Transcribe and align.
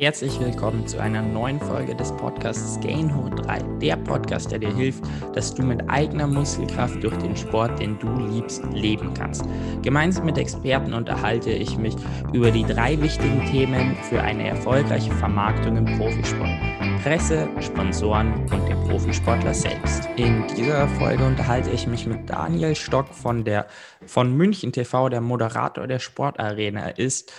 Herzlich 0.00 0.40
willkommen 0.40 0.86
zu 0.86 0.98
einer 0.98 1.20
neuen 1.20 1.60
Folge 1.60 1.94
des 1.94 2.10
Podcasts 2.16 2.80
Gain 2.80 3.14
Ho 3.14 3.28
3, 3.28 3.58
der 3.82 3.96
Podcast, 3.96 4.50
der 4.50 4.58
dir 4.58 4.74
hilft, 4.74 5.04
dass 5.34 5.54
du 5.54 5.62
mit 5.62 5.90
eigener 5.90 6.26
Muskelkraft 6.26 7.04
durch 7.04 7.14
den 7.18 7.36
Sport, 7.36 7.78
den 7.78 7.98
du 7.98 8.08
liebst, 8.16 8.64
leben 8.72 9.12
kannst. 9.12 9.44
Gemeinsam 9.82 10.24
mit 10.24 10.38
Experten 10.38 10.94
unterhalte 10.94 11.50
ich 11.50 11.76
mich 11.76 11.94
über 12.32 12.50
die 12.50 12.64
drei 12.64 12.98
wichtigen 13.02 13.44
Themen 13.44 13.94
für 14.08 14.22
eine 14.22 14.48
erfolgreiche 14.48 15.12
Vermarktung 15.12 15.76
im 15.76 15.84
Profisport. 15.98 16.48
Presse, 17.02 17.46
Sponsoren 17.60 18.32
und 18.50 18.68
den 18.68 18.78
Profisportler 18.88 19.52
selbst. 19.52 20.08
In 20.16 20.46
dieser 20.56 20.88
Folge 20.88 21.26
unterhalte 21.26 21.70
ich 21.70 21.86
mich 21.86 22.06
mit 22.06 22.28
Daniel 22.28 22.74
Stock 22.74 23.08
von 23.08 23.44
der 23.44 23.66
von 24.06 24.34
München 24.34 24.72
TV, 24.72 25.10
der 25.10 25.20
Moderator 25.20 25.86
der 25.86 25.98
Sportarena 25.98 26.88
ist 26.88 27.32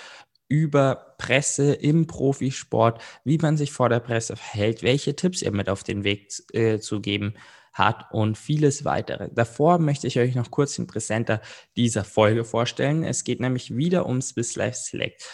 über 0.52 1.16
Presse 1.18 1.74
im 1.74 2.08
Profisport, 2.08 3.02
wie 3.24 3.38
man 3.38 3.56
sich 3.56 3.72
vor 3.72 3.88
der 3.88 4.02
Presse 4.02 4.36
verhält, 4.36 4.84
welche 4.84 5.16
Tipps 5.16 5.42
er 5.42 5.54
mit 5.54 5.70
auf 5.70 5.84
den 5.84 6.04
Weg 6.04 6.30
äh, 6.52 6.80
zu 6.80 7.00
geben 7.00 7.36
hat 7.72 8.12
und 8.12 8.38
vieles 8.38 8.84
weitere. 8.84 9.30
Davor 9.32 9.80
möchte 9.80 10.08
ich 10.08 10.20
euch 10.20 10.36
noch 10.36 10.52
kurz 10.52 10.76
den 10.76 10.88
Präsenter 10.88 11.40
dieser 11.78 12.04
Folge 12.04 12.44
vorstellen. 12.44 13.06
Es 13.06 13.24
geht 13.24 13.40
nämlich 13.40 13.78
wieder 13.78 14.06
um 14.06 14.22
Swiss 14.22 14.58
Life 14.58 14.78
Select. 14.78 15.26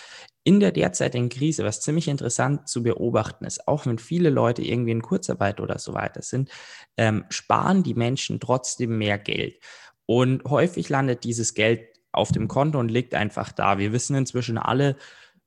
In 0.43 0.59
der 0.59 0.71
derzeitigen 0.71 1.29
Krise, 1.29 1.63
was 1.63 1.81
ziemlich 1.81 2.07
interessant 2.07 2.69
zu 2.69 2.83
beobachten 2.83 3.43
ist, 3.43 3.67
auch 3.67 3.87
wenn 3.87 3.97
viele 3.97 4.29
Leute 4.29 4.61
irgendwie 4.61 4.91
in 4.91 5.01
Kurzarbeit 5.01 5.59
oder 5.59 5.79
so 5.79 5.95
weiter 5.95 6.21
sind, 6.21 6.51
ähm, 6.95 7.25
sparen 7.29 7.81
die 7.81 7.95
Menschen 7.95 8.39
trotzdem 8.39 8.99
mehr 8.99 9.17
Geld. 9.17 9.59
Und 10.05 10.43
häufig 10.43 10.89
landet 10.89 11.23
dieses 11.23 11.55
Geld 11.55 11.96
auf 12.17 12.31
dem 12.31 12.47
Konto 12.47 12.79
und 12.79 12.89
liegt 12.89 13.13
einfach 13.13 13.51
da. 13.51 13.77
Wir 13.77 13.93
wissen 13.93 14.15
inzwischen 14.15 14.57
alle, 14.57 14.97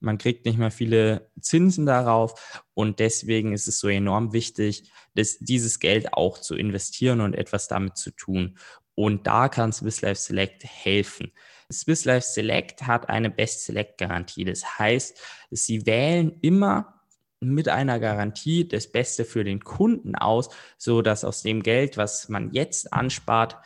man 0.01 0.17
kriegt 0.17 0.47
nicht 0.47 0.59
mehr 0.59 0.71
viele 0.71 1.31
Zinsen 1.41 1.85
darauf 1.85 2.65
und 2.75 2.99
deswegen 2.99 3.53
ist 3.53 3.69
es 3.69 3.79
so 3.79 3.89
enorm 3.89 4.33
wichtig, 4.33 4.91
dass 5.15 5.39
dieses 5.39 5.79
Geld 5.79 6.15
auch 6.15 6.39
zu 6.39 6.55
investieren 6.55 7.21
und 7.21 7.35
etwas 7.35 7.69
damit 7.69 7.99
zu 7.99 8.11
tun. 8.11 8.57
Und 8.95 9.27
da 9.27 9.49
kann 9.49 9.73
Swiss 9.73 10.01
Life 10.01 10.21
Select 10.21 10.65
helfen. 10.65 11.33
Swiss 11.71 12.05
Life 12.05 12.27
Select 12.27 12.87
hat 12.87 13.09
eine 13.09 13.31
Best 13.31 13.65
Select 13.65 13.99
Garantie. 13.99 14.45
Das 14.45 14.79
heißt, 14.79 15.19
sie 15.51 15.87
wählen 15.87 16.39
immer 16.41 17.01
mit 17.41 17.69
einer 17.69 17.99
Garantie 17.99 18.69
das 18.69 18.91
Beste 18.91 19.25
für 19.25 19.45
den 19.45 19.61
Kunden 19.61 20.15
aus, 20.15 20.51
so 20.77 21.01
dass 21.01 21.25
aus 21.25 21.43
dem 21.43 21.63
Geld, 21.63 21.97
was 21.97 22.29
man 22.29 22.53
jetzt 22.53 22.93
anspart, 22.93 23.57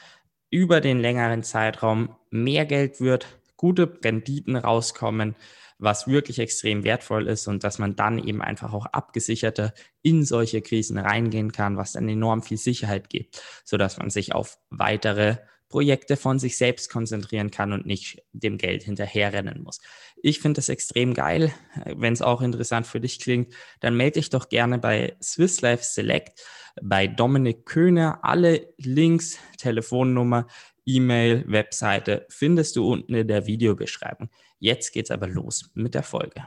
über 0.55 0.81
den 0.81 1.01
längeren 1.01 1.43
Zeitraum 1.43 2.15
mehr 2.31 2.65
Geld 2.65 3.01
wird, 3.01 3.27
gute 3.57 3.99
Renditen 4.05 4.55
rauskommen, 4.55 5.35
was 5.79 6.07
wirklich 6.07 6.39
extrem 6.39 6.85
wertvoll 6.85 7.27
ist 7.27 7.49
und 7.49 7.65
dass 7.65 7.81
man 7.81 7.97
dann 7.97 8.25
eben 8.25 8.41
einfach 8.41 8.73
auch 8.73 8.87
abgesicherter 8.87 9.75
in 10.03 10.25
solche 10.25 10.63
Krisen 10.63 10.97
reingehen 10.97 11.51
kann, 11.51 11.77
was 11.77 11.95
dann 11.95 12.09
enorm 12.09 12.45
viel 12.45 12.57
Sicherheit 12.57 13.11
gibt, 13.11 13.43
sodass 13.65 13.99
man 13.99 14.11
sich 14.11 14.33
auf 14.33 14.57
weitere 14.71 15.39
Projekte 15.69 16.17
von 16.17 16.39
sich 16.39 16.57
selbst 16.57 16.89
konzentrieren 16.89 17.51
kann 17.51 17.73
und 17.73 17.85
nicht 17.85 18.23
dem 18.33 18.57
Geld 18.57 18.85
hinterherrennen 18.85 19.61
muss. 19.61 19.81
Ich 20.27 20.41
finde 20.41 20.57
das 20.57 20.71
extrem 20.71 21.13
geil. 21.13 21.53
Wenn 21.85 22.15
es 22.15 22.23
auch 22.23 22.41
interessant 22.41 22.87
für 22.87 22.99
dich 22.99 23.21
klingt, 23.21 23.53
dann 23.81 23.95
melde 23.95 24.21
dich 24.21 24.31
doch 24.31 24.49
gerne 24.49 24.79
bei 24.79 25.19
Swiss 25.23 25.61
Life 25.61 25.85
Select 25.85 26.41
bei 26.81 27.07
Dominik 27.07 27.67
Köhner. 27.67 28.21
Alle 28.23 28.73
Links, 28.79 29.39
Telefonnummer, 29.59 30.47
E-Mail, 30.87 31.45
Webseite 31.47 32.25
findest 32.31 32.77
du 32.77 32.91
unten 32.91 33.13
in 33.13 33.29
der 33.29 33.47
Videobeschreibung. 33.47 34.31
Jetzt 34.59 34.95
geht's 34.95 35.11
aber 35.11 35.29
los 35.29 35.71
mit 35.75 35.95
der 35.95 36.03
Folge. 36.03 36.47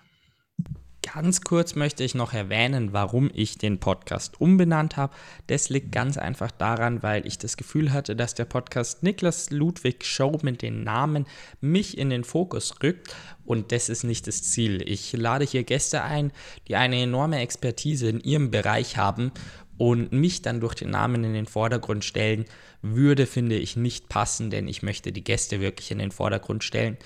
Ganz 1.20 1.42
kurz 1.42 1.74
möchte 1.74 2.04
ich 2.04 2.14
noch 2.14 2.34
erwähnen, 2.34 2.94
warum 2.94 3.32
ich 3.34 3.58
den 3.58 3.80
Podcast 3.80 4.40
umbenannt 4.40 4.98
habe. 4.98 5.16
Das 5.48 5.68
liegt 5.70 5.92
ganz 5.92 6.16
einfach 6.16 6.52
daran, 6.52 7.02
weil 7.02 7.26
ich 7.26 7.40
das 7.40 7.58
Gefühl 7.58 7.92
hatte, 7.92 8.16
dass 8.16 8.36
der 8.36 8.46
Podcast 8.46 9.02
Niklas 9.02 9.50
Ludwig 9.50 10.06
Show 10.06 10.38
mit 10.44 10.62
den 10.62 10.84
Namen 10.84 11.26
mich 11.60 11.98
in 11.98 12.12
den 12.12 12.24
Fokus 12.24 12.84
rückt 12.84 13.16
und 13.46 13.72
das 13.72 13.90
ist 13.90 14.04
nicht 14.04 14.28
das 14.28 14.44
Ziel. 14.44 14.88
Ich 14.88 15.12
lade 15.14 15.44
hier 15.44 15.64
Gäste 15.64 16.04
ein, 16.04 16.32
die 16.68 16.76
eine 16.76 17.02
enorme 17.02 17.40
Expertise 17.40 18.10
in 18.10 18.20
ihrem 18.20 18.52
Bereich 18.52 18.98
haben 18.98 19.32
und 19.78 20.12
mich 20.12 20.44
dann 20.44 20.60
durch 20.60 20.76
den 20.76 20.92
Namen 20.92 21.24
in 21.24 21.34
den 21.34 21.48
Vordergrund 21.48 22.06
stellen, 22.06 22.46
würde, 22.82 23.26
finde 23.26 23.56
ich, 23.56 23.76
nicht 23.76 24.10
passen, 24.10 24.50
denn 24.50 24.68
ich 24.68 24.84
möchte 24.84 25.12
die 25.12 25.24
Gäste 25.24 25.62
wirklich 25.62 25.92
in 25.92 26.00
den 26.00 26.12
Vordergrund 26.12 26.64
stellen. 26.64 26.98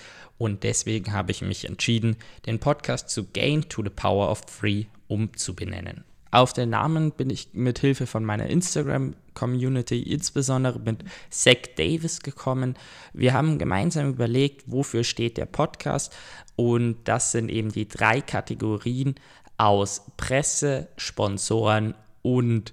Und 0.42 0.64
deswegen 0.64 1.12
habe 1.12 1.30
ich 1.30 1.40
mich 1.40 1.68
entschieden, 1.68 2.16
den 2.46 2.58
Podcast 2.58 3.10
zu 3.10 3.28
Gain 3.32 3.68
to 3.68 3.80
the 3.84 3.90
Power 3.90 4.28
of 4.28 4.40
Free 4.48 4.86
umzubenennen. 5.06 6.02
Auf 6.32 6.52
den 6.52 6.70
Namen 6.70 7.12
bin 7.12 7.30
ich 7.30 7.50
mit 7.52 7.78
Hilfe 7.78 8.08
von 8.08 8.24
meiner 8.24 8.48
Instagram-Community, 8.48 10.02
insbesondere 10.02 10.80
mit 10.80 11.04
Zach 11.30 11.68
Davis, 11.76 12.22
gekommen. 12.22 12.74
Wir 13.12 13.34
haben 13.34 13.56
gemeinsam 13.56 14.08
überlegt, 14.08 14.64
wofür 14.66 15.04
steht 15.04 15.36
der 15.36 15.46
Podcast. 15.46 16.12
Und 16.56 16.96
das 17.04 17.30
sind 17.30 17.48
eben 17.48 17.70
die 17.70 17.86
drei 17.86 18.20
Kategorien 18.20 19.14
aus 19.58 20.02
Presse, 20.16 20.88
Sponsoren 20.96 21.94
und 22.22 22.72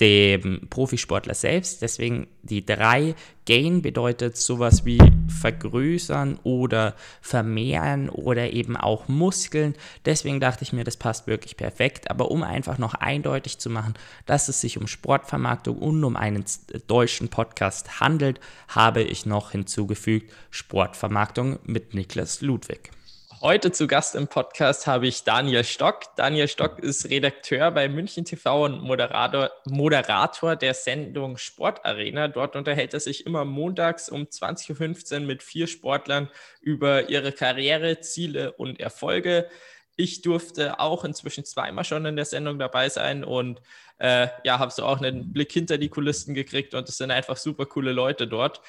dem 0.00 0.68
Profisportler 0.70 1.34
selbst. 1.34 1.82
Deswegen 1.82 2.28
die 2.42 2.64
drei 2.64 3.14
Gain 3.46 3.82
bedeutet 3.82 4.36
sowas 4.36 4.84
wie 4.84 4.98
vergrößern 5.28 6.38
oder 6.44 6.94
vermehren 7.20 8.08
oder 8.08 8.52
eben 8.52 8.76
auch 8.76 9.08
Muskeln. 9.08 9.74
Deswegen 10.04 10.38
dachte 10.38 10.62
ich 10.62 10.72
mir, 10.72 10.84
das 10.84 10.96
passt 10.96 11.26
wirklich 11.26 11.56
perfekt. 11.56 12.10
Aber 12.10 12.30
um 12.30 12.42
einfach 12.42 12.78
noch 12.78 12.94
eindeutig 12.94 13.58
zu 13.58 13.70
machen, 13.70 13.94
dass 14.26 14.48
es 14.48 14.60
sich 14.60 14.78
um 14.78 14.86
Sportvermarktung 14.86 15.78
und 15.78 16.04
um 16.04 16.16
einen 16.16 16.44
deutschen 16.86 17.28
Podcast 17.28 18.00
handelt, 18.00 18.38
habe 18.68 19.02
ich 19.02 19.26
noch 19.26 19.50
hinzugefügt 19.50 20.32
Sportvermarktung 20.50 21.58
mit 21.64 21.94
Niklas 21.94 22.40
Ludwig. 22.40 22.90
Heute 23.40 23.70
zu 23.70 23.86
Gast 23.86 24.16
im 24.16 24.26
Podcast 24.26 24.88
habe 24.88 25.06
ich 25.06 25.22
Daniel 25.22 25.62
Stock. 25.62 26.16
Daniel 26.16 26.48
Stock 26.48 26.80
ist 26.80 27.08
Redakteur 27.08 27.70
bei 27.70 27.88
München 27.88 28.24
TV 28.24 28.64
und 28.64 28.82
Moderator, 28.82 29.52
Moderator 29.64 30.56
der 30.56 30.74
Sendung 30.74 31.36
Sportarena. 31.36 32.26
Dort 32.26 32.56
unterhält 32.56 32.94
er 32.94 33.00
sich 33.00 33.26
immer 33.26 33.44
montags 33.44 34.08
um 34.08 34.22
20.15 34.22 35.14
Uhr 35.14 35.20
mit 35.20 35.44
vier 35.44 35.68
Sportlern 35.68 36.28
über 36.60 37.10
ihre 37.10 37.30
Karriere, 37.30 38.00
Ziele 38.00 38.54
und 38.54 38.80
Erfolge. 38.80 39.48
Ich 39.94 40.22
durfte 40.22 40.80
auch 40.80 41.04
inzwischen 41.04 41.44
zweimal 41.44 41.84
schon 41.84 42.06
in 42.06 42.16
der 42.16 42.24
Sendung 42.24 42.58
dabei 42.58 42.88
sein 42.88 43.22
und 43.22 43.62
äh, 43.98 44.26
ja, 44.42 44.58
habe 44.58 44.72
so 44.72 44.84
auch 44.84 45.00
einen 45.00 45.32
Blick 45.32 45.52
hinter 45.52 45.78
die 45.78 45.88
Kulissen 45.88 46.34
gekriegt 46.34 46.74
und 46.74 46.88
es 46.88 46.96
sind 46.98 47.12
einfach 47.12 47.36
super 47.36 47.66
coole 47.66 47.92
Leute 47.92 48.26
dort. 48.26 48.60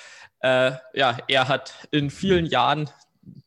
Äh, 0.41 0.74
ja, 0.94 1.18
er 1.28 1.47
hat 1.47 1.74
in 1.90 2.12
vielen 2.12 2.46
Jahren 2.46 2.88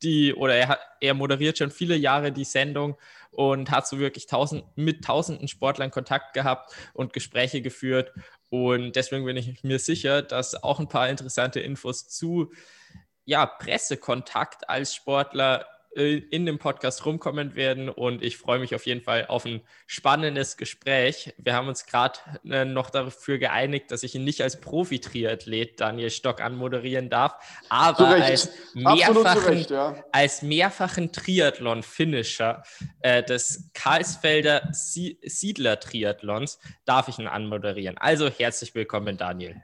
die, 0.03 0.35
oder 0.35 0.55
er, 0.55 0.79
er 1.01 1.15
moderiert 1.15 1.59
schon 1.59 1.71
viele 1.71 1.97
Jahre 1.97 2.33
die 2.33 2.45
Sendung 2.45 2.97
und 3.31 3.71
hat 3.71 3.87
so 3.87 3.99
wirklich 3.99 4.27
tausend, 4.27 4.65
mit 4.77 5.05
tausenden 5.05 5.49
Sportlern 5.49 5.91
Kontakt 5.91 6.35
gehabt 6.35 6.75
und 6.93 7.13
Gespräche 7.13 7.63
geführt. 7.63 8.13
Und 8.51 8.97
deswegen 8.97 9.25
bin 9.25 9.37
ich 9.37 9.65
mir 9.65 9.79
sicher, 9.79 10.23
dass 10.23 10.63
auch 10.63 10.81
ein 10.81 10.89
paar 10.89 11.09
interessante 11.09 11.61
Infos 11.61 12.09
zu 12.09 12.53
ja, 13.25 13.47
Pressekontakt 13.47 14.69
als 14.69 14.95
Sportler 14.95 15.67
in 15.95 16.47
dem 16.47 16.59
Podcast 16.59 17.05
rumkommen 17.05 17.55
werden 17.55 17.89
und 17.89 18.23
ich 18.23 18.39
freue 18.39 18.59
mich 18.59 18.75
auf 18.75 18.87
jeden 18.87 19.03
Fall 19.03 19.27
auf 19.27 19.45
ein 19.45 19.61
spannendes 19.87 20.57
Gespräch. 20.57 21.35
Wir 21.37 21.55
haben 21.55 21.69
uns 21.69 21.85
gerade 21.87 22.19
äh, 22.49 22.65
noch 22.65 22.89
dafür 22.91 23.39
geeinigt, 23.39 23.91
dass 23.91 24.03
ich 24.03 24.15
ihn 24.15 24.25
nicht 24.25 24.41
als 24.43 24.61
Profi-Triathlet 24.61 25.79
Daniel 25.81 26.11
Stock 26.11 26.41
anmoderieren 26.41 27.11
darf, 27.11 27.35
aber 27.69 28.09
als 28.09 28.51
mehrfachen, 28.75 29.43
Recht, 29.45 29.71
ja. 29.71 30.03
als 30.13 30.43
mehrfachen 30.43 31.13
Triathlon-Finisher 31.13 32.63
äh, 33.01 33.23
des 33.23 33.71
Karlsfelder 33.75 34.71
Siedler-Triathlons 34.73 36.59
darf 36.85 37.09
ich 37.09 37.19
ihn 37.19 37.27
anmoderieren. 37.27 37.99
Also 37.99 38.31
herzlich 38.31 38.75
willkommen, 38.75 39.19
Daniel. 39.19 39.63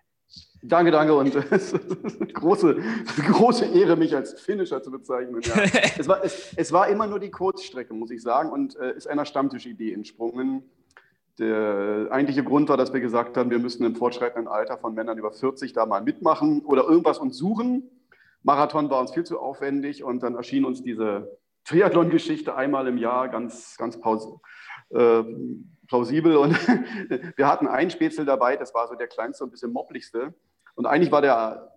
Danke, 0.62 0.90
danke 0.90 1.14
und 1.14 1.34
es 1.50 1.72
ist 1.72 2.20
eine 2.20 2.32
große, 2.32 2.76
große 3.26 3.66
Ehre, 3.66 3.96
mich 3.96 4.14
als 4.14 4.40
Finisher 4.40 4.82
zu 4.82 4.90
bezeichnen. 4.90 5.40
Ja. 5.42 5.54
es, 5.98 6.08
war, 6.08 6.24
es, 6.24 6.52
es, 6.56 6.72
war 6.72 6.88
immer 6.88 7.06
nur 7.06 7.20
die 7.20 7.30
Kurzstrecke, 7.30 7.94
muss 7.94 8.10
ich 8.10 8.22
sagen, 8.22 8.50
und 8.50 8.76
äh, 8.76 8.96
ist 8.96 9.06
einer 9.06 9.24
Stammtischidee 9.24 9.92
entsprungen. 9.92 10.64
Der 11.38 12.08
eigentliche 12.10 12.42
Grund 12.42 12.68
war, 12.68 12.76
dass 12.76 12.92
wir 12.92 13.00
gesagt 13.00 13.36
haben, 13.36 13.50
wir 13.50 13.60
müssen 13.60 13.84
im 13.84 13.94
fortschreitenden 13.94 14.48
Alter 14.48 14.76
von 14.78 14.94
Männern 14.94 15.18
über 15.18 15.30
40 15.30 15.72
da 15.72 15.86
mal 15.86 16.02
mitmachen 16.02 16.64
oder 16.64 16.82
irgendwas 16.82 17.18
uns 17.18 17.36
suchen. 17.36 17.88
Marathon 18.42 18.90
war 18.90 19.00
uns 19.00 19.12
viel 19.12 19.24
zu 19.24 19.38
aufwendig 19.38 20.02
und 20.02 20.22
dann 20.24 20.34
erschien 20.34 20.64
uns 20.64 20.82
diese 20.82 21.38
Triathlon-Geschichte 21.64 22.56
einmal 22.56 22.88
im 22.88 22.98
Jahr 22.98 23.28
ganz, 23.28 23.76
ganz 23.76 24.00
pause, 24.00 24.40
äh, 24.90 25.22
plausibel. 25.86 26.36
Und 26.36 26.56
wir 27.36 27.46
hatten 27.46 27.68
einen 27.68 27.90
Spätzle 27.90 28.24
dabei, 28.24 28.56
das 28.56 28.74
war 28.74 28.88
so 28.88 28.96
der 28.96 29.06
kleinste 29.06 29.44
und 29.44 29.50
ein 29.50 29.52
bisschen 29.52 29.72
mopplichste. 29.72 30.34
Und 30.78 30.86
eigentlich 30.86 31.10
war 31.10 31.22
der 31.22 31.72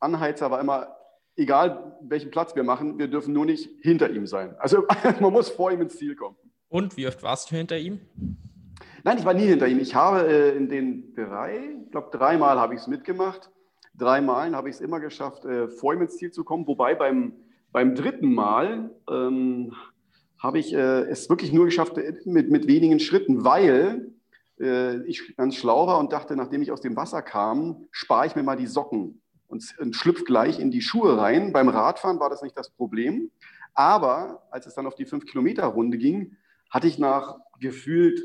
Anheizer 0.00 0.50
war 0.50 0.58
immer, 0.58 0.96
egal 1.36 1.98
welchen 2.00 2.30
Platz 2.30 2.56
wir 2.56 2.64
machen, 2.64 2.98
wir 2.98 3.06
dürfen 3.06 3.34
nur 3.34 3.44
nicht 3.44 3.68
hinter 3.82 4.08
ihm 4.08 4.26
sein. 4.26 4.56
Also 4.58 4.84
man 5.20 5.34
muss 5.34 5.50
vor 5.50 5.70
ihm 5.70 5.82
ins 5.82 5.98
Ziel 5.98 6.16
kommen. 6.16 6.34
Und 6.70 6.96
wie 6.96 7.06
oft 7.06 7.22
warst 7.22 7.50
du 7.50 7.56
hinter 7.56 7.76
ihm? 7.76 8.00
Nein, 9.04 9.18
ich 9.18 9.26
war 9.26 9.34
nie 9.34 9.44
hinter 9.44 9.68
ihm. 9.68 9.78
Ich 9.80 9.94
habe 9.94 10.26
äh, 10.26 10.56
in 10.56 10.70
den 10.70 11.14
drei, 11.14 11.58
ich 11.84 11.90
glaube 11.90 12.08
dreimal 12.10 12.58
habe 12.58 12.72
ich 12.72 12.80
es 12.80 12.86
mitgemacht. 12.86 13.50
Dreimal 13.94 14.56
habe 14.56 14.70
ich 14.70 14.76
es 14.76 14.80
immer 14.80 14.98
geschafft, 14.98 15.44
äh, 15.44 15.68
vor 15.68 15.92
ihm 15.92 16.00
ins 16.00 16.16
Ziel 16.16 16.30
zu 16.30 16.42
kommen. 16.42 16.66
Wobei 16.66 16.94
beim, 16.94 17.34
beim 17.70 17.94
dritten 17.94 18.32
Mal 18.32 18.88
ähm, 19.10 19.74
habe 20.38 20.58
ich 20.58 20.72
äh, 20.72 21.02
es 21.02 21.28
wirklich 21.28 21.52
nur 21.52 21.66
geschafft 21.66 21.98
äh, 21.98 22.14
mit, 22.24 22.50
mit 22.50 22.66
wenigen 22.66 22.98
Schritten, 22.98 23.44
weil 23.44 24.07
äh, 24.60 25.02
ich 25.04 25.36
ganz 25.36 25.56
schlau 25.56 25.86
war 25.86 25.98
und 25.98 26.12
dachte, 26.12 26.36
nachdem 26.36 26.62
ich 26.62 26.72
aus 26.72 26.80
dem 26.80 26.96
Wasser 26.96 27.22
kam, 27.22 27.88
spare 27.90 28.26
ich 28.26 28.36
mir 28.36 28.42
mal 28.42 28.56
die 28.56 28.66
Socken 28.66 29.20
und, 29.46 29.74
und 29.78 29.96
schlüpfe 29.96 30.24
gleich 30.24 30.60
in 30.60 30.70
die 30.70 30.82
Schuhe 30.82 31.18
rein. 31.18 31.52
Beim 31.52 31.68
Radfahren 31.68 32.20
war 32.20 32.30
das 32.30 32.42
nicht 32.42 32.56
das 32.56 32.70
Problem. 32.70 33.30
Aber 33.74 34.42
als 34.50 34.66
es 34.66 34.74
dann 34.74 34.86
auf 34.86 34.94
die 34.94 35.06
5-Kilometer-Runde 35.06 35.98
ging, 35.98 36.36
hatte 36.70 36.86
ich 36.86 36.98
nach 36.98 37.36
gefühlt, 37.60 38.20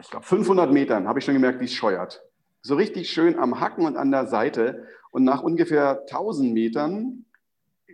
ich 0.00 0.10
glaube, 0.10 0.26
500 0.26 0.72
Metern, 0.72 1.08
habe 1.08 1.18
ich 1.18 1.24
schon 1.24 1.34
gemerkt, 1.34 1.60
wie 1.60 1.64
es 1.64 1.74
scheuert. 1.74 2.22
So 2.62 2.74
richtig 2.74 3.10
schön 3.10 3.38
am 3.38 3.60
Hacken 3.60 3.84
und 3.84 3.96
an 3.96 4.10
der 4.10 4.26
Seite. 4.26 4.86
Und 5.10 5.24
nach 5.24 5.42
ungefähr 5.42 6.02
1000 6.02 6.52
Metern 6.52 7.24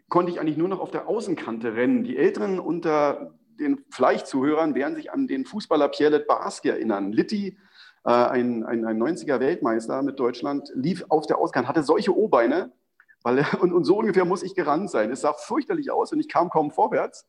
konnte 0.08 0.30
ich 0.30 0.40
eigentlich 0.40 0.56
nur 0.56 0.68
noch 0.68 0.80
auf 0.80 0.90
der 0.90 1.08
Außenkante 1.08 1.74
rennen. 1.74 2.04
Die 2.04 2.16
Älteren 2.16 2.58
unter 2.58 3.34
den 3.62 3.84
Fleischzuhörern 3.90 4.74
werden 4.74 4.94
sich 4.94 5.12
an 5.12 5.26
den 5.26 5.44
Fußballer 5.44 5.88
Pierre 5.88 6.20
Barski 6.20 6.68
erinnern. 6.68 7.12
Litti, 7.12 7.58
äh, 8.04 8.10
ein, 8.10 8.64
ein, 8.64 8.84
ein 8.84 9.02
90er 9.02 9.40
Weltmeister 9.40 10.02
mit 10.02 10.18
Deutschland, 10.18 10.70
lief 10.74 11.04
auf 11.08 11.26
der 11.26 11.38
Außenkante, 11.38 11.68
hatte 11.68 11.82
solche 11.82 12.16
O-Beine, 12.16 12.72
weil, 13.22 13.46
und, 13.60 13.72
und 13.72 13.84
so 13.84 13.98
ungefähr 13.98 14.24
muss 14.24 14.42
ich 14.42 14.54
gerannt 14.54 14.90
sein. 14.90 15.10
Es 15.10 15.20
sah 15.20 15.32
fürchterlich 15.32 15.90
aus 15.90 16.12
und 16.12 16.20
ich 16.20 16.28
kam 16.28 16.50
kaum 16.50 16.70
vorwärts, 16.70 17.26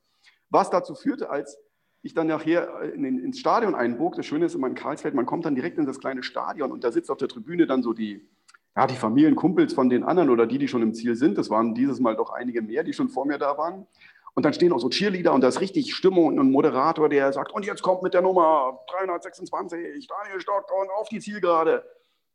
was 0.49 0.69
dazu 0.69 0.95
führte, 0.95 1.29
als 1.29 1.57
ich 2.01 2.13
dann 2.13 2.27
nachher 2.27 2.81
in, 2.93 3.05
in, 3.05 3.19
ins 3.19 3.39
Stadion 3.39 3.75
einbog. 3.75 4.15
Das 4.15 4.25
Schöne 4.25 4.45
ist 4.45 4.55
immer 4.55 4.67
in 4.67 4.75
Karlsfeld, 4.75 5.13
man 5.13 5.25
kommt 5.25 5.45
dann 5.45 5.55
direkt 5.55 5.77
in 5.77 5.85
das 5.85 5.99
kleine 5.99 6.23
Stadion 6.23 6.71
und 6.71 6.83
da 6.83 6.91
sitzt 6.91 7.09
auf 7.09 7.17
der 7.17 7.29
Tribüne 7.29 7.65
dann 7.65 7.81
so 7.81 7.93
die, 7.93 8.27
ja, 8.75 8.87
die 8.87 8.95
Familienkumpels 8.95 9.73
von 9.73 9.89
den 9.89 10.03
anderen 10.03 10.29
oder 10.29 10.47
die, 10.47 10.57
die 10.57 10.67
schon 10.67 10.81
im 10.81 10.93
Ziel 10.93 11.15
sind. 11.15 11.37
Das 11.37 11.49
waren 11.49 11.73
dieses 11.75 11.99
Mal 11.99 12.15
doch 12.15 12.31
einige 12.31 12.61
mehr, 12.61 12.83
die 12.83 12.93
schon 12.93 13.09
vor 13.09 13.25
mir 13.25 13.37
da 13.37 13.57
waren. 13.57 13.87
Und 14.35 14.43
dann 14.43 14.53
stehen 14.53 14.73
auch 14.73 14.79
so 14.79 14.89
Cheerleader 14.89 15.33
und 15.33 15.41
da 15.41 15.47
ist 15.47 15.61
richtig 15.61 15.93
Stimmung 15.93 16.27
und 16.27 16.39
ein 16.39 16.51
Moderator, 16.51 17.07
der 17.07 17.31
sagt, 17.33 17.53
und 17.53 17.65
jetzt 17.65 17.83
kommt 17.83 18.01
mit 18.01 18.13
der 18.13 18.21
Nummer 18.21 18.79
326 18.89 20.07
Daniel 20.07 20.41
Stockton 20.41 20.87
auf 20.97 21.09
die 21.09 21.19
Zielgerade. 21.19 21.83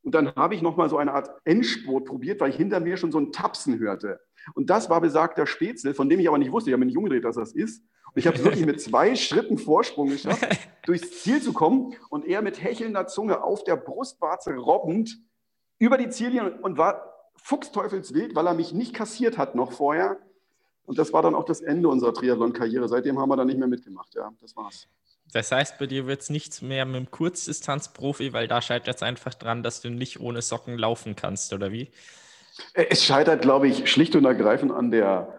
Und 0.03 0.15
dann 0.15 0.35
habe 0.37 0.55
ich 0.55 0.62
nochmal 0.62 0.89
so 0.89 0.97
eine 0.97 1.12
Art 1.12 1.31
Endspurt 1.45 2.05
probiert, 2.05 2.41
weil 2.41 2.50
ich 2.50 2.56
hinter 2.56 2.79
mir 2.79 2.97
schon 2.97 3.11
so 3.11 3.19
ein 3.19 3.33
Tapsen 3.33 3.79
hörte. 3.81 4.21
Und 4.55 4.71
das 4.71 4.89
war 4.89 5.00
besagter 5.00 5.47
Spätzle, 5.47 5.93
von 5.93 6.09
dem 6.09 6.21
ich 6.21 6.29
aber 6.29 6.39
nicht 6.39 6.53
wusste, 6.53 6.71
ich 6.71 6.73
habe 6.73 6.81
mir 6.81 6.87
nicht 6.87 6.97
umgedreht, 6.97 7.25
dass 7.25 7.37
das 7.37 7.53
ist. 7.53 7.83
Und 8.06 8.17
ich 8.17 8.27
habe 8.27 8.37
es 8.37 8.45
wirklich 8.45 8.65
mit 8.65 8.81
zwei 8.81 9.17
Schritten 9.17 9.59
Vorsprung 9.59 10.09
geschafft, 10.09 10.47
durchs 10.87 11.23
Ziel 11.23 11.43
zu 11.43 11.53
kommen 11.53 11.95
und 12.11 12.25
er 12.25 12.43
mit 12.43 12.62
hechelnder 12.62 13.06
Zunge 13.06 13.43
auf 13.43 13.65
der 13.65 13.77
Brustwarze 13.77 14.55
robbend 14.55 15.19
über 15.79 15.99
die 15.99 16.09
Ziellinie 16.09 16.59
und 16.62 16.79
war 16.79 17.15
fuchsteufelswild, 17.43 18.35
weil 18.35 18.47
er 18.47 18.55
mich 18.55 18.73
nicht 18.73 18.95
kassiert 18.95 19.37
hat 19.37 19.55
noch 19.55 19.73
vorher. 19.73 20.19
Und 20.88 20.99
das 20.99 21.12
war 21.12 21.20
dann 21.20 21.35
auch 21.35 21.44
das 21.44 21.61
Ende 21.61 21.87
unserer 21.87 22.14
Triathlon-Karriere. 22.14 22.88
Seitdem 22.88 23.19
haben 23.19 23.29
wir 23.29 23.37
dann 23.37 23.46
nicht 23.46 23.58
mehr 23.58 23.69
mitgemacht. 23.69 24.14
Ja, 24.14 24.32
das 24.40 24.56
war's. 24.56 24.88
Das 25.31 25.52
heißt, 25.52 25.79
bei 25.79 25.87
dir 25.87 26.06
wird 26.06 26.23
es 26.23 26.31
nichts 26.31 26.62
mehr 26.62 26.87
mit 26.87 26.96
dem 26.96 27.11
Kurzdistanzprofi, 27.11 28.32
weil 28.32 28.49
da 28.49 28.62
scheitert 28.62 28.96
es 28.96 29.02
einfach 29.02 29.35
dran, 29.35 29.62
dass 29.62 29.82
du 29.82 29.90
nicht 29.90 30.19
ohne 30.19 30.40
Socken 30.40 30.79
laufen 30.79 31.14
kannst, 31.14 31.52
oder 31.52 31.73
wie? 31.73 31.90
Äh, 32.73 32.87
es 32.88 33.05
scheitert, 33.05 33.43
glaube 33.43 33.69
ich, 33.69 33.90
schlicht 33.90 34.17
und 34.17 34.25
ergreifend 34.25 34.73
an 34.73 34.90
der, 34.90 35.38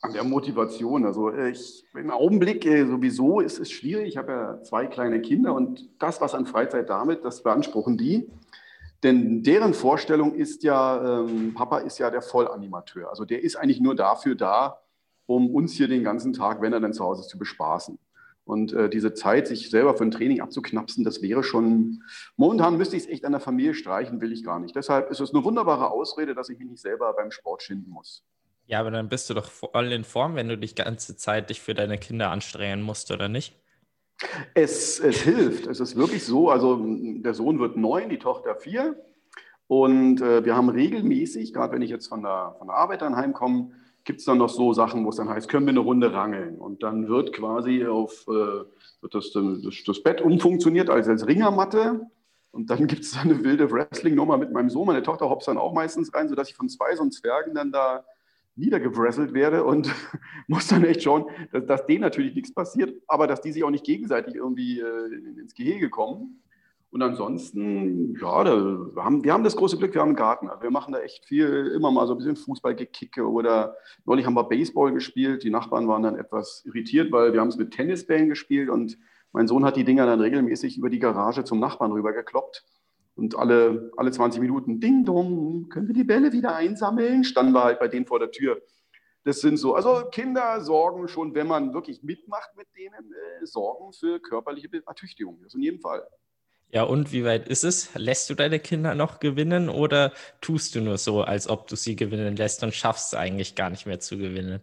an 0.00 0.12
der 0.12 0.22
Motivation. 0.22 1.04
Also 1.04 1.28
äh, 1.30 1.50
ich, 1.50 1.84
im 1.94 2.12
Augenblick 2.12 2.64
äh, 2.64 2.86
sowieso 2.86 3.40
ist 3.40 3.58
es 3.58 3.72
schwierig. 3.72 4.06
Ich 4.06 4.16
habe 4.16 4.30
ja 4.30 4.62
zwei 4.62 4.86
kleine 4.86 5.20
Kinder 5.20 5.54
und 5.54 5.88
das, 5.98 6.20
was 6.20 6.34
an 6.34 6.46
Freizeit 6.46 6.88
damit, 6.88 7.24
das 7.24 7.42
beanspruchen 7.42 7.98
die. 7.98 8.30
Denn 9.02 9.42
deren 9.42 9.74
Vorstellung 9.74 10.36
ist 10.36 10.62
ja, 10.62 11.20
ähm, 11.24 11.52
Papa 11.52 11.78
ist 11.78 11.98
ja 11.98 12.10
der 12.10 12.22
Vollanimateur. 12.22 13.10
Also 13.10 13.24
der 13.24 13.42
ist 13.42 13.56
eigentlich 13.56 13.80
nur 13.80 13.96
dafür 13.96 14.36
da, 14.36 14.83
um 15.26 15.50
uns 15.50 15.72
hier 15.72 15.88
den 15.88 16.04
ganzen 16.04 16.32
Tag, 16.32 16.60
wenn 16.60 16.72
er 16.72 16.80
dann 16.80 16.92
zu 16.92 17.04
Hause 17.04 17.22
ist, 17.22 17.28
zu 17.28 17.38
bespaßen. 17.38 17.98
Und 18.44 18.74
äh, 18.74 18.90
diese 18.90 19.14
Zeit, 19.14 19.48
sich 19.48 19.70
selber 19.70 19.96
für 19.96 20.04
ein 20.04 20.10
Training 20.10 20.42
abzuknapsen, 20.42 21.02
das 21.02 21.22
wäre 21.22 21.42
schon, 21.42 22.02
momentan 22.36 22.76
müsste 22.76 22.96
ich 22.96 23.04
es 23.04 23.08
echt 23.08 23.24
an 23.24 23.32
der 23.32 23.40
Familie 23.40 23.72
streichen, 23.72 24.20
will 24.20 24.32
ich 24.32 24.44
gar 24.44 24.60
nicht. 24.60 24.76
Deshalb 24.76 25.10
ist 25.10 25.20
es 25.20 25.32
eine 25.32 25.44
wunderbare 25.44 25.90
Ausrede, 25.90 26.34
dass 26.34 26.50
ich 26.50 26.58
mich 26.58 26.68
nicht 26.68 26.82
selber 26.82 27.14
beim 27.14 27.30
Sport 27.30 27.62
schinden 27.62 27.90
muss. 27.90 28.22
Ja, 28.66 28.80
aber 28.80 28.90
dann 28.90 29.08
bist 29.08 29.28
du 29.30 29.34
doch 29.34 29.50
voll 29.50 29.92
in 29.92 30.04
Form, 30.04 30.36
wenn 30.36 30.48
du 30.48 30.58
dich 30.58 30.74
ganze 30.74 31.16
Zeit 31.16 31.50
dich 31.50 31.60
für 31.60 31.74
deine 31.74 31.98
Kinder 31.98 32.30
anstrengen 32.30 32.82
musst, 32.82 33.10
oder 33.10 33.28
nicht? 33.28 33.58
Es, 34.54 35.00
es 35.00 35.22
hilft. 35.22 35.66
Es 35.66 35.80
ist 35.80 35.96
wirklich 35.96 36.24
so. 36.24 36.50
Also 36.50 36.82
der 36.86 37.34
Sohn 37.34 37.58
wird 37.58 37.76
neun, 37.76 38.08
die 38.08 38.18
Tochter 38.18 38.56
vier. 38.56 38.96
Und 39.66 40.20
äh, 40.20 40.44
wir 40.44 40.54
haben 40.54 40.68
regelmäßig, 40.68 41.52
gerade 41.52 41.74
wenn 41.74 41.82
ich 41.82 41.90
jetzt 41.90 42.08
von 42.08 42.22
der, 42.22 42.54
von 42.58 42.68
der 42.68 42.76
Arbeit 42.76 43.02
dann 43.02 43.16
heimkomme, 43.16 43.72
gibt 44.04 44.20
es 44.20 44.26
dann 44.26 44.38
noch 44.38 44.48
so 44.48 44.72
Sachen, 44.72 45.04
wo 45.04 45.08
es 45.08 45.16
dann 45.16 45.28
heißt, 45.28 45.48
können 45.48 45.66
wir 45.66 45.70
eine 45.70 45.80
Runde 45.80 46.12
rangeln? 46.12 46.58
Und 46.58 46.82
dann 46.82 47.08
wird 47.08 47.32
quasi 47.32 47.86
auf 47.86 48.26
äh, 48.28 48.64
das, 49.10 49.32
das, 49.32 49.82
das, 49.86 50.02
Bett 50.02 50.20
umfunktioniert 50.20 50.90
als, 50.90 51.08
als 51.08 51.26
Ringermatte. 51.26 52.06
Und 52.52 52.70
dann 52.70 52.86
gibt 52.86 53.02
es 53.02 53.12
dann 53.12 53.30
eine 53.30 53.42
wilde 53.42 53.70
Wrestling-Nummer 53.70 54.36
mit 54.36 54.52
meinem 54.52 54.70
Sohn. 54.70 54.86
Meine 54.86 55.02
Tochter 55.02 55.28
hopst 55.28 55.48
dann 55.48 55.58
auch 55.58 55.72
meistens 55.72 56.14
rein, 56.14 56.28
sodass 56.28 56.50
ich 56.50 56.54
von 56.54 56.68
zwei 56.68 56.94
so 56.94 57.08
Zwergen 57.08 57.54
dann 57.54 57.72
da 57.72 58.04
niedergewrestelt 58.56 59.34
werde 59.34 59.64
und 59.64 59.90
muss 60.46 60.68
dann 60.68 60.84
echt 60.84 61.02
schauen, 61.02 61.24
dass, 61.50 61.66
dass 61.66 61.86
denen 61.86 62.02
natürlich 62.02 62.34
nichts 62.34 62.54
passiert, 62.54 62.94
aber 63.08 63.26
dass 63.26 63.40
die 63.40 63.52
sich 63.52 63.64
auch 63.64 63.70
nicht 63.70 63.84
gegenseitig 63.84 64.36
irgendwie 64.36 64.80
äh, 64.80 65.40
ins 65.40 65.54
Gehege 65.54 65.90
kommen. 65.90 66.40
Und 66.94 67.02
ansonsten, 67.02 68.14
ja, 68.20 68.44
wir, 68.44 69.04
haben, 69.04 69.24
wir 69.24 69.32
haben 69.32 69.42
das 69.42 69.56
große 69.56 69.78
Glück, 69.78 69.94
wir 69.94 70.00
haben 70.00 70.10
einen 70.10 70.16
Garten. 70.16 70.48
Also 70.48 70.62
wir 70.62 70.70
machen 70.70 70.92
da 70.92 71.00
echt 71.00 71.24
viel, 71.24 71.72
immer 71.74 71.90
mal 71.90 72.06
so 72.06 72.14
ein 72.14 72.18
bisschen 72.18 72.36
Fußballgekicke 72.36 73.28
oder 73.28 73.76
neulich 74.04 74.26
haben 74.26 74.34
wir 74.34 74.44
Baseball 74.44 74.92
gespielt. 74.92 75.42
Die 75.42 75.50
Nachbarn 75.50 75.88
waren 75.88 76.04
dann 76.04 76.16
etwas 76.16 76.62
irritiert, 76.64 77.10
weil 77.10 77.32
wir 77.32 77.40
haben 77.40 77.48
es 77.48 77.56
mit 77.56 77.72
Tennisbällen 77.72 78.28
gespielt 78.28 78.70
und 78.70 78.96
mein 79.32 79.48
Sohn 79.48 79.64
hat 79.64 79.74
die 79.74 79.82
Dinger 79.82 80.06
dann 80.06 80.20
regelmäßig 80.20 80.78
über 80.78 80.88
die 80.88 81.00
Garage 81.00 81.42
zum 81.42 81.58
Nachbarn 81.58 81.90
rüber 81.90 82.12
gekloppt. 82.12 82.64
Und 83.16 83.36
alle, 83.36 83.90
alle 83.96 84.12
20 84.12 84.40
Minuten, 84.40 84.78
Ding 84.78 85.04
Dong, 85.04 85.68
können 85.70 85.88
wir 85.88 85.94
die 85.94 86.04
Bälle 86.04 86.32
wieder 86.32 86.54
einsammeln? 86.54 87.24
Standen 87.24 87.54
wir 87.54 87.64
halt 87.64 87.80
bei 87.80 87.88
denen 87.88 88.06
vor 88.06 88.20
der 88.20 88.30
Tür. 88.30 88.62
Das 89.24 89.40
sind 89.40 89.56
so, 89.56 89.74
also 89.74 90.04
Kinder 90.12 90.60
sorgen 90.60 91.08
schon, 91.08 91.34
wenn 91.34 91.48
man 91.48 91.74
wirklich 91.74 92.04
mitmacht 92.04 92.50
mit 92.56 92.68
denen, 92.76 93.12
äh, 93.42 93.44
sorgen 93.44 93.92
für 93.92 94.20
körperliche 94.20 94.68
Ertüchtigung. 94.86 95.40
Das 95.42 95.54
in 95.54 95.62
jedem 95.62 95.80
Fall. 95.80 96.06
Ja, 96.74 96.82
und 96.82 97.12
wie 97.12 97.24
weit 97.24 97.46
ist 97.46 97.62
es? 97.62 97.94
Lässt 97.94 98.28
du 98.28 98.34
deine 98.34 98.58
Kinder 98.58 98.96
noch 98.96 99.20
gewinnen 99.20 99.68
oder 99.68 100.12
tust 100.40 100.74
du 100.74 100.80
nur 100.80 100.98
so, 100.98 101.22
als 101.22 101.48
ob 101.48 101.68
du 101.68 101.76
sie 101.76 101.94
gewinnen 101.94 102.34
lässt 102.34 102.64
und 102.64 102.74
schaffst 102.74 103.12
es 103.12 103.18
eigentlich 103.18 103.54
gar 103.54 103.70
nicht 103.70 103.86
mehr 103.86 104.00
zu 104.00 104.18
gewinnen? 104.18 104.60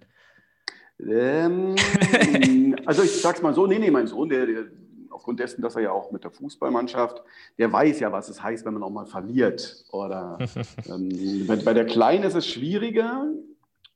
Ähm, 0.99 1.77
also 2.85 3.03
ich 3.03 3.21
sag's 3.21 3.41
mal 3.41 3.53
so, 3.53 3.65
nee, 3.65 3.79
nee, 3.79 3.91
mein 3.91 4.07
Sohn, 4.07 4.27
der, 4.27 4.45
der, 4.45 4.65
aufgrund 5.09 5.39
dessen, 5.39 5.61
dass 5.61 5.77
er 5.77 5.83
ja 5.83 5.91
auch 5.93 6.11
mit 6.11 6.25
der 6.25 6.31
Fußballmannschaft, 6.31 7.23
der 7.57 7.71
weiß 7.71 8.01
ja, 8.01 8.11
was 8.11 8.27
es 8.27 8.43
heißt, 8.43 8.65
wenn 8.65 8.73
man 8.73 8.83
auch 8.83 8.89
mal 8.89 9.05
verliert. 9.05 9.85
Oder 9.93 10.37
ähm, 10.89 11.47
bei, 11.47 11.55
bei 11.55 11.73
der 11.73 11.85
Kleinen 11.85 12.25
ist 12.25 12.35
es 12.35 12.45
schwieriger, 12.45 13.25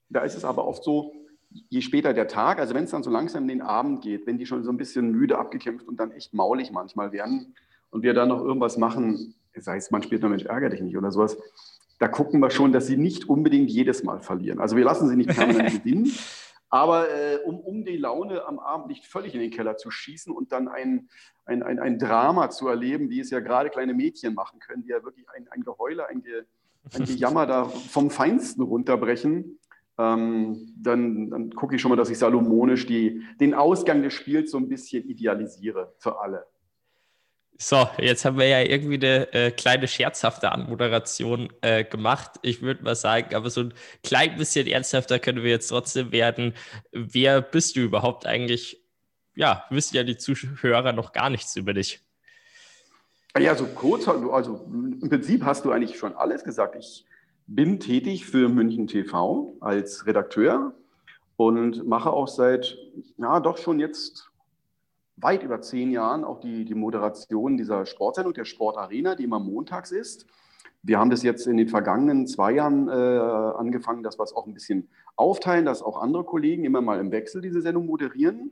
da 0.07 0.21
ist 0.21 0.37
es 0.37 0.45
aber 0.45 0.65
oft 0.65 0.85
so, 0.85 1.11
je 1.67 1.81
später 1.81 2.13
der 2.13 2.29
Tag, 2.29 2.59
also 2.59 2.73
wenn 2.73 2.85
es 2.85 2.91
dann 2.91 3.03
so 3.03 3.11
langsam 3.11 3.43
in 3.43 3.49
den 3.49 3.61
Abend 3.61 4.01
geht, 4.01 4.25
wenn 4.25 4.37
die 4.37 4.45
schon 4.45 4.63
so 4.63 4.71
ein 4.71 4.77
bisschen 4.77 5.11
müde 5.11 5.37
abgekämpft 5.37 5.85
und 5.85 5.99
dann 5.99 6.11
echt 6.11 6.33
maulig 6.33 6.71
manchmal 6.71 7.11
werden, 7.11 7.53
und 7.95 8.03
wir 8.03 8.13
dann 8.13 8.27
noch 8.27 8.43
irgendwas 8.43 8.77
machen, 8.77 9.35
sei 9.55 9.77
es, 9.77 9.89
man 9.89 10.03
spielt 10.03 10.21
nur 10.21 10.29
Mensch, 10.29 10.43
ärgere 10.43 10.71
dich 10.71 10.81
nicht 10.81 10.97
oder 10.97 11.13
sowas, 11.13 11.37
da 11.97 12.09
gucken 12.09 12.41
wir 12.41 12.49
schon, 12.49 12.73
dass 12.73 12.87
sie 12.87 12.97
nicht 12.97 13.29
unbedingt 13.29 13.69
jedes 13.69 14.03
Mal 14.03 14.19
verlieren. 14.19 14.59
Also 14.59 14.75
wir 14.75 14.83
lassen 14.83 15.07
sie 15.07 15.15
nicht 15.15 15.29
permanent 15.29 15.71
gewinnen, 15.83 16.11
aber 16.69 17.09
äh, 17.09 17.37
um, 17.45 17.57
um 17.61 17.85
die 17.85 17.95
Laune 17.95 18.45
am 18.45 18.59
Abend 18.59 18.87
nicht 18.87 19.05
völlig 19.05 19.33
in 19.33 19.39
den 19.39 19.49
Keller 19.49 19.77
zu 19.77 19.91
schießen 19.91 20.35
und 20.35 20.51
dann 20.51 20.67
ein, 20.67 21.07
ein, 21.45 21.63
ein, 21.63 21.79
ein 21.79 21.97
Drama 21.97 22.49
zu 22.49 22.67
erleben, 22.67 23.09
wie 23.09 23.21
es 23.21 23.29
ja 23.29 23.39
gerade 23.39 23.69
kleine 23.69 23.93
Mädchen 23.93 24.33
machen 24.33 24.59
können, 24.59 24.83
die 24.83 24.89
ja 24.89 25.01
wirklich 25.01 25.25
ein, 25.29 25.47
ein 25.51 25.63
Geheule, 25.63 26.09
ein, 26.09 26.21
Ge, 26.21 26.43
ein 26.93 27.05
Gejammer 27.05 27.45
da 27.45 27.63
vom 27.63 28.09
Feinsten 28.09 28.61
runterbrechen, 28.61 29.57
ähm, 29.97 30.73
dann, 30.75 31.29
dann 31.29 31.49
gucke 31.51 31.77
ich 31.77 31.81
schon 31.81 31.91
mal, 31.91 31.95
dass 31.95 32.09
ich 32.09 32.19
salomonisch 32.19 32.87
die, 32.87 33.23
den 33.39 33.53
Ausgang 33.53 34.03
des 34.03 34.13
Spiels 34.13 34.51
so 34.51 34.57
ein 34.57 34.67
bisschen 34.67 35.07
idealisiere 35.07 35.93
für 35.97 36.19
alle. 36.19 36.45
So, 37.57 37.87
jetzt 37.99 38.25
haben 38.25 38.37
wir 38.37 38.47
ja 38.47 38.61
irgendwie 38.61 38.95
eine 38.95 39.33
äh, 39.33 39.51
kleine 39.51 39.87
scherzhafte 39.87 40.51
Anmoderation 40.51 41.53
äh, 41.61 41.85
gemacht. 41.85 42.31
Ich 42.41 42.61
würde 42.61 42.83
mal 42.83 42.95
sagen, 42.95 43.33
aber 43.33 43.49
so 43.49 43.61
ein 43.61 43.73
klein 44.03 44.37
bisschen 44.37 44.67
ernsthafter 44.67 45.19
können 45.19 45.41
wir 45.41 45.51
jetzt 45.51 45.69
trotzdem 45.69 46.11
werden. 46.11 46.53
Wer 46.91 47.41
bist 47.41 47.77
du 47.77 47.81
überhaupt 47.81 48.25
eigentlich? 48.25 48.83
Ja, 49.35 49.65
wissen 49.69 49.95
ja 49.95 50.03
die 50.03 50.17
Zuhörer 50.17 50.91
noch 50.91 51.13
gar 51.13 51.29
nichts 51.29 51.55
über 51.55 51.73
dich. 51.73 52.01
Ja, 53.37 53.55
so 53.55 53.65
kurz, 53.67 54.07
also 54.07 54.65
im 54.65 55.09
Prinzip 55.09 55.43
hast 55.43 55.63
du 55.63 55.71
eigentlich 55.71 55.97
schon 55.97 56.13
alles 56.13 56.43
gesagt. 56.43 56.75
Ich 56.77 57.05
bin 57.47 57.79
tätig 57.79 58.25
für 58.25 58.49
München 58.49 58.87
TV 58.87 59.55
als 59.61 60.05
Redakteur 60.05 60.73
und 61.37 61.87
mache 61.87 62.11
auch 62.11 62.27
seit, 62.27 62.77
ja, 63.17 63.39
doch 63.39 63.57
schon 63.57 63.79
jetzt 63.79 64.29
weit 65.17 65.43
über 65.43 65.61
zehn 65.61 65.91
Jahren 65.91 66.23
auch 66.23 66.39
die, 66.39 66.65
die 66.65 66.75
Moderation 66.75 67.57
dieser 67.57 67.85
Sportsendung, 67.85 68.33
der 68.33 68.45
Sportarena, 68.45 69.15
die 69.15 69.23
immer 69.23 69.39
montags 69.39 69.91
ist. 69.91 70.25
Wir 70.83 70.99
haben 70.99 71.09
das 71.09 71.23
jetzt 71.23 71.47
in 71.47 71.57
den 71.57 71.67
vergangenen 71.67 72.27
zwei 72.27 72.53
Jahren 72.53 72.87
äh, 72.87 72.91
angefangen, 72.91 74.03
dass 74.03 74.19
wir 74.19 74.23
es 74.23 74.33
auch 74.33 74.45
ein 74.45 74.53
bisschen 74.53 74.87
aufteilen, 75.15 75.65
dass 75.65 75.81
auch 75.81 75.99
andere 75.99 76.23
Kollegen 76.23 76.63
immer 76.63 76.81
mal 76.81 76.99
im 76.99 77.11
Wechsel 77.11 77.41
diese 77.41 77.61
Sendung 77.61 77.87
moderieren. 77.87 78.51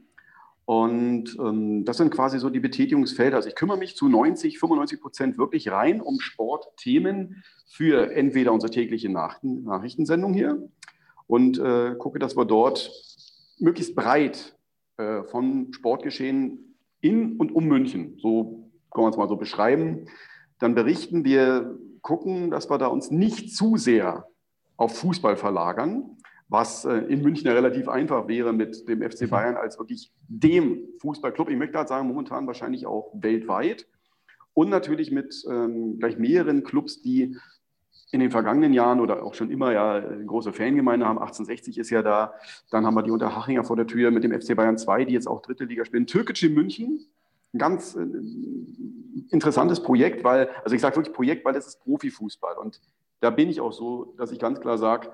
Und 0.65 1.37
ähm, 1.39 1.83
das 1.83 1.97
sind 1.97 2.09
quasi 2.09 2.39
so 2.39 2.49
die 2.49 2.61
Betätigungsfelder. 2.61 3.35
Also 3.35 3.49
ich 3.49 3.55
kümmere 3.55 3.77
mich 3.77 3.95
zu 3.95 4.07
90, 4.07 4.59
95 4.59 5.01
Prozent 5.01 5.37
wirklich 5.37 5.69
rein 5.69 6.01
um 6.01 6.21
Sportthemen 6.21 7.43
für 7.67 8.11
entweder 8.13 8.53
unsere 8.53 8.71
tägliche 8.71 9.09
Nachrichten, 9.09 9.63
Nachrichtensendung 9.63 10.33
hier 10.33 10.69
und 11.27 11.59
äh, 11.59 11.95
gucke, 11.99 12.17
dass 12.17 12.37
wir 12.37 12.45
dort 12.45 12.91
möglichst 13.59 13.95
breit 13.95 14.55
äh, 14.97 15.23
von 15.23 15.73
Sportgeschehen 15.73 16.75
in 17.01 17.37
und 17.37 17.53
um 17.53 17.65
München, 17.65 18.17
so 18.19 18.69
kann 18.91 19.03
man 19.03 19.11
es 19.11 19.17
mal 19.17 19.27
so 19.27 19.35
beschreiben, 19.35 20.05
dann 20.59 20.75
berichten. 20.75 21.25
Wir 21.25 21.77
gucken, 22.01 22.51
dass 22.51 22.69
wir 22.69 22.77
da 22.77 22.87
uns 22.87 23.11
nicht 23.11 23.55
zu 23.55 23.77
sehr 23.77 24.27
auf 24.77 24.97
Fußball 24.97 25.35
verlagern, 25.35 26.17
was 26.47 26.85
äh, 26.85 26.97
in 26.97 27.21
München 27.21 27.47
ja 27.47 27.53
relativ 27.53 27.89
einfach 27.89 28.27
wäre 28.27 28.53
mit 28.53 28.87
dem 28.87 29.01
FC 29.01 29.21
mhm. 29.23 29.29
Bayern 29.29 29.55
als 29.55 29.79
wirklich 29.79 30.11
dem 30.27 30.87
Fußballclub. 30.99 31.49
Ich 31.49 31.57
möchte 31.57 31.73
gerade 31.73 31.89
sagen, 31.89 32.07
momentan 32.07 32.47
wahrscheinlich 32.47 32.85
auch 32.85 33.11
weltweit. 33.15 33.87
Und 34.53 34.69
natürlich 34.69 35.11
mit 35.11 35.43
ähm, 35.49 35.97
gleich 35.97 36.19
mehreren 36.19 36.63
Clubs, 36.63 37.01
die 37.01 37.37
in 38.13 38.19
den 38.19 38.29
vergangenen 38.29 38.73
Jahren 38.73 38.99
oder 38.99 39.23
auch 39.23 39.33
schon 39.33 39.49
immer 39.49 39.71
ja 39.71 39.95
eine 39.95 40.23
große 40.25 40.53
Fangemeinde 40.53 41.07
haben. 41.07 41.17
1860 41.17 41.79
ist 41.79 41.89
ja 41.89 42.03
da. 42.03 42.35
Dann 42.69 42.85
haben 42.85 42.93
wir 42.93 43.01
die 43.01 43.09
Unterhachinger 43.09 43.63
vor 43.63 43.75
der 43.75 43.87
Tür 43.87 44.11
mit 44.11 44.23
dem 44.23 44.39
FC 44.39 44.55
Bayern 44.55 44.77
2, 44.77 45.05
die 45.05 45.13
jetzt 45.13 45.27
auch 45.27 45.41
dritte 45.41 45.65
Liga 45.65 45.83
spielen. 45.83 46.05
Türkisch 46.05 46.43
München. 46.43 47.07
Ein 47.53 47.57
ganz 47.57 47.95
äh, 47.95 48.05
interessantes 49.31 49.81
Projekt, 49.81 50.23
weil, 50.23 50.49
also 50.63 50.75
ich 50.75 50.81
sage 50.81 50.95
wirklich 50.95 51.15
Projekt, 51.15 51.43
weil 51.43 51.53
das 51.53 51.65
ist 51.65 51.83
Profifußball. 51.83 52.55
Und 52.57 52.81
da 53.19 53.31
bin 53.31 53.49
ich 53.49 53.59
auch 53.59 53.73
so, 53.73 54.13
dass 54.17 54.31
ich 54.31 54.37
ganz 54.37 54.59
klar 54.59 54.77
sage, 54.77 55.09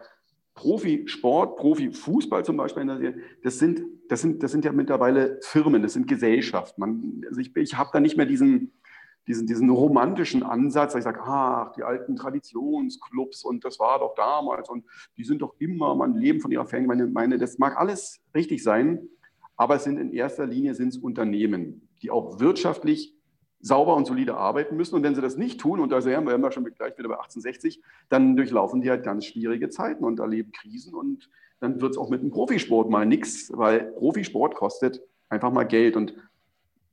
Profisport, 0.53 1.55
Profifußball 1.55 2.43
zum 2.43 2.57
Beispiel, 2.57 3.23
das 3.43 3.59
sind, 3.59 3.81
das, 4.09 4.19
sind, 4.19 4.43
das 4.43 4.51
sind 4.51 4.65
ja 4.65 4.73
mittlerweile 4.73 5.39
Firmen, 5.41 5.81
das 5.81 5.93
sind 5.93 6.05
Gesellschaften. 6.05 7.23
Also 7.29 7.39
ich, 7.39 7.55
ich 7.55 7.77
habe 7.77 7.91
da 7.93 8.01
nicht 8.01 8.17
mehr 8.17 8.25
diesen, 8.25 8.73
diesen, 9.29 9.45
diesen 9.45 9.69
romantischen 9.69 10.41
Ansatz, 10.41 10.93
dass 10.93 10.99
ich 10.99 11.03
sage, 11.03 11.21
ach, 11.23 11.71
die 11.73 11.83
alten 11.83 12.15
Traditionsclubs 12.15 13.43
und 13.43 13.63
das 13.63 13.79
war 13.79 13.99
doch 13.99 14.15
damals 14.15 14.69
und 14.69 14.83
die 15.17 15.23
sind 15.23 15.43
doch 15.43 15.53
immer, 15.59 15.95
man 15.95 16.15
leben 16.15 16.41
von 16.41 16.51
ihrer 16.51 16.65
Fangemeinde. 16.65 17.05
Meine, 17.05 17.37
das 17.37 17.59
mag 17.59 17.77
alles 17.77 18.19
richtig 18.33 18.63
sein, 18.63 19.07
aber 19.55 19.75
es 19.75 19.83
sind 19.83 19.99
in 19.99 20.11
erster 20.11 20.47
Linie 20.47 20.73
sind 20.73 20.89
es 20.89 20.97
Unternehmen, 20.97 21.87
die 22.01 22.09
auch 22.09 22.39
wirtschaftlich 22.39 23.15
sauber 23.61 23.95
und 23.95 24.07
solide 24.07 24.35
arbeiten 24.35 24.75
müssen. 24.75 24.95
Und 24.95 25.03
wenn 25.03 25.13
sie 25.13 25.21
das 25.21 25.37
nicht 25.37 25.59
tun, 25.59 25.79
und 25.79 25.91
da 25.91 26.01
sehen 26.01 26.25
wir 26.25 26.51
schon 26.51 26.63
gleich 26.63 26.97
wieder 26.97 27.09
bei 27.09 27.15
1860, 27.15 27.83
dann 28.09 28.35
durchlaufen 28.35 28.81
die 28.81 28.89
halt 28.89 29.03
ganz 29.03 29.25
schwierige 29.25 29.69
Zeiten 29.69 30.05
und 30.05 30.19
erleben 30.19 30.51
Krisen. 30.51 30.95
Und 30.95 31.29
dann 31.59 31.79
wird 31.81 31.91
es 31.91 31.97
auch 31.99 32.09
mit 32.09 32.23
dem 32.23 32.31
Profisport 32.31 32.89
mal 32.89 33.05
nichts, 33.05 33.51
weil 33.55 33.91
Profisport 33.91 34.55
kostet 34.55 35.03
einfach 35.29 35.51
mal 35.51 35.65
Geld. 35.65 35.95
Und 35.95 36.15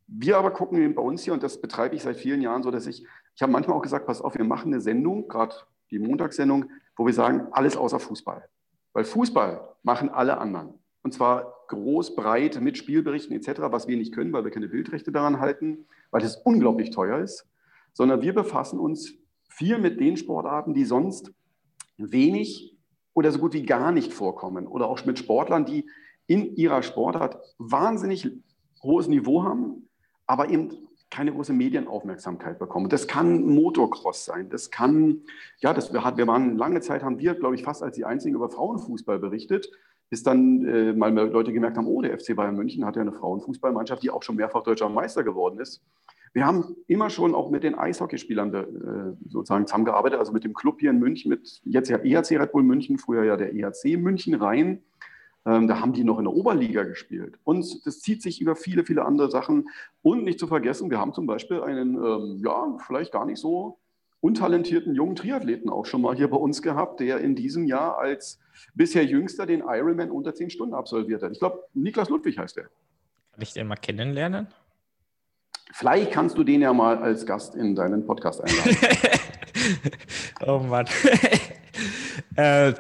wir 0.09 0.39
aber 0.39 0.51
gucken 0.53 0.95
bei 0.95 1.03
uns 1.03 1.23
hier, 1.23 1.33
und 1.33 1.43
das 1.43 1.61
betreibe 1.61 1.97
ich 1.97 2.03
seit 2.03 2.17
vielen 2.17 2.41
Jahren 2.41 2.63
so, 2.63 2.71
dass 2.71 2.87
ich, 2.87 3.05
ich 3.35 3.43
habe 3.43 3.53
manchmal 3.53 3.77
auch 3.77 3.83
gesagt, 3.83 4.07
pass 4.07 4.21
auf, 4.21 4.37
wir 4.37 4.45
machen 4.45 4.73
eine 4.73 4.81
Sendung, 4.81 5.29
gerade 5.29 5.55
die 5.91 5.99
Montagssendung, 5.99 6.67
wo 6.97 7.07
wir 7.07 7.13
sagen, 7.13 7.49
alles 7.53 7.77
außer 7.77 7.99
Fußball. 7.99 8.49
Weil 8.93 9.05
Fußball 9.05 9.77
machen 9.83 10.09
alle 10.09 10.39
anderen. 10.39 10.75
Und 11.03 11.13
zwar 11.13 11.55
groß, 11.69 12.17
breit, 12.17 12.61
mit 12.61 12.79
Spielberichten 12.79 13.37
etc., 13.37 13.63
was 13.71 13.87
wir 13.87 13.97
nicht 13.97 14.15
können, 14.15 14.33
weil 14.33 14.45
wir 14.45 14.51
keine 14.51 14.69
Bildrechte 14.69 15.13
daran 15.13 15.41
halten, 15.41 15.87
weil 16.11 16.23
es 16.23 16.37
unglaublich 16.37 16.91
teuer 16.91 17.19
ist. 17.19 17.47
Sondern 17.93 18.23
wir 18.23 18.35
befassen 18.35 18.79
uns 18.79 19.15
viel 19.49 19.79
mit 19.79 20.01
den 20.01 20.17
Sportarten, 20.17 20.75
die 20.75 20.85
sonst 20.85 21.33
wenig 21.97 22.77
oder 23.15 23.33
so 23.33 23.39
gut 23.39 23.55
wie 23.55 23.65
gar 23.65 23.93
nicht 23.93 24.13
vorkommen. 24.13 24.67
Oder 24.67 24.89
auch 24.89 25.05
mit 25.05 25.19
Sportlern, 25.19 25.65
die 25.65 25.89
in 26.27 26.57
ihrer 26.57 26.83
Sportart 26.83 27.39
wahnsinnig 27.59 28.31
hohes 28.83 29.09
Niveau 29.09 29.45
haben, 29.45 29.89
aber 30.27 30.49
eben 30.49 30.89
keine 31.11 31.33
große 31.33 31.53
Medienaufmerksamkeit 31.53 32.59
bekommen. 32.59 32.89
Das 32.89 33.07
kann 33.07 33.47
Motocross 33.47 34.25
sein, 34.25 34.49
das 34.51 34.71
kann, 34.71 35.23
ja, 35.61 35.73
das, 35.73 35.93
wir, 35.93 36.03
wir 36.17 36.27
waren 36.27 36.57
lange 36.57 36.81
Zeit, 36.81 37.03
haben 37.03 37.19
wir, 37.19 37.35
glaube 37.35 37.55
ich, 37.55 37.63
fast 37.63 37.83
als 37.83 37.97
die 37.97 38.05
Einzigen 38.05 38.35
über 38.35 38.51
Frauenfußball 38.51 39.19
berichtet, 39.19 39.71
bis 40.11 40.23
dann 40.23 40.65
äh, 40.67 40.93
mal 40.93 41.13
Leute 41.13 41.53
gemerkt 41.53 41.77
haben, 41.77 41.87
oh, 41.87 42.03
der 42.03 42.19
FC 42.19 42.35
Bayern 42.35 42.57
München 42.57 42.85
hat 42.85 42.97
ja 42.97 43.03
eine 43.03 43.13
Frauenfußballmannschaft, 43.13 44.03
die 44.03 44.11
auch 44.11 44.23
schon 44.23 44.37
mehrfach 44.37 44.63
deutscher 44.63 44.89
Meister 44.89 45.23
geworden 45.23 45.59
ist. 45.59 45.83
Wir 46.33 46.45
haben 46.45 46.77
immer 46.87 47.09
schon 47.09 47.35
auch 47.35 47.51
mit 47.51 47.63
den 47.63 47.75
Eishockeyspielern 47.75 48.55
äh, 48.55 49.31
sozusagen 49.31 49.67
zusammengearbeitet, 49.67 50.19
also 50.19 50.33
mit 50.33 50.45
dem 50.45 50.53
Club 50.53 50.81
hier 50.81 50.91
in 50.91 50.99
München, 50.99 51.31
mit 51.31 51.63
jetzt 51.65 51.89
ja 51.89 51.97
EHC 51.97 52.39
Red 52.39 52.53
Bull 52.53 52.63
München, 52.63 52.99
früher 52.99 53.25
ja 53.25 53.37
der 53.37 53.55
EHC 53.55 53.97
München 53.97 54.35
Rhein. 54.35 54.83
Ähm, 55.47 55.69
da 55.69 55.81
haben 55.81 55.93
die 55.93 56.03
noch 56.03 56.19
in 56.19 56.25
der 56.25 56.35
Oberliga 56.35 56.83
gespielt. 56.83 57.39
Und 57.45 57.87
das 57.87 58.01
zieht 58.01 58.21
sich 58.21 58.41
über 58.41 58.57
viele, 58.57 58.85
viele 58.85 59.05
andere 59.05 59.31
Sachen. 59.31 59.69
Und 60.03 60.25
nicht 60.25 60.41
zu 60.41 60.49
vergessen, 60.49 60.91
wir 60.91 60.99
haben 60.99 61.15
zum 61.15 61.27
Beispiel 61.27 61.63
einen, 61.63 61.95
ähm, 61.95 62.41
ja, 62.45 62.77
vielleicht 62.85 63.13
gar 63.13 63.25
nicht 63.25 63.39
so 63.39 63.79
untalentierten 64.21 64.95
jungen 64.95 65.15
Triathleten 65.15 65.71
auch 65.71 65.87
schon 65.87 66.03
mal 66.03 66.17
hier 66.17 66.29
bei 66.29 66.37
uns 66.37 66.63
gehabt, 66.63 66.99
der 66.99 67.21
in 67.21 67.37
diesem 67.37 67.67
Jahr 67.67 67.99
als 67.99 68.41
bisher 68.75 69.05
jüngster 69.05 69.47
den 69.47 69.61
Ironman 69.61 70.11
unter 70.11 70.35
10 70.35 70.51
Stunden 70.51 70.75
absolviert 70.75 71.23
hat. 71.23 71.31
Ich 71.31 71.39
glaube, 71.39 71.63
Niklas 71.75 72.09
Ludwig 72.09 72.39
heißt 72.39 72.57
er. 72.57 72.65
Kann 72.65 73.43
ich 73.43 73.53
den 73.53 73.69
mal 73.69 73.77
kennenlernen? 73.77 74.49
Vielleicht 75.73 76.11
kannst 76.11 76.37
du 76.39 76.43
den 76.43 76.63
ja 76.63 76.73
mal 76.73 76.99
als 76.99 77.25
Gast 77.25 77.55
in 77.55 77.77
deinen 77.77 78.05
Podcast 78.05 78.41
einladen. 78.43 78.77
oh 80.47 80.59
Mann. 80.59 80.87
äh, 82.37 82.73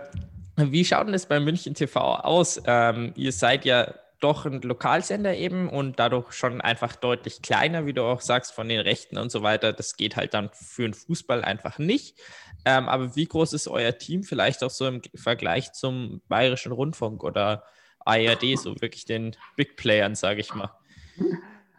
wie 0.56 0.84
schaut 0.84 1.06
denn 1.06 1.12
das 1.12 1.26
bei 1.26 1.40
München 1.40 1.74
TV 1.74 2.16
aus? 2.16 2.60
Ähm, 2.66 3.12
ihr 3.16 3.32
seid 3.32 3.64
ja 3.64 3.94
doch 4.20 4.46
ein 4.46 4.62
Lokalsender 4.62 5.36
eben 5.36 5.68
und 5.68 5.98
dadurch 5.98 6.32
schon 6.32 6.60
einfach 6.60 6.96
deutlich 6.96 7.42
kleiner, 7.42 7.84
wie 7.84 7.92
du 7.92 8.02
auch 8.02 8.22
sagst, 8.22 8.52
von 8.52 8.68
den 8.68 8.80
Rechten 8.80 9.18
und 9.18 9.30
so 9.30 9.42
weiter. 9.42 9.72
Das 9.72 9.96
geht 9.96 10.16
halt 10.16 10.32
dann 10.32 10.50
für 10.52 10.82
den 10.82 10.94
Fußball 10.94 11.44
einfach 11.44 11.78
nicht. 11.78 12.18
Ähm, 12.64 12.88
aber 12.88 13.14
wie 13.14 13.26
groß 13.26 13.52
ist 13.52 13.68
euer 13.68 13.96
Team 13.98 14.22
vielleicht 14.22 14.64
auch 14.64 14.70
so 14.70 14.86
im 14.86 15.02
Vergleich 15.14 15.72
zum 15.72 16.22
Bayerischen 16.28 16.72
Rundfunk 16.72 17.22
oder 17.22 17.64
ARD, 18.04 18.58
so 18.58 18.80
wirklich 18.80 19.04
den 19.04 19.36
Big 19.56 19.76
Playern, 19.76 20.14
sage 20.14 20.40
ich 20.40 20.54
mal? 20.54 20.70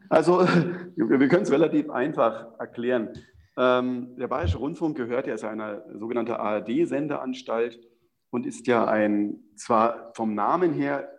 Also, 0.09 0.39
wir 0.95 1.27
können 1.27 1.43
es 1.43 1.51
relativ 1.51 1.89
einfach 1.89 2.47
erklären. 2.59 3.09
Ähm, 3.57 4.15
der 4.17 4.27
Bayerische 4.27 4.57
Rundfunk 4.57 4.95
gehört 4.95 5.27
ja 5.27 5.35
zu 5.35 5.47
einer 5.47 5.83
sogenannten 5.97 6.33
ARD-Sendeanstalt 6.33 7.79
und 8.29 8.45
ist 8.45 8.67
ja 8.67 8.85
ein 8.85 9.39
zwar 9.55 10.11
vom 10.15 10.35
Namen 10.35 10.73
her 10.73 11.09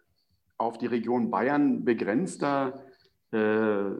auf 0.56 0.78
die 0.78 0.86
Region 0.86 1.30
Bayern 1.30 1.84
begrenzter 1.84 2.84
äh, 3.30 3.90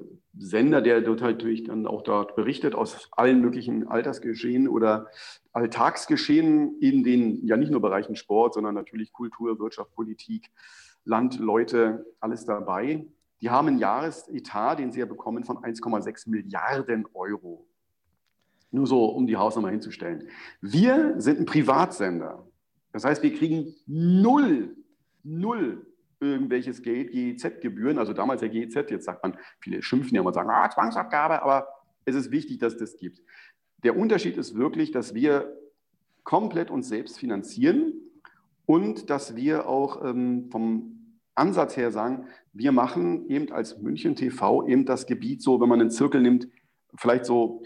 Sender, 0.40 0.80
der 0.80 1.00
dort 1.00 1.20
halt 1.20 1.38
natürlich 1.38 1.64
dann 1.64 1.86
auch 1.86 2.02
dort 2.02 2.36
berichtet 2.36 2.74
aus 2.74 3.08
allen 3.12 3.40
möglichen 3.40 3.88
Altersgeschehen 3.88 4.68
oder 4.68 5.08
Alltagsgeschehen 5.52 6.78
in 6.80 7.02
den 7.02 7.44
ja 7.44 7.56
nicht 7.56 7.70
nur 7.70 7.80
Bereichen 7.80 8.16
Sport, 8.16 8.54
sondern 8.54 8.74
natürlich 8.74 9.12
Kultur, 9.12 9.58
Wirtschaft, 9.58 9.94
Politik, 9.94 10.50
Land, 11.04 11.38
Leute, 11.38 12.06
alles 12.20 12.44
dabei. 12.44 13.06
Die 13.40 13.50
haben 13.50 13.68
einen 13.68 13.78
Jahresetat, 13.78 14.78
den 14.78 14.92
sie 14.92 15.00
ja 15.00 15.06
bekommen, 15.06 15.44
von 15.44 15.58
1,6 15.58 16.28
Milliarden 16.28 17.06
Euro. 17.14 17.66
Nur 18.70 18.86
so, 18.86 19.06
um 19.06 19.26
die 19.26 19.36
Hausnummer 19.36 19.70
hinzustellen. 19.70 20.28
Wir 20.60 21.14
sind 21.20 21.40
ein 21.40 21.46
Privatsender. 21.46 22.47
Das 22.98 23.04
heißt, 23.04 23.22
wir 23.22 23.32
kriegen 23.32 23.76
null, 23.86 24.76
null 25.22 25.86
irgendwelches 26.18 26.82
Geld, 26.82 27.12
GEZ-Gebühren, 27.12 27.96
also 27.96 28.12
damals 28.12 28.40
der 28.40 28.48
GEZ, 28.48 28.90
jetzt 28.90 29.04
sagt 29.04 29.22
man, 29.22 29.38
viele 29.60 29.82
schimpfen 29.82 30.16
ja 30.16 30.22
und 30.22 30.34
sagen, 30.34 30.50
ah, 30.50 30.68
Zwangsabgabe, 30.68 31.40
aber 31.42 31.68
es 32.06 32.16
ist 32.16 32.32
wichtig, 32.32 32.58
dass 32.58 32.76
das 32.76 32.96
gibt. 32.96 33.22
Der 33.84 33.96
Unterschied 33.96 34.36
ist 34.36 34.56
wirklich, 34.56 34.90
dass 34.90 35.14
wir 35.14 35.56
komplett 36.24 36.72
uns 36.72 36.88
selbst 36.88 37.20
finanzieren 37.20 37.92
und 38.66 39.10
dass 39.10 39.36
wir 39.36 39.68
auch 39.68 40.04
ähm, 40.04 40.50
vom 40.50 41.20
Ansatz 41.36 41.76
her 41.76 41.92
sagen, 41.92 42.26
wir 42.52 42.72
machen 42.72 43.30
eben 43.30 43.52
als 43.52 43.78
München 43.78 44.16
TV 44.16 44.66
eben 44.66 44.86
das 44.86 45.06
Gebiet 45.06 45.40
so, 45.40 45.60
wenn 45.60 45.68
man 45.68 45.80
einen 45.80 45.90
Zirkel 45.90 46.20
nimmt, 46.20 46.48
vielleicht 46.96 47.26
so 47.26 47.62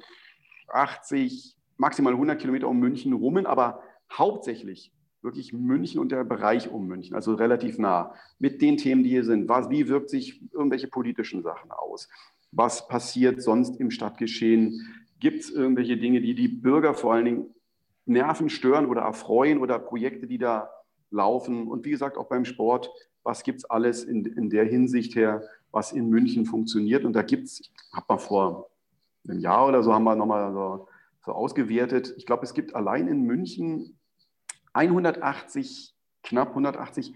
80, 0.69 1.57
maximal 1.79 2.13
100 2.13 2.39
Kilometer 2.39 2.69
um 2.69 2.79
München 2.79 3.15
rum, 3.15 3.39
aber 3.47 3.83
hauptsächlich 4.13 4.93
wirklich 5.23 5.53
München 5.53 6.01
und 6.01 6.13
der 6.13 6.25
Bereich 6.25 6.71
um 6.71 6.87
München, 6.87 7.15
also 7.15 7.35
relativ 7.35 7.79
nah, 7.79 8.15
mit 8.39 8.61
den 8.61 8.77
Themen, 8.77 9.03
die 9.03 9.11
hier 9.11 9.25
sind. 9.25 9.49
Was, 9.49 9.71
wie 9.71 9.89
wirkt 9.89 10.11
sich 10.11 10.43
irgendwelche 10.53 10.89
politischen 10.89 11.43
Sachen 11.43 11.71
aus? 11.71 12.09
Was 12.51 12.89
passiert 12.89 13.43
sonst 13.43 13.79
im 13.81 13.91
Stadtgeschehen? 13.91 14.95
Gibt 15.21 15.41
es 15.41 15.51
irgendwelche 15.51 15.97
Dinge, 15.97 16.21
die 16.21 16.35
die 16.35 16.49
Bürger 16.49 16.95
vor 16.95 17.15
allen 17.15 17.25
Dingen 17.25 17.55
nerven, 18.05 18.51
stören 18.51 18.87
oder 18.87 19.03
erfreuen 19.03 19.59
oder 19.59 19.79
Projekte, 19.79 20.27
die 20.27 20.39
da 20.39 20.71
laufen? 21.11 21.69
Und 21.69 21.85
wie 21.85 21.91
gesagt, 21.91 22.17
auch 22.17 22.29
beim 22.29 22.45
Sport, 22.45 22.91
was 23.23 23.45
gibt 23.45 23.59
es 23.59 23.65
alles 23.65 24.05
in, 24.05 24.25
in 24.25 24.51
der 24.51 24.65
Hinsicht 24.65 25.15
her 25.15 25.43
was 25.73 25.93
in 25.93 26.09
München 26.09 26.45
funktioniert. 26.45 27.05
Und 27.05 27.15
da 27.15 27.23
gibt 27.23 27.47
es, 27.47 27.61
ich 27.61 27.73
habe 27.93 28.07
mal 28.09 28.19
vor 28.19 28.71
einem 29.27 29.41
Jahr 29.41 29.67
oder 29.67 29.83
so, 29.83 29.93
haben 29.93 30.05
wir 30.05 30.15
nochmal 30.15 30.53
so, 30.53 30.89
so 31.25 31.33
ausgewertet. 31.33 32.15
Ich 32.17 32.27
glaube, 32.27 32.45
es 32.45 32.55
gibt 32.55 32.77
allein 32.77 33.09
in 33.09 33.23
München 33.23 33.99
180, 34.73 35.95
knapp 36.23 36.49
180 36.51 37.15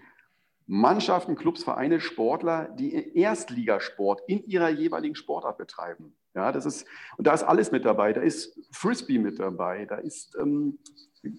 Mannschaften, 0.67 1.35
Clubs, 1.35 1.63
Vereine, 1.63 2.01
Sportler, 2.01 2.69
die 2.77 3.17
Erstligasport 3.17 4.21
in 4.27 4.45
ihrer 4.45 4.69
jeweiligen 4.69 5.15
Sportart 5.15 5.57
betreiben. 5.57 6.13
Ja, 6.35 6.51
das 6.51 6.65
ist, 6.65 6.85
und 7.17 7.25
da 7.25 7.33
ist 7.33 7.43
alles 7.43 7.71
mit 7.71 7.85
dabei. 7.85 8.11
Da 8.11 8.21
ist 8.21 8.59
Frisbee 8.71 9.17
mit 9.17 9.39
dabei, 9.39 9.85
da 9.85 9.95
ist 9.95 10.37
ähm, 10.39 10.77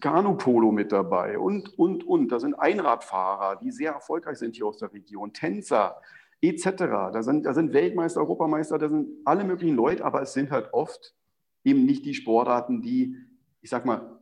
Kanu-Polo 0.01 0.73
mit 0.73 0.93
dabei 0.93 1.39
und, 1.39 1.79
und, 1.79 2.05
und. 2.05 2.33
Da 2.33 2.41
sind 2.41 2.55
Einradfahrer, 2.55 3.57
die 3.57 3.71
sehr 3.71 3.93
erfolgreich 3.93 4.39
sind 4.39 4.57
hier 4.57 4.67
aus 4.67 4.79
der 4.79 4.93
Region, 4.93 5.33
Tänzer 5.33 6.01
etc. 6.41 6.65
Da 7.13 7.23
sind, 7.23 7.45
da 7.45 7.53
sind 7.53 7.73
Weltmeister, 7.73 8.21
Europameister, 8.21 8.79
da 8.79 8.89
sind 8.89 9.09
alle 9.25 9.45
möglichen 9.45 9.77
Leute, 9.77 10.05
aber 10.05 10.23
es 10.23 10.33
sind 10.33 10.51
halt 10.51 10.73
oft 10.73 11.15
eben 11.65 11.85
nicht 11.85 12.05
die 12.07 12.15
Sportarten, 12.15 12.81
die, 12.81 13.17
ich 13.61 13.71
sag 13.71 13.85
mal, 13.85 14.18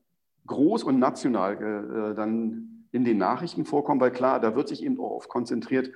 groß 0.47 0.85
und 0.85 0.99
national 0.99 1.55
äh, 1.55 2.15
dann 2.15 2.87
in 2.93 3.05
den 3.05 3.19
Nachrichten 3.19 3.65
vorkommen, 3.65 4.01
weil 4.01 4.13
klar, 4.13 4.41
da 4.41 4.55
wird 4.55 4.69
sich 4.69 4.83
eben 4.83 4.99
auch 5.01 5.11
oft 5.11 5.29
konzentriert 5.29 5.91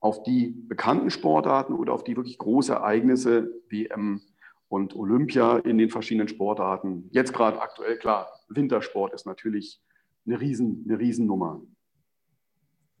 auf 0.00 0.22
die 0.22 0.48
bekannten 0.68 1.10
Sportarten 1.10 1.72
oder 1.72 1.92
auf 1.92 2.04
die 2.04 2.16
wirklich 2.16 2.38
großen 2.38 2.74
Ereignisse, 2.74 3.50
WM 3.70 4.20
und 4.68 4.94
Olympia 4.94 5.58
in 5.58 5.78
den 5.78 5.88
verschiedenen 5.88 6.28
Sportarten. 6.28 7.08
Jetzt 7.10 7.32
gerade 7.32 7.60
aktuell, 7.60 7.96
klar, 7.96 8.28
Wintersport 8.48 9.14
ist 9.14 9.24
natürlich 9.24 9.80
eine, 10.26 10.40
Riesen, 10.40 10.84
eine 10.86 10.98
Riesennummer. 10.98 11.62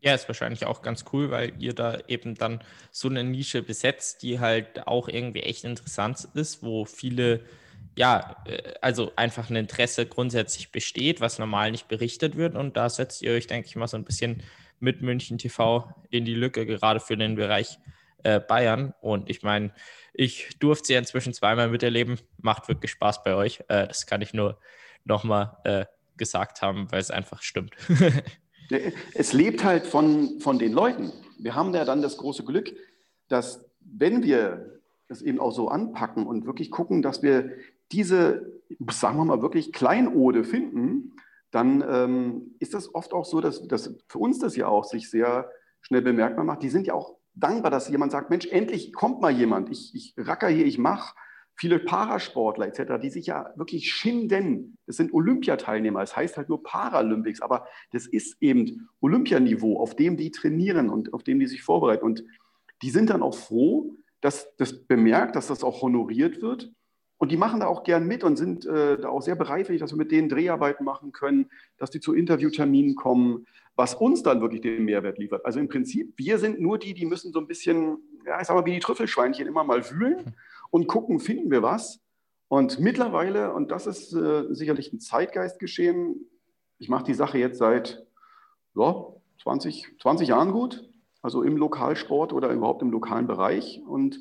Ja, 0.00 0.14
ist 0.14 0.28
wahrscheinlich 0.28 0.66
auch 0.66 0.82
ganz 0.82 1.04
cool, 1.12 1.30
weil 1.30 1.54
ihr 1.58 1.72
da 1.72 1.98
eben 2.08 2.34
dann 2.34 2.62
so 2.90 3.08
eine 3.08 3.24
Nische 3.24 3.62
besetzt, 3.62 4.22
die 4.22 4.38
halt 4.38 4.86
auch 4.86 5.08
irgendwie 5.08 5.40
echt 5.40 5.64
interessant 5.64 6.28
ist, 6.34 6.62
wo 6.62 6.84
viele, 6.84 7.40
ja, 7.96 8.36
äh, 8.46 8.74
also 8.80 9.12
einfach 9.16 9.50
ein 9.50 9.56
Interesse 9.56 10.06
grundsätzlich 10.06 10.72
besteht, 10.72 11.20
was 11.20 11.38
normal 11.38 11.70
nicht 11.70 11.88
berichtet 11.88 12.36
wird. 12.36 12.56
Und 12.56 12.76
da 12.76 12.88
setzt 12.88 13.22
ihr 13.22 13.32
euch, 13.32 13.46
denke 13.46 13.68
ich 13.68 13.76
mal, 13.76 13.86
so 13.86 13.96
ein 13.96 14.04
bisschen 14.04 14.42
mit 14.80 15.02
München 15.02 15.38
TV 15.38 15.88
in 16.10 16.24
die 16.24 16.34
Lücke, 16.34 16.66
gerade 16.66 17.00
für 17.00 17.16
den 17.16 17.36
Bereich 17.36 17.78
äh, 18.22 18.40
Bayern. 18.40 18.94
Und 19.00 19.30
ich 19.30 19.42
meine, 19.42 19.72
ich 20.12 20.58
durfte 20.58 20.88
sie 20.88 20.92
ja 20.94 20.98
inzwischen 20.98 21.32
zweimal 21.32 21.68
miterleben. 21.68 22.18
Macht 22.40 22.68
wirklich 22.68 22.90
Spaß 22.90 23.22
bei 23.22 23.34
euch. 23.34 23.60
Äh, 23.68 23.86
das 23.86 24.06
kann 24.06 24.22
ich 24.22 24.34
nur 24.34 24.58
nochmal 25.04 25.56
äh, 25.64 25.84
gesagt 26.16 26.62
haben, 26.62 26.90
weil 26.90 27.00
es 27.00 27.10
einfach 27.10 27.42
stimmt. 27.42 27.74
es 29.14 29.32
lebt 29.32 29.64
halt 29.64 29.86
von, 29.86 30.40
von 30.40 30.58
den 30.58 30.72
Leuten. 30.72 31.12
Wir 31.38 31.54
haben 31.54 31.74
ja 31.74 31.84
dann 31.84 32.02
das 32.02 32.16
große 32.16 32.44
Glück, 32.44 32.72
dass 33.28 33.64
wenn 33.80 34.22
wir 34.22 34.80
es 35.08 35.22
eben 35.22 35.38
auch 35.38 35.52
so 35.52 35.68
anpacken 35.68 36.26
und 36.26 36.46
wirklich 36.46 36.70
gucken, 36.70 37.02
dass 37.02 37.22
wir 37.22 37.52
diese, 37.92 38.60
sagen 38.90 39.18
wir 39.18 39.24
mal, 39.24 39.42
wirklich 39.42 39.72
Kleinode 39.72 40.44
finden, 40.44 41.12
dann 41.50 41.84
ähm, 41.88 42.56
ist 42.58 42.74
das 42.74 42.94
oft 42.94 43.12
auch 43.12 43.24
so, 43.24 43.40
dass, 43.40 43.66
dass 43.68 43.94
für 44.08 44.18
uns 44.18 44.38
das 44.38 44.56
ja 44.56 44.66
auch 44.66 44.84
sich 44.84 45.08
sehr 45.08 45.50
schnell 45.82 46.02
bemerkbar 46.02 46.44
macht. 46.44 46.62
Die 46.62 46.68
sind 46.68 46.86
ja 46.86 46.94
auch 46.94 47.16
dankbar, 47.34 47.70
dass 47.70 47.88
jemand 47.88 48.12
sagt, 48.12 48.30
Mensch, 48.30 48.46
endlich 48.46 48.92
kommt 48.92 49.20
mal 49.20 49.30
jemand. 49.30 49.70
Ich, 49.70 49.94
ich 49.94 50.14
racker 50.16 50.48
hier, 50.48 50.66
ich 50.66 50.78
mache 50.78 51.14
viele 51.56 51.78
Parasportler 51.78 52.66
etc., 52.66 52.94
die 53.00 53.10
sich 53.10 53.26
ja 53.26 53.52
wirklich 53.56 53.92
schinden. 53.92 54.76
Das 54.86 54.96
sind 54.96 55.12
Olympiateilnehmer. 55.12 56.02
Es 56.02 56.10
das 56.10 56.16
heißt 56.16 56.36
halt 56.36 56.48
nur 56.48 56.62
Paralympics, 56.62 57.40
aber 57.40 57.66
das 57.92 58.06
ist 58.06 58.36
eben 58.40 58.88
Olympianiveau, 59.00 59.78
auf 59.78 59.94
dem 59.94 60.16
die 60.16 60.30
trainieren 60.30 60.90
und 60.90 61.14
auf 61.14 61.22
dem 61.22 61.38
die 61.38 61.46
sich 61.46 61.62
vorbereiten. 61.62 62.04
Und 62.04 62.24
die 62.82 62.90
sind 62.90 63.10
dann 63.10 63.22
auch 63.22 63.36
froh, 63.36 63.94
dass 64.20 64.56
das 64.56 64.86
bemerkt, 64.86 65.36
dass 65.36 65.48
das 65.48 65.62
auch 65.62 65.82
honoriert 65.82 66.42
wird. 66.42 66.72
Und 67.18 67.30
die 67.30 67.36
machen 67.36 67.60
da 67.60 67.66
auch 67.66 67.84
gern 67.84 68.06
mit 68.06 68.24
und 68.24 68.36
sind 68.36 68.66
äh, 68.66 68.98
da 68.98 69.08
auch 69.08 69.22
sehr 69.22 69.36
bereitwillig, 69.36 69.80
dass 69.80 69.92
wir 69.92 69.96
mit 69.96 70.10
denen 70.10 70.28
Dreharbeiten 70.28 70.84
machen 70.84 71.12
können, 71.12 71.48
dass 71.78 71.90
die 71.90 72.00
zu 72.00 72.12
Interviewterminen 72.12 72.96
kommen, 72.96 73.46
was 73.76 73.94
uns 73.94 74.22
dann 74.22 74.40
wirklich 74.40 74.60
den 74.60 74.84
Mehrwert 74.84 75.18
liefert. 75.18 75.44
Also 75.44 75.60
im 75.60 75.68
Prinzip, 75.68 76.12
wir 76.16 76.38
sind 76.38 76.60
nur 76.60 76.78
die, 76.78 76.94
die 76.94 77.06
müssen 77.06 77.32
so 77.32 77.38
ein 77.38 77.46
bisschen, 77.46 77.98
ja, 78.26 78.40
ich 78.40 78.46
sag 78.46 78.56
mal, 78.56 78.66
wie 78.66 78.72
die 78.72 78.80
Trüffelschweinchen 78.80 79.46
immer 79.46 79.64
mal 79.64 79.88
wühlen 79.90 80.34
und 80.70 80.86
gucken, 80.86 81.20
finden 81.20 81.50
wir 81.50 81.62
was. 81.62 82.00
Und 82.48 82.78
mittlerweile, 82.78 83.52
und 83.52 83.70
das 83.70 83.86
ist 83.86 84.12
äh, 84.12 84.44
sicherlich 84.50 84.92
ein 84.92 85.00
Zeitgeistgeschehen, 85.00 86.28
ich 86.78 86.88
mache 86.88 87.04
die 87.04 87.14
Sache 87.14 87.38
jetzt 87.38 87.58
seit 87.58 88.04
ja, 88.74 89.06
20, 89.42 89.96
20 90.00 90.28
Jahren 90.28 90.52
gut, 90.52 90.88
also 91.22 91.42
im 91.42 91.56
Lokalsport 91.56 92.32
oder 92.32 92.50
überhaupt 92.50 92.82
im 92.82 92.90
lokalen 92.90 93.26
Bereich. 93.26 93.82
Und 93.86 94.20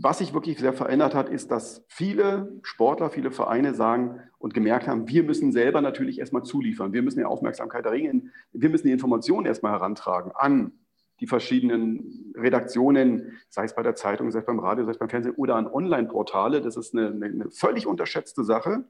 was 0.00 0.18
sich 0.18 0.32
wirklich 0.32 0.58
sehr 0.58 0.72
verändert 0.72 1.14
hat, 1.14 1.28
ist, 1.28 1.50
dass 1.50 1.84
viele 1.88 2.60
Sportler, 2.62 3.10
viele 3.10 3.32
Vereine 3.32 3.74
sagen 3.74 4.20
und 4.38 4.54
gemerkt 4.54 4.86
haben, 4.86 5.08
wir 5.08 5.24
müssen 5.24 5.50
selber 5.50 5.80
natürlich 5.80 6.20
erstmal 6.20 6.44
zuliefern. 6.44 6.92
Wir 6.92 7.02
müssen 7.02 7.18
die 7.18 7.24
Aufmerksamkeit 7.24 7.84
erringen. 7.84 8.32
Wir 8.52 8.70
müssen 8.70 8.86
die 8.86 8.92
Informationen 8.92 9.46
erstmal 9.46 9.72
herantragen 9.72 10.32
an 10.34 10.72
die 11.20 11.26
verschiedenen 11.26 12.32
Redaktionen, 12.36 13.38
sei 13.48 13.64
es 13.64 13.74
bei 13.74 13.82
der 13.82 13.96
Zeitung, 13.96 14.30
sei 14.30 14.38
es 14.38 14.46
beim 14.46 14.60
Radio, 14.60 14.84
sei 14.84 14.92
es 14.92 14.98
beim 14.98 15.08
Fernsehen 15.08 15.34
oder 15.34 15.56
an 15.56 15.66
Online-Portale. 15.66 16.60
Das 16.60 16.76
ist 16.76 16.94
eine, 16.94 17.08
eine, 17.08 17.50
völlig 17.50 17.88
unterschätzte 17.88 18.44
Sache. 18.44 18.84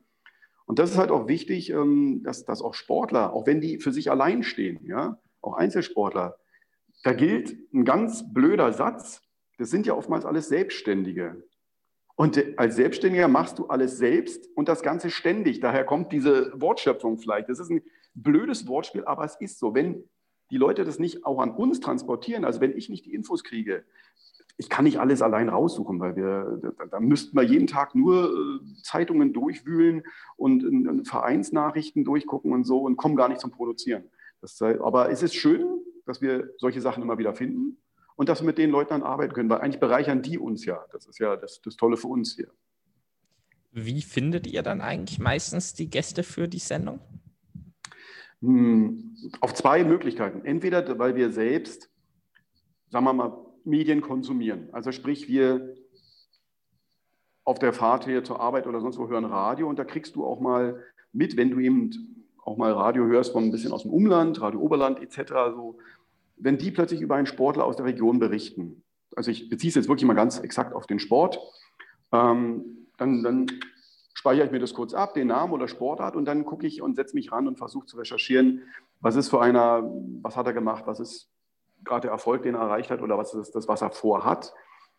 Und 0.67 0.79
das 0.79 0.91
ist 0.91 0.99
halt 0.99 1.11
auch 1.11 1.27
wichtig, 1.27 1.71
ähm, 1.71 2.23
dass, 2.23 2.45
dass 2.45 2.61
auch 2.61 2.75
Sportler, 2.75 3.33
auch 3.33 3.47
wenn 3.47 3.63
die 3.63 3.79
für 3.79 3.93
sich 3.93 4.11
allein 4.11 4.43
stehen, 4.43 4.85
ja, 4.85 5.19
auch 5.41 5.55
Einzelsportler, 5.55 6.37
da 7.03 7.15
gilt 7.15 7.57
ein 7.73 7.87
ganz 7.87 8.31
blöder 8.35 8.75
Satz. 8.75 9.23
Das 9.59 9.71
sind 9.71 9.87
ja 9.87 9.95
oftmals 9.95 10.25
alles 10.25 10.49
Selbstständige. 10.49 11.43
Und 12.17 12.43
als 12.59 12.77
Selbstständiger 12.77 13.29
machst 13.29 13.59
du 13.59 13.67
alles 13.67 13.99
selbst 13.99 14.49
und 14.57 14.69
das 14.69 14.83
Ganze 14.83 15.11
ständig. 15.11 15.61
Daher 15.61 15.85
kommt 15.85 16.13
diese 16.13 16.53
Wortschöpfung 16.61 17.19
vielleicht. 17.19 17.49
Das 17.49 17.61
ist 17.61 17.71
ein 17.71 17.83
blödes 18.15 18.67
Wortspiel, 18.67 19.05
aber 19.05 19.25
es 19.25 19.37
ist 19.41 19.59
so. 19.59 19.75
Wenn 19.75 20.03
die 20.51 20.57
Leute 20.57 20.85
das 20.85 20.99
nicht 20.99 21.25
auch 21.25 21.41
an 21.41 21.51
uns 21.51 21.81
transportieren, 21.81 22.45
also 22.45 22.61
wenn 22.61 22.77
ich 22.77 22.89
nicht 22.89 23.05
die 23.05 23.15
Infos 23.15 23.45
kriege, 23.45 23.85
ich 24.57 24.69
kann 24.69 24.85
nicht 24.85 24.99
alles 24.99 25.23
allein 25.23 25.49
raussuchen, 25.49 26.01
weil 26.01 26.17
wir, 26.17 26.75
da, 26.77 26.87
da 26.87 27.01
müssten 27.01 27.37
wir 27.37 27.45
jeden 27.45 27.69
Tag 27.69 27.95
nur 27.95 28.33
äh, 28.33 28.83
Zeitungen 28.83 29.33
durchwühlen 29.33 30.03
und, 30.37 30.65
und, 30.65 31.07
Vereinsnachrichten 31.07 32.05
durchgucken 32.05 32.53
und 32.53 32.65
so 32.65 32.81
und 32.81 32.97
kommen 32.97 33.15
gar 33.15 33.29
nicht 33.29 33.41
zum 33.41 33.53
Produzieren. 33.53 34.11
Das, 34.41 34.61
aber 34.61 35.11
es 35.11 35.23
ist 35.23 35.37
schön, 35.37 35.65
dass 36.07 36.21
wir 36.21 36.51
solche 36.59 36.81
Sachen 36.81 37.03
immer 37.03 37.19
wieder 37.19 37.35
finden 37.35 37.79
und 38.19 38.29
dass 38.29 38.41
wir 38.41 38.47
mit 38.47 38.59
den 38.59 38.71
Leuten 38.71 38.91
dann 38.91 39.05
arbeiten 39.05 39.33
können, 39.33 39.49
weil 39.49 39.61
eigentlich 39.61 39.79
bereichern 39.79 40.23
die 40.23 40.39
uns 40.39 40.65
ja. 40.65 40.85
Das 40.91 41.07
ist 41.07 41.21
ja 41.21 41.37
das, 41.37 41.63
das 41.63 41.77
Tolle 41.77 41.97
für 41.97 42.09
uns 42.09 42.35
hier. 42.35 42.49
Wie 43.71 44.03
findet 44.03 44.49
ihr 44.49 44.65
dann 44.65 44.81
eigentlich 44.81 45.21
meistens 45.21 45.73
die 45.73 45.89
Gäste 45.89 46.25
für 46.25 46.49
die 46.49 46.59
Sendung? 46.59 46.99
Hm, 48.43 49.15
auf 49.41 49.55
zwei 49.55 49.85
Möglichkeiten. 49.85 50.45
Entweder, 50.45 50.99
weil 50.99 51.15
wir 51.15 51.31
selbst, 51.31 51.91
sagen 52.89 53.05
wir 53.05 53.13
mal, 53.13 53.39
Medien 53.63 54.01
konsumieren. 54.01 54.69
Also 54.73 54.91
sprich, 54.91 55.29
wir 55.29 55.77
auf 57.45 57.61
der 57.61 57.73
Fahrt 57.73 58.05
hier 58.05 58.25
zur 58.25 58.41
Arbeit 58.41 58.67
oder 58.67 58.81
sonst 58.81 58.99
wo 58.99 59.09
hören 59.09 59.27
Radio 59.27 59.69
und 59.69 59.79
da 59.79 59.85
kriegst 59.85 60.17
du 60.17 60.27
auch 60.27 60.41
mal 60.41 60.83
mit, 61.13 61.37
wenn 61.37 61.53
du 61.53 61.61
eben 61.61 62.27
auch 62.43 62.57
mal 62.57 62.73
Radio 62.73 63.07
hörst 63.07 63.31
von 63.31 63.45
ein 63.45 63.53
bisschen 63.53 63.71
aus 63.71 63.83
dem 63.83 63.93
Umland, 63.93 64.41
Radio 64.41 64.59
Oberland 64.59 65.01
etc., 65.01 65.33
so, 65.55 65.79
wenn 66.41 66.59
die 66.59 66.71
plötzlich 66.71 67.01
über 67.01 67.17
einen 67.17 67.27
Sportler 67.27 67.65
aus 67.65 67.77
der 67.77 67.87
Region 67.87 68.19
berichten. 68.19 68.83
Also 69.17 69.31
ich 69.31 69.49
beziehe 69.49 69.69
es 69.69 69.75
jetzt 69.75 69.89
wirklich 69.89 70.07
mal 70.07 70.15
ganz 70.15 70.39
exakt 70.39 70.75
auf 70.75 70.87
den 70.87 70.99
Sport. 70.99 71.41
Ähm, 72.13 72.87
dann, 72.97 73.23
dann 73.23 73.47
speichere 74.15 74.47
ich 74.47 74.53
mir 74.53 74.59
das 74.59 74.75
kurz 74.75 74.95
ab, 74.95 75.15
den 75.15 75.29
Namen 75.29 75.53
oder 75.53 75.69
Sportart 75.69 76.17
und 76.17 76.25
dann 76.25 76.45
gucke 76.45 76.67
ich 76.67 76.83
und 76.83 76.97
setze 76.97 77.15
mich 77.15 77.31
ran 77.31 77.47
und 77.47 77.57
versuche 77.57 77.87
zu 77.87 77.97
recherchieren, 77.97 78.63
was 79.01 79.17
ist 79.17 79.29
für 79.29 79.41
einer, 79.41 79.83
was 80.23 80.37
hat 80.37 80.47
er 80.47 80.53
gemacht, 80.53 80.85
was 80.87 80.99
ist 80.99 81.31
gerade 81.85 82.03
der 82.03 82.11
Erfolg, 82.11 82.43
den 82.43 82.55
er 82.55 82.63
erreicht 82.63 82.91
hat 82.91 83.01
oder 83.01 83.17
was 83.17 83.35
ist 83.35 83.55
das, 83.55 83.69
was 83.69 83.83
er 83.83 83.91
vorhat. 83.91 84.53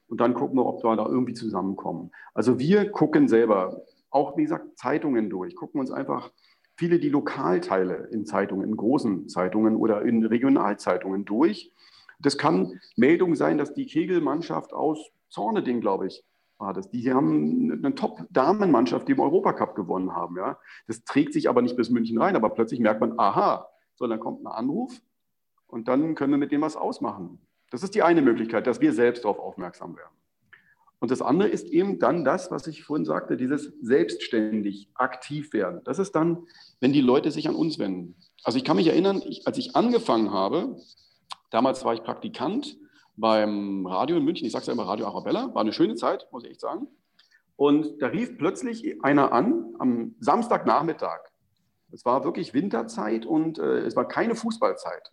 Und 0.07 0.21
dann 0.21 0.33
gucken 0.33 0.57
wir, 0.57 0.65
ob 0.65 0.83
wir 0.83 0.95
da 0.95 1.05
irgendwie 1.05 1.33
zusammenkommen. 1.33 2.11
Also 2.33 2.59
wir 2.59 2.89
gucken 2.91 3.27
selber, 3.27 3.81
auch 4.09 4.37
wie 4.37 4.43
gesagt, 4.43 4.77
Zeitungen 4.77 5.29
durch, 5.29 5.55
gucken 5.55 5.79
uns 5.81 5.91
einfach 5.91 6.31
viele 6.79 6.97
die 6.97 7.09
Lokalteile 7.09 8.07
in 8.11 8.25
Zeitungen, 8.25 8.67
in 8.67 8.77
großen 8.77 9.27
Zeitungen 9.27 9.75
oder 9.75 10.01
in 10.03 10.25
Regionalzeitungen 10.25 11.25
durch. 11.25 11.73
Das 12.19 12.37
kann 12.37 12.79
Meldung 12.95 13.35
sein, 13.35 13.57
dass 13.57 13.73
die 13.73 13.85
Kegelmannschaft 13.85 14.71
aus 14.71 15.11
Zorneding, 15.27 15.81
glaube 15.81 16.07
ich, 16.07 16.23
war 16.57 16.73
das. 16.73 16.89
Die 16.89 17.13
haben 17.13 17.71
eine 17.71 17.95
Top-Damenmannschaft, 17.95 19.09
die 19.09 19.11
im 19.11 19.19
Europacup 19.19 19.75
gewonnen 19.75 20.15
haben. 20.15 20.37
Ja. 20.37 20.57
Das 20.87 21.03
trägt 21.03 21.33
sich 21.33 21.49
aber 21.49 21.61
nicht 21.61 21.75
bis 21.75 21.89
München 21.89 22.17
rein, 22.17 22.37
aber 22.37 22.49
plötzlich 22.49 22.79
merkt 22.79 23.01
man, 23.01 23.19
aha, 23.19 23.67
so 23.95 24.07
dann 24.07 24.21
kommt 24.21 24.41
ein 24.41 24.47
Anruf 24.47 25.01
und 25.67 25.89
dann 25.89 26.15
können 26.15 26.31
wir 26.31 26.37
mit 26.37 26.53
dem 26.53 26.61
was 26.61 26.77
ausmachen. 26.77 27.39
Das 27.71 27.83
ist 27.83 27.93
die 27.93 28.03
eine 28.03 28.21
Möglichkeit, 28.21 28.67
dass 28.67 28.79
wir 28.79 28.93
selbst 28.93 29.25
darauf 29.25 29.39
aufmerksam 29.39 29.97
werden. 29.97 30.15
Und 30.99 31.11
das 31.11 31.21
andere 31.21 31.47
ist 31.47 31.69
eben 31.69 31.97
dann 31.97 32.25
das, 32.25 32.51
was 32.51 32.67
ich 32.67 32.83
vorhin 32.83 33.05
sagte, 33.05 33.37
dieses 33.37 33.73
selbstständig 33.81 34.89
aktiv 34.95 35.53
werden. 35.53 35.81
Das 35.85 35.97
ist 35.97 36.13
dann, 36.13 36.45
wenn 36.81 36.91
die 36.91 37.01
Leute 37.01 37.31
sich 37.31 37.47
an 37.47 37.55
uns 37.55 37.79
wenden. 37.79 38.15
Also 38.43 38.57
ich 38.57 38.65
kann 38.65 38.75
mich 38.75 38.87
erinnern, 38.87 39.21
ich, 39.25 39.47
als 39.47 39.57
ich 39.57 39.75
angefangen 39.75 40.31
habe, 40.31 40.75
damals 41.51 41.85
war 41.85 41.93
ich 41.93 42.03
Praktikant 42.03 42.77
beim 43.15 43.85
Radio 43.85 44.17
in 44.17 44.25
München, 44.25 44.45
ich 44.45 44.51
sage 44.51 44.61
es 44.61 44.67
ja 44.67 44.73
immer 44.73 44.87
Radio 44.87 45.07
Arabella, 45.07 45.53
war 45.53 45.61
eine 45.61 45.73
schöne 45.73 45.95
Zeit, 45.95 46.27
muss 46.31 46.43
ich 46.43 46.51
echt 46.51 46.61
sagen. 46.61 46.87
Und 47.55 48.01
da 48.01 48.07
rief 48.07 48.37
plötzlich 48.37 49.03
einer 49.03 49.33
an 49.33 49.73
am 49.79 50.15
Samstagnachmittag. 50.19 51.19
Es 51.91 52.05
war 52.05 52.23
wirklich 52.23 52.53
Winterzeit 52.53 53.25
und 53.25 53.57
äh, 53.59 53.79
es 53.79 53.95
war 53.95 54.07
keine 54.07 54.35
Fußballzeit. 54.35 55.11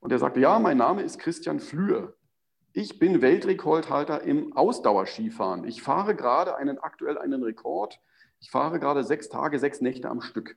Und 0.00 0.10
er 0.10 0.18
sagte, 0.18 0.40
ja, 0.40 0.58
mein 0.58 0.78
Name 0.78 1.02
ist 1.02 1.18
Christian 1.18 1.60
Flühe. 1.60 2.14
Ich 2.74 2.98
bin 2.98 3.20
Weltrekordhalter 3.20 4.22
im 4.22 4.56
Ausdauerskifahren. 4.56 5.64
Ich 5.64 5.82
fahre 5.82 6.14
gerade 6.14 6.56
einen 6.56 6.78
aktuell 6.78 7.18
einen 7.18 7.42
Rekord. 7.42 8.00
Ich 8.40 8.50
fahre 8.50 8.80
gerade 8.80 9.04
sechs 9.04 9.28
Tage, 9.28 9.58
sechs 9.58 9.82
Nächte 9.82 10.08
am 10.08 10.22
Stück. 10.22 10.56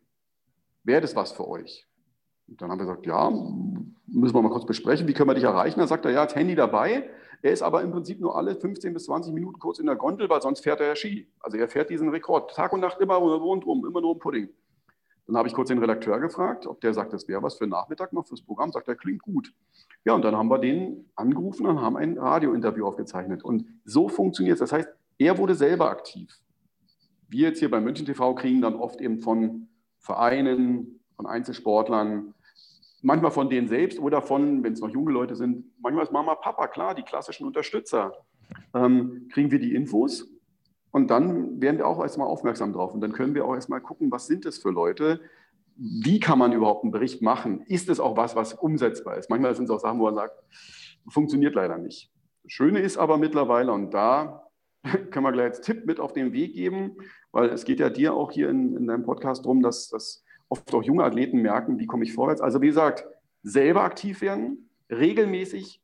Wäre 0.85 1.01
das 1.01 1.17
was 1.17 1.33
für 1.33 1.45
euch? 1.45 1.85
Und 2.47 2.61
dann 2.61 2.71
haben 2.71 2.79
wir 2.79 2.85
gesagt, 2.85 3.05
ja, 3.05 3.29
müssen 4.07 4.33
wir 4.33 4.41
mal 4.41 4.49
kurz 4.49 4.65
besprechen, 4.65 5.09
wie 5.09 5.13
können 5.13 5.29
wir 5.29 5.33
dich 5.33 5.43
erreichen? 5.43 5.79
Dann 5.79 5.89
sagt 5.89 6.05
er, 6.05 6.11
ja, 6.11 6.23
das 6.23 6.35
Handy 6.35 6.55
dabei. 6.55 7.09
Er 7.41 7.51
ist 7.51 7.61
aber 7.61 7.81
im 7.81 7.91
Prinzip 7.91 8.21
nur 8.21 8.37
alle 8.37 8.55
15 8.55 8.93
bis 8.93 9.05
20 9.05 9.33
Minuten 9.33 9.59
kurz 9.59 9.79
in 9.79 9.85
der 9.85 9.97
Gondel, 9.97 10.29
weil 10.29 10.41
sonst 10.41 10.61
fährt 10.61 10.79
er 10.79 10.87
ja 10.87 10.95
Ski. 10.95 11.27
Also 11.41 11.57
er 11.57 11.67
fährt 11.67 11.89
diesen 11.89 12.07
Rekord 12.07 12.55
Tag 12.55 12.71
und 12.71 12.79
Nacht 12.79 13.01
immer 13.01 13.15
rundum, 13.15 13.85
immer 13.85 13.99
nur 13.99 14.13
im 14.13 14.19
Pudding. 14.19 14.49
Dann 15.27 15.35
habe 15.35 15.49
ich 15.49 15.53
kurz 15.53 15.67
den 15.67 15.79
Redakteur 15.79 16.19
gefragt, 16.19 16.65
ob 16.65 16.79
der 16.79 16.93
sagt, 16.93 17.11
das 17.11 17.27
wäre 17.27 17.43
was 17.43 17.55
für 17.55 17.67
Nachmittag 17.67 18.13
noch 18.13 18.25
fürs 18.25 18.41
Programm. 18.41 18.71
Sagt 18.71 18.87
er, 18.87 18.95
klingt 18.95 19.21
gut. 19.21 19.53
Ja, 20.05 20.13
und 20.13 20.23
dann 20.23 20.35
haben 20.35 20.49
wir 20.49 20.59
den 20.59 21.09
angerufen 21.15 21.65
und 21.65 21.81
haben 21.81 21.97
ein 21.97 22.17
Radiointerview 22.17 22.85
aufgezeichnet. 22.85 23.43
Und 23.43 23.65
so 23.83 24.07
funktioniert 24.07 24.55
es. 24.55 24.59
Das 24.59 24.71
heißt, 24.71 24.89
er 25.17 25.37
wurde 25.37 25.55
selber 25.55 25.89
aktiv. 25.89 26.31
Wir 27.27 27.49
jetzt 27.49 27.59
hier 27.59 27.71
bei 27.71 27.81
München 27.81 28.05
TV 28.05 28.35
kriegen 28.35 28.61
dann 28.61 28.75
oft 28.75 29.01
eben 29.01 29.19
von 29.19 29.67
Vereinen, 29.99 30.99
von 31.15 31.25
Einzelsportlern, 31.25 32.35
manchmal 33.01 33.31
von 33.31 33.49
denen 33.49 33.67
selbst 33.67 33.99
oder 33.99 34.21
von, 34.21 34.63
wenn 34.63 34.73
es 34.73 34.79
noch 34.79 34.89
junge 34.89 35.11
Leute 35.11 35.35
sind, 35.35 35.65
manchmal 35.81 36.03
ist 36.03 36.11
Mama, 36.11 36.35
Papa, 36.35 36.67
klar, 36.67 36.93
die 36.93 37.03
klassischen 37.03 37.47
Unterstützer, 37.47 38.13
ähm, 38.73 39.27
kriegen 39.31 39.51
wir 39.51 39.59
die 39.59 39.73
Infos 39.73 40.27
und 40.91 41.09
dann 41.09 41.61
werden 41.61 41.77
wir 41.77 41.87
auch 41.87 42.01
erstmal 42.01 42.27
aufmerksam 42.27 42.73
drauf 42.73 42.93
und 42.93 43.01
dann 43.01 43.13
können 43.13 43.33
wir 43.33 43.45
auch 43.45 43.55
erstmal 43.55 43.81
gucken, 43.81 44.11
was 44.11 44.27
sind 44.27 44.45
das 44.45 44.57
für 44.57 44.69
Leute, 44.69 45.21
wie 45.75 46.19
kann 46.19 46.39
man 46.39 46.53
überhaupt 46.53 46.83
einen 46.83 46.91
Bericht 46.91 47.21
machen? 47.21 47.61
Ist 47.67 47.89
es 47.89 47.99
auch 47.99 48.15
was, 48.17 48.35
was 48.35 48.53
umsetzbar 48.53 49.17
ist? 49.17 49.29
Manchmal 49.29 49.55
sind 49.55 49.65
es 49.65 49.71
auch 49.71 49.79
Sachen, 49.79 49.99
wo 49.99 50.05
man 50.05 50.15
sagt, 50.15 50.41
funktioniert 51.07 51.55
leider 51.55 51.77
nicht. 51.77 52.11
Das 52.43 52.51
Schöne 52.51 52.79
ist 52.79 52.97
aber 52.97 53.17
mittlerweile, 53.17 53.71
und 53.71 53.93
da 53.93 54.49
können 55.11 55.25
wir 55.25 55.31
gleich 55.31 55.47
als 55.47 55.61
Tipp 55.61 55.85
mit 55.85 55.99
auf 55.99 56.13
den 56.13 56.33
Weg 56.33 56.53
geben, 56.53 56.97
weil 57.31 57.49
es 57.49 57.65
geht 57.65 57.79
ja 57.79 57.89
dir 57.89 58.13
auch 58.13 58.31
hier 58.31 58.49
in, 58.49 58.75
in 58.75 58.87
deinem 58.87 59.03
Podcast 59.03 59.43
darum, 59.45 59.61
dass, 59.61 59.89
dass 59.89 60.23
oft 60.49 60.73
auch 60.73 60.83
junge 60.83 61.03
Athleten 61.03 61.41
merken, 61.41 61.79
wie 61.79 61.87
komme 61.87 62.03
ich 62.03 62.13
vorwärts. 62.13 62.41
Also 62.41 62.61
wie 62.61 62.67
gesagt, 62.67 63.05
selber 63.43 63.83
aktiv 63.83 64.21
werden, 64.21 64.69
regelmäßig 64.89 65.81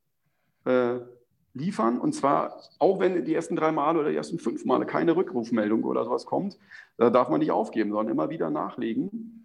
äh, 0.66 1.00
liefern. 1.54 2.00
Und 2.00 2.14
zwar 2.14 2.62
auch 2.80 3.00
wenn 3.00 3.26
die 3.26 3.36
ersten 3.36 3.56
drei 3.56 3.72
Male 3.72 4.00
oder 4.00 4.10
die 4.10 4.16
ersten 4.16 4.40
fünf 4.40 4.66
Male 4.66 4.86
keine 4.86 5.16
Rückrufmeldung 5.16 5.84
oder 5.84 6.06
sowas 6.06 6.26
kommt, 6.26 6.58
da 6.98 7.10
darf 7.10 7.30
man 7.30 7.40
nicht 7.40 7.52
aufgeben, 7.52 7.92
sondern 7.92 8.12
immer 8.12 8.30
wieder 8.30 8.50
nachlegen. 8.50 9.41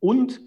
Und 0.00 0.40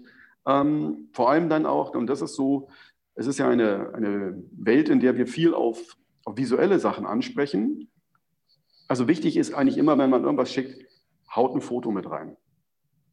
ähm, 0.46 1.08
vor 1.12 1.30
allem 1.30 1.48
dann 1.48 1.66
auch, 1.66 1.94
und 1.94 2.06
das 2.06 2.22
ist 2.22 2.34
so, 2.34 2.68
es 3.14 3.26
ist 3.26 3.38
ja 3.38 3.48
eine, 3.48 3.94
eine 3.94 4.42
Welt, 4.52 4.88
in 4.88 5.00
der 5.00 5.16
wir 5.16 5.26
viel 5.26 5.54
auf, 5.54 5.96
auf 6.24 6.36
visuelle 6.36 6.78
Sachen 6.78 7.06
ansprechen. 7.06 7.90
Also 8.88 9.08
wichtig 9.08 9.36
ist 9.36 9.54
eigentlich 9.54 9.78
immer, 9.78 9.98
wenn 9.98 10.10
man 10.10 10.24
irgendwas 10.24 10.52
schickt, 10.52 10.86
haut 11.34 11.54
ein 11.54 11.60
Foto 11.60 11.90
mit 11.90 12.08
rein. 12.10 12.36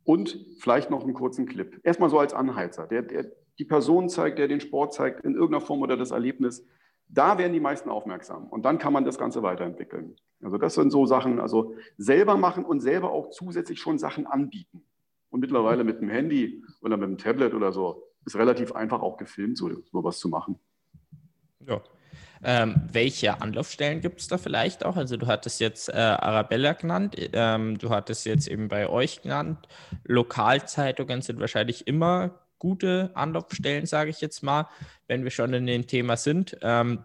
Und 0.03 0.45
vielleicht 0.59 0.89
noch 0.89 1.03
einen 1.03 1.13
kurzen 1.13 1.45
Clip. 1.45 1.79
Erstmal 1.83 2.09
so 2.09 2.19
als 2.19 2.33
Anheizer, 2.33 2.87
der, 2.87 3.03
der 3.03 3.31
die 3.59 3.65
Person 3.65 4.09
zeigt, 4.09 4.39
der 4.39 4.47
den 4.47 4.61
Sport 4.61 4.93
zeigt, 4.93 5.23
in 5.23 5.33
irgendeiner 5.33 5.61
Form 5.61 5.81
oder 5.81 5.97
das 5.97 6.11
Erlebnis. 6.11 6.65
Da 7.09 7.37
werden 7.37 7.53
die 7.53 7.59
meisten 7.59 7.89
aufmerksam 7.89 8.47
und 8.47 8.63
dann 8.63 8.77
kann 8.77 8.93
man 8.93 9.03
das 9.03 9.17
Ganze 9.17 9.43
weiterentwickeln. 9.43 10.15
Also 10.41 10.57
das 10.57 10.75
sind 10.75 10.91
so 10.91 11.05
Sachen, 11.05 11.39
also 11.39 11.75
selber 11.97 12.37
machen 12.37 12.63
und 12.63 12.79
selber 12.79 13.11
auch 13.11 13.31
zusätzlich 13.31 13.79
schon 13.79 13.97
Sachen 13.97 14.27
anbieten. 14.27 14.83
Und 15.29 15.41
mittlerweile 15.41 15.83
mit 15.83 16.01
dem 16.01 16.09
Handy 16.09 16.63
oder 16.81 16.97
mit 16.97 17.09
dem 17.09 17.17
Tablet 17.17 17.53
oder 17.53 17.71
so 17.71 18.03
ist 18.25 18.35
relativ 18.35 18.71
einfach 18.73 19.01
auch 19.01 19.17
gefilmt, 19.17 19.57
so, 19.57 19.69
was 19.91 20.19
zu 20.19 20.29
machen. 20.29 20.59
Ja. 21.67 21.81
Ähm, 22.41 22.81
welche 22.91 23.41
Anlaufstellen 23.41 23.99
gibt 23.99 24.21
es 24.21 24.27
da 24.27 24.37
vielleicht 24.37 24.85
auch? 24.85 24.95
Also 24.95 25.17
du 25.17 25.27
hattest 25.27 25.59
jetzt 25.59 25.89
äh, 25.89 25.97
Arabella 25.97 26.71
genannt, 26.71 27.15
ähm, 27.33 27.77
du 27.77 27.89
hattest 27.89 28.25
jetzt 28.25 28.47
eben 28.47 28.69
bei 28.69 28.87
euch 28.87 29.21
genannt. 29.21 29.67
Lokalzeitungen 30.05 31.21
sind 31.21 31.41
wahrscheinlich 31.41 31.85
immer 31.85 32.39
gute 32.57 33.11
Anlaufstellen, 33.13 33.85
sage 33.85 34.09
ich 34.09 34.21
jetzt 34.21 34.41
mal, 34.41 34.69
wenn 35.07 35.23
wir 35.23 35.31
schon 35.31 35.53
in 35.53 35.65
dem 35.65 35.85
Thema 35.85 36.15
sind. 36.15 36.57
Ähm, 36.61 37.03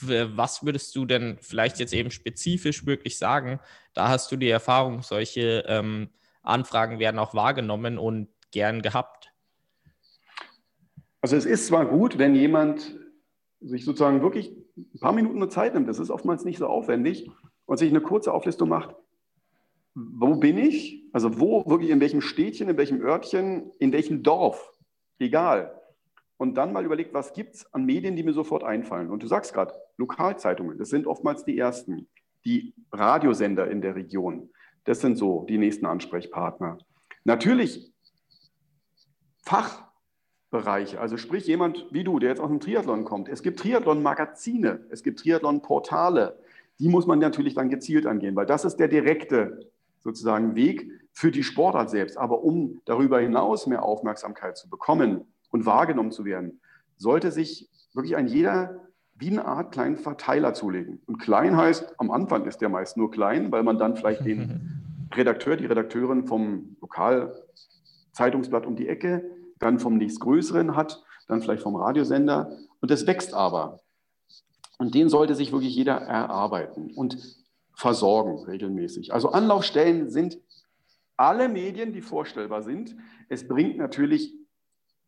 was 0.00 0.64
würdest 0.64 0.94
du 0.96 1.06
denn 1.06 1.38
vielleicht 1.40 1.78
jetzt 1.78 1.94
eben 1.94 2.10
spezifisch 2.10 2.84
wirklich 2.84 3.16
sagen? 3.16 3.60
Da 3.94 4.08
hast 4.08 4.30
du 4.30 4.36
die 4.36 4.50
Erfahrung, 4.50 5.02
solche 5.02 5.64
ähm, 5.66 6.10
Anfragen 6.44 6.98
werden 6.98 7.18
auch 7.18 7.34
wahrgenommen 7.34 7.98
und 7.98 8.28
gern 8.52 8.82
gehabt. 8.82 9.32
Also 11.20 11.36
es 11.36 11.46
ist 11.46 11.66
zwar 11.66 11.86
gut, 11.86 12.18
wenn 12.18 12.34
jemand 12.34 12.98
sich 13.60 13.84
sozusagen 13.84 14.22
wirklich 14.22 14.54
ein 14.76 15.00
paar 15.00 15.12
Minuten 15.12 15.50
Zeit 15.50 15.74
nimmt, 15.74 15.88
das 15.88 15.98
ist 15.98 16.10
oftmals 16.10 16.44
nicht 16.44 16.58
so 16.58 16.66
aufwendig, 16.66 17.30
und 17.66 17.78
sich 17.78 17.90
eine 17.90 18.00
kurze 18.00 18.32
Auflistung 18.32 18.68
macht, 18.68 18.94
wo 19.94 20.36
bin 20.36 20.58
ich? 20.58 21.04
Also 21.12 21.40
wo, 21.40 21.64
wirklich 21.66 21.90
in 21.90 22.00
welchem 22.00 22.20
Städtchen, 22.20 22.68
in 22.68 22.76
welchem 22.76 23.00
Örtchen, 23.00 23.70
in 23.78 23.92
welchem 23.92 24.22
Dorf, 24.22 24.72
egal. 25.18 25.80
Und 26.36 26.56
dann 26.56 26.72
mal 26.72 26.84
überlegt, 26.84 27.14
was 27.14 27.32
gibt 27.32 27.54
es 27.54 27.72
an 27.72 27.84
Medien, 27.84 28.16
die 28.16 28.24
mir 28.24 28.32
sofort 28.32 28.64
einfallen. 28.64 29.10
Und 29.10 29.22
du 29.22 29.28
sagst 29.28 29.54
gerade, 29.54 29.72
Lokalzeitungen, 29.96 30.78
das 30.78 30.88
sind 30.88 31.06
oftmals 31.06 31.44
die 31.44 31.56
ersten. 31.56 32.08
Die 32.44 32.74
Radiosender 32.92 33.70
in 33.70 33.80
der 33.80 33.94
Region, 33.94 34.50
das 34.84 35.00
sind 35.00 35.16
so 35.16 35.44
die 35.48 35.58
nächsten 35.58 35.86
Ansprechpartner. 35.86 36.78
Natürlich 37.24 37.92
Fachbereiche, 39.42 41.00
also 41.00 41.16
sprich 41.16 41.46
jemand 41.46 41.86
wie 41.90 42.04
du, 42.04 42.18
der 42.18 42.30
jetzt 42.30 42.40
aus 42.40 42.48
dem 42.48 42.60
Triathlon 42.60 43.04
kommt. 43.04 43.28
Es 43.28 43.42
gibt 43.42 43.60
Triathlon-Magazine, 43.60 44.86
es 44.90 45.02
gibt 45.02 45.20
Triathlon-Portale. 45.20 46.38
Die 46.78 46.88
muss 46.88 47.06
man 47.06 47.18
natürlich 47.18 47.54
dann 47.54 47.70
gezielt 47.70 48.06
angehen, 48.06 48.36
weil 48.36 48.46
das 48.46 48.64
ist 48.64 48.76
der 48.76 48.88
direkte 48.88 49.70
sozusagen 50.02 50.54
Weg 50.54 50.90
für 51.12 51.30
die 51.30 51.42
Sportart 51.42 51.90
selbst. 51.90 52.18
Aber 52.18 52.42
um 52.42 52.80
darüber 52.84 53.20
hinaus 53.20 53.66
mehr 53.66 53.82
Aufmerksamkeit 53.82 54.56
zu 54.56 54.68
bekommen 54.68 55.24
und 55.50 55.66
wahrgenommen 55.66 56.10
zu 56.10 56.24
werden, 56.24 56.60
sollte 56.96 57.30
sich 57.30 57.70
wirklich 57.94 58.16
ein 58.16 58.26
jeder 58.26 58.88
wie 59.16 59.30
eine 59.30 59.44
Art 59.44 59.72
kleinen 59.72 59.96
Verteiler 59.96 60.54
zulegen. 60.54 61.00
Und 61.06 61.18
klein 61.18 61.56
heißt, 61.56 61.94
am 61.98 62.10
Anfang 62.10 62.46
ist 62.46 62.60
der 62.60 62.68
meist 62.68 62.96
nur 62.96 63.10
klein, 63.10 63.52
weil 63.52 63.62
man 63.62 63.78
dann 63.78 63.96
vielleicht 63.96 64.24
den 64.24 65.08
Redakteur, 65.14 65.56
die 65.56 65.66
Redakteurin 65.66 66.26
vom 66.26 66.76
Lokalzeitungsblatt 66.80 68.66
um 68.66 68.76
die 68.76 68.88
Ecke, 68.88 69.24
dann 69.58 69.78
vom 69.78 69.96
nächstgrößeren 69.96 70.74
hat, 70.74 71.02
dann 71.28 71.40
vielleicht 71.40 71.62
vom 71.62 71.76
Radiosender. 71.76 72.58
Und 72.80 72.90
das 72.90 73.06
wächst 73.06 73.34
aber. 73.34 73.80
Und 74.78 74.94
den 74.94 75.08
sollte 75.08 75.34
sich 75.34 75.52
wirklich 75.52 75.74
jeder 75.76 75.94
erarbeiten. 75.94 76.90
Und 76.94 77.16
versorgen 77.74 78.44
regelmäßig. 78.44 79.12
Also 79.12 79.30
Anlaufstellen 79.30 80.10
sind 80.10 80.38
alle 81.16 81.48
Medien, 81.48 81.92
die 81.92 82.02
vorstellbar 82.02 82.62
sind. 82.62 82.96
Es 83.28 83.46
bringt 83.46 83.76
natürlich 83.76 84.34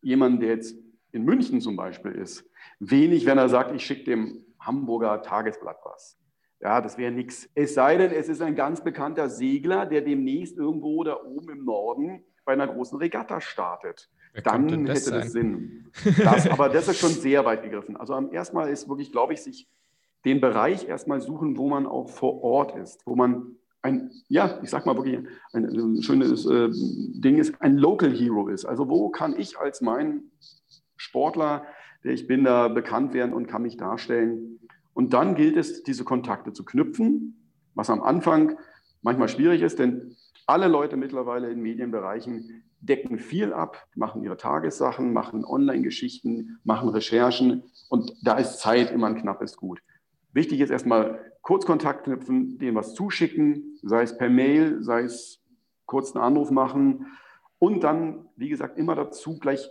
jemanden, 0.01 0.39
der 0.39 0.49
jetzt 0.49 0.75
in 1.11 1.23
München 1.23 1.61
zum 1.61 1.75
Beispiel 1.75 2.11
ist, 2.11 2.49
wenig, 2.79 3.25
wenn 3.25 3.37
er 3.37 3.49
sagt, 3.49 3.73
ich 3.73 3.85
schicke 3.85 4.03
dem 4.05 4.45
Hamburger 4.59 5.21
Tagesblatt 5.21 5.79
was. 5.83 6.17
Ja, 6.59 6.81
das 6.81 6.97
wäre 6.97 7.11
nichts. 7.11 7.49
Es 7.53 7.75
sei 7.75 7.97
denn, 7.97 8.11
es 8.11 8.29
ist 8.29 8.41
ein 8.41 8.55
ganz 8.55 8.83
bekannter 8.83 9.29
Segler, 9.29 9.85
der 9.85 10.01
demnächst 10.01 10.57
irgendwo 10.57 11.03
da 11.03 11.17
oben 11.23 11.49
im 11.49 11.65
Norden 11.65 12.23
bei 12.45 12.53
einer 12.53 12.67
großen 12.67 12.97
Regatta 12.97 13.41
startet. 13.41 14.09
Wer 14.33 14.41
Dann 14.41 14.85
das 14.85 14.99
hätte 14.99 15.09
sein? 15.09 15.21
das 15.21 15.31
Sinn. 15.31 15.83
Das, 16.23 16.47
aber 16.47 16.69
das 16.69 16.87
ist 16.87 16.99
schon 16.99 17.11
sehr 17.11 17.45
weit 17.45 17.63
gegriffen. 17.63 17.97
Also 17.97 18.13
am 18.13 18.31
ersten 18.31 18.55
Mal 18.55 18.69
ist 18.69 18.87
wirklich, 18.87 19.11
glaube 19.11 19.33
ich, 19.33 19.41
sich 19.41 19.67
den 20.25 20.41
Bereich 20.41 20.87
erstmal 20.87 21.21
suchen, 21.21 21.57
wo 21.57 21.69
man 21.69 21.85
auch 21.87 22.09
vor 22.09 22.43
Ort 22.43 22.75
ist, 22.75 23.05
wo 23.05 23.15
man 23.15 23.57
ein, 23.81 24.11
ja, 24.27 24.59
ich 24.61 24.69
sag 24.69 24.85
mal 24.85 24.95
wirklich, 24.95 25.19
ein, 25.53 25.65
ein 25.65 26.01
schönes 26.01 26.45
äh, 26.45 26.69
Ding 26.71 27.37
ist, 27.37 27.59
ein 27.61 27.77
Local 27.77 28.11
Hero 28.11 28.47
ist. 28.47 28.65
Also 28.65 28.89
wo 28.89 29.09
kann 29.09 29.37
ich 29.37 29.57
als 29.57 29.81
mein 29.81 30.23
Sportler, 30.97 31.65
der 32.03 32.13
ich 32.13 32.27
bin, 32.27 32.43
da 32.43 32.67
bekannt 32.67 33.13
werden 33.13 33.33
und 33.33 33.47
kann 33.47 33.61
mich 33.61 33.77
darstellen. 33.77 34.59
Und 34.93 35.13
dann 35.13 35.35
gilt 35.35 35.57
es, 35.57 35.83
diese 35.83 36.03
Kontakte 36.03 36.53
zu 36.53 36.65
knüpfen, 36.65 37.53
was 37.75 37.89
am 37.89 38.01
Anfang 38.01 38.57
manchmal 39.01 39.29
schwierig 39.29 39.61
ist, 39.61 39.79
denn 39.79 40.15
alle 40.47 40.67
Leute 40.67 40.97
mittlerweile 40.97 41.49
in 41.51 41.61
Medienbereichen 41.61 42.63
decken 42.79 43.19
viel 43.19 43.53
ab, 43.53 43.85
machen 43.95 44.23
ihre 44.23 44.37
Tagessachen, 44.37 45.13
machen 45.13 45.45
Online-Geschichten, 45.45 46.59
machen 46.63 46.89
Recherchen 46.89 47.63
und 47.89 48.13
da 48.23 48.37
ist 48.37 48.59
Zeit 48.59 48.91
immer 48.91 49.07
ein 49.07 49.21
knappes 49.21 49.57
Gut. 49.57 49.81
Wichtig 50.33 50.61
ist 50.61 50.69
erstmal 50.69 51.33
kurz 51.41 51.65
Kontakt 51.65 52.05
knüpfen, 52.05 52.57
denen 52.59 52.75
was 52.75 52.93
zuschicken, 52.93 53.79
sei 53.81 54.03
es 54.03 54.17
per 54.17 54.29
Mail, 54.29 54.83
sei 54.83 55.01
es 55.03 55.41
kurz 55.85 56.15
einen 56.15 56.23
Anruf 56.23 56.51
machen 56.51 57.07
und 57.59 57.83
dann, 57.83 58.29
wie 58.35 58.49
gesagt, 58.49 58.77
immer 58.77 58.95
dazu 58.95 59.39
gleich 59.39 59.69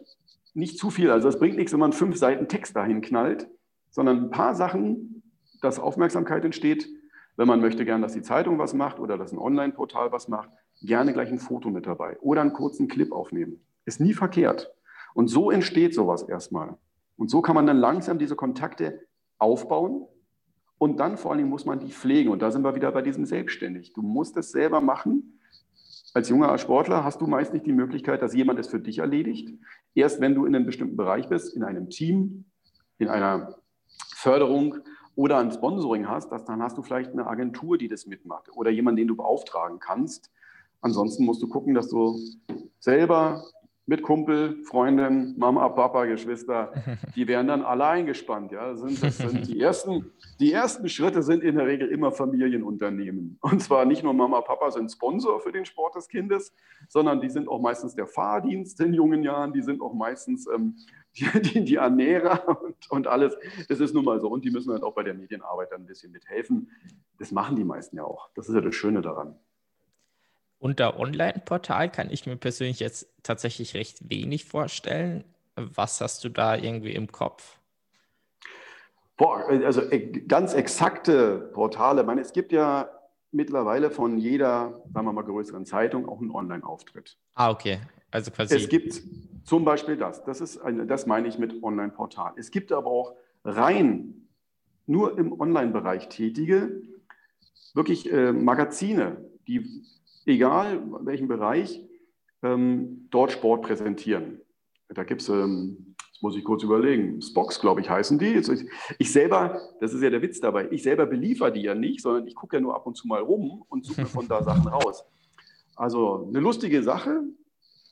nicht 0.57 0.79
zu 0.79 0.91
viel. 0.91 1.11
Also 1.11 1.29
es 1.29 1.39
bringt 1.39 1.57
nichts, 1.57 1.73
wenn 1.73 1.81
man 1.81 1.93
fünf 1.93 2.17
Seiten 2.17 2.49
Text 2.49 2.75
dahin 2.75 3.01
knallt, 3.03 3.49
sondern 3.91 4.25
ein 4.25 4.31
paar 4.31 4.55
Sachen, 4.55 5.23
dass 5.61 5.79
Aufmerksamkeit 5.79 6.45
entsteht. 6.45 6.89
Wenn 7.37 7.47
man 7.47 7.61
möchte 7.61 7.85
gern, 7.85 8.01
dass 8.01 8.15
die 8.15 8.23
Zeitung 8.23 8.59
was 8.59 8.73
macht 8.73 8.99
oder 8.99 9.19
dass 9.19 9.33
ein 9.33 9.39
Online-Portal 9.39 10.13
was 10.13 10.29
macht, 10.29 10.49
gerne 10.83 11.13
gleich 11.13 11.31
ein 11.31 11.39
Foto 11.39 11.69
mit 11.71 11.87
dabei 11.87 12.19
oder 12.21 12.41
einen 12.41 12.55
kurzen 12.55 12.89
Clip 12.89 13.13
aufnehmen. 13.13 13.61
Ist 13.85 14.01
nie 14.01 14.15
verkehrt. 14.15 14.73
Und 15.15 15.29
so 15.29 15.51
entsteht 15.51 15.95
sowas 15.95 16.23
erstmal. 16.23 16.77
Und 17.17 17.31
so 17.31 17.43
kann 17.43 17.55
man 17.55 17.67
dann 17.67 17.79
langsam 17.79 18.19
diese 18.19 18.37
Kontakte 18.37 19.01
aufbauen 19.39 20.07
und 20.79 20.99
dann 21.01 21.17
vor 21.17 21.31
allen 21.31 21.39
Dingen 21.39 21.51
muss 21.51 21.65
man 21.65 21.81
die 21.81 21.93
pflegen. 21.93 22.31
Und 22.31 22.41
da 22.41 22.51
sind 22.51 22.63
wir 22.63 22.75
wieder 22.75 22.93
bei 22.93 23.03
diesem 23.03 23.25
Selbstständig. 23.25 23.93
Du 23.93 24.03
musst 24.03 24.37
es 24.37 24.51
selber 24.51 24.81
machen. 24.81 25.36
Als 26.17 26.31
junger 26.31 26.57
Sportler 26.57 27.05
hast 27.05 27.21
du 27.21 27.27
meist 27.27 27.53
nicht 27.53 27.67
die 27.67 27.75
Möglichkeit, 27.75 28.23
dass 28.23 28.33
jemand 28.33 28.59
es 28.59 28.69
für 28.69 28.81
dich 28.81 29.01
erledigt. 29.01 29.53
Erst 29.95 30.19
wenn 30.19 30.35
du 30.35 30.47
in 30.47 30.55
einem 30.55 30.65
bestimmten 30.65 30.97
Bereich 30.97 31.29
bist, 31.29 31.55
in 31.55 31.63
einem 31.63 31.91
Team, 31.91 32.47
in 32.97 33.09
einer 33.09 33.57
Förderung 34.15 34.79
oder 35.15 35.37
ein 35.37 35.53
Sponsoring 35.53 36.09
hast, 36.09 36.33
dass, 36.33 36.47
dann 36.47 36.63
hast 36.63 36.79
du 36.79 36.83
vielleicht 36.83 37.13
eine 37.13 37.27
Agentur, 37.27 37.77
die 37.77 37.89
das 37.89 38.07
mitmacht 38.07 38.49
oder 38.57 38.71
jemanden, 38.71 38.97
den 38.97 39.09
du 39.09 39.15
beauftragen 39.15 39.79
kannst. 39.79 40.31
Ansonsten 40.81 41.27
musst 41.27 41.43
du 41.43 41.49
gucken, 41.49 41.75
dass 41.75 41.91
du 41.91 42.19
selber 42.79 43.45
mit 43.87 44.03
Kumpel, 44.03 44.63
Freundin, 44.65 45.35
Mama, 45.39 45.69
Papa, 45.69 46.07
Geschwister, 46.07 46.73
die 47.17 47.29
werden 47.29 47.47
dann 47.47 47.63
alle 47.63 47.87
eingespannt. 47.87 48.51
Ja? 48.51 48.73
Das 48.73 48.81
sind, 48.81 49.03
das 49.03 49.19
sind 49.19 49.47
die, 49.47 49.61
ersten, 49.61 50.13
die 50.41 50.53
ersten 50.53 50.89
Schritte 50.89 51.23
sind 51.23 51.45
in 51.45 51.57
der 51.57 51.67
Regel 51.67 51.89
immer 51.89 52.11
Familienunternehmen. 52.11 53.39
Und 53.41 53.63
zwar 53.63 53.85
nicht 53.85 54.03
nur 54.03 54.13
Mama, 54.13 54.41
Papa 54.41 54.73
sind 54.73 54.91
Sponsor 54.91 55.41
für 55.41 55.53
den 55.53 55.65
Sport 55.65 55.95
des 55.95 56.09
Kindes, 56.09 56.53
sondern 56.89 57.21
die 57.21 57.31
sind 57.31 57.49
auch 57.49 57.61
meistens 57.61 57.95
der 57.95 58.09
Fahrdienst 58.09 58.81
in 58.81 58.93
jungen 58.93 59.23
Jahren, 59.23 59.53
die 59.53 59.63
sind 59.63 59.81
auch 59.81 59.95
meistens 59.95 60.49
ähm, 60.53 60.77
die, 61.17 61.41
die, 61.41 61.65
die, 61.65 61.77
Ernährer 61.77 62.61
und, 62.63 62.91
und 62.91 63.07
alles. 63.07 63.37
Das 63.69 63.79
ist 63.79 63.95
nun 63.95 64.05
mal 64.05 64.21
so. 64.21 64.29
Und 64.29 64.45
die 64.45 64.51
müssen 64.51 64.73
halt 64.73 64.83
auch 64.83 64.95
bei 64.95 65.05
der 65.05 65.15
Medienarbeit 65.15 65.71
dann 65.71 65.83
ein 65.83 65.87
bisschen 65.87 66.13
mithelfen. 66.13 66.71
Das 67.19 67.31
machen 67.31 67.57
die 67.57 67.65
meisten 67.65 67.97
ja 67.97 68.05
auch. 68.05 68.29
Das 68.35 68.49
ist 68.49 68.55
ja 68.55 68.61
das 68.61 68.75
Schöne 68.75 69.01
daran. 69.01 69.37
Unter 70.59 70.99
Online-Portal 70.99 71.91
kann 71.91 72.11
ich 72.11 72.27
mir 72.27 72.37
persönlich 72.37 72.81
jetzt 72.81 73.09
tatsächlich 73.23 73.75
recht 73.75 74.11
wenig 74.11 74.45
vorstellen. 74.47 75.25
Was 75.55 76.01
hast 76.01 76.25
du 76.25 76.29
da 76.29 76.57
irgendwie 76.57 76.95
im 76.95 77.13
Kopf? 77.13 77.59
Boah, 79.17 79.49
also 79.49 79.83
äh, 79.91 79.99
ganz 80.21 80.55
exakte 80.55 81.51
Portale. 81.55 82.03
Ich 82.03 82.07
meine, 82.07 82.21
es 82.21 82.33
gibt 82.33 82.53
ja 82.53 82.91
mittlerweile 83.33 83.91
von 83.91 84.19
jeder, 84.19 84.83
sagen 84.93 85.07
wir 85.07 85.13
mal, 85.13 85.23
größeren 85.25 85.65
Zeitung 85.65 86.09
auch 86.09 86.21
einen 86.21 86.31
Online-Auftritt. 86.31 87.17
Ah, 87.35 87.51
okay. 87.51 87.79
Also 88.11 88.31
quasi. 88.31 88.57
Es 88.57 88.69
gibt 88.69 89.01
zum 89.45 89.65
Beispiel 89.65 89.97
das. 89.97 90.25
Das, 90.25 90.41
ist 90.41 90.59
eine, 90.59 90.87
das 90.87 91.07
meine 91.07 91.29
ich 91.29 91.39
mit 91.39 91.63
Online-Portal. 91.63 92.33
Es 92.37 92.51
gibt 92.51 92.73
aber 92.73 92.91
auch 92.91 93.15
rein 93.45 94.29
nur 94.87 95.19
im 95.19 95.39
Online-Bereich 95.39 96.09
tätige, 96.09 96.83
wirklich 97.75 98.11
äh, 98.13 98.33
Magazine, 98.33 99.17
die 99.49 99.83
egal 100.27 100.83
welchen 101.01 101.29
Bereich, 101.29 101.83
ähm, 102.43 103.09
dort 103.11 103.33
Sport 103.33 103.63
präsentieren. 103.63 104.41
Da 104.89 105.05
gibt 105.05 105.23
es, 105.23 105.29
ähm, 105.29 105.95
das 106.13 106.23
muss 106.23 106.37
ich 106.37 106.45
kurz 106.45 106.63
überlegen, 106.63 107.21
Spox, 107.21 107.61
glaube 107.61 107.81
ich, 107.81 107.91
heißen 107.91 108.19
die. 108.19 108.43
Ich, 108.99 109.13
selber, 109.13 109.61
das 109.81 109.93
ist 109.93 110.03
ja 110.03 110.11
der 110.11 110.23
Witz 110.23 110.41
dabei, 110.41 110.69
ich 110.71 110.83
selber 110.83 111.07
beliefer 111.07 111.51
die 111.51 111.63
ja 111.63 111.75
nicht, 111.75 112.01
sondern 112.01 112.27
ich 112.27 112.35
gucke 112.35 112.57
ja 112.57 112.61
nur 112.61 112.75
ab 112.75 112.87
und 112.87 112.97
zu 112.97 113.07
mal 113.07 113.21
rum 113.21 113.65
und 113.69 113.85
suche 113.85 114.07
von 114.07 114.29
da 114.29 114.43
Sachen 114.43 114.69
raus. 114.69 115.05
Also 115.75 116.27
eine 116.29 116.41
lustige 116.41 116.83
Sache, 116.83 117.23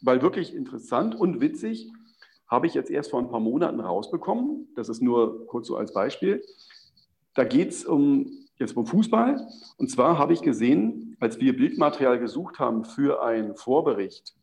weil 0.01 0.23
wirklich 0.23 0.55
interessant 0.55 1.15
und 1.15 1.41
witzig, 1.41 1.91
habe 2.47 2.67
ich 2.67 2.75
jetzt 2.75 2.91
erst 2.91 3.11
vor 3.11 3.21
ein 3.21 3.29
paar 3.29 3.41
Monaten 3.41 3.81
rausbekommen. 3.81 4.69
Das 4.77 4.89
ist 4.89 5.03
nur 5.03 5.47
kurz 5.47 5.67
so 5.67 5.77
als 5.77 5.93
Beispiel. 5.93 6.43
Da 7.35 7.45
geht 7.45 7.71
es 7.71 7.85
um 7.85 8.44
jetzt 8.59 8.75
beim 8.75 8.87
Fußball. 8.87 9.47
Und 9.77 9.91
zwar 9.91 10.19
habe 10.19 10.33
ich 10.33 10.43
gesehen, 10.43 11.17
als 11.21 11.41
wir 11.41 11.57
Bildmaterial 11.57 12.19
gesucht 12.19 12.59
haben 12.59 12.85
für 12.85 13.23
einen 13.23 13.57
Vorbericht, 13.57 14.35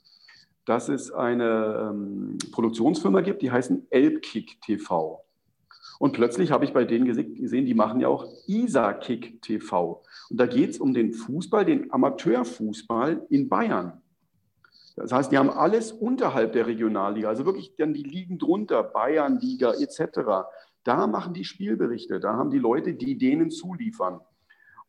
dass 0.65 0.89
es 0.89 1.11
eine 1.11 1.89
ähm, 1.91 2.37
Produktionsfirma 2.51 3.21
gibt, 3.21 3.41
die 3.41 3.51
heißen 3.51 3.87
Elbkick 3.89 4.61
TV. 4.61 5.23
Und 5.99 6.13
plötzlich 6.13 6.51
habe 6.51 6.65
ich 6.65 6.73
bei 6.73 6.83
denen 6.83 7.05
gesehen, 7.05 7.65
die 7.65 7.73
machen 7.75 7.99
ja 7.99 8.07
auch 8.07 8.25
Isarkick 8.47 9.41
TV. 9.41 10.01
Und 10.29 10.37
da 10.39 10.47
geht 10.47 10.71
es 10.71 10.79
um 10.79 10.93
den 10.93 11.13
Fußball, 11.13 11.63
den 11.63 11.93
Amateurfußball 11.93 13.27
in 13.29 13.49
Bayern. 13.49 14.01
Das 14.95 15.11
heißt, 15.11 15.31
die 15.31 15.37
haben 15.37 15.49
alles 15.49 15.91
unterhalb 15.91 16.53
der 16.53 16.67
Regionalliga, 16.67 17.29
also 17.29 17.45
wirklich 17.45 17.75
dann 17.75 17.93
die 17.93 18.03
Ligen 18.03 18.39
drunter, 18.39 18.83
Bayernliga 18.83 19.73
etc. 19.73 20.47
Da 20.83 21.07
machen 21.07 21.33
die 21.33 21.43
Spielberichte, 21.43 22.19
da 22.19 22.33
haben 22.33 22.49
die 22.49 22.59
Leute, 22.59 22.93
die 22.93 23.17
denen 23.17 23.51
zuliefern. 23.51 24.19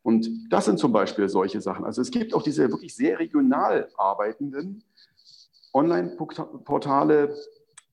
Und 0.01 0.29
das 0.51 0.65
sind 0.65 0.79
zum 0.79 0.91
Beispiel 0.91 1.29
solche 1.29 1.61
Sachen. 1.61 1.85
Also 1.85 2.01
es 2.01 2.11
gibt 2.11 2.33
auch 2.33 2.43
diese 2.43 2.69
wirklich 2.69 2.95
sehr 2.95 3.19
regional 3.19 3.89
arbeitenden 3.97 4.83
Online-Portale. 5.73 7.35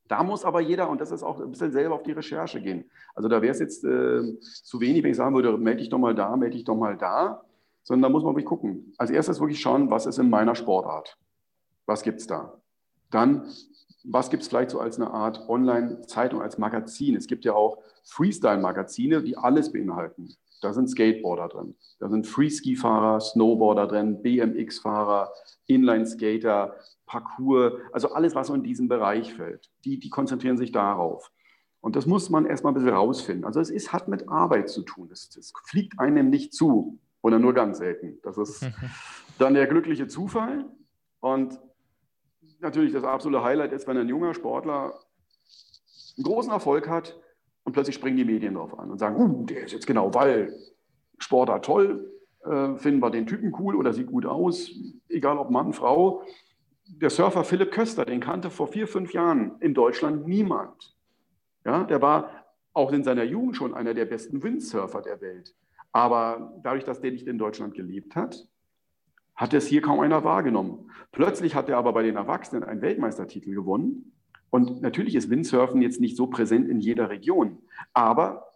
Da 0.08 0.24
muss 0.24 0.44
aber 0.44 0.60
jeder, 0.60 0.90
und 0.90 1.00
das 1.00 1.12
ist 1.12 1.22
auch 1.22 1.40
ein 1.40 1.52
bisschen 1.52 1.70
selber 1.70 1.94
auf 1.94 2.02
die 2.02 2.12
Recherche 2.12 2.60
gehen. 2.60 2.90
Also 3.14 3.28
da 3.28 3.40
wäre 3.40 3.52
es 3.52 3.60
jetzt 3.60 3.84
äh, 3.84 4.38
zu 4.40 4.80
wenig, 4.80 5.04
wenn 5.04 5.12
ich 5.12 5.16
sagen 5.16 5.34
würde, 5.36 5.56
melde 5.56 5.80
dich 5.80 5.88
doch 5.88 5.98
mal 5.98 6.14
da, 6.14 6.36
melde 6.36 6.56
dich 6.56 6.64
doch 6.64 6.76
mal 6.76 6.96
da, 6.96 7.44
sondern 7.84 8.10
da 8.10 8.12
muss 8.12 8.24
man 8.24 8.32
wirklich 8.32 8.46
gucken. 8.46 8.92
Als 8.98 9.10
erstes 9.10 9.38
wirklich 9.38 9.60
schauen, 9.60 9.88
was 9.90 10.06
ist 10.06 10.18
in 10.18 10.28
meiner 10.28 10.56
Sportart? 10.56 11.16
Was 11.86 12.02
gibt 12.02 12.20
es 12.20 12.26
da? 12.26 12.60
Dann 13.10 13.46
was 14.04 14.30
gibt 14.30 14.42
es 14.42 14.48
vielleicht 14.48 14.70
so 14.70 14.80
als 14.80 14.96
eine 14.96 15.10
Art 15.10 15.48
Online-Zeitung, 15.48 16.40
als 16.40 16.58
Magazin? 16.58 17.16
Es 17.16 17.26
gibt 17.26 17.44
ja 17.44 17.54
auch 17.54 17.78
Freestyle-Magazine, 18.04 19.22
die 19.22 19.36
alles 19.36 19.72
beinhalten. 19.72 20.34
Da 20.62 20.72
sind 20.72 20.88
Skateboarder 20.88 21.48
drin, 21.48 21.74
da 22.00 22.10
sind 22.10 22.26
Freeski-Fahrer, 22.26 23.20
Snowboarder 23.20 23.86
drin, 23.86 24.20
BMX-Fahrer, 24.22 25.32
Inline-Skater, 25.66 26.76
Parkour, 27.06 27.80
also 27.92 28.12
alles, 28.12 28.34
was 28.34 28.48
so 28.48 28.54
in 28.54 28.62
diesem 28.62 28.86
Bereich 28.86 29.32
fällt. 29.34 29.70
Die, 29.84 29.98
die 29.98 30.10
konzentrieren 30.10 30.58
sich 30.58 30.70
darauf. 30.70 31.32
Und 31.80 31.96
das 31.96 32.06
muss 32.06 32.28
man 32.28 32.44
erstmal 32.44 32.72
ein 32.72 32.74
bisschen 32.74 32.90
rausfinden. 32.90 33.44
Also 33.44 33.58
es 33.60 33.70
ist, 33.70 33.92
hat 33.92 34.06
mit 34.06 34.28
Arbeit 34.28 34.68
zu 34.68 34.82
tun. 34.82 35.08
Es, 35.10 35.34
es 35.36 35.52
fliegt 35.64 35.98
einem 35.98 36.28
nicht 36.28 36.52
zu 36.52 36.98
oder 37.22 37.38
nur 37.38 37.54
ganz 37.54 37.78
selten. 37.78 38.18
Das 38.22 38.36
ist 38.36 38.66
dann 39.38 39.54
der 39.54 39.66
glückliche 39.66 40.06
Zufall. 40.06 40.66
Und 41.20 41.58
natürlich 42.60 42.92
das 42.92 43.04
absolute 43.04 43.42
Highlight 43.42 43.72
ist, 43.72 43.86
wenn 43.86 43.96
ein 43.96 44.08
junger 44.08 44.34
Sportler 44.34 44.98
einen 46.16 46.24
großen 46.24 46.52
Erfolg 46.52 46.88
hat 46.88 47.18
und 47.64 47.72
plötzlich 47.72 47.96
springen 47.96 48.16
die 48.16 48.24
Medien 48.24 48.54
drauf 48.54 48.78
an 48.78 48.90
und 48.90 48.98
sagen, 48.98 49.16
uh, 49.16 49.44
der 49.46 49.64
ist 49.64 49.72
jetzt 49.72 49.86
genau, 49.86 50.12
weil 50.14 50.54
Sportler 51.18 51.60
toll, 51.62 52.10
äh, 52.44 52.76
finden 52.76 53.00
wir 53.00 53.10
den 53.10 53.26
Typen 53.26 53.54
cool 53.58 53.76
oder 53.76 53.92
sieht 53.92 54.06
gut 54.06 54.26
aus, 54.26 54.70
egal 55.08 55.38
ob 55.38 55.50
Mann, 55.50 55.72
Frau. 55.72 56.22
Der 56.86 57.10
Surfer 57.10 57.44
Philipp 57.44 57.70
Köster, 57.70 58.04
den 58.04 58.20
kannte 58.20 58.50
vor 58.50 58.66
vier, 58.66 58.88
fünf 58.88 59.12
Jahren 59.12 59.56
in 59.60 59.74
Deutschland 59.74 60.26
niemand. 60.26 60.96
Ja, 61.64 61.84
der 61.84 62.02
war 62.02 62.46
auch 62.72 62.92
in 62.92 63.04
seiner 63.04 63.24
Jugend 63.24 63.56
schon 63.56 63.74
einer 63.74 63.94
der 63.94 64.06
besten 64.06 64.42
Windsurfer 64.42 65.02
der 65.02 65.20
Welt. 65.20 65.54
Aber 65.92 66.58
dadurch, 66.62 66.84
dass 66.84 67.00
der 67.00 67.12
nicht 67.12 67.26
in 67.26 67.38
Deutschland 67.38 67.74
gelebt 67.74 68.16
hat, 68.16 68.48
hat 69.40 69.54
es 69.54 69.66
hier 69.66 69.80
kaum 69.80 70.00
einer 70.00 70.22
wahrgenommen. 70.22 70.90
Plötzlich 71.12 71.54
hat 71.54 71.70
er 71.70 71.78
aber 71.78 71.94
bei 71.94 72.02
den 72.02 72.16
Erwachsenen 72.16 72.62
einen 72.62 72.82
Weltmeistertitel 72.82 73.54
gewonnen. 73.54 74.12
Und 74.50 74.82
natürlich 74.82 75.14
ist 75.14 75.30
Windsurfen 75.30 75.80
jetzt 75.80 75.98
nicht 75.98 76.14
so 76.14 76.26
präsent 76.26 76.68
in 76.68 76.78
jeder 76.78 77.08
Region. 77.08 77.56
Aber 77.94 78.50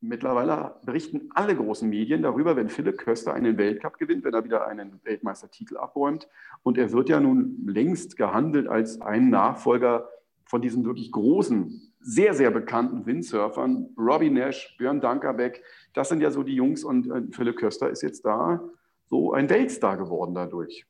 mittlerweile 0.00 0.76
berichten 0.84 1.30
alle 1.34 1.56
großen 1.56 1.88
Medien 1.88 2.22
darüber, 2.22 2.54
wenn 2.54 2.68
Philipp 2.68 2.98
Köster 2.98 3.34
einen 3.34 3.58
Weltcup 3.58 3.98
gewinnt, 3.98 4.22
wenn 4.22 4.32
er 4.32 4.44
wieder 4.44 4.68
einen 4.68 5.00
Weltmeistertitel 5.02 5.76
abräumt. 5.76 6.28
Und 6.62 6.78
er 6.78 6.92
wird 6.92 7.08
ja 7.08 7.18
nun 7.18 7.66
längst 7.66 8.16
gehandelt 8.16 8.68
als 8.68 9.00
ein 9.00 9.28
Nachfolger 9.28 10.08
von 10.44 10.62
diesen 10.62 10.84
wirklich 10.84 11.10
großen, 11.10 11.92
sehr, 11.98 12.32
sehr 12.34 12.52
bekannten 12.52 13.06
Windsurfern. 13.06 13.88
Robbie 13.98 14.30
Nash, 14.30 14.76
Björn 14.78 15.00
Dankerbeck, 15.00 15.64
das 15.94 16.08
sind 16.10 16.20
ja 16.20 16.30
so 16.30 16.44
die 16.44 16.54
Jungs 16.54 16.84
und 16.84 17.10
äh, 17.10 17.22
Philipp 17.32 17.56
Köster 17.56 17.90
ist 17.90 18.02
jetzt 18.02 18.24
da 18.24 18.60
so 19.08 19.32
ein 19.32 19.48
Weltstar 19.48 19.96
geworden 19.96 20.34
dadurch. 20.34 20.86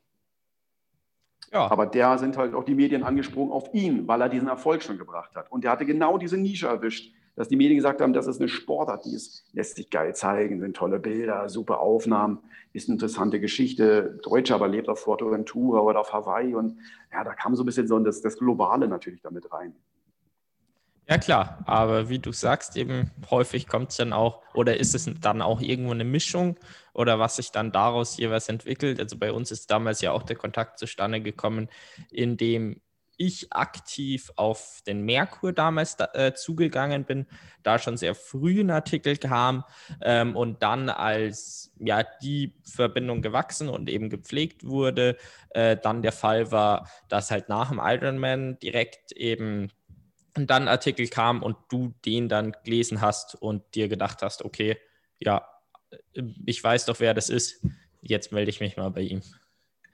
Ja. 1.52 1.70
Aber 1.70 1.86
der 1.86 2.18
sind 2.18 2.36
halt 2.36 2.54
auch 2.54 2.64
die 2.64 2.74
Medien 2.74 3.02
angesprungen 3.02 3.52
auf 3.52 3.72
ihn, 3.72 4.08
weil 4.08 4.20
er 4.20 4.28
diesen 4.28 4.48
Erfolg 4.48 4.82
schon 4.82 4.98
gebracht 4.98 5.36
hat. 5.36 5.50
Und 5.50 5.64
der 5.64 5.70
hatte 5.70 5.86
genau 5.86 6.18
diese 6.18 6.36
Nische 6.36 6.66
erwischt, 6.66 7.14
dass 7.36 7.48
die 7.48 7.56
Medien 7.56 7.76
gesagt 7.76 8.00
haben, 8.00 8.14
das 8.14 8.26
ist 8.26 8.40
eine 8.40 8.48
Sportart, 8.48 9.04
die 9.04 9.14
ist, 9.14 9.44
lässt 9.52 9.76
sich 9.76 9.90
geil 9.90 10.14
zeigen, 10.14 10.58
sind 10.60 10.74
tolle 10.74 10.98
Bilder, 10.98 11.48
super 11.48 11.80
Aufnahmen, 11.80 12.38
ist 12.72 12.88
eine 12.88 12.94
interessante 12.94 13.40
Geschichte. 13.40 14.18
Deutscher 14.22 14.54
aber 14.54 14.68
lebt 14.68 14.88
auf 14.88 15.00
Fuerteventura 15.00 15.80
oder 15.80 16.00
auf 16.00 16.12
Hawaii. 16.12 16.54
Und 16.54 16.78
ja, 17.12 17.24
da 17.24 17.34
kam 17.34 17.54
so 17.54 17.62
ein 17.62 17.66
bisschen 17.66 17.86
so 17.86 17.98
das, 17.98 18.22
das 18.22 18.38
Globale 18.38 18.88
natürlich 18.88 19.20
damit 19.20 19.52
rein. 19.52 19.74
Ja, 21.08 21.18
klar, 21.18 21.62
aber 21.66 22.08
wie 22.08 22.18
du 22.18 22.32
sagst, 22.32 22.76
eben 22.76 23.12
häufig 23.30 23.68
kommt 23.68 23.90
es 23.90 23.96
dann 23.96 24.12
auch, 24.12 24.42
oder 24.54 24.76
ist 24.76 24.92
es 24.94 25.08
dann 25.20 25.40
auch 25.40 25.60
irgendwo 25.60 25.92
eine 25.92 26.02
Mischung 26.04 26.58
oder 26.94 27.20
was 27.20 27.36
sich 27.36 27.52
dann 27.52 27.70
daraus 27.70 28.16
jeweils 28.16 28.48
entwickelt. 28.48 28.98
Also 28.98 29.16
bei 29.16 29.30
uns 29.30 29.52
ist 29.52 29.70
damals 29.70 30.00
ja 30.00 30.10
auch 30.10 30.24
der 30.24 30.34
Kontakt 30.36 30.80
zustande 30.80 31.20
gekommen, 31.20 31.68
in 32.10 32.36
dem 32.36 32.80
ich 33.18 33.52
aktiv 33.52 34.30
auf 34.36 34.80
den 34.86 35.02
Merkur 35.02 35.52
damals 35.52 35.96
da, 35.96 36.08
äh, 36.12 36.34
zugegangen 36.34 37.04
bin, 37.04 37.26
da 37.62 37.78
schon 37.78 37.96
sehr 37.96 38.14
früh 38.14 38.60
ein 38.60 38.70
Artikel 38.70 39.16
kam 39.16 39.64
ähm, 40.02 40.34
und 40.36 40.62
dann 40.62 40.90
als 40.90 41.72
ja 41.78 42.02
die 42.20 42.52
Verbindung 42.64 43.22
gewachsen 43.22 43.68
und 43.68 43.88
eben 43.88 44.10
gepflegt 44.10 44.64
wurde, 44.66 45.16
äh, 45.50 45.76
dann 45.76 46.02
der 46.02 46.12
Fall 46.12 46.50
war, 46.50 46.90
dass 47.08 47.30
halt 47.30 47.48
nach 47.48 47.70
dem 47.70 47.80
Ironman 47.82 48.58
direkt 48.58 49.12
eben 49.12 49.70
dann 50.36 50.68
Artikel 50.68 51.08
kam 51.08 51.42
und 51.42 51.56
du 51.70 51.94
den 52.04 52.28
dann 52.28 52.52
gelesen 52.64 53.00
hast 53.00 53.34
und 53.40 53.62
dir 53.74 53.88
gedacht 53.88 54.20
hast, 54.22 54.44
okay, 54.44 54.76
ja, 55.18 55.46
äh, 55.90 56.22
ich 56.44 56.62
weiß 56.62 56.86
doch, 56.86 57.00
wer 57.00 57.14
das 57.14 57.30
ist. 57.30 57.64
Jetzt 58.02 58.32
melde 58.32 58.50
ich 58.50 58.60
mich 58.60 58.76
mal 58.76 58.90
bei 58.90 59.02
ihm. 59.02 59.22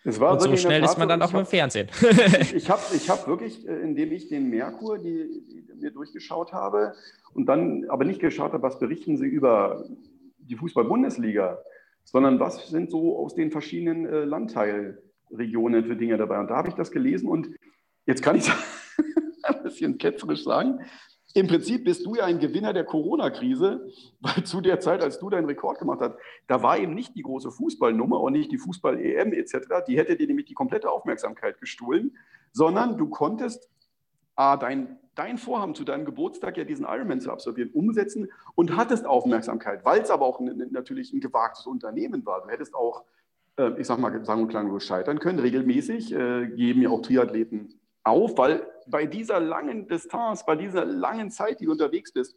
und 0.04 0.42
so 0.42 0.56
schnell 0.56 0.82
ist 0.82 0.98
man 0.98 1.08
dann 1.08 1.22
auch 1.22 1.32
hab, 1.32 1.40
im 1.40 1.46
Fernsehen. 1.46 1.88
ich 2.00 2.54
ich 2.54 2.70
habe 2.70 2.82
ich 2.94 3.08
hab 3.08 3.26
wirklich, 3.26 3.66
äh, 3.66 3.80
indem 3.80 4.12
ich 4.12 4.28
den 4.28 4.50
Merkur 4.50 4.98
die, 4.98 5.42
die, 5.46 5.74
mir 5.80 5.90
durchgeschaut 5.90 6.52
habe 6.52 6.94
und 7.34 7.46
dann 7.46 7.86
aber 7.88 8.04
nicht 8.04 8.20
geschaut 8.20 8.52
habe, 8.52 8.62
was 8.62 8.78
berichten 8.78 9.16
sie 9.16 9.26
über 9.26 9.84
die 10.38 10.56
Fußball-Bundesliga, 10.56 11.58
sondern 12.04 12.40
was 12.40 12.68
sind 12.68 12.90
so 12.90 13.18
aus 13.18 13.34
den 13.34 13.50
verschiedenen 13.50 14.06
äh, 14.06 14.24
Landteilregionen 14.24 15.84
für 15.84 15.96
Dinge 15.96 16.16
dabei. 16.16 16.38
Und 16.40 16.48
da 16.48 16.56
habe 16.56 16.68
ich 16.68 16.74
das 16.74 16.90
gelesen 16.90 17.28
und 17.28 17.50
jetzt 18.06 18.22
kann 18.22 18.36
ich 18.36 18.48
ein 18.48 18.56
bisschen 19.72 19.98
ketzerisch 19.98 20.44
sagen, 20.44 20.80
im 21.34 21.46
Prinzip 21.46 21.84
bist 21.84 22.04
du 22.04 22.14
ja 22.14 22.24
ein 22.24 22.38
Gewinner 22.38 22.72
der 22.72 22.84
Corona-Krise, 22.84 23.88
weil 24.20 24.44
zu 24.44 24.60
der 24.60 24.80
Zeit, 24.80 25.02
als 25.02 25.18
du 25.18 25.30
deinen 25.30 25.46
Rekord 25.46 25.78
gemacht 25.78 26.00
hast, 26.00 26.14
da 26.46 26.62
war 26.62 26.78
eben 26.78 26.94
nicht 26.94 27.14
die 27.16 27.22
große 27.22 27.50
Fußballnummer 27.50 28.20
und 28.20 28.34
nicht 28.34 28.52
die 28.52 28.58
Fußball-EM 28.58 29.32
etc. 29.32 29.56
Die 29.86 29.96
hätte 29.96 30.16
dir 30.16 30.26
nämlich 30.26 30.46
die 30.46 30.54
komplette 30.54 30.90
Aufmerksamkeit 30.90 31.58
gestohlen, 31.58 32.16
sondern 32.52 32.98
du 32.98 33.08
konntest 33.08 33.70
A, 34.34 34.56
dein, 34.56 34.98
dein 35.14 35.38
Vorhaben 35.38 35.74
zu 35.74 35.84
deinem 35.84 36.04
Geburtstag 36.04 36.56
ja 36.56 36.64
diesen 36.64 36.84
Ironman 36.86 37.20
zu 37.20 37.30
absolvieren, 37.30 37.70
umsetzen 37.72 38.30
und 38.54 38.76
hattest 38.76 39.06
Aufmerksamkeit, 39.06 39.84
weil 39.84 40.02
es 40.02 40.10
aber 40.10 40.26
auch 40.26 40.40
natürlich 40.40 41.12
ein 41.12 41.20
gewagtes 41.20 41.66
Unternehmen 41.66 42.24
war. 42.26 42.42
Du 42.42 42.48
hättest 42.48 42.74
auch, 42.74 43.04
äh, 43.56 43.78
ich 43.78 43.86
sag 43.86 43.98
mal, 43.98 44.24
sagen 44.24 44.42
und 44.42 44.48
klanglos 44.48 44.84
scheitern 44.84 45.18
können. 45.18 45.38
Regelmäßig 45.38 46.12
äh, 46.12 46.48
geben 46.48 46.82
ja 46.82 46.90
auch 46.90 47.02
Triathleten 47.02 47.74
auf, 48.04 48.36
weil 48.38 48.66
bei 48.86 49.06
dieser 49.06 49.40
langen 49.40 49.86
Distanz, 49.86 50.44
bei 50.44 50.56
dieser 50.56 50.84
langen 50.84 51.30
Zeit, 51.30 51.60
die 51.60 51.66
du 51.66 51.72
unterwegs 51.72 52.12
bist, 52.12 52.36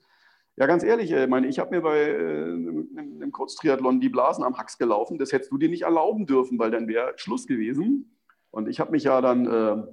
ja, 0.57 0.67
ganz 0.67 0.83
ehrlich, 0.83 1.11
ich, 1.11 1.17
äh, 1.17 1.27
meine, 1.27 1.47
ich 1.47 1.59
habe 1.59 1.75
mir 1.75 1.81
bei 1.81 1.99
äh, 1.99 2.13
einem 2.13 3.31
Kurztriathlon 3.31 3.99
die 3.99 4.07
Blasen 4.07 4.43
am 4.43 4.57
Hax 4.57 4.77
gelaufen. 4.77 5.17
Das 5.17 5.33
hättest 5.33 5.51
du 5.51 5.57
dir 5.57 5.67
nicht 5.69 5.81
erlauben 5.81 6.25
dürfen, 6.25 6.57
weil 6.59 6.71
dann 6.71 6.87
wäre 6.87 7.13
Schluss 7.17 7.45
gewesen. 7.45 8.15
Und 8.51 8.69
ich 8.69 8.79
habe 8.79 8.91
mich 8.91 9.03
ja 9.03 9.19
dann 9.19 9.45
äh, 9.45 9.83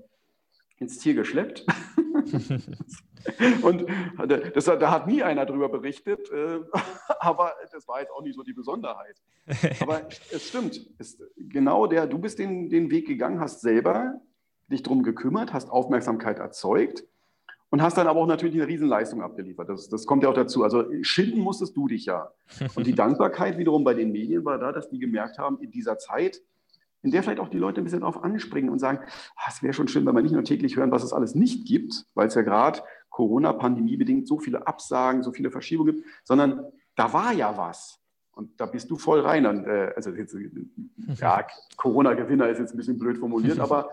ins 0.78 1.00
Ziel 1.00 1.14
geschleppt. 1.14 1.66
und 3.62 3.86
das, 4.54 4.64
da 4.66 4.90
hat 4.92 5.08
nie 5.08 5.24
einer 5.24 5.46
drüber 5.46 5.68
berichtet, 5.68 6.30
äh, 6.30 6.60
aber 7.18 7.54
das 7.72 7.88
war 7.88 8.00
jetzt 8.00 8.12
auch 8.12 8.22
nicht 8.22 8.36
so 8.36 8.44
die 8.44 8.52
Besonderheit. 8.52 9.20
Aber 9.80 10.02
es 10.30 10.46
stimmt, 10.46 10.80
es, 10.98 11.20
genau 11.36 11.88
der, 11.88 12.06
du 12.06 12.18
bist 12.18 12.38
den, 12.38 12.70
den 12.70 12.88
Weg 12.88 13.08
gegangen, 13.08 13.40
hast 13.40 13.62
selber 13.62 14.20
dich 14.68 14.82
darum 14.82 15.02
gekümmert, 15.02 15.52
hast 15.52 15.70
Aufmerksamkeit 15.70 16.38
erzeugt 16.38 17.04
und 17.70 17.82
hast 17.82 17.96
dann 17.96 18.06
aber 18.06 18.20
auch 18.20 18.26
natürlich 18.26 18.54
eine 18.56 18.68
Riesenleistung 18.68 19.22
abgeliefert. 19.22 19.68
Das, 19.68 19.88
das 19.88 20.06
kommt 20.06 20.22
ja 20.22 20.28
auch 20.28 20.34
dazu. 20.34 20.62
Also 20.62 20.84
schinden 21.02 21.40
musstest 21.40 21.76
du 21.76 21.88
dich 21.88 22.04
ja. 22.04 22.30
Und 22.74 22.86
die 22.86 22.94
Dankbarkeit 22.94 23.56
wiederum 23.56 23.82
bei 23.82 23.94
den 23.94 24.12
Medien 24.12 24.44
war 24.44 24.58
da, 24.58 24.72
dass 24.72 24.90
die 24.90 24.98
gemerkt 24.98 25.38
haben, 25.38 25.58
in 25.60 25.70
dieser 25.70 25.98
Zeit, 25.98 26.42
in 27.02 27.10
der 27.10 27.22
vielleicht 27.22 27.40
auch 27.40 27.48
die 27.48 27.58
Leute 27.58 27.80
ein 27.80 27.84
bisschen 27.84 28.00
darauf 28.00 28.22
anspringen 28.22 28.70
und 28.70 28.78
sagen, 28.78 29.00
ah, 29.36 29.48
es 29.48 29.62
wäre 29.62 29.72
schon 29.72 29.88
schön, 29.88 30.04
wenn 30.06 30.14
wir 30.14 30.22
nicht 30.22 30.32
nur 30.32 30.44
täglich 30.44 30.76
hören, 30.76 30.90
was 30.90 31.02
es 31.02 31.12
alles 31.12 31.34
nicht 31.34 31.66
gibt, 31.66 32.04
weil 32.14 32.28
es 32.28 32.34
ja 32.34 32.42
gerade 32.42 32.80
Corona-Pandemie 33.08 33.96
bedingt 33.96 34.28
so 34.28 34.38
viele 34.38 34.66
Absagen, 34.66 35.22
so 35.22 35.32
viele 35.32 35.50
Verschiebungen 35.50 35.96
gibt, 35.96 36.06
sondern 36.24 36.64
da 36.94 37.12
war 37.12 37.32
ja 37.32 37.56
was. 37.56 37.98
Und 38.32 38.58
da 38.60 38.66
bist 38.66 38.90
du 38.90 38.96
voll 38.96 39.20
rein. 39.20 39.46
Und, 39.46 39.66
äh, 39.66 39.92
also 39.96 40.10
jetzt, 40.10 40.36
ja, 41.16 41.46
Corona-Gewinner 41.76 42.48
ist 42.48 42.58
jetzt 42.58 42.74
ein 42.74 42.76
bisschen 42.76 42.98
blöd 42.98 43.18
formuliert, 43.18 43.60
aber 43.60 43.88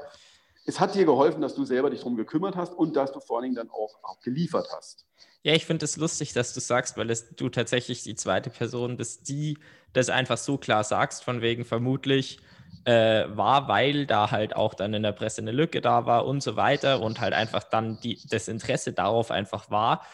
es 0.69 0.79
hat 0.79 0.93
dir 0.93 1.05
geholfen, 1.05 1.41
dass 1.41 1.55
du 1.55 1.65
selber 1.65 1.89
dich 1.89 1.99
darum 1.99 2.15
gekümmert 2.15 2.55
hast 2.55 2.73
und 2.73 2.95
dass 2.95 3.11
du 3.11 3.19
vor 3.19 3.37
allen 3.37 3.45
Dingen 3.45 3.55
dann 3.55 3.69
auch, 3.69 3.99
auch 4.03 4.19
geliefert 4.21 4.67
hast. 4.75 5.05
Ja, 5.41 5.53
ich 5.53 5.65
finde 5.65 5.85
es 5.85 5.97
lustig, 5.97 6.33
dass 6.33 6.53
du 6.53 6.59
sagst, 6.59 6.95
weil 6.97 7.09
es, 7.09 7.35
du 7.35 7.49
tatsächlich 7.49 8.03
die 8.03 8.15
zweite 8.15 8.49
Person 8.49 8.97
bist, 8.97 9.27
die 9.29 9.57
das 9.93 10.09
einfach 10.09 10.37
so 10.37 10.57
klar 10.57 10.83
sagst, 10.83 11.23
von 11.23 11.41
wegen 11.41 11.65
vermutlich 11.65 12.39
äh, 12.85 13.25
war, 13.29 13.67
weil 13.67 14.05
da 14.05 14.29
halt 14.31 14.55
auch 14.55 14.75
dann 14.75 14.93
in 14.93 15.01
der 15.01 15.11
Presse 15.11 15.41
eine 15.41 15.51
Lücke 15.51 15.81
da 15.81 16.05
war 16.05 16.25
und 16.25 16.43
so 16.43 16.55
weiter 16.55 17.01
und 17.01 17.19
halt 17.19 17.33
einfach 17.33 17.63
dann 17.63 17.99
die, 18.01 18.21
das 18.29 18.47
Interesse 18.47 18.93
darauf 18.93 19.31
einfach 19.31 19.71
war, 19.71 20.05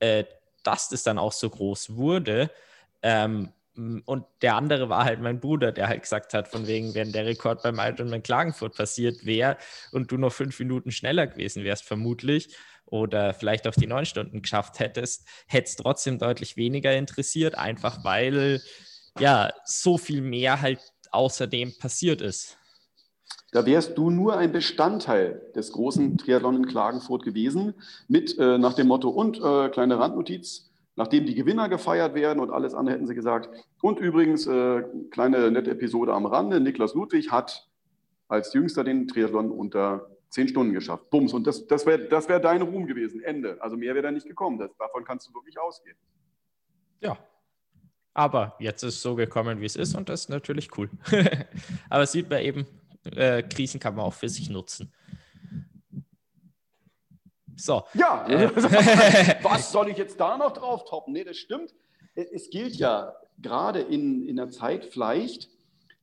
äh, 0.00 0.24
dass 0.64 0.88
das 0.88 1.04
dann 1.04 1.18
auch 1.18 1.32
so 1.32 1.48
groß 1.48 1.96
wurde. 1.96 2.50
Ähm, 3.02 3.52
und 3.76 4.24
der 4.42 4.56
andere 4.56 4.88
war 4.88 5.04
halt 5.04 5.20
mein 5.20 5.40
Bruder, 5.40 5.72
der 5.72 5.88
halt 5.88 6.02
gesagt 6.02 6.34
hat, 6.34 6.48
von 6.48 6.66
wegen, 6.66 6.94
wenn 6.94 7.12
der 7.12 7.24
Rekord 7.24 7.62
beim 7.62 7.78
Ironman 7.78 8.22
Klagenfurt 8.22 8.76
passiert 8.76 9.24
wäre 9.24 9.56
und 9.92 10.10
du 10.10 10.16
noch 10.16 10.32
fünf 10.32 10.58
Minuten 10.58 10.90
schneller 10.90 11.26
gewesen 11.26 11.64
wärst, 11.64 11.84
vermutlich, 11.84 12.56
oder 12.86 13.32
vielleicht 13.32 13.66
auf 13.66 13.76
die 13.76 13.86
neun 13.86 14.04
Stunden 14.06 14.42
geschafft 14.42 14.80
hättest, 14.80 15.26
hätte 15.46 15.68
es 15.68 15.76
trotzdem 15.76 16.18
deutlich 16.18 16.56
weniger 16.56 16.94
interessiert, 16.96 17.56
einfach 17.56 18.04
weil 18.04 18.60
ja 19.18 19.52
so 19.64 19.96
viel 19.98 20.20
mehr 20.20 20.60
halt 20.60 20.80
außerdem 21.12 21.78
passiert 21.78 22.20
ist. 22.20 22.56
Da 23.52 23.66
wärst 23.66 23.98
du 23.98 24.10
nur 24.10 24.36
ein 24.36 24.52
Bestandteil 24.52 25.42
des 25.54 25.72
großen 25.72 26.18
Triathlon 26.18 26.56
in 26.56 26.66
Klagenfurt 26.66 27.24
gewesen, 27.24 27.74
mit 28.06 28.38
äh, 28.38 28.58
nach 28.58 28.74
dem 28.74 28.88
Motto 28.88 29.08
und 29.08 29.38
äh, 29.38 29.68
kleine 29.70 29.98
Randnotiz, 29.98 30.69
Nachdem 30.96 31.24
die 31.24 31.34
Gewinner 31.34 31.68
gefeiert 31.68 32.14
werden 32.14 32.40
und 32.40 32.50
alles 32.50 32.74
andere 32.74 32.94
hätten 32.94 33.06
sie 33.06 33.14
gesagt. 33.14 33.48
Und 33.80 34.00
übrigens, 34.00 34.46
äh, 34.46 34.82
kleine 35.10 35.50
nette 35.50 35.70
Episode 35.70 36.12
am 36.12 36.26
Rande, 36.26 36.60
Niklas 36.60 36.94
Ludwig 36.94 37.30
hat 37.30 37.68
als 38.28 38.52
Jüngster 38.52 38.84
den 38.84 39.08
Triathlon 39.08 39.50
unter 39.50 40.10
zehn 40.30 40.48
Stunden 40.48 40.72
geschafft. 40.72 41.10
Bums. 41.10 41.32
Und 41.32 41.46
das, 41.46 41.66
das 41.66 41.86
wäre 41.86 42.08
das 42.08 42.28
wär 42.28 42.40
dein 42.40 42.62
Ruhm 42.62 42.86
gewesen. 42.86 43.22
Ende. 43.22 43.60
Also 43.60 43.76
mehr 43.76 43.94
wäre 43.94 44.02
da 44.02 44.10
nicht 44.10 44.26
gekommen. 44.26 44.58
Das, 44.58 44.70
davon 44.76 45.04
kannst 45.04 45.28
du 45.28 45.34
wirklich 45.34 45.58
ausgehen. 45.58 45.96
Ja. 47.00 47.18
Aber 48.14 48.56
jetzt 48.58 48.82
ist 48.82 48.94
es 48.94 49.02
so 49.02 49.14
gekommen, 49.14 49.60
wie 49.60 49.66
es 49.66 49.76
ist 49.76 49.94
und 49.94 50.08
das 50.08 50.22
ist 50.22 50.28
natürlich 50.28 50.76
cool. 50.76 50.90
Aber 51.90 52.06
sieht 52.06 52.28
man 52.28 52.40
eben, 52.40 52.66
äh, 53.04 53.42
Krisen 53.42 53.80
kann 53.80 53.94
man 53.94 54.04
auch 54.04 54.14
für 54.14 54.28
sich 54.28 54.50
nutzen. 54.50 54.92
So. 57.60 57.82
Ja, 57.94 58.26
äh. 58.28 58.50
was 59.42 59.70
soll 59.72 59.88
ich 59.88 59.98
jetzt 59.98 60.18
da 60.18 60.36
noch 60.36 60.52
drauf 60.52 60.84
toppen? 60.84 61.12
Nee, 61.12 61.24
das 61.24 61.36
stimmt. 61.36 61.74
Es 62.14 62.50
gilt 62.50 62.74
ja 62.76 63.14
gerade 63.40 63.80
in, 63.80 64.26
in 64.26 64.38
einer 64.38 64.50
Zeit 64.50 64.84
vielleicht, 64.84 65.48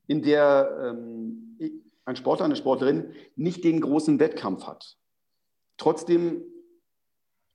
in 0.08 0.22
der 0.22 0.94
ähm, 0.96 1.58
ein 2.06 2.16
Sportler, 2.16 2.46
eine 2.46 2.56
Sportlerin 2.56 3.14
nicht 3.36 3.64
den 3.64 3.82
großen 3.82 4.20
Wettkampf 4.20 4.66
hat. 4.66 4.98
Trotzdem 5.78 6.42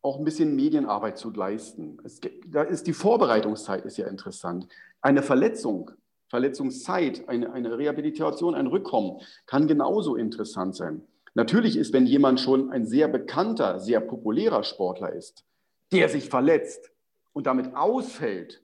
auch 0.03 0.19
ein 0.19 0.25
bisschen 0.25 0.55
Medienarbeit 0.55 1.17
zu 1.17 1.31
leisten. 1.31 1.99
Es, 2.05 2.21
da 2.47 2.63
ist 2.63 2.87
die 2.87 2.93
Vorbereitungszeit 2.93 3.85
ist 3.85 3.97
ja 3.97 4.07
interessant. 4.09 4.69
Eine 5.01 5.23
Verletzung, 5.23 5.93
Verletzungszeit, 6.29 7.29
eine, 7.29 7.53
eine 7.53 7.79
Rehabilitation, 7.79 8.55
ein 8.55 8.67
Rückkommen 8.67 9.21
kann 9.47 9.67
genauso 9.69 10.17
interessant 10.17 10.75
sein. 10.75 11.03
Natürlich 11.35 11.77
ist, 11.77 11.93
wenn 11.93 12.07
jemand 12.07 12.41
schon 12.41 12.71
ein 12.71 12.87
sehr 12.87 13.09
bekannter, 13.09 13.81
sehr 13.81 14.01
populärer 14.01 14.65
Sportler 14.65 15.13
ist, 15.13 15.45
der 15.93 16.09
sich 16.09 16.29
verletzt 16.29 16.91
und 17.33 17.47
damit 17.47 17.75
ausfällt 17.75 18.63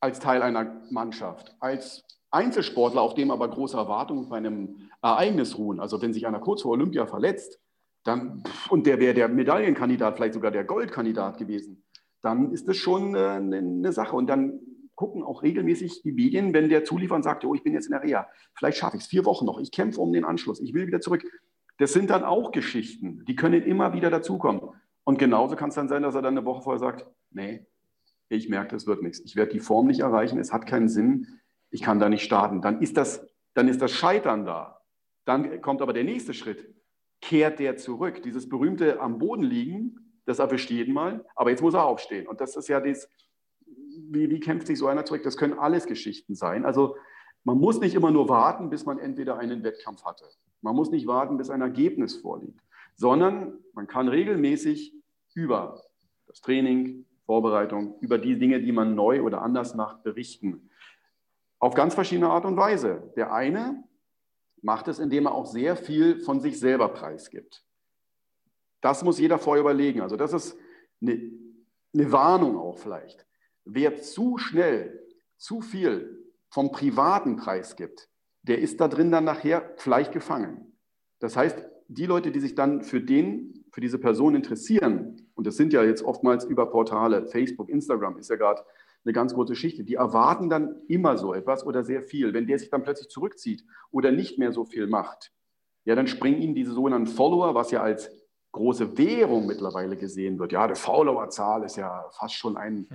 als 0.00 0.18
Teil 0.20 0.42
einer 0.42 0.80
Mannschaft, 0.90 1.54
als 1.60 2.04
Einzelsportler, 2.30 3.02
auf 3.02 3.14
dem 3.14 3.30
aber 3.30 3.48
große 3.48 3.76
Erwartungen 3.76 4.28
bei 4.28 4.38
einem 4.38 4.90
Ereignis 5.02 5.58
ruhen. 5.58 5.80
Also 5.80 6.00
wenn 6.00 6.14
sich 6.14 6.26
einer 6.26 6.40
kurz 6.40 6.62
vor 6.62 6.72
Olympia 6.72 7.06
verletzt, 7.06 7.60
dann, 8.04 8.42
und 8.70 8.86
der 8.86 8.98
wäre 8.98 9.12
der 9.12 9.28
Medaillenkandidat, 9.28 10.16
vielleicht 10.16 10.34
sogar 10.34 10.50
der 10.50 10.64
Goldkandidat 10.64 11.36
gewesen, 11.36 11.84
dann 12.22 12.52
ist 12.52 12.66
das 12.68 12.76
schon 12.76 13.14
äh, 13.14 13.18
eine 13.18 13.92
Sache. 13.92 14.16
Und 14.16 14.26
dann 14.26 14.60
gucken 14.94 15.22
auch 15.22 15.42
regelmäßig 15.42 16.02
die 16.02 16.12
Medien, 16.12 16.52
wenn 16.54 16.68
der 16.68 16.84
Zulieferer 16.84 17.22
sagt, 17.22 17.44
oh, 17.44 17.54
ich 17.54 17.62
bin 17.62 17.72
jetzt 17.72 17.86
in 17.86 17.92
der 17.92 18.02
Reha, 18.02 18.28
vielleicht 18.54 18.78
schaffe 18.78 18.96
ich 18.96 19.02
es 19.02 19.08
vier 19.08 19.24
Wochen 19.24 19.46
noch, 19.46 19.58
ich 19.58 19.72
kämpfe 19.72 20.00
um 20.00 20.12
den 20.12 20.24
Anschluss, 20.24 20.60
ich 20.60 20.74
will 20.74 20.86
wieder 20.86 21.00
zurück. 21.00 21.24
Das 21.80 21.94
sind 21.94 22.10
dann 22.10 22.24
auch 22.24 22.52
Geschichten, 22.52 23.24
die 23.24 23.34
können 23.34 23.62
immer 23.62 23.94
wieder 23.94 24.10
dazukommen. 24.10 24.60
Und 25.02 25.18
genauso 25.18 25.56
kann 25.56 25.70
es 25.70 25.76
dann 25.76 25.88
sein, 25.88 26.02
dass 26.02 26.14
er 26.14 26.20
dann 26.20 26.36
eine 26.36 26.44
Woche 26.44 26.60
vorher 26.60 26.78
sagt, 26.78 27.06
nee, 27.30 27.64
ich 28.28 28.50
merke, 28.50 28.74
das 28.74 28.86
wird 28.86 29.02
nichts. 29.02 29.20
Ich 29.20 29.34
werde 29.34 29.52
die 29.52 29.60
Form 29.60 29.86
nicht 29.86 30.00
erreichen, 30.00 30.38
es 30.38 30.52
hat 30.52 30.66
keinen 30.66 30.90
Sinn, 30.90 31.40
ich 31.70 31.80
kann 31.80 31.98
da 31.98 32.10
nicht 32.10 32.22
starten. 32.22 32.60
Dann 32.60 32.82
ist 32.82 32.98
das, 32.98 33.26
dann 33.54 33.66
ist 33.66 33.80
das 33.80 33.92
Scheitern 33.92 34.44
da. 34.44 34.82
Dann 35.24 35.62
kommt 35.62 35.80
aber 35.80 35.94
der 35.94 36.04
nächste 36.04 36.34
Schritt. 36.34 36.74
Kehrt 37.22 37.58
der 37.58 37.78
zurück? 37.78 38.22
Dieses 38.24 38.50
berühmte 38.50 39.00
am 39.00 39.16
Boden 39.16 39.42
liegen, 39.42 40.20
das 40.26 40.38
erwischt 40.38 40.68
jeden 40.68 40.92
Mal, 40.92 41.24
aber 41.34 41.48
jetzt 41.48 41.62
muss 41.62 41.72
er 41.72 41.86
aufstehen. 41.86 42.26
Und 42.26 42.42
das 42.42 42.56
ist 42.56 42.68
ja 42.68 42.80
das, 42.80 43.08
wie, 43.64 44.28
wie 44.28 44.40
kämpft 44.40 44.66
sich 44.66 44.78
so 44.78 44.86
einer 44.86 45.06
zurück? 45.06 45.22
Das 45.22 45.38
können 45.38 45.58
alles 45.58 45.86
Geschichten 45.86 46.34
sein. 46.34 46.66
Also 46.66 46.96
man 47.44 47.58
muss 47.58 47.80
nicht 47.80 47.94
immer 47.94 48.10
nur 48.10 48.28
warten, 48.28 48.70
bis 48.70 48.84
man 48.84 48.98
entweder 48.98 49.38
einen 49.38 49.62
Wettkampf 49.62 50.04
hatte. 50.04 50.24
Man 50.60 50.76
muss 50.76 50.90
nicht 50.90 51.06
warten, 51.06 51.38
bis 51.38 51.50
ein 51.50 51.62
Ergebnis 51.62 52.16
vorliegt, 52.16 52.60
sondern 52.94 53.58
man 53.72 53.86
kann 53.86 54.08
regelmäßig 54.08 54.94
über 55.34 55.82
das 56.26 56.40
Training, 56.40 57.06
Vorbereitung, 57.24 57.98
über 58.00 58.18
die 58.18 58.38
Dinge, 58.38 58.60
die 58.60 58.72
man 58.72 58.94
neu 58.94 59.22
oder 59.22 59.42
anders 59.42 59.74
macht, 59.74 60.02
berichten. 60.02 60.70
Auf 61.58 61.74
ganz 61.74 61.94
verschiedene 61.94 62.28
Art 62.28 62.44
und 62.44 62.56
Weise. 62.56 63.12
Der 63.16 63.32
eine 63.32 63.84
macht 64.62 64.88
es, 64.88 64.98
indem 64.98 65.26
er 65.26 65.34
auch 65.34 65.46
sehr 65.46 65.76
viel 65.76 66.20
von 66.20 66.40
sich 66.40 66.58
selber 66.58 66.88
preisgibt. 66.88 67.64
Das 68.80 69.04
muss 69.04 69.18
jeder 69.18 69.38
vorher 69.38 69.60
überlegen. 69.60 70.00
Also 70.00 70.16
das 70.16 70.32
ist 70.32 70.58
eine, 71.00 71.30
eine 71.94 72.12
Warnung 72.12 72.58
auch 72.58 72.78
vielleicht. 72.78 73.26
Wer 73.64 73.96
zu 73.96 74.38
schnell, 74.38 75.06
zu 75.36 75.60
viel 75.60 76.19
vom 76.50 76.72
privaten 76.72 77.36
Preis 77.36 77.76
gibt, 77.76 78.08
der 78.42 78.58
ist 78.58 78.80
da 78.80 78.88
drin 78.88 79.10
dann 79.10 79.24
nachher 79.24 79.72
vielleicht 79.76 80.12
gefangen. 80.12 80.76
Das 81.18 81.36
heißt, 81.36 81.64
die 81.88 82.06
Leute, 82.06 82.30
die 82.30 82.40
sich 82.40 82.54
dann 82.54 82.82
für 82.82 83.00
den, 83.00 83.64
für 83.72 83.80
diese 83.80 83.98
Person 83.98 84.34
interessieren, 84.34 85.30
und 85.34 85.46
das 85.46 85.56
sind 85.56 85.72
ja 85.72 85.82
jetzt 85.82 86.02
oftmals 86.02 86.44
über 86.44 86.66
Portale, 86.70 87.26
Facebook, 87.26 87.68
Instagram 87.68 88.18
ist 88.18 88.30
ja 88.30 88.36
gerade 88.36 88.62
eine 89.04 89.12
ganz 89.12 89.32
große 89.34 89.52
Geschichte, 89.52 89.84
die 89.84 89.94
erwarten 89.94 90.50
dann 90.50 90.82
immer 90.88 91.16
so 91.16 91.32
etwas 91.32 91.64
oder 91.64 91.84
sehr 91.84 92.02
viel. 92.02 92.34
Wenn 92.34 92.46
der 92.46 92.58
sich 92.58 92.70
dann 92.70 92.82
plötzlich 92.82 93.08
zurückzieht 93.08 93.64
oder 93.90 94.12
nicht 94.12 94.38
mehr 94.38 94.52
so 94.52 94.64
viel 94.64 94.86
macht, 94.86 95.32
ja, 95.84 95.94
dann 95.94 96.06
springen 96.06 96.42
ihnen 96.42 96.54
diese 96.54 96.72
sogenannten 96.72 97.06
Follower, 97.06 97.54
was 97.54 97.70
ja 97.70 97.82
als 97.82 98.10
große 98.52 98.98
Währung 98.98 99.46
mittlerweile 99.46 99.96
gesehen 99.96 100.38
wird. 100.38 100.52
Ja, 100.52 100.68
die 100.68 100.74
Followerzahl 100.74 101.64
ist 101.64 101.76
ja 101.76 102.04
fast 102.12 102.34
schon 102.34 102.56
ein, 102.56 102.86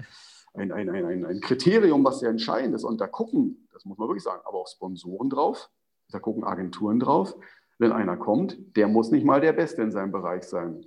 ein, 0.58 0.72
ein, 0.72 0.89
ein, 0.89 1.26
ein 1.26 1.39
Kriterium, 1.41 2.03
was 2.03 2.20
sehr 2.20 2.30
entscheidend 2.30 2.76
ist. 2.76 2.84
Und 2.84 3.01
da 3.01 3.08
gucken, 3.08 3.68
das 3.74 3.86
muss 3.86 3.97
man 3.97 4.08
wirklich 4.08 4.24
sagen, 4.24 4.41
aber 4.45 4.60
auch 4.60 4.68
Sponsoren 4.68 5.30
drauf, 5.30 5.70
da 6.10 6.20
gucken 6.20 6.43
Agenturen 6.43 6.99
drauf. 6.99 7.36
Wenn 7.78 7.91
einer 7.91 8.16
kommt, 8.16 8.58
der 8.78 8.88
muss 8.88 9.12
nicht 9.12 9.26
mal 9.26 9.41
der 9.41 9.53
Beste 9.53 9.82
in 9.82 9.91
seinem 9.91 10.12
Bereich 10.12 10.43
sein. 10.43 10.86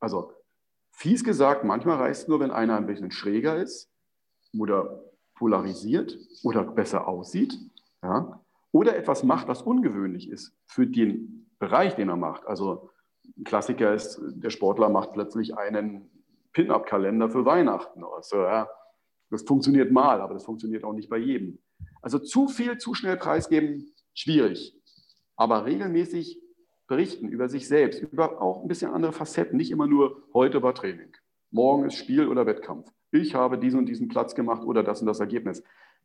Also 0.00 0.32
fies 0.90 1.24
gesagt, 1.24 1.64
manchmal 1.64 1.96
reicht 1.96 2.22
es 2.22 2.28
nur, 2.28 2.40
wenn 2.40 2.50
einer 2.50 2.76
ein 2.76 2.86
bisschen 2.86 3.10
schräger 3.10 3.56
ist 3.56 3.90
oder 4.58 5.02
polarisiert 5.34 6.18
oder 6.42 6.62
besser 6.64 7.08
aussieht 7.08 7.58
ja, 8.02 8.40
oder 8.72 8.96
etwas 8.96 9.22
macht, 9.22 9.48
was 9.48 9.62
ungewöhnlich 9.62 10.30
ist 10.30 10.54
für 10.66 10.86
den 10.86 11.48
Bereich, 11.58 11.94
den 11.94 12.08
er 12.08 12.16
macht. 12.16 12.46
Also 12.46 12.90
ein 13.36 13.44
Klassiker 13.44 13.94
ist, 13.94 14.20
der 14.22 14.50
Sportler 14.50 14.88
macht 14.88 15.12
plötzlich 15.12 15.56
einen 15.56 16.10
Pin-up-Kalender 16.52 17.28
für 17.28 17.44
Weihnachten. 17.44 18.02
Also, 18.04 18.42
ja, 18.42 18.68
das 19.30 19.42
funktioniert 19.42 19.90
mal, 19.92 20.20
aber 20.20 20.34
das 20.34 20.44
funktioniert 20.44 20.84
auch 20.84 20.92
nicht 20.92 21.08
bei 21.08 21.18
jedem. 21.18 21.58
Also 22.02 22.18
zu 22.18 22.48
viel, 22.48 22.78
zu 22.78 22.94
schnell 22.94 23.16
preisgeben, 23.16 23.92
schwierig. 24.14 24.74
Aber 25.36 25.64
regelmäßig 25.66 26.40
berichten 26.86 27.28
über 27.28 27.48
sich 27.48 27.68
selbst, 27.68 28.00
über 28.00 28.40
auch 28.40 28.62
ein 28.62 28.68
bisschen 28.68 28.92
andere 28.92 29.12
Facetten, 29.12 29.56
nicht 29.56 29.70
immer 29.70 29.86
nur 29.86 30.22
heute 30.32 30.62
war 30.62 30.74
Training, 30.74 31.12
morgen 31.50 31.84
ist 31.84 31.96
Spiel 31.96 32.28
oder 32.28 32.46
Wettkampf. 32.46 32.90
Ich 33.10 33.34
habe 33.34 33.58
diesen 33.58 33.78
und 33.80 33.86
diesen 33.86 34.08
Platz 34.08 34.34
gemacht 34.34 34.62
oder 34.62 34.82
das 34.82 35.00
und 35.00 35.06
das 35.06 35.20
Ergebnis. 35.20 35.62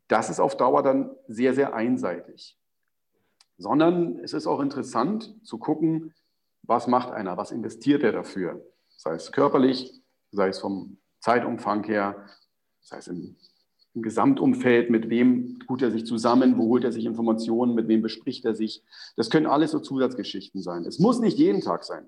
Das 0.07 0.29
ist 0.29 0.39
auf 0.39 0.57
Dauer 0.57 0.83
dann 0.83 1.11
sehr, 1.27 1.53
sehr 1.53 1.73
einseitig. 1.73 2.57
Sondern 3.57 4.19
es 4.19 4.33
ist 4.33 4.47
auch 4.47 4.59
interessant 4.59 5.35
zu 5.45 5.57
gucken, 5.57 6.13
was 6.63 6.87
macht 6.87 7.11
einer, 7.11 7.37
was 7.37 7.51
investiert 7.51 8.03
er 8.03 8.11
dafür, 8.11 8.63
sei 8.97 9.13
es 9.13 9.31
körperlich, 9.31 10.01
sei 10.31 10.49
es 10.49 10.59
vom 10.59 10.97
Zeitumfang 11.19 11.83
her, 11.83 12.27
sei 12.81 12.97
es 12.97 13.07
im, 13.07 13.35
im 13.93 14.01
Gesamtumfeld, 14.01 14.89
mit 14.89 15.09
wem 15.09 15.59
tut 15.59 15.81
er 15.81 15.91
sich 15.91 16.05
zusammen, 16.05 16.57
wo 16.57 16.65
holt 16.65 16.83
er 16.83 16.91
sich 16.91 17.05
Informationen, 17.05 17.75
mit 17.75 17.87
wem 17.87 18.01
bespricht 18.01 18.45
er 18.45 18.55
sich. 18.55 18.83
Das 19.15 19.29
können 19.29 19.45
alles 19.45 19.71
so 19.71 19.79
Zusatzgeschichten 19.79 20.61
sein. 20.61 20.85
Es 20.85 20.99
muss 20.99 21.19
nicht 21.19 21.37
jeden 21.37 21.61
Tag 21.61 21.83
sein. 21.83 22.07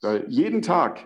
Weil 0.00 0.26
jeden 0.28 0.62
Tag 0.62 1.04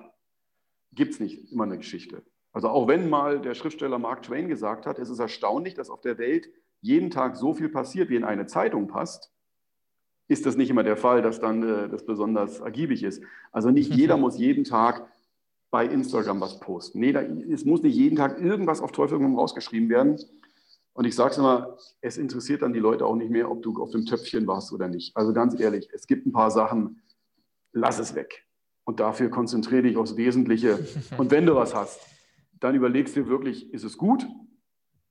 gibt 0.92 1.14
es 1.14 1.20
nicht 1.20 1.52
immer 1.52 1.64
eine 1.64 1.78
Geschichte. 1.78 2.22
Also 2.52 2.68
auch 2.68 2.88
wenn 2.88 3.08
mal 3.08 3.40
der 3.40 3.54
Schriftsteller 3.54 3.98
Mark 3.98 4.22
Twain 4.24 4.48
gesagt 4.48 4.86
hat, 4.86 4.98
es 4.98 5.08
ist 5.08 5.20
erstaunlich, 5.20 5.74
dass 5.74 5.90
auf 5.90 6.00
der 6.00 6.18
Welt 6.18 6.48
jeden 6.80 7.10
Tag 7.10 7.36
so 7.36 7.54
viel 7.54 7.68
passiert, 7.68 8.08
wie 8.08 8.16
in 8.16 8.24
eine 8.24 8.46
Zeitung 8.46 8.88
passt, 8.88 9.30
ist 10.26 10.46
das 10.46 10.56
nicht 10.56 10.70
immer 10.70 10.82
der 10.82 10.96
Fall, 10.96 11.22
dass 11.22 11.40
dann 11.40 11.62
äh, 11.62 11.88
das 11.88 12.06
besonders 12.06 12.60
ergiebig 12.60 13.02
ist. 13.02 13.22
Also 13.52 13.70
nicht 13.70 13.94
jeder 13.94 14.16
muss 14.16 14.38
jeden 14.38 14.64
Tag 14.64 15.08
bei 15.70 15.86
Instagram 15.86 16.40
was 16.40 16.58
posten. 16.60 17.00
Nee, 17.00 17.12
da, 17.12 17.22
es 17.22 17.64
muss 17.64 17.82
nicht 17.82 17.94
jeden 17.94 18.16
Tag 18.16 18.40
irgendwas 18.40 18.80
auf 18.80 18.92
Teufel 18.92 19.18
rausgeschrieben 19.24 19.88
werden. 19.88 20.16
Und 20.92 21.04
ich 21.04 21.14
sage 21.14 21.30
es 21.30 21.38
immer, 21.38 21.76
es 22.00 22.18
interessiert 22.18 22.62
dann 22.62 22.72
die 22.72 22.80
Leute 22.80 23.06
auch 23.06 23.14
nicht 23.14 23.30
mehr, 23.30 23.50
ob 23.50 23.62
du 23.62 23.80
auf 23.80 23.90
dem 23.90 24.04
Töpfchen 24.04 24.46
warst 24.46 24.72
oder 24.72 24.88
nicht. 24.88 25.16
Also 25.16 25.32
ganz 25.32 25.58
ehrlich, 25.58 25.88
es 25.92 26.06
gibt 26.06 26.26
ein 26.26 26.32
paar 26.32 26.50
Sachen, 26.50 27.00
lass 27.72 27.98
es 27.98 28.14
weg. 28.14 28.46
Und 28.84 28.98
dafür 28.98 29.30
konzentriere 29.30 29.82
dich 29.82 29.96
aufs 29.96 30.16
Wesentliche. 30.16 30.78
Und 31.16 31.30
wenn 31.30 31.46
du 31.46 31.54
was 31.54 31.74
hast, 31.74 32.00
dann 32.58 32.74
überlegst 32.74 33.14
du 33.16 33.22
dir 33.22 33.28
wirklich, 33.28 33.72
ist 33.72 33.84
es 33.84 33.96
gut? 33.96 34.26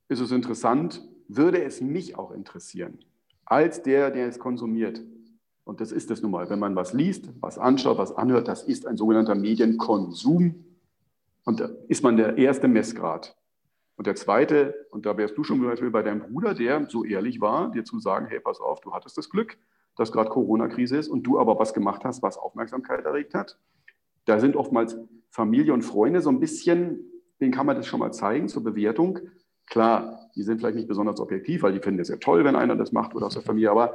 Ist 0.10 0.20
es 0.20 0.32
interessant? 0.32 1.02
Würde 1.28 1.64
es 1.64 1.80
mich 1.80 2.18
auch 2.18 2.32
interessieren? 2.32 3.00
als 3.50 3.82
der, 3.82 4.12
der 4.12 4.28
es 4.28 4.40
konsumiert. 4.40 5.02
Und 5.70 5.82
das 5.82 5.92
ist 5.92 6.10
es 6.10 6.24
nun 6.24 6.32
mal. 6.32 6.50
Wenn 6.50 6.58
man 6.58 6.76
was 6.76 6.94
liest, 6.94 7.30
was 7.42 7.60
anschaut, 7.60 8.00
was 8.00 8.12
anhört, 8.18 8.48
das 8.48 8.64
ist 8.64 8.88
ein 8.88 8.98
sogenannter 8.98 9.36
Medienkonsum. 9.36 10.66
Und 11.46 11.60
da 11.60 11.70
ist 11.88 12.04
man 12.04 12.18
der 12.18 12.40
erste 12.40 12.68
Messgrad. 12.68 13.38
Und 13.96 14.08
der 14.08 14.16
zweite, 14.16 14.88
und 14.90 15.06
da 15.06 15.16
wärst 15.16 15.38
du 15.38 15.44
schon 15.44 15.60
zum 15.60 15.68
Beispiel 15.68 15.92
bei 15.92 16.02
deinem 16.02 16.22
Bruder, 16.22 16.56
der 16.56 16.90
so 16.90 17.06
ehrlich 17.06 17.40
war, 17.40 17.70
dir 17.70 17.84
zu 17.84 18.00
sagen, 18.00 18.26
hey, 18.26 18.40
pass 18.40 18.60
auf, 18.60 18.82
du 18.82 18.94
hattest 18.94 19.16
das 19.20 19.30
Glück, 19.30 19.60
dass 19.96 20.12
gerade 20.12 20.32
Corona-Krise 20.32 20.98
ist 20.98 21.08
und 21.08 21.22
du 21.22 21.38
aber 21.38 21.60
was 21.60 21.76
gemacht 21.76 22.04
hast, 22.04 22.24
was 22.24 22.40
Aufmerksamkeit 22.40 23.06
erregt 23.06 23.36
hat. 23.36 23.60
Da 24.26 24.40
sind 24.40 24.56
oftmals 24.56 24.98
Familie 25.30 25.76
und 25.76 25.84
Freunde 25.84 26.22
so 26.22 26.32
ein 26.32 26.40
bisschen, 26.40 27.02
denen 27.40 27.52
kann 27.52 27.68
man 27.68 27.76
das 27.76 27.86
schon 27.86 28.00
mal 28.00 28.12
zeigen 28.12 28.48
zur 28.48 28.64
Bewertung. 28.64 29.20
Klar, 29.68 30.32
die 30.36 30.42
sind 30.42 30.58
vielleicht 30.58 30.78
nicht 30.78 30.88
besonders 30.88 31.20
objektiv, 31.20 31.62
weil 31.62 31.74
die 31.74 31.80
finden 31.80 32.00
es 32.00 32.10
ja 32.10 32.18
toll, 32.18 32.44
wenn 32.44 32.56
einer 32.56 32.76
das 32.76 32.92
macht 32.92 33.14
oder 33.14 33.28
aus 33.28 33.36
der 33.36 33.44
Familie, 33.44 33.70
aber 33.70 33.94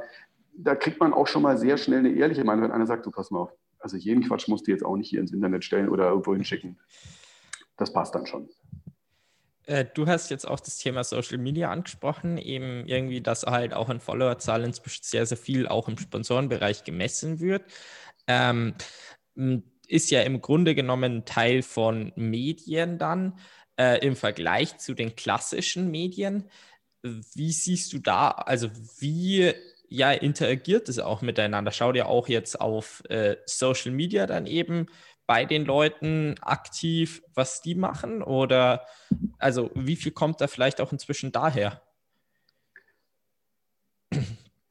da 0.57 0.75
kriegt 0.75 0.99
man 0.99 1.13
auch 1.13 1.27
schon 1.27 1.41
mal 1.41 1.57
sehr 1.57 1.77
schnell 1.77 1.99
eine 1.99 2.11
ehrliche 2.11 2.43
Meinung, 2.43 2.63
wenn 2.63 2.71
einer 2.71 2.87
sagt, 2.87 3.05
du 3.05 3.11
pass 3.11 3.31
mal 3.31 3.39
auf, 3.39 3.51
also 3.79 3.97
jeden 3.97 4.23
Quatsch 4.23 4.47
musst 4.47 4.67
du 4.67 4.71
jetzt 4.71 4.85
auch 4.85 4.95
nicht 4.95 5.09
hier 5.09 5.19
ins 5.19 5.31
Internet 5.31 5.63
stellen 5.63 5.89
oder 5.89 6.09
irgendwo 6.09 6.33
hinschicken. 6.33 6.79
Das 7.77 7.91
passt 7.91 8.15
dann 8.15 8.25
schon. 8.25 8.49
Äh, 9.67 9.85
du 9.93 10.07
hast 10.07 10.29
jetzt 10.29 10.47
auch 10.47 10.59
das 10.59 10.77
Thema 10.77 11.03
Social 11.03 11.37
Media 11.37 11.71
angesprochen, 11.71 12.37
eben 12.37 12.87
irgendwie, 12.87 13.21
dass 13.21 13.43
halt 13.43 13.73
auch 13.73 13.89
in 13.89 13.99
Followerzahlen 13.99 14.73
sehr, 14.73 15.25
sehr 15.25 15.37
viel 15.37 15.67
auch 15.67 15.87
im 15.87 15.97
Sponsorenbereich 15.97 16.83
gemessen 16.83 17.39
wird. 17.39 17.63
Ähm, 18.27 18.75
ist 19.87 20.11
ja 20.11 20.21
im 20.21 20.41
Grunde 20.41 20.73
genommen 20.75 21.25
Teil 21.25 21.61
von 21.61 22.11
Medien 22.15 22.97
dann 22.97 23.39
äh, 23.79 23.99
im 24.05 24.15
Vergleich 24.15 24.77
zu 24.77 24.93
den 24.93 25.15
klassischen 25.15 25.91
Medien. 25.91 26.49
Wie 27.03 27.51
siehst 27.51 27.93
du 27.93 27.99
da, 27.99 28.29
also 28.29 28.69
wie 28.99 29.53
ja, 29.89 30.11
interagiert 30.11 30.89
es 30.89 30.99
auch 30.99 31.21
miteinander? 31.21 31.71
Schau 31.71 31.91
dir 31.91 32.07
auch 32.07 32.27
jetzt 32.27 32.59
auf 32.59 33.03
äh, 33.09 33.37
Social 33.45 33.91
Media 33.91 34.27
dann 34.27 34.45
eben 34.45 34.87
bei 35.27 35.45
den 35.45 35.65
Leuten 35.65 36.35
aktiv, 36.41 37.23
was 37.33 37.61
die 37.61 37.75
machen? 37.75 38.21
Oder 38.21 38.85
also 39.39 39.71
wie 39.73 39.95
viel 39.95 40.11
kommt 40.11 40.41
da 40.41 40.47
vielleicht 40.47 40.81
auch 40.81 40.91
inzwischen 40.91 41.31
daher? 41.31 41.81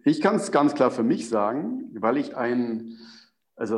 Ich 0.05 0.21
kann 0.21 0.37
es 0.37 0.53
ganz 0.53 0.75
klar 0.75 0.91
für 0.91 1.03
mich 1.03 1.29
sagen, 1.29 1.91
weil 1.95 2.17
ich 2.17 2.37
ein 2.37 2.99
also 3.57 3.77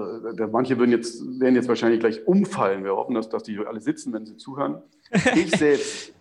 manche 0.51 0.79
würden 0.79 0.91
jetzt, 0.91 1.23
werden 1.39 1.55
jetzt 1.55 1.69
wahrscheinlich 1.69 2.01
gleich 2.01 2.27
umfallen. 2.27 2.83
Wir 2.83 2.97
hoffen, 2.97 3.15
dass, 3.15 3.29
dass 3.29 3.43
die 3.43 3.59
alle 3.59 3.81
sitzen, 3.81 4.13
wenn 4.13 4.25
sie 4.25 4.37
zuhören. 4.37 4.83
Ich 5.35 5.51
selbst 5.57 6.15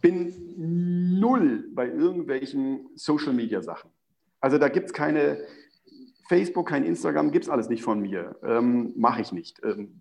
bin 0.00 0.32
null 1.20 1.68
bei 1.74 1.86
irgendwelchen 1.86 2.88
Social-Media-Sachen. 2.94 3.90
Also 4.44 4.58
da 4.58 4.68
gibt 4.68 4.88
es 4.88 4.92
keine 4.92 5.38
Facebook, 6.28 6.68
kein 6.68 6.84
Instagram, 6.84 7.30
gibt 7.30 7.46
es 7.46 7.50
alles 7.50 7.70
nicht 7.70 7.82
von 7.82 8.00
mir. 8.00 8.36
Ähm, 8.42 8.92
Mache 8.94 9.22
ich 9.22 9.32
nicht. 9.32 9.62
Ähm, 9.64 10.00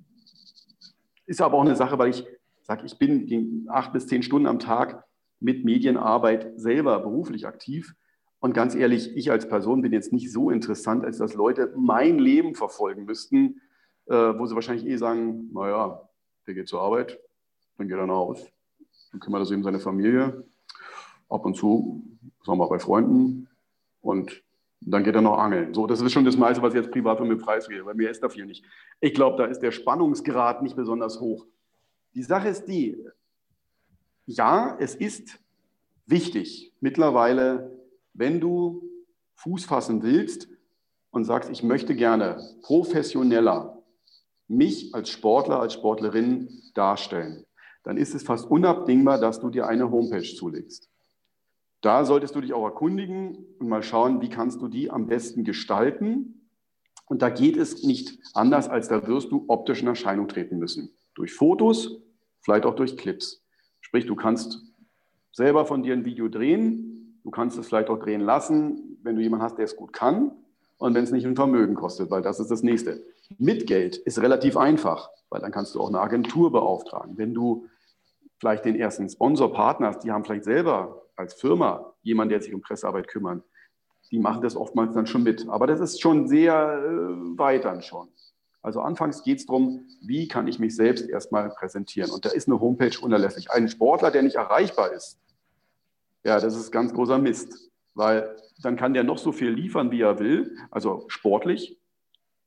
ist 1.25 1.41
aber 1.41 1.55
auch 1.55 1.61
eine 1.61 1.77
Sache, 1.77 1.97
weil 1.97 2.09
ich 2.09 2.25
sage, 2.61 2.85
ich 2.85 2.97
bin 2.99 3.69
acht 3.69 3.93
bis 3.93 4.05
zehn 4.07 4.21
Stunden 4.21 4.45
am 4.45 4.59
Tag 4.59 5.05
mit 5.39 5.63
Medienarbeit 5.63 6.59
selber 6.59 6.99
beruflich 6.99 7.47
aktiv. 7.47 7.95
Und 8.41 8.53
ganz 8.53 8.75
ehrlich, 8.75 9.15
ich 9.15 9.31
als 9.31 9.47
Person 9.47 9.81
bin 9.81 9.93
jetzt 9.93 10.11
nicht 10.11 10.29
so 10.29 10.49
interessant, 10.49 11.05
als 11.05 11.19
dass 11.19 11.35
Leute 11.35 11.73
mein 11.77 12.19
Leben 12.19 12.53
verfolgen 12.53 13.05
müssten, 13.05 13.61
äh, 14.07 14.13
wo 14.13 14.45
sie 14.45 14.55
wahrscheinlich 14.55 14.85
eh 14.85 14.97
sagen, 14.97 15.51
naja, 15.53 16.01
der 16.47 16.53
geht 16.53 16.67
zur 16.67 16.81
Arbeit, 16.81 17.17
dann 17.77 17.87
geht 17.87 17.97
er 17.97 18.07
nach 18.07 18.15
Hause, 18.15 18.47
dann 19.11 19.21
kümmert 19.21 19.43
er 19.43 19.45
sich 19.45 19.55
um 19.55 19.63
seine 19.63 19.79
Familie, 19.79 20.43
ab 21.29 21.45
und 21.45 21.55
zu, 21.55 22.03
sagen 22.45 22.57
wir 22.59 22.65
mal, 22.65 22.67
bei 22.67 22.79
Freunden 22.79 23.42
und 24.03 24.43
dann 24.81 25.03
geht 25.03 25.15
er 25.15 25.21
noch 25.21 25.39
angeln. 25.39 25.73
So, 25.73 25.87
das 25.87 25.99
ist 26.01 26.11
schon 26.11 26.25
das 26.25 26.37
meiste, 26.37 26.61
was 26.61 26.75
ich 26.75 26.81
jetzt 26.81 26.91
privat 26.91 27.17
für 27.17 27.25
mich 27.25 27.41
preisgebe, 27.41 27.85
weil 27.85 27.95
mir 27.95 28.11
ist 28.11 28.21
da 28.21 28.29
viel 28.29 28.45
nicht. 28.45 28.63
Ich 28.99 29.15
glaube, 29.15 29.37
da 29.37 29.45
ist 29.45 29.59
der 29.59 29.71
Spannungsgrad 29.71 30.61
nicht 30.61 30.75
besonders 30.75 31.19
hoch. 31.19 31.47
Die 32.13 32.21
Sache 32.21 32.49
ist 32.49 32.65
die, 32.65 33.03
ja, 34.27 34.77
es 34.79 34.93
ist 34.93 35.39
wichtig, 36.05 36.71
mittlerweile 36.79 37.71
wenn 38.13 38.39
du 38.39 38.83
Fuß 39.37 39.65
fassen 39.65 40.03
willst, 40.03 40.47
und 41.13 41.25
sagst, 41.25 41.49
ich 41.51 41.63
möchte 41.63 41.95
gerne 41.95 42.43
professioneller 42.63 43.81
mich 44.47 44.93
als 44.93 45.09
Sportler, 45.09 45.59
als 45.59 45.73
Sportlerin 45.73 46.49
darstellen, 46.73 47.45
dann 47.83 47.97
ist 47.97 48.15
es 48.15 48.23
fast 48.23 48.49
unabdingbar, 48.49 49.19
dass 49.19 49.39
du 49.39 49.49
dir 49.49 49.67
eine 49.67 49.89
Homepage 49.89 50.23
zulegst. 50.23 50.89
Da 51.83 52.05
solltest 52.05 52.33
du 52.33 52.39
dich 52.39 52.53
auch 52.53 52.63
erkundigen 52.63 53.45
und 53.59 53.67
mal 53.67 53.83
schauen, 53.83 54.21
wie 54.21 54.29
kannst 54.29 54.61
du 54.61 54.69
die 54.69 54.89
am 54.89 55.05
besten 55.05 55.43
gestalten. 55.43 56.47
Und 57.07 57.21
da 57.21 57.29
geht 57.29 57.57
es 57.57 57.83
nicht 57.83 58.19
anders, 58.33 58.69
als 58.69 58.87
da 58.87 59.05
wirst 59.05 59.33
du 59.33 59.43
optisch 59.49 59.81
in 59.81 59.89
Erscheinung 59.89 60.29
treten 60.29 60.59
müssen. 60.59 60.95
Durch 61.13 61.33
Fotos, 61.33 61.99
vielleicht 62.39 62.65
auch 62.65 62.75
durch 62.75 62.95
Clips. 62.95 63.43
Sprich, 63.81 64.05
du 64.05 64.15
kannst 64.15 64.63
selber 65.33 65.65
von 65.65 65.83
dir 65.83 65.91
ein 65.91 66.05
Video 66.05 66.29
drehen, 66.29 67.19
du 67.25 67.31
kannst 67.31 67.57
es 67.57 67.67
vielleicht 67.67 67.89
auch 67.89 67.99
drehen 67.99 68.21
lassen, 68.21 68.97
wenn 69.03 69.17
du 69.17 69.21
jemanden 69.21 69.43
hast, 69.43 69.57
der 69.57 69.65
es 69.65 69.75
gut 69.75 69.91
kann 69.91 70.31
und 70.77 70.95
wenn 70.95 71.03
es 71.03 71.11
nicht 71.11 71.25
ein 71.25 71.35
Vermögen 71.35 71.75
kostet, 71.75 72.09
weil 72.09 72.21
das 72.21 72.39
ist 72.39 72.49
das 72.49 72.63
Nächste. 72.63 73.03
Mit 73.37 73.67
Geld 73.67 73.97
ist 73.97 74.21
relativ 74.21 74.55
einfach, 74.55 75.09
weil 75.29 75.41
dann 75.41 75.51
kannst 75.51 75.75
du 75.75 75.81
auch 75.81 75.89
eine 75.89 75.99
Agentur 75.99 76.49
beauftragen. 76.49 77.17
Wenn 77.17 77.33
du 77.33 77.67
vielleicht 78.39 78.63
den 78.63 78.77
ersten 78.77 79.09
Sponsorpartner 79.09 79.87
hast, 79.87 80.05
die 80.05 80.11
haben 80.11 80.23
vielleicht 80.23 80.45
selber 80.45 81.02
als 81.15 81.33
Firma 81.33 81.93
jemanden, 82.01 82.31
der 82.31 82.41
sich 82.41 82.53
um 82.53 82.61
Pressearbeit 82.61 83.07
kümmert, 83.07 83.43
die 84.11 84.19
machen 84.19 84.41
das 84.41 84.55
oftmals 84.55 84.93
dann 84.93 85.07
schon 85.07 85.23
mit. 85.23 85.47
Aber 85.49 85.67
das 85.67 85.79
ist 85.79 86.01
schon 86.01 86.27
sehr 86.27 86.53
äh, 86.53 87.37
weit 87.37 87.65
dann 87.65 87.81
schon. 87.81 88.09
Also 88.61 88.79
anfangs 88.79 89.23
geht 89.23 89.39
es 89.39 89.45
darum, 89.45 89.87
wie 90.01 90.27
kann 90.27 90.47
ich 90.47 90.59
mich 90.59 90.75
selbst 90.75 91.09
erstmal 91.09 91.49
präsentieren. 91.49 92.11
Und 92.11 92.23
da 92.25 92.29
ist 92.29 92.47
eine 92.47 92.59
Homepage 92.59 92.97
unerlässlich. 93.01 93.51
Ein 93.51 93.67
Sportler, 93.67 94.09
der 94.09 94.23
nicht 94.23 94.35
erreichbar 94.35 94.91
ist, 94.93 95.19
ja, 96.23 96.39
das 96.39 96.55
ist 96.55 96.71
ganz 96.71 96.93
großer 96.93 97.17
Mist, 97.17 97.69
weil 97.93 98.37
dann 98.61 98.77
kann 98.77 98.93
der 98.93 99.03
noch 99.03 99.17
so 99.17 99.33
viel 99.33 99.49
liefern, 99.49 99.91
wie 99.91 100.01
er 100.01 100.19
will, 100.19 100.57
also 100.71 101.03
sportlich, 101.07 101.77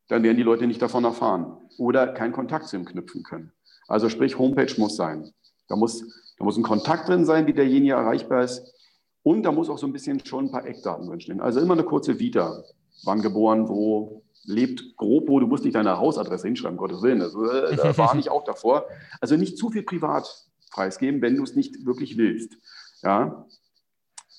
dann 0.09 0.23
werden 0.23 0.39
die 0.39 0.43
Leute 0.43 0.67
nicht 0.67 0.81
davon 0.81 1.05
erfahren 1.05 1.59
oder 1.77 2.09
keinen 2.09 2.33
Kontakt 2.33 2.69
zu 2.69 2.77
ihm 2.77 2.87
knüpfen 2.87 3.23
können. 3.23 3.53
Also 3.87 4.09
sprich, 4.09 4.39
Homepage 4.39 4.73
muss 4.79 4.97
sein. 4.97 5.31
Da 5.69 5.77
muss, 5.77 6.26
da 6.39 6.45
muss 6.45 6.57
ein 6.57 6.63
Kontakt 6.63 7.09
drin 7.09 7.25
sein, 7.25 7.47
wie 7.47 7.53
derjenige 7.53 7.95
erreichbar 7.95 8.43
ist. 8.43 8.75
Und 9.23 9.43
da 9.43 9.53
muss 9.53 9.69
auch 9.69 9.79
so 9.79 9.87
ein 9.87 9.93
bisschen 9.93 10.25
schon 10.25 10.47
ein 10.47 10.51
paar 10.51 10.67
Eckdaten 10.67 11.07
drinstehen. 11.07 11.41
Also 11.41 11.61
immer 11.61 11.75
eine 11.75 11.85
kurze 11.85 12.19
Vita. 12.19 12.63
Wann 13.05 13.23
geboren, 13.23 13.69
wo, 13.69 14.23
lebt 14.45 14.97
grob, 14.97 15.29
wo 15.29 15.41
du 15.41 15.47
musst 15.47 15.65
nicht 15.65 15.75
deine 15.75 15.99
Hausadresse 15.99 16.47
hinschreiben, 16.47 16.77
Gottes 16.77 17.03
Willen. 17.03 17.19
Das, 17.19 17.35
äh, 17.35 17.77
da 17.77 17.97
war 17.99 18.17
ich 18.17 18.31
auch 18.31 18.45
davor. 18.45 18.87
Also 19.21 19.37
nicht 19.37 19.59
zu 19.59 19.71
viel 19.71 19.83
privat 19.83 20.47
preisgeben, 20.71 21.21
wenn 21.23 21.37
du 21.37 21.43
es 21.43 21.57
nicht 21.57 21.85
wirklich 21.85 22.17
willst. 22.17 22.57
Ja? 23.03 23.47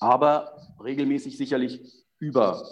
Aber 0.00 0.52
regelmäßig 0.82 1.36
sicherlich 1.36 1.82
über 2.18 2.62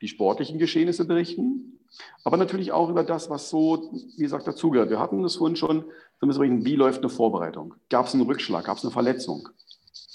die 0.00 0.08
sportlichen 0.08 0.58
Geschehnisse 0.58 1.04
berichten, 1.04 1.80
aber 2.24 2.36
natürlich 2.36 2.72
auch 2.72 2.88
über 2.88 3.04
das, 3.04 3.30
was 3.30 3.50
so, 3.50 3.92
wie 4.16 4.22
gesagt, 4.22 4.46
dazugehört. 4.46 4.90
Wir 4.90 5.00
hatten 5.00 5.22
das 5.22 5.36
vorhin 5.36 5.56
schon, 5.56 5.84
wie 6.20 6.76
läuft 6.76 7.00
eine 7.00 7.08
Vorbereitung? 7.08 7.74
Gab 7.88 8.06
es 8.06 8.14
einen 8.14 8.24
Rückschlag? 8.24 8.64
Gab 8.66 8.78
es 8.78 8.84
eine 8.84 8.92
Verletzung? 8.92 9.48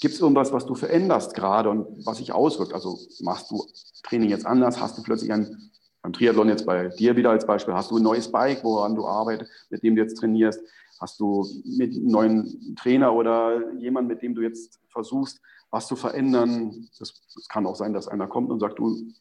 Gibt 0.00 0.14
es 0.14 0.20
irgendwas, 0.20 0.52
was 0.52 0.66
du 0.66 0.74
veränderst 0.74 1.34
gerade 1.34 1.70
und 1.70 2.06
was 2.06 2.18
sich 2.18 2.32
auswirkt? 2.32 2.72
Also 2.72 2.98
machst 3.20 3.50
du 3.50 3.64
Training 4.02 4.30
jetzt 4.30 4.46
anders? 4.46 4.80
Hast 4.80 4.98
du 4.98 5.02
plötzlich 5.02 5.32
ein, 5.32 5.70
beim 6.02 6.12
Triathlon 6.12 6.48
jetzt 6.48 6.66
bei 6.66 6.88
dir 6.88 7.16
wieder 7.16 7.30
als 7.30 7.46
Beispiel, 7.46 7.74
hast 7.74 7.90
du 7.90 7.96
ein 7.96 8.02
neues 8.02 8.30
Bike, 8.30 8.62
woran 8.62 8.94
du 8.94 9.06
arbeitest, 9.06 9.50
mit 9.70 9.82
dem 9.82 9.96
du 9.96 10.02
jetzt 10.02 10.18
trainierst? 10.18 10.60
Hast 11.00 11.18
du 11.18 11.46
mit 11.64 11.94
einem 11.94 12.06
neuen 12.06 12.76
Trainer 12.76 13.12
oder 13.12 13.72
jemand, 13.74 14.08
mit 14.08 14.22
dem 14.22 14.34
du 14.34 14.42
jetzt 14.42 14.80
versuchst, 14.88 15.40
was 15.70 15.88
zu 15.88 15.96
verändern? 15.96 16.88
Es 17.00 17.48
kann 17.48 17.66
auch 17.66 17.76
sein, 17.76 17.92
dass 17.92 18.08
einer 18.08 18.26
kommt 18.26 18.50
und 18.50 18.60
sagt, 18.60 18.78
du, 18.78 19.12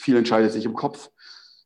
viel 0.00 0.16
entscheidet 0.16 0.52
sich 0.52 0.64
im 0.64 0.74
Kopf. 0.74 1.10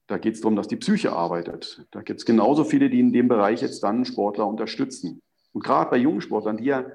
Da 0.07 0.19
geht 0.19 0.35
es 0.35 0.41
darum, 0.41 0.57
dass 0.57 0.69
die 0.69 0.77
Psyche 0.77 1.13
arbeitet. 1.13 1.87
Da 1.91 2.03
gibt 2.03 2.21
es 2.21 2.27
genauso 2.27 2.65
viele, 2.65 2.91
die 2.91 3.01
in 3.01 3.13
dem 3.13 3.29
Bereich 3.29 3.63
jetzt 3.63 3.83
dann 3.83 4.05
Sportler 4.05 4.47
unterstützen. 4.47 5.21
Und 5.53 5.65
gerade 5.65 5.91
bei 5.91 5.97
jungen 5.97 6.21
Sportlern, 6.21 6.59
die 6.59 6.65
ja 6.65 6.87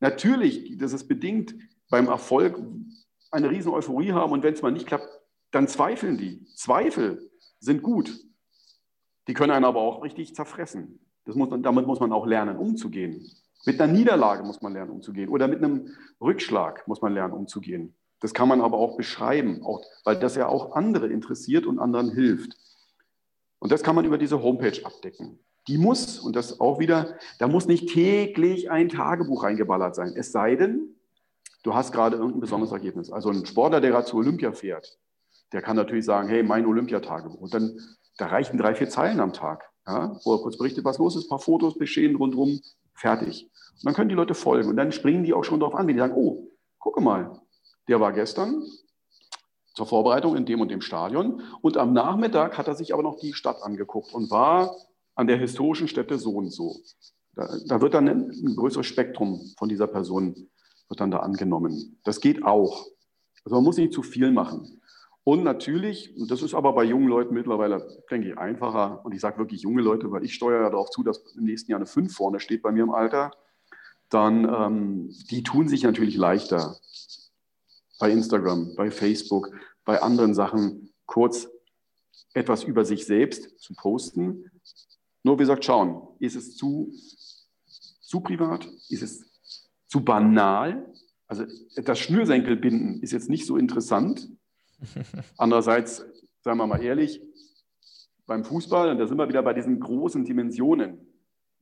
natürlich, 0.00 0.76
das 0.78 0.92
ist 0.92 1.08
bedingt, 1.08 1.54
beim 1.90 2.08
Erfolg 2.08 2.60
eine 3.30 3.50
riesen 3.50 3.72
Euphorie 3.72 4.12
haben 4.12 4.32
und 4.32 4.42
wenn 4.42 4.54
es 4.54 4.62
mal 4.62 4.70
nicht 4.70 4.86
klappt, 4.86 5.08
dann 5.50 5.66
zweifeln 5.66 6.18
die. 6.18 6.44
Zweifel 6.54 7.30
sind 7.58 7.82
gut. 7.82 8.12
Die 9.28 9.34
können 9.34 9.52
einen 9.52 9.64
aber 9.64 9.80
auch 9.80 10.02
richtig 10.02 10.34
zerfressen. 10.34 11.00
Muss, 11.26 11.48
damit 11.62 11.86
muss 11.86 12.00
man 12.00 12.12
auch 12.12 12.26
lernen, 12.26 12.56
umzugehen. 12.56 13.30
Mit 13.64 13.80
einer 13.80 13.92
Niederlage 13.92 14.42
muss 14.42 14.60
man 14.60 14.72
lernen, 14.72 14.90
umzugehen. 14.90 15.28
Oder 15.28 15.46
mit 15.48 15.58
einem 15.58 15.88
Rückschlag 16.20 16.86
muss 16.88 17.00
man 17.00 17.14
lernen, 17.14 17.34
umzugehen. 17.34 17.94
Das 18.22 18.32
kann 18.32 18.48
man 18.48 18.60
aber 18.60 18.78
auch 18.78 18.96
beschreiben, 18.96 19.62
auch, 19.64 19.82
weil 20.04 20.16
das 20.16 20.36
ja 20.36 20.46
auch 20.46 20.76
andere 20.76 21.08
interessiert 21.08 21.66
und 21.66 21.80
anderen 21.80 22.10
hilft. 22.12 22.56
Und 23.58 23.72
das 23.72 23.82
kann 23.82 23.96
man 23.96 24.04
über 24.04 24.16
diese 24.16 24.42
Homepage 24.42 24.80
abdecken. 24.84 25.40
Die 25.66 25.76
muss, 25.76 26.20
und 26.20 26.36
das 26.36 26.60
auch 26.60 26.78
wieder, 26.78 27.16
da 27.40 27.48
muss 27.48 27.66
nicht 27.66 27.88
täglich 27.88 28.70
ein 28.70 28.88
Tagebuch 28.88 29.42
reingeballert 29.42 29.96
sein. 29.96 30.14
Es 30.16 30.30
sei 30.30 30.54
denn, 30.54 30.94
du 31.64 31.74
hast 31.74 31.92
gerade 31.92 32.16
irgendein 32.16 32.40
besonderes 32.40 32.72
Ergebnis. 32.72 33.10
Also 33.10 33.30
ein 33.30 33.44
Sportler, 33.44 33.80
der 33.80 33.90
gerade 33.90 34.06
zu 34.06 34.16
Olympia 34.16 34.52
fährt, 34.52 34.98
der 35.52 35.60
kann 35.60 35.76
natürlich 35.76 36.04
sagen, 36.04 36.28
hey, 36.28 36.44
mein 36.44 36.64
Olympiatagebuch. 36.64 37.40
Und 37.40 37.52
dann, 37.54 37.76
da 38.18 38.26
reichen 38.26 38.56
drei, 38.56 38.76
vier 38.76 38.88
Zeilen 38.88 39.18
am 39.18 39.32
Tag, 39.32 39.68
ja, 39.86 40.16
wo 40.24 40.34
er 40.34 40.42
kurz 40.42 40.58
berichtet, 40.58 40.84
was 40.84 40.98
los 40.98 41.16
ist, 41.16 41.26
ein 41.26 41.28
paar 41.28 41.40
Fotos, 41.40 41.74
Geschehen 41.74 42.14
rundherum, 42.14 42.60
fertig. 42.94 43.50
Und 43.72 43.84
dann 43.84 43.94
können 43.94 44.08
die 44.08 44.14
Leute 44.14 44.34
folgen. 44.34 44.68
Und 44.68 44.76
dann 44.76 44.92
springen 44.92 45.24
die 45.24 45.34
auch 45.34 45.44
schon 45.44 45.58
darauf 45.58 45.74
an, 45.74 45.88
wenn 45.88 45.94
die 45.94 46.00
sagen, 46.00 46.14
oh, 46.14 46.48
gucke 46.78 47.00
mal, 47.00 47.41
der 47.88 48.00
war 48.00 48.12
gestern 48.12 48.62
zur 49.74 49.86
Vorbereitung 49.86 50.36
in 50.36 50.44
dem 50.44 50.60
und 50.60 50.70
dem 50.70 50.80
Stadion. 50.80 51.42
Und 51.62 51.76
am 51.76 51.92
Nachmittag 51.92 52.58
hat 52.58 52.68
er 52.68 52.74
sich 52.74 52.92
aber 52.92 53.02
noch 53.02 53.18
die 53.18 53.32
Stadt 53.32 53.62
angeguckt 53.62 54.12
und 54.12 54.30
war 54.30 54.76
an 55.14 55.26
der 55.26 55.38
historischen 55.38 55.88
Stätte 55.88 56.18
so 56.18 56.32
und 56.32 56.50
so. 56.50 56.76
Da, 57.34 57.48
da 57.66 57.80
wird 57.80 57.94
dann 57.94 58.08
ein, 58.08 58.56
größeres 58.56 58.86
Spektrum 58.86 59.52
von 59.56 59.68
dieser 59.68 59.86
Person 59.86 60.48
wird 60.88 61.00
dann 61.00 61.10
da 61.10 61.18
angenommen. 61.18 61.98
Das 62.04 62.20
geht 62.20 62.44
auch. 62.44 62.86
Also 63.44 63.56
man 63.56 63.64
muss 63.64 63.78
nicht 63.78 63.94
zu 63.94 64.02
viel 64.02 64.30
machen. 64.30 64.80
Und 65.24 65.44
natürlich, 65.44 66.14
und 66.18 66.30
das 66.30 66.42
ist 66.42 66.52
aber 66.52 66.72
bei 66.72 66.84
jungen 66.84 67.08
Leuten 67.08 67.32
mittlerweile, 67.32 67.86
denke 68.10 68.28
ich, 68.28 68.38
einfacher. 68.38 69.04
Und 69.04 69.14
ich 69.14 69.20
sage 69.20 69.38
wirklich 69.38 69.62
junge 69.62 69.80
Leute, 69.80 70.10
weil 70.10 70.24
ich 70.24 70.34
steuere 70.34 70.62
ja 70.62 70.70
darauf 70.70 70.90
zu, 70.90 71.02
dass 71.02 71.22
im 71.36 71.44
nächsten 71.44 71.70
Jahr 71.70 71.78
eine 71.78 71.86
5 71.86 72.14
vorne 72.14 72.40
steht 72.40 72.62
bei 72.62 72.72
mir 72.72 72.82
im 72.82 72.90
Alter. 72.90 73.30
Dann, 74.10 74.44
ähm, 74.44 75.14
die 75.30 75.42
tun 75.42 75.68
sich 75.68 75.84
natürlich 75.84 76.16
leichter, 76.16 76.76
bei 78.02 78.10
Instagram, 78.10 78.74
bei 78.74 78.90
Facebook, 78.90 79.52
bei 79.84 80.02
anderen 80.02 80.34
Sachen 80.34 80.92
kurz 81.06 81.48
etwas 82.34 82.64
über 82.64 82.84
sich 82.84 83.06
selbst 83.06 83.60
zu 83.60 83.74
posten. 83.74 84.50
Nur 85.22 85.38
wie 85.38 85.44
gesagt, 85.44 85.64
schauen, 85.64 86.08
ist 86.18 86.34
es 86.34 86.56
zu, 86.56 86.92
zu 88.00 88.18
privat? 88.18 88.66
Ist 88.88 89.02
es 89.02 89.30
zu 89.86 90.00
banal? 90.00 90.84
Also 91.28 91.44
das 91.76 92.00
Schnürsenkelbinden 92.00 93.00
ist 93.02 93.12
jetzt 93.12 93.30
nicht 93.30 93.46
so 93.46 93.56
interessant. 93.56 94.28
Andererseits, 95.36 96.04
sagen 96.40 96.58
wir 96.58 96.66
mal 96.66 96.82
ehrlich, 96.82 97.22
beim 98.26 98.44
Fußball, 98.44 98.90
und 98.90 98.98
da 98.98 99.06
sind 99.06 99.16
wir 99.16 99.28
wieder 99.28 99.44
bei 99.44 99.54
diesen 99.54 99.78
großen 99.78 100.24
Dimensionen, 100.24 101.01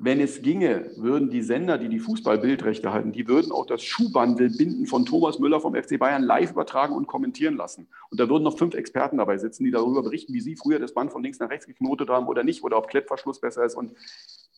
wenn 0.02 0.18
es 0.18 0.40
ginge, 0.40 0.90
würden 0.96 1.28
die 1.28 1.42
Sender, 1.42 1.76
die 1.76 1.90
die 1.90 1.98
Fußballbildrechte 1.98 2.90
halten, 2.90 3.12
die 3.12 3.28
würden 3.28 3.52
auch 3.52 3.66
das 3.66 3.82
Schuhbandelbinden 3.82 4.86
von 4.86 5.04
Thomas 5.04 5.38
Müller 5.38 5.60
vom 5.60 5.74
FC 5.74 5.98
Bayern 5.98 6.22
live 6.22 6.52
übertragen 6.52 6.94
und 6.94 7.06
kommentieren 7.06 7.54
lassen. 7.54 7.86
Und 8.08 8.18
da 8.18 8.26
würden 8.26 8.44
noch 8.44 8.56
fünf 8.56 8.74
Experten 8.74 9.18
dabei 9.18 9.36
sitzen, 9.36 9.62
die 9.62 9.70
darüber 9.70 10.02
berichten, 10.02 10.32
wie 10.32 10.40
sie 10.40 10.56
früher 10.56 10.78
das 10.78 10.94
Band 10.94 11.12
von 11.12 11.22
links 11.22 11.38
nach 11.38 11.50
rechts 11.50 11.66
geknotet 11.66 12.08
haben 12.08 12.28
oder 12.28 12.42
nicht, 12.44 12.64
oder 12.64 12.78
ob 12.78 12.88
Klettverschluss 12.88 13.42
besser 13.42 13.62
ist. 13.62 13.74
Und 13.74 13.92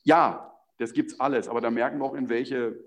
ja, 0.04 0.54
das 0.78 0.92
gibt's 0.92 1.18
alles. 1.18 1.48
Aber 1.48 1.60
da 1.60 1.72
merken 1.72 1.98
wir 1.98 2.04
auch, 2.04 2.14
in 2.14 2.28
welche 2.28 2.78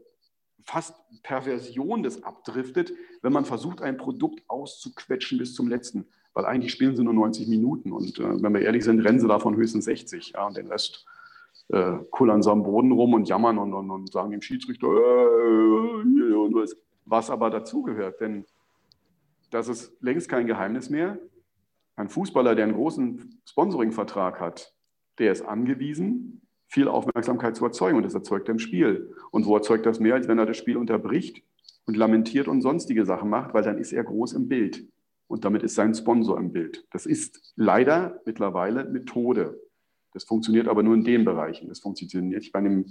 fast 0.64 0.96
Perversion 1.24 2.04
das 2.04 2.24
abdriftet, 2.24 2.94
wenn 3.22 3.34
man 3.34 3.44
versucht, 3.44 3.82
ein 3.82 3.98
Produkt 3.98 4.44
auszuquetschen 4.48 5.40
bis 5.40 5.56
zum 5.56 5.68
letzten. 5.68 6.08
Weil 6.34 6.46
eigentlich 6.46 6.72
spielen 6.72 6.96
sie 6.96 7.04
nur 7.04 7.14
90 7.14 7.50
Minuten. 7.50 7.92
Und 7.92 8.18
äh, 8.18 8.42
wenn 8.42 8.54
wir 8.54 8.62
ehrlich 8.62 8.86
sind, 8.86 9.02
rennen 9.02 9.20
sie 9.20 9.28
davon 9.28 9.58
höchstens 9.58 9.84
60. 9.84 10.32
Ja, 10.36 10.48
und 10.48 10.56
den 10.56 10.68
Rest 10.68 11.06
äh, 11.70 11.98
kullern 12.12 12.42
so 12.42 12.52
am 12.52 12.64
Boden 12.64 12.92
rum 12.92 13.14
und 13.14 13.28
jammern 13.28 13.58
und, 13.58 13.74
und, 13.74 13.90
und 13.90 14.12
sagen 14.12 14.32
dem 14.32 14.42
Schiedsrichter, 14.42 14.88
äh, 14.88 16.76
was 17.06 17.30
aber 17.30 17.50
dazugehört. 17.50 18.22
Denn 18.22 18.46
das 19.52 19.68
ist 19.68 19.94
längst 20.02 20.30
kein 20.30 20.48
Geheimnis 20.48 20.90
mehr. 20.90 21.20
Ein 21.96 22.10
Fußballer, 22.10 22.56
der 22.56 22.66
einen 22.66 22.76
großen 22.76 23.42
Sponsoring-Vertrag 23.48 24.40
hat, 24.40 24.74
der 25.18 25.32
ist 25.32 25.44
angewiesen, 25.44 26.42
viel 26.68 26.88
Aufmerksamkeit 26.88 27.56
zu 27.56 27.64
erzeugen 27.64 27.98
und 27.98 28.04
das 28.04 28.16
erzeugt 28.16 28.50
er 28.50 28.54
im 28.54 28.60
Spiel. 28.60 29.14
Und 29.32 29.46
wo 29.46 29.56
erzeugt 29.56 29.86
das 29.86 30.00
mehr, 30.00 30.16
als 30.16 30.28
wenn 30.28 30.40
er 30.40 30.46
das 30.46 30.58
Spiel 30.58 30.78
unterbricht 30.78 31.42
und 31.86 31.96
lamentiert 31.96 32.48
und 32.48 32.62
sonstige 32.62 33.06
Sachen 33.06 33.30
macht, 33.30 33.54
weil 33.54 33.64
dann 33.64 33.78
ist 33.78 33.94
er 33.94 34.04
groß 34.04 34.34
im 34.34 34.48
Bild. 34.48 34.88
Und 35.28 35.46
damit 35.46 35.64
ist 35.64 35.76
sein 35.76 35.94
Sponsor 35.94 36.38
im 36.38 36.52
Bild. 36.52 36.86
Das 36.92 37.06
ist 37.06 37.54
leider 37.56 38.22
mittlerweile 38.26 38.86
Methode. 38.86 39.60
Das 40.16 40.24
funktioniert 40.24 40.70
aber 40.70 40.82
nur 40.82 40.96
in 40.96 41.04
den 41.04 41.26
Bereichen. 41.26 41.68
Das 41.68 41.82
funktioniert 41.82 42.24
nicht 42.42 42.54
bei 42.54 42.60
einem 42.60 42.86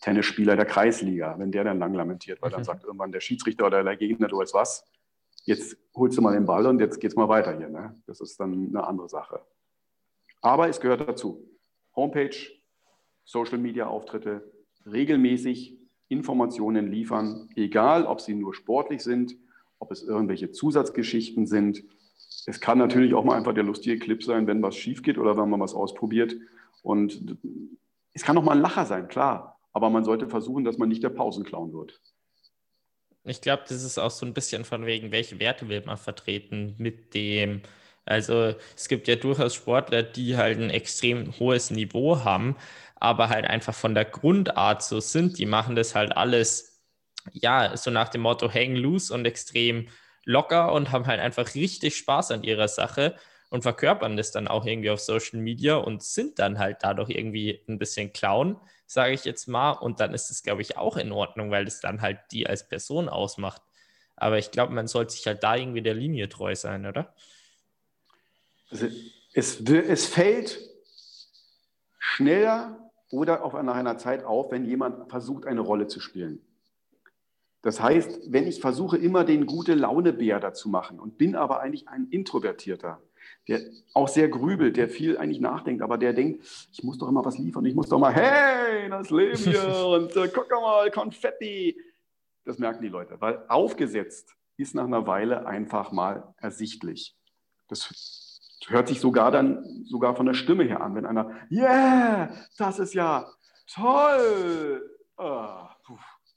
Tennisspieler 0.00 0.54
der 0.54 0.64
Kreisliga, 0.64 1.36
wenn 1.38 1.50
der 1.50 1.64
dann 1.64 1.80
lang 1.80 1.92
lamentiert, 1.92 2.40
weil 2.40 2.50
dann 2.50 2.62
sagt 2.62 2.84
irgendwann 2.84 3.10
der 3.10 3.18
Schiedsrichter 3.18 3.66
oder 3.66 3.82
der 3.82 3.96
Gegner, 3.96 4.28
du 4.28 4.38
weißt 4.38 4.54
was, 4.54 4.84
jetzt 5.42 5.76
holst 5.96 6.16
du 6.16 6.22
mal 6.22 6.34
den 6.34 6.46
Ball 6.46 6.64
und 6.66 6.78
jetzt 6.78 7.00
geht's 7.00 7.16
mal 7.16 7.28
weiter 7.28 7.56
hier. 7.58 7.68
Ne? 7.68 8.00
Das 8.06 8.20
ist 8.20 8.38
dann 8.38 8.68
eine 8.68 8.86
andere 8.86 9.08
Sache. 9.08 9.40
Aber 10.40 10.68
es 10.68 10.80
gehört 10.80 11.00
dazu. 11.08 11.50
Homepage, 11.96 12.36
Social 13.24 13.58
Media 13.58 13.88
Auftritte, 13.88 14.52
regelmäßig 14.86 15.76
Informationen 16.06 16.92
liefern, 16.92 17.48
egal 17.56 18.06
ob 18.06 18.20
sie 18.20 18.34
nur 18.34 18.54
sportlich 18.54 19.02
sind, 19.02 19.36
ob 19.80 19.90
es 19.90 20.04
irgendwelche 20.04 20.52
Zusatzgeschichten 20.52 21.48
sind. 21.48 21.82
Es 22.46 22.60
kann 22.60 22.78
natürlich 22.78 23.14
auch 23.14 23.24
mal 23.24 23.36
einfach 23.36 23.54
der 23.54 23.64
lustige 23.64 23.98
Clip 23.98 24.22
sein, 24.22 24.46
wenn 24.46 24.62
was 24.62 24.76
schief 24.76 25.02
geht 25.02 25.18
oder 25.18 25.36
wenn 25.36 25.50
man 25.50 25.60
was 25.60 25.74
ausprobiert. 25.74 26.36
Und 26.82 27.36
es 28.12 28.22
kann 28.22 28.38
auch 28.38 28.42
mal 28.42 28.52
ein 28.52 28.62
Lacher 28.62 28.86
sein, 28.86 29.08
klar. 29.08 29.58
Aber 29.72 29.90
man 29.90 30.04
sollte 30.04 30.28
versuchen, 30.28 30.64
dass 30.64 30.78
man 30.78 30.88
nicht 30.88 31.02
der 31.02 31.10
Pausenclown 31.10 31.72
wird. 31.72 32.00
Ich 33.24 33.40
glaube, 33.40 33.64
das 33.68 33.82
ist 33.82 33.98
auch 33.98 34.10
so 34.10 34.24
ein 34.24 34.34
bisschen 34.34 34.64
von 34.64 34.86
wegen, 34.86 35.10
welche 35.10 35.40
Werte 35.40 35.68
will 35.68 35.82
man 35.84 35.96
vertreten 35.96 36.76
mit 36.78 37.12
dem. 37.12 37.62
Also 38.04 38.54
es 38.76 38.86
gibt 38.86 39.08
ja 39.08 39.16
durchaus 39.16 39.54
Sportler, 39.54 40.04
die 40.04 40.36
halt 40.36 40.60
ein 40.60 40.70
extrem 40.70 41.36
hohes 41.40 41.72
Niveau 41.72 42.22
haben, 42.22 42.56
aber 42.94 43.28
halt 43.28 43.44
einfach 43.44 43.74
von 43.74 43.94
der 43.94 44.04
Grundart 44.04 44.82
so 44.84 45.00
sind. 45.00 45.38
Die 45.38 45.46
machen 45.46 45.74
das 45.74 45.96
halt 45.96 46.16
alles, 46.16 46.80
ja, 47.32 47.76
so 47.76 47.90
nach 47.90 48.08
dem 48.08 48.20
Motto 48.20 48.48
hang 48.48 48.76
loose 48.76 49.12
und 49.12 49.26
extrem 49.26 49.88
locker 50.26 50.72
und 50.72 50.92
haben 50.92 51.06
halt 51.06 51.20
einfach 51.20 51.54
richtig 51.54 51.96
Spaß 51.96 52.32
an 52.32 52.42
ihrer 52.42 52.68
Sache 52.68 53.14
und 53.48 53.62
verkörpern 53.62 54.16
das 54.16 54.32
dann 54.32 54.48
auch 54.48 54.66
irgendwie 54.66 54.90
auf 54.90 55.00
Social 55.00 55.40
Media 55.40 55.76
und 55.76 56.02
sind 56.02 56.38
dann 56.38 56.58
halt 56.58 56.78
dadurch 56.82 57.10
irgendwie 57.10 57.62
ein 57.68 57.78
bisschen 57.78 58.12
Clown, 58.12 58.60
sage 58.86 59.14
ich 59.14 59.24
jetzt 59.24 59.46
mal. 59.46 59.70
Und 59.70 60.00
dann 60.00 60.12
ist 60.12 60.30
es, 60.30 60.42
glaube 60.42 60.62
ich, 60.62 60.76
auch 60.76 60.96
in 60.96 61.12
Ordnung, 61.12 61.50
weil 61.50 61.66
es 61.66 61.80
dann 61.80 62.02
halt 62.02 62.18
die 62.32 62.46
als 62.46 62.68
Person 62.68 63.08
ausmacht. 63.08 63.62
Aber 64.16 64.38
ich 64.38 64.50
glaube, 64.50 64.74
man 64.74 64.88
sollte 64.88 65.12
sich 65.12 65.26
halt 65.26 65.42
da 65.42 65.56
irgendwie 65.56 65.82
der 65.82 65.94
Linie 65.94 66.28
treu 66.28 66.54
sein, 66.54 66.86
oder? 66.86 67.14
Also 68.70 68.88
es, 69.32 69.60
es 69.60 70.06
fällt 70.06 70.58
schneller 71.98 72.90
oder 73.10 73.44
auch 73.44 73.60
nach 73.62 73.76
einer 73.76 73.98
Zeit 73.98 74.24
auf, 74.24 74.50
wenn 74.50 74.64
jemand 74.64 75.08
versucht, 75.08 75.46
eine 75.46 75.60
Rolle 75.60 75.86
zu 75.86 76.00
spielen. 76.00 76.45
Das 77.66 77.82
heißt, 77.82 78.32
wenn 78.32 78.46
ich 78.46 78.60
versuche, 78.60 78.96
immer 78.96 79.24
den 79.24 79.44
gute 79.44 79.74
Laune-Bär 79.74 80.38
dazu 80.38 80.68
machen 80.68 81.00
und 81.00 81.18
bin 81.18 81.34
aber 81.34 81.58
eigentlich 81.58 81.88
ein 81.88 82.06
Introvertierter, 82.10 83.02
der 83.48 83.60
auch 83.92 84.06
sehr 84.06 84.28
grübelt, 84.28 84.76
der 84.76 84.88
viel 84.88 85.18
eigentlich 85.18 85.40
nachdenkt, 85.40 85.82
aber 85.82 85.98
der 85.98 86.12
denkt, 86.12 86.44
ich 86.70 86.84
muss 86.84 86.96
doch 86.96 87.08
immer 87.08 87.24
was 87.24 87.38
liefern, 87.38 87.64
ich 87.64 87.74
muss 87.74 87.88
doch 87.88 87.98
mal, 87.98 88.14
hey, 88.14 88.88
das 88.88 89.10
Leben 89.10 89.36
hier 89.36 89.84
und 89.84 90.14
äh, 90.14 90.30
guck 90.32 90.48
mal, 90.48 90.92
Konfetti. 90.92 91.76
Das 92.44 92.60
merken 92.60 92.82
die 92.82 92.88
Leute, 92.88 93.20
weil 93.20 93.42
aufgesetzt 93.48 94.36
ist 94.56 94.76
nach 94.76 94.84
einer 94.84 95.08
Weile 95.08 95.44
einfach 95.44 95.90
mal 95.90 96.34
ersichtlich. 96.36 97.16
Das 97.66 98.38
hört 98.68 98.86
sich 98.86 99.00
sogar 99.00 99.32
dann 99.32 99.84
sogar 99.86 100.14
von 100.14 100.26
der 100.26 100.34
Stimme 100.34 100.62
her 100.62 100.82
an, 100.82 100.94
wenn 100.94 101.04
einer, 101.04 101.32
yeah, 101.50 102.30
das 102.58 102.78
ist 102.78 102.94
ja 102.94 103.28
toll. 103.66 104.88
Oh, 105.18 105.66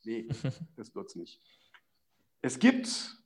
nee, 0.03 0.27
das 0.75 0.95
wird's 0.95 1.15
nicht. 1.15 1.41
Es 2.41 2.59
gibt 2.59 3.17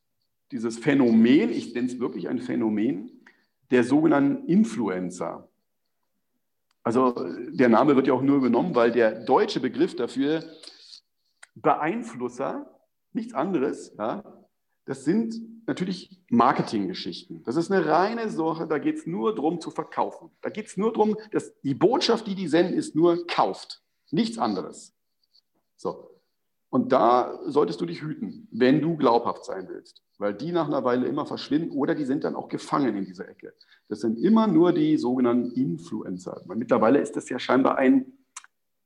dieses 0.51 0.77
Phänomen, 0.77 1.51
ich 1.51 1.73
nenne 1.73 1.87
es 1.87 1.99
wirklich 1.99 2.29
ein 2.29 2.39
Phänomen, 2.39 3.23
der 3.71 3.83
sogenannten 3.83 4.47
Influencer. 4.47 5.49
Also 6.83 7.13
der 7.49 7.69
Name 7.69 7.95
wird 7.95 8.07
ja 8.07 8.13
auch 8.13 8.21
nur 8.21 8.37
übernommen, 8.37 8.75
weil 8.75 8.91
der 8.91 9.23
deutsche 9.23 9.59
Begriff 9.59 9.95
dafür 9.95 10.43
Beeinflusser, 11.55 12.79
nichts 13.13 13.33
anderes, 13.33 13.93
ja, 13.97 14.23
das 14.85 15.05
sind 15.05 15.35
natürlich 15.65 16.21
Marketinggeschichten. 16.29 17.43
Das 17.43 17.55
ist 17.55 17.71
eine 17.71 17.85
reine 17.85 18.29
Sache, 18.29 18.67
da 18.67 18.79
geht 18.79 18.97
es 18.97 19.07
nur 19.07 19.33
darum 19.33 19.61
zu 19.61 19.71
verkaufen. 19.71 20.29
Da 20.41 20.49
geht 20.49 20.67
es 20.67 20.77
nur 20.77 20.91
darum, 20.91 21.15
dass 21.31 21.57
die 21.61 21.73
Botschaft, 21.73 22.27
die 22.27 22.35
die 22.35 22.47
senden, 22.47 22.77
ist 22.77 22.95
nur 22.95 23.25
kauft, 23.27 23.81
nichts 24.11 24.37
anderes. 24.37 24.93
So. 25.77 26.12
Und 26.73 26.91
da 26.91 27.37
solltest 27.45 27.81
du 27.81 27.85
dich 27.85 28.01
hüten, 28.01 28.47
wenn 28.51 28.81
du 28.81 28.97
glaubhaft 28.97 29.45
sein 29.45 29.67
willst, 29.69 30.01
weil 30.17 30.33
die 30.33 30.51
nach 30.51 30.65
einer 30.65 30.83
Weile 30.83 31.05
immer 31.05 31.27
verschwinden 31.27 31.69
oder 31.69 31.93
die 31.93 32.03
sind 32.03 32.23
dann 32.23 32.35
auch 32.35 32.47
gefangen 32.47 32.97
in 32.97 33.05
dieser 33.05 33.29
Ecke. 33.29 33.53
Das 33.89 33.99
sind 33.99 34.17
immer 34.17 34.47
nur 34.47 34.73
die 34.73 34.97
sogenannten 34.97 35.51
Influencer. 35.51 36.41
Weil 36.47 36.57
mittlerweile 36.57 36.97
ist 36.97 37.15
das 37.15 37.29
ja 37.29 37.37
scheinbar 37.37 37.77
ein, 37.77 38.13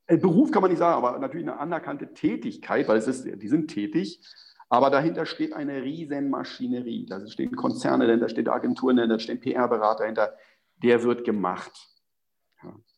ein, 0.05 0.19
Beruf, 0.19 0.51
kann 0.51 0.63
man 0.63 0.71
nicht 0.71 0.79
sagen, 0.79 1.01
aber 1.01 1.17
natürlich 1.17 1.47
eine 1.47 1.61
anerkannte 1.61 2.13
Tätigkeit, 2.13 2.89
weil 2.89 2.97
es 2.97 3.07
ist, 3.07 3.23
die 3.23 3.47
sind 3.47 3.69
tätig, 3.69 4.19
aber 4.67 4.89
dahinter 4.89 5.25
steht 5.25 5.53
eine 5.53 5.81
riesen 5.81 6.29
Maschinerie. 6.29 7.05
Da 7.05 7.25
stehen 7.25 7.55
Konzerne 7.55 8.05
dahinter, 8.05 8.27
stehen 8.27 8.49
Agenturen 8.49 8.97
dahinter, 8.97 9.19
stehen 9.19 9.39
PR-Berater 9.39 9.99
dahinter. 9.99 10.33
Der 10.83 11.03
wird 11.03 11.23
gemacht. 11.23 11.71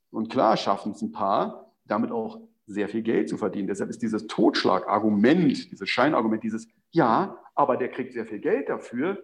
Und 0.09 0.31
klar 0.31 0.57
schaffen 0.57 0.93
es 0.93 1.01
ein 1.03 1.11
paar, 1.11 1.75
damit 1.85 2.09
auch 2.09 2.48
sehr 2.69 2.87
viel 2.87 3.01
Geld 3.01 3.29
zu 3.29 3.37
verdienen. 3.37 3.67
Deshalb 3.67 3.89
ist 3.89 4.01
dieses 4.01 4.27
Totschlagargument, 4.27 5.71
dieses 5.71 5.89
Scheinargument, 5.89 6.43
dieses 6.43 6.67
Ja, 6.91 7.39
aber 7.55 7.77
der 7.77 7.89
kriegt 7.89 8.13
sehr 8.13 8.25
viel 8.25 8.39
Geld 8.39 8.69
dafür, 8.69 9.23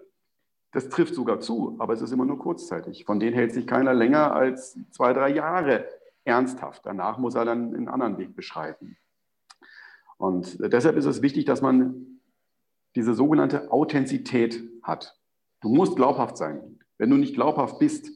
das 0.71 0.89
trifft 0.89 1.15
sogar 1.15 1.39
zu, 1.39 1.75
aber 1.79 1.93
es 1.93 2.01
ist 2.01 2.11
immer 2.11 2.25
nur 2.25 2.37
kurzzeitig. 2.37 3.05
Von 3.05 3.19
denen 3.19 3.33
hält 3.33 3.53
sich 3.53 3.65
keiner 3.65 3.93
länger 3.93 4.33
als 4.33 4.77
zwei, 4.91 5.13
drei 5.13 5.29
Jahre 5.29 5.87
ernsthaft. 6.25 6.85
Danach 6.85 7.17
muss 7.17 7.35
er 7.35 7.45
dann 7.45 7.73
einen 7.73 7.87
anderen 7.87 8.17
Weg 8.17 8.35
beschreiten. 8.35 8.97
Und 10.17 10.57
deshalb 10.59 10.97
ist 10.97 11.05
es 11.05 11.21
wichtig, 11.21 11.45
dass 11.45 11.61
man 11.61 12.19
diese 12.95 13.13
sogenannte 13.13 13.71
Authentizität 13.71 14.63
hat. 14.83 15.17
Du 15.61 15.69
musst 15.69 15.95
glaubhaft 15.95 16.37
sein. 16.37 16.79
Wenn 16.97 17.09
du 17.09 17.17
nicht 17.17 17.35
glaubhaft 17.35 17.79
bist, 17.79 18.09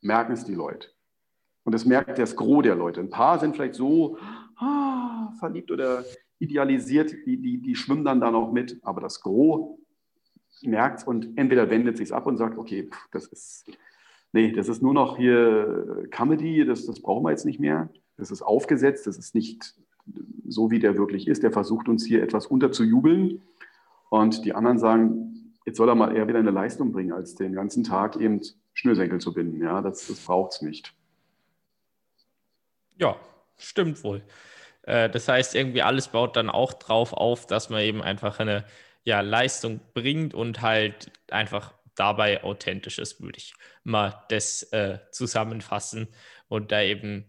merken 0.00 0.32
es 0.32 0.44
die 0.44 0.54
Leute. 0.54 0.88
Und 1.64 1.72
das 1.72 1.84
merkt 1.84 2.18
das 2.18 2.36
Gros 2.36 2.62
der 2.62 2.76
Leute. 2.76 3.00
Ein 3.00 3.10
paar 3.10 3.38
sind 3.40 3.56
vielleicht 3.56 3.74
so, 3.74 4.18
ah, 4.64 5.32
verliebt 5.38 5.70
oder 5.70 6.04
idealisiert, 6.38 7.14
die, 7.26 7.40
die, 7.40 7.58
die 7.58 7.76
schwimmen 7.76 8.04
dann 8.04 8.20
da 8.20 8.30
noch 8.30 8.52
mit, 8.52 8.78
aber 8.82 9.00
das 9.00 9.20
Gros 9.20 9.78
merkt 10.62 11.06
und 11.06 11.36
entweder 11.36 11.70
wendet 11.70 11.96
sich 11.96 12.12
ab 12.12 12.26
und 12.26 12.36
sagt, 12.36 12.58
okay, 12.58 12.88
pff, 12.90 13.08
das 13.12 13.26
ist, 13.26 13.64
nee, 14.32 14.52
das 14.52 14.68
ist 14.68 14.82
nur 14.82 14.94
noch 14.94 15.16
hier 15.16 16.06
Comedy, 16.10 16.64
das, 16.64 16.86
das 16.86 17.00
brauchen 17.00 17.24
wir 17.24 17.30
jetzt 17.30 17.44
nicht 17.46 17.60
mehr, 17.60 17.90
das 18.16 18.30
ist 18.30 18.42
aufgesetzt, 18.42 19.06
das 19.06 19.18
ist 19.18 19.34
nicht 19.34 19.74
so, 20.46 20.70
wie 20.70 20.78
der 20.78 20.96
wirklich 20.96 21.28
ist, 21.28 21.42
der 21.42 21.52
versucht 21.52 21.88
uns 21.88 22.04
hier 22.04 22.22
etwas 22.22 22.46
unterzujubeln. 22.46 23.42
Und 24.10 24.44
die 24.44 24.54
anderen 24.54 24.78
sagen, 24.78 25.54
jetzt 25.64 25.76
soll 25.76 25.88
er 25.88 25.94
mal 25.94 26.14
eher 26.14 26.28
wieder 26.28 26.38
eine 26.38 26.50
Leistung 26.50 26.92
bringen, 26.92 27.12
als 27.12 27.34
den 27.34 27.54
ganzen 27.54 27.84
Tag 27.84 28.16
eben 28.16 28.40
Schnürsenkel 28.74 29.20
zu 29.20 29.32
binden, 29.32 29.62
ja, 29.62 29.80
das, 29.80 30.06
das 30.06 30.20
braucht 30.20 30.52
es 30.52 30.62
nicht. 30.62 30.94
Ja, 32.98 33.16
stimmt 33.56 34.02
wohl. 34.04 34.22
Äh, 34.86 35.10
das 35.10 35.28
heißt, 35.28 35.54
irgendwie 35.54 35.82
alles 35.82 36.08
baut 36.08 36.36
dann 36.36 36.50
auch 36.50 36.72
drauf 36.74 37.12
auf, 37.12 37.46
dass 37.46 37.70
man 37.70 37.80
eben 37.80 38.02
einfach 38.02 38.38
eine 38.40 38.64
ja, 39.04 39.20
Leistung 39.20 39.80
bringt 39.92 40.34
und 40.34 40.62
halt 40.62 41.10
einfach 41.30 41.74
dabei 41.94 42.42
authentisch 42.42 42.98
ist, 42.98 43.20
würde 43.20 43.38
ich 43.38 43.54
mal 43.84 44.24
das 44.28 44.64
äh, 44.72 44.98
zusammenfassen 45.12 46.08
und 46.48 46.72
da 46.72 46.82
eben 46.82 47.24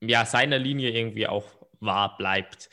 ja 0.00 0.24
seiner 0.24 0.58
Linie 0.58 0.90
irgendwie 0.90 1.26
auch 1.26 1.44
wahr 1.80 2.16
bleibt. 2.16 2.70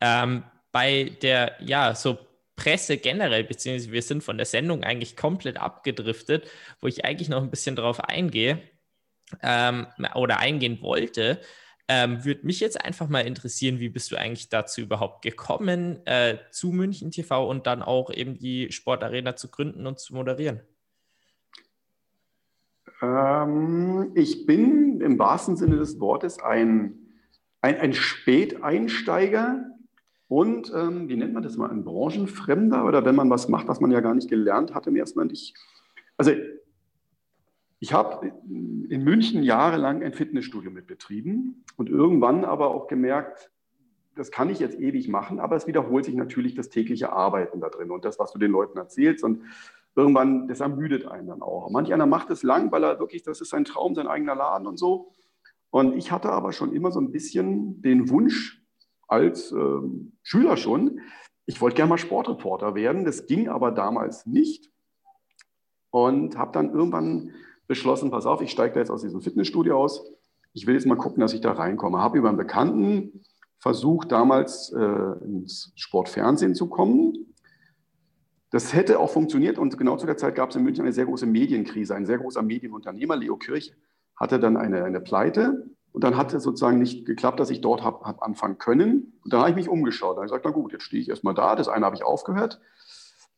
Ähm, 0.00 0.44
bei 0.72 1.16
der, 1.22 1.56
ja, 1.60 1.94
so 1.94 2.18
Presse 2.54 2.96
generell, 2.96 3.44
beziehungsweise 3.44 3.92
wir 3.92 4.02
sind 4.02 4.22
von 4.22 4.36
der 4.38 4.46
Sendung 4.46 4.82
eigentlich 4.82 5.16
komplett 5.16 5.58
abgedriftet, 5.58 6.48
wo 6.80 6.86
ich 6.86 7.04
eigentlich 7.04 7.28
noch 7.28 7.42
ein 7.42 7.50
bisschen 7.50 7.76
drauf 7.76 8.00
eingehe 8.00 8.62
ähm, 9.42 9.86
oder 10.14 10.38
eingehen 10.38 10.80
wollte, 10.80 11.40
ähm, 11.88 12.24
Würde 12.24 12.44
mich 12.44 12.58
jetzt 12.58 12.84
einfach 12.84 13.08
mal 13.08 13.20
interessieren, 13.20 13.78
wie 13.78 13.88
bist 13.88 14.10
du 14.10 14.16
eigentlich 14.16 14.48
dazu 14.48 14.80
überhaupt 14.80 15.22
gekommen, 15.22 16.04
äh, 16.04 16.38
zu 16.50 16.72
München 16.72 17.12
TV 17.12 17.48
und 17.48 17.66
dann 17.66 17.82
auch 17.82 18.10
eben 18.12 18.36
die 18.36 18.72
Sportarena 18.72 19.36
zu 19.36 19.48
gründen 19.48 19.86
und 19.86 20.00
zu 20.00 20.14
moderieren? 20.14 20.60
Ähm, 23.00 24.10
ich 24.14 24.46
bin 24.46 25.00
im 25.00 25.18
wahrsten 25.18 25.56
Sinne 25.56 25.76
des 25.76 26.00
Wortes 26.00 26.40
ein, 26.40 26.98
ein, 27.60 27.76
ein 27.76 27.92
Späteinsteiger 27.92 29.64
und, 30.26 30.72
ähm, 30.74 31.08
wie 31.08 31.16
nennt 31.16 31.34
man 31.34 31.44
das 31.44 31.56
mal, 31.56 31.70
ein 31.70 31.84
Branchenfremder 31.84 32.84
oder 32.84 33.04
wenn 33.04 33.14
man 33.14 33.30
was 33.30 33.48
macht, 33.48 33.68
was 33.68 33.78
man 33.80 33.92
ja 33.92 34.00
gar 34.00 34.14
nicht 34.14 34.28
gelernt 34.28 34.74
hat 34.74 34.88
im 34.88 34.96
ersten 34.96 35.20
Moment. 35.20 35.52
Also 36.16 36.32
ich 37.78 37.92
habe 37.92 38.32
in 38.48 39.04
München 39.04 39.42
jahrelang 39.42 40.02
ein 40.02 40.12
Fitnessstudio 40.12 40.70
mitbetrieben 40.70 41.64
und 41.76 41.88
irgendwann 41.88 42.44
aber 42.44 42.68
auch 42.68 42.86
gemerkt, 42.86 43.50
das 44.14 44.30
kann 44.30 44.48
ich 44.48 44.58
jetzt 44.58 44.78
ewig 44.78 45.08
machen, 45.08 45.38
aber 45.40 45.56
es 45.56 45.66
wiederholt 45.66 46.06
sich 46.06 46.14
natürlich 46.14 46.54
das 46.54 46.70
tägliche 46.70 47.12
Arbeiten 47.12 47.60
da 47.60 47.68
drin 47.68 47.90
und 47.90 48.04
das, 48.04 48.18
was 48.18 48.32
du 48.32 48.38
den 48.38 48.50
Leuten 48.50 48.78
erzählst. 48.78 49.22
Und 49.22 49.42
irgendwann, 49.94 50.48
das 50.48 50.60
ermüdet 50.60 51.06
einen 51.06 51.28
dann 51.28 51.42
auch. 51.42 51.68
Manch 51.70 51.92
einer 51.92 52.06
macht 52.06 52.30
es 52.30 52.42
lang, 52.42 52.72
weil 52.72 52.82
er 52.82 52.98
wirklich, 52.98 53.22
das 53.22 53.42
ist 53.42 53.50
sein 53.50 53.66
Traum, 53.66 53.94
sein 53.94 54.06
eigener 54.06 54.34
Laden 54.34 54.66
und 54.66 54.78
so. 54.78 55.12
Und 55.68 55.96
ich 55.96 56.10
hatte 56.12 56.30
aber 56.30 56.52
schon 56.52 56.72
immer 56.72 56.90
so 56.92 57.00
ein 57.00 57.12
bisschen 57.12 57.82
den 57.82 58.08
Wunsch, 58.08 58.62
als 59.08 59.52
äh, 59.52 59.80
Schüler 60.22 60.56
schon, 60.56 61.00
ich 61.44 61.60
wollte 61.60 61.76
gerne 61.76 61.90
mal 61.90 61.98
Sportreporter 61.98 62.74
werden. 62.74 63.04
Das 63.04 63.26
ging 63.26 63.48
aber 63.48 63.70
damals 63.70 64.26
nicht. 64.26 64.70
Und 65.90 66.36
habe 66.36 66.52
dann 66.52 66.72
irgendwann 66.72 67.32
beschlossen, 67.66 68.10
pass 68.10 68.26
auf, 68.26 68.40
ich 68.40 68.50
steige 68.50 68.74
da 68.74 68.80
jetzt 68.80 68.90
aus 68.90 69.02
diesem 69.02 69.20
Fitnessstudio 69.20 69.78
aus. 69.78 70.04
Ich 70.52 70.66
will 70.66 70.74
jetzt 70.74 70.86
mal 70.86 70.96
gucken, 70.96 71.20
dass 71.20 71.34
ich 71.34 71.40
da 71.40 71.52
reinkomme. 71.52 71.98
Habe 71.98 72.18
über 72.18 72.28
einen 72.28 72.38
Bekannten 72.38 73.22
versucht, 73.58 74.12
damals 74.12 74.72
äh, 74.72 75.24
ins 75.24 75.72
Sportfernsehen 75.76 76.54
zu 76.54 76.68
kommen. 76.68 77.34
Das 78.50 78.72
hätte 78.72 79.00
auch 79.00 79.10
funktioniert 79.10 79.58
und 79.58 79.76
genau 79.76 79.96
zu 79.96 80.06
der 80.06 80.16
Zeit 80.16 80.34
gab 80.34 80.50
es 80.50 80.56
in 80.56 80.62
München 80.62 80.84
eine 80.84 80.92
sehr 80.92 81.04
große 81.04 81.26
Medienkrise. 81.26 81.94
Ein 81.94 82.06
sehr 82.06 82.18
großer 82.18 82.42
Medienunternehmer, 82.42 83.16
Leo 83.16 83.36
Kirch, 83.36 83.74
hatte 84.14 84.38
dann 84.38 84.56
eine, 84.56 84.84
eine 84.84 85.00
Pleite 85.00 85.68
und 85.96 86.04
dann 86.04 86.16
hat 86.16 86.32
es 86.34 86.42
sozusagen 86.42 86.78
nicht 86.78 87.06
geklappt, 87.06 87.40
dass 87.40 87.50
ich 87.50 87.62
dort 87.62 87.82
habe 87.82 88.04
hab 88.04 88.22
anfangen 88.22 88.58
können. 88.58 89.14
Und 89.24 89.32
dann 89.32 89.40
habe 89.40 89.50
ich 89.50 89.56
mich 89.56 89.68
umgeschaut. 89.68 90.10
Dann 90.10 90.16
habe 90.18 90.26
ich 90.26 90.30
gesagt, 90.30 90.44
na 90.44 90.50
gut, 90.50 90.72
jetzt 90.72 90.84
stehe 90.84 91.02
ich 91.02 91.08
erstmal 91.08 91.32
da. 91.32 91.56
Das 91.56 91.68
eine 91.68 91.86
habe 91.86 91.96
ich 91.96 92.04
aufgehört. 92.04 92.60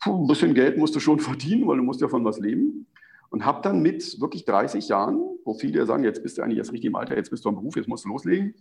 Puh, 0.00 0.24
ein 0.24 0.26
bisschen 0.26 0.54
Geld 0.54 0.76
musst 0.76 0.94
du 0.96 1.00
schon 1.00 1.20
verdienen, 1.20 1.68
weil 1.68 1.76
du 1.76 1.84
musst 1.84 2.00
ja 2.00 2.08
von 2.08 2.24
was 2.24 2.40
leben. 2.40 2.86
Und 3.30 3.44
habe 3.44 3.60
dann 3.62 3.80
mit 3.80 4.20
wirklich 4.20 4.44
30 4.44 4.88
Jahren, 4.88 5.20
wo 5.44 5.54
viele 5.54 5.84
sagen, 5.86 6.04
jetzt 6.04 6.22
bist 6.22 6.38
du 6.38 6.42
eigentlich 6.42 6.58
erst 6.58 6.72
richtig 6.72 6.88
im 6.88 6.96
Alter, 6.96 7.16
jetzt 7.16 7.30
bist 7.30 7.44
du 7.44 7.50
am 7.50 7.56
Beruf, 7.56 7.76
jetzt 7.76 7.88
musst 7.88 8.04
du 8.04 8.08
loslegen, 8.08 8.54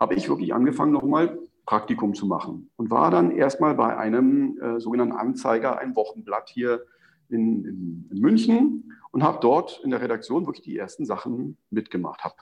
habe 0.00 0.14
ich 0.14 0.28
wirklich 0.28 0.54
angefangen, 0.54 0.92
nochmal 0.92 1.38
Praktikum 1.66 2.14
zu 2.14 2.26
machen. 2.26 2.70
Und 2.76 2.90
war 2.90 3.10
dann 3.10 3.30
erstmal 3.30 3.74
bei 3.74 3.96
einem 3.96 4.58
äh, 4.60 4.80
sogenannten 4.80 5.14
Anzeiger, 5.14 5.78
ein 5.78 5.94
Wochenblatt 5.94 6.48
hier 6.48 6.82
in, 7.28 7.64
in, 7.64 8.08
in 8.10 8.18
München 8.20 8.92
und 9.10 9.22
habe 9.22 9.38
dort 9.40 9.80
in 9.84 9.90
der 9.90 10.00
Redaktion 10.00 10.46
wirklich 10.46 10.64
die 10.64 10.76
ersten 10.76 11.04
Sachen 11.04 11.58
mitgemacht. 11.70 12.24
Habe 12.24 12.34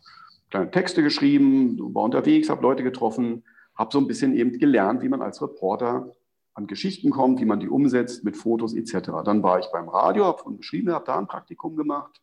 kleine 0.51 0.71
Texte 0.71 1.03
geschrieben, 1.03 1.79
war 1.95 2.05
unterwegs, 2.05 2.49
habe 2.49 2.63
Leute 2.63 2.83
getroffen, 2.83 3.43
habe 3.75 3.91
so 3.93 3.99
ein 3.99 4.07
bisschen 4.07 4.35
eben 4.35 4.59
gelernt, 4.59 5.03
wie 5.03 5.09
man 5.09 5.23
als 5.23 5.43
Reporter 5.43 6.13
an 6.57 6.67
Geschichten 6.67 7.11
kommt, 7.11 7.41
wie 7.41 7.45
man 7.45 7.61
die 7.61 7.69
umsetzt 7.69 8.25
mit 8.25 8.37
Fotos 8.37 8.75
etc. 8.75 9.11
Dann 9.25 9.43
war 9.43 9.59
ich 9.59 9.67
beim 9.71 9.91
Radio, 9.91 10.25
habe 10.25 10.39
von 10.39 10.57
geschrieben, 10.57 10.91
habe 10.91 11.05
da 11.05 11.19
ein 11.19 11.27
Praktikum 11.27 11.77
gemacht 11.77 12.23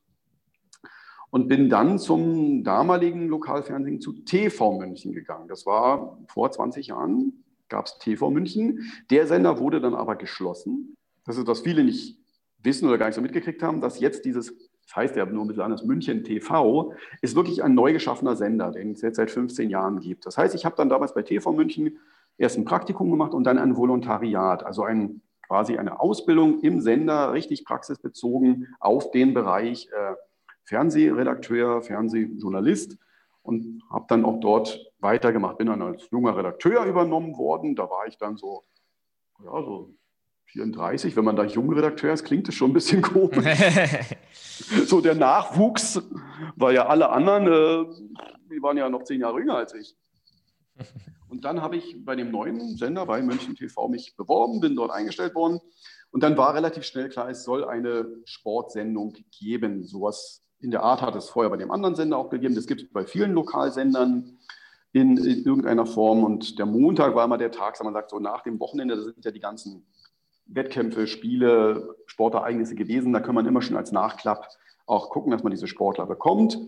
und 1.30 1.48
bin 1.48 1.70
dann 1.70 2.00
zum 2.00 2.64
damaligen 2.64 3.28
Lokalfernsehen 3.28 4.02
zu 4.02 4.12
TV 4.12 4.80
München 4.80 5.14
gegangen. 5.14 5.48
Das 5.48 5.68
war 5.68 6.18
vor 6.28 6.52
20 6.52 6.88
Jahren, 6.88 7.44
gab 7.70 7.86
es 7.86 8.00
TV 8.00 8.32
München. 8.32 8.92
Der 9.12 9.28
Sender 9.28 9.60
wurde 9.60 9.80
dann 9.80 9.94
aber 9.94 10.16
geschlossen. 10.16 10.98
Das 11.26 11.38
ist, 11.38 11.46
was 11.46 11.62
viele 11.62 11.84
nicht 11.84 12.18
wissen 12.58 12.88
oder 12.88 12.98
gar 12.98 13.06
nicht 13.06 13.16
so 13.16 13.22
mitgekriegt 13.22 13.62
haben, 13.62 13.82
dass 13.82 14.00
jetzt 14.00 14.26
dieses 14.26 14.52
das 14.86 14.96
heißt 14.96 15.16
ja 15.16 15.26
nur 15.26 15.46
mittlerweile 15.46 15.82
München 15.86 16.24
TV, 16.24 16.94
ist 17.22 17.36
wirklich 17.36 17.64
ein 17.64 17.74
neu 17.74 17.94
geschaffener 17.94 18.36
Sender, 18.36 18.72
den 18.72 18.92
es 18.92 19.02
jetzt 19.02 19.16
seit 19.16 19.32
15 19.32 19.70
Jahren 19.70 20.00
gibt. 20.00 20.26
Das 20.26 20.38
heißt, 20.38 20.54
ich 20.56 20.66
habe 20.66 20.76
dann 20.76 20.90
damals 20.90 21.14
bei 21.14 21.22
TV 21.22 21.52
München 21.54 22.00
erst 22.38 22.58
ein 22.58 22.66
Praktikum 22.66 23.12
gemacht 23.12 23.34
und 23.34 23.44
dann 23.44 23.58
ein 23.58 23.78
Volontariat, 23.78 24.64
also 24.64 24.84
ein, 24.84 25.22
quasi 25.48 25.78
eine 25.78 26.00
Ausbildung 26.00 26.62
im 26.62 26.82
Sender, 26.82 27.34
richtig 27.34 27.66
praxisbezogen 27.66 28.76
auf 28.80 29.12
den 29.12 29.34
Bereich 29.34 29.90
äh, 29.92 30.16
Fernsehredakteur, 30.66 31.82
Fernsehjournalist 31.82 32.98
und 33.42 33.84
habe 33.90 34.06
dann 34.08 34.26
auch 34.26 34.40
dort 34.40 34.80
weitergemacht. 35.00 35.58
Bin 35.58 35.68
dann 35.68 35.82
als 35.82 36.10
junger 36.10 36.36
Redakteur 36.36 36.86
übernommen 36.86 37.38
worden. 37.38 37.76
Da 37.76 37.90
war 37.90 38.08
ich 38.08 38.18
dann 38.18 38.38
so, 38.38 38.64
ja, 39.44 39.52
so 39.52 39.94
34, 40.46 41.16
wenn 41.16 41.26
man 41.26 41.36
da 41.36 41.44
Jungredakteur 41.44 42.14
ist, 42.14 42.24
klingt 42.24 42.48
das 42.48 42.56
schon 42.56 42.72
ein 42.72 42.74
bisschen 42.74 43.02
komisch. 43.02 43.46
so 44.86 45.02
der 45.02 45.16
Nachwuchs, 45.16 46.02
weil 46.56 46.76
ja 46.76 46.86
alle 46.86 47.10
anderen, 47.10 47.48
äh, 47.48 47.94
die 48.52 48.62
waren 48.62 48.78
ja 48.78 48.90
noch 48.90 49.04
zehn 49.04 49.20
Jahre 49.20 49.40
jünger 49.40 49.56
als 49.56 49.74
ich. 49.74 49.96
Und 51.34 51.46
dann 51.46 51.64
habe 51.64 51.78
ich 51.78 51.96
bei 52.06 52.16
dem 52.16 52.30
neuen 52.30 52.78
Sender 52.78 53.08
bei 53.08 53.24
München 53.24 53.56
TV 53.56 53.88
mich 53.88 54.16
beworben, 54.16 54.60
bin 54.60 54.76
dort 54.76 54.92
eingestellt 54.92 55.34
worden. 55.34 55.60
Und 56.12 56.22
dann 56.22 56.38
war 56.38 56.54
relativ 56.54 56.84
schnell 56.84 57.10
klar, 57.10 57.28
es 57.28 57.44
soll 57.44 57.66
eine 57.66 58.06
Sportsendung 58.24 59.16
geben. 59.32 59.84
Sowas 59.84 60.44
in 60.60 60.70
der 60.70 60.84
Art 60.84 61.02
hat 61.02 61.16
es 61.16 61.30
vorher 61.30 61.50
bei 61.50 61.58
dem 61.58 61.72
anderen 61.72 61.96
Sender 61.96 62.20
auch 62.20 62.30
gegeben. 62.30 62.54
Das 62.54 62.68
gibt 62.68 62.84
es 62.84 62.94
bei 62.94 63.04
vielen 63.04 63.34
Lokalsendern 63.34 64.38
in, 64.92 65.18
in, 65.18 65.44
irgendeiner 65.44 65.88
Form. 65.88 66.24
Und 66.24 66.60
der 66.60 66.68
Montag 66.68 67.16
war 67.16 67.26
immer 67.26 67.40
der 67.40 67.50
Tag, 67.50 67.84
man 67.84 67.94
sagt 67.94 68.12
so 68.12 68.20
nach 68.20 68.44
dem 68.44 68.60
Wochenende, 68.60 68.96
da 68.96 69.02
sind 69.02 69.26
ja 69.26 69.32
die 69.32 69.40
ganzen 69.40 69.88
Wettkämpfe, 70.46 71.08
Spiele, 71.08 71.96
Sportereignisse 72.06 72.76
gewesen. 72.76 73.12
Da 73.12 73.22
kann 73.22 73.34
man 73.34 73.48
immer 73.48 73.64
schon 73.64 73.76
als 73.76 73.92
Nachklapp 73.92 74.50
auch 74.86 75.10
gucken, 75.10 75.32
dass 75.32 75.42
man 75.42 75.50
diese 75.50 75.66
Sportler 75.66 76.06
bekommt. 76.06 76.60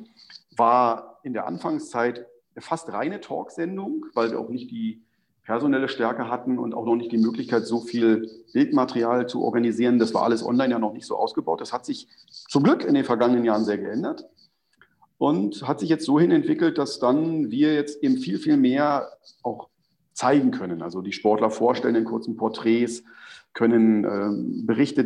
War 0.58 1.20
in 1.22 1.34
der 1.34 1.46
Anfangszeit 1.46 2.26
fast 2.58 2.92
reine 2.92 3.22
Talksendung, 3.22 4.06
weil 4.14 4.32
wir 4.32 4.40
auch 4.40 4.50
nicht 4.50 4.72
die 4.72 5.02
personelle 5.44 5.88
Stärke 5.88 6.30
hatten 6.30 6.58
und 6.58 6.74
auch 6.74 6.86
noch 6.86 6.96
nicht 6.96 7.12
die 7.12 7.18
Möglichkeit, 7.18 7.68
so 7.68 7.80
viel 7.80 8.30
Bildmaterial 8.54 9.28
zu 9.28 9.44
organisieren. 9.44 10.00
Das 10.00 10.14
war 10.14 10.24
alles 10.24 10.44
online 10.44 10.72
ja 10.72 10.80
noch 10.80 10.94
nicht 10.94 11.06
so 11.06 11.16
ausgebaut. 11.16 11.62
Das 11.62 11.72
hat 11.72 11.86
sich 11.86 12.08
zum 12.30 12.64
Glück 12.64 12.84
in 12.84 12.96
den 12.96 13.06
vergangenen 13.06 13.46
Jahren 13.46 13.64
sehr 13.64 13.78
geändert 13.78 14.26
und 15.18 15.68
hat 15.68 15.80
sich 15.80 15.90
jetzt 15.90 16.06
so 16.06 16.20
hin 16.20 16.32
entwickelt, 16.32 16.78
dass 16.78 17.00
dann 17.00 17.52
wir 17.52 17.76
jetzt 17.76 18.02
eben 18.04 18.18
viel, 18.18 18.40
viel 18.40 18.58
mehr 18.58 19.10
auch 19.44 19.70
zeigen 20.14 20.52
können. 20.52 20.82
Also 20.82 21.02
die 21.02 21.12
Sportler 21.12 21.52
vorstellen 21.52 21.96
in 21.96 22.06
kurzen 22.06 22.38
Porträts, 22.38 23.04
können 23.54 24.04
äh, 24.04 24.66
Berichte 24.66 25.04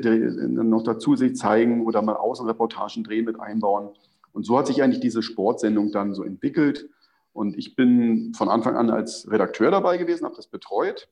noch 0.49 0.83
dazu 0.83 1.15
sich 1.15 1.35
zeigen 1.35 1.85
oder 1.85 2.01
mal 2.01 2.15
Außenreportagen 2.15 3.03
drehen 3.03 3.25
mit 3.25 3.39
einbauen. 3.39 3.89
Und 4.33 4.45
so 4.45 4.57
hat 4.57 4.67
sich 4.67 4.81
eigentlich 4.81 5.01
diese 5.01 5.21
Sportsendung 5.21 5.91
dann 5.91 6.13
so 6.13 6.23
entwickelt. 6.23 6.89
Und 7.39 7.57
ich 7.57 7.77
bin 7.77 8.33
von 8.33 8.49
Anfang 8.49 8.75
an 8.75 8.89
als 8.89 9.31
Redakteur 9.31 9.71
dabei 9.71 9.95
gewesen, 9.95 10.25
habe 10.25 10.35
das 10.35 10.47
betreut. 10.47 11.07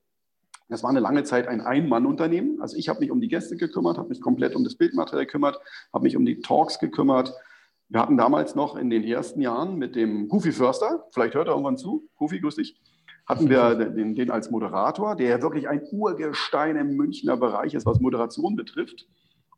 Das 0.68 0.84
war 0.84 0.90
eine 0.90 1.00
lange 1.00 1.24
Zeit 1.24 1.48
ein 1.48 1.62
Ein-Mann-Unternehmen. 1.62 2.62
Also 2.62 2.76
ich 2.76 2.90
habe 2.90 3.00
mich 3.00 3.12
um 3.12 3.22
die 3.22 3.30
Gäste 3.30 3.56
gekümmert, 3.56 3.98
habe 3.98 4.10
mich 4.10 4.20
komplett 4.20 4.54
um 4.54 4.66
das 4.66 4.76
Bildmaterial 4.76 5.26
gekümmert, 5.26 5.58
habe 5.94 6.04
mich 6.04 6.18
um 6.18 6.26
die 6.26 6.42
Talks 6.42 6.80
gekümmert. 6.80 7.34
Wir 7.88 8.02
hatten 8.02 8.18
damals 8.18 8.56
noch 8.56 8.76
in 8.76 8.90
den 8.90 9.06
ersten 9.06 9.40
Jahren 9.40 9.78
mit 9.78 9.96
dem 9.96 10.28
Goofy 10.28 10.52
Förster, 10.52 11.06
vielleicht 11.12 11.34
hört 11.34 11.48
er 11.48 11.52
irgendwann 11.52 11.78
zu, 11.78 12.10
Goofy, 12.18 12.42
grüß 12.42 12.56
dich, 12.56 12.78
hatten 13.26 13.50
wir 13.50 13.76
den, 13.76 14.14
den 14.14 14.30
als 14.30 14.52
Moderator, 14.52 15.16
der 15.16 15.42
wirklich 15.42 15.70
ein 15.70 15.82
Urgestein 15.94 16.76
im 16.76 16.98
Münchner 16.98 17.38
Bereich 17.38 17.74
ist, 17.74 17.86
was 17.86 18.02
Moderation 18.02 18.58
betrifft. 18.58 19.08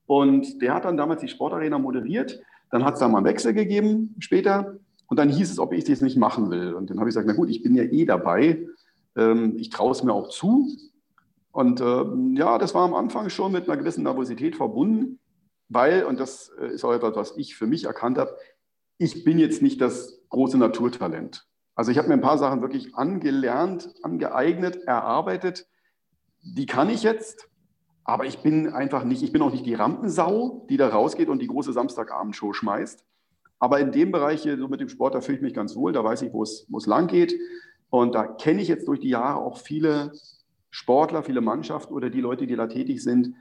Und 0.05 0.61
der 0.61 0.75
hat 0.75 0.85
dann 0.85 0.97
damals 0.97 1.21
die 1.21 1.29
Sportarena 1.29 1.79
moderiert. 1.79 2.39
Dann 2.69 2.85
hat 2.85 2.93
es 2.93 2.99
da 2.99 3.07
mal 3.07 3.17
einen 3.17 3.25
Wechsel 3.25 3.55
gegeben 3.55 4.13
später. 4.19 4.77
Und 5.09 5.17
dann 5.17 5.29
hieß 5.29 5.51
es, 5.51 5.59
ob 5.59 5.73
ich 5.73 5.83
das 5.83 6.01
nicht 6.01 6.17
machen 6.17 6.49
will. 6.51 6.73
Und 6.73 6.89
dann 6.89 6.99
habe 6.99 7.09
ich 7.09 7.15
gesagt, 7.15 7.27
na 7.27 7.33
gut, 7.33 7.49
ich 7.49 7.63
bin 7.63 7.75
ja 7.75 7.83
eh 7.83 8.05
dabei. 8.05 8.67
Ähm, 9.15 9.55
ich 9.57 9.69
traue 9.69 9.91
es 9.91 10.03
mir 10.03 10.13
auch 10.13 10.29
zu. 10.29 10.69
Und 11.51 11.81
ähm, 11.81 12.35
ja, 12.35 12.57
das 12.57 12.75
war 12.75 12.83
am 12.83 12.93
Anfang 12.93 13.29
schon 13.29 13.51
mit 13.51 13.67
einer 13.67 13.77
gewissen 13.77 14.03
Nervosität 14.03 14.55
verbunden, 14.55 15.19
weil, 15.67 16.05
und 16.05 16.19
das 16.19 16.51
äh, 16.59 16.67
ist 16.67 16.85
auch 16.85 16.93
etwas, 16.93 17.15
was 17.15 17.37
ich 17.37 17.55
für 17.55 17.65
mich 17.65 17.85
erkannt 17.85 18.19
habe, 18.19 18.35
ich 18.99 19.23
bin 19.23 19.39
jetzt 19.39 19.61
nicht 19.61 19.81
das 19.81 20.21
große 20.29 20.57
Naturtalent. 20.57 21.47
Also 21.73 21.91
ich 21.91 21.97
habe 21.97 22.07
mir 22.07 22.15
ein 22.15 22.21
paar 22.21 22.37
Sachen 22.37 22.61
wirklich 22.61 22.95
angelernt, 22.95 23.93
angeeignet, 24.03 24.83
erarbeitet. 24.83 25.67
Die 26.43 26.65
kann 26.65 26.89
ich 26.89 27.03
jetzt, 27.03 27.49
aber 28.03 28.25
ich 28.25 28.39
bin 28.39 28.73
einfach 28.73 29.03
nicht, 29.03 29.23
ich 29.23 29.31
bin 29.31 29.41
auch 29.41 29.51
nicht 29.51 29.65
die 29.65 29.75
Rampensau, 29.75 30.67
die 30.69 30.77
da 30.77 30.89
rausgeht 30.89 31.29
und 31.29 31.41
die 31.41 31.47
große 31.47 31.73
Samstagabendshow 31.73 32.53
schmeißt. 32.53 33.05
Aber 33.59 33.79
in 33.79 33.91
dem 33.91 34.11
Bereich, 34.11 34.41
so 34.41 34.67
mit 34.67 34.79
dem 34.79 34.89
Sport, 34.89 35.15
da 35.15 35.21
fühle 35.21 35.37
ich 35.37 35.43
mich 35.43 35.53
ganz 35.53 35.75
wohl, 35.75 35.91
da 35.91 36.03
weiß 36.03 36.21
ich, 36.21 36.33
wo 36.33 36.43
es, 36.43 36.65
wo 36.69 36.77
es 36.77 36.85
lang 36.85 37.07
geht. 37.07 37.33
Und 37.89 38.15
da 38.15 38.25
kenne 38.25 38.61
ich 38.61 38.67
jetzt 38.67 38.87
durch 38.87 38.99
die 38.99 39.09
Jahre 39.09 39.39
auch 39.39 39.57
viele 39.57 40.13
Sportler, 40.69 41.23
viele 41.23 41.41
Mannschaften 41.41 41.93
oder 41.93 42.09
die 42.09 42.21
Leute, 42.21 42.47
die 42.47 42.55
da 42.55 42.67
tätig 42.67 43.03
sind. 43.03 43.35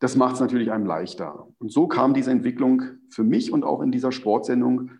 Das 0.00 0.16
macht 0.16 0.34
es 0.34 0.40
natürlich 0.40 0.72
einem 0.72 0.86
leichter. 0.86 1.46
Und 1.58 1.70
so 1.70 1.86
kam 1.86 2.12
diese 2.12 2.30
Entwicklung 2.30 2.82
für 3.08 3.22
mich 3.22 3.52
und 3.52 3.64
auch 3.64 3.80
in 3.82 3.92
dieser 3.92 4.10
Sportsendung 4.10 4.90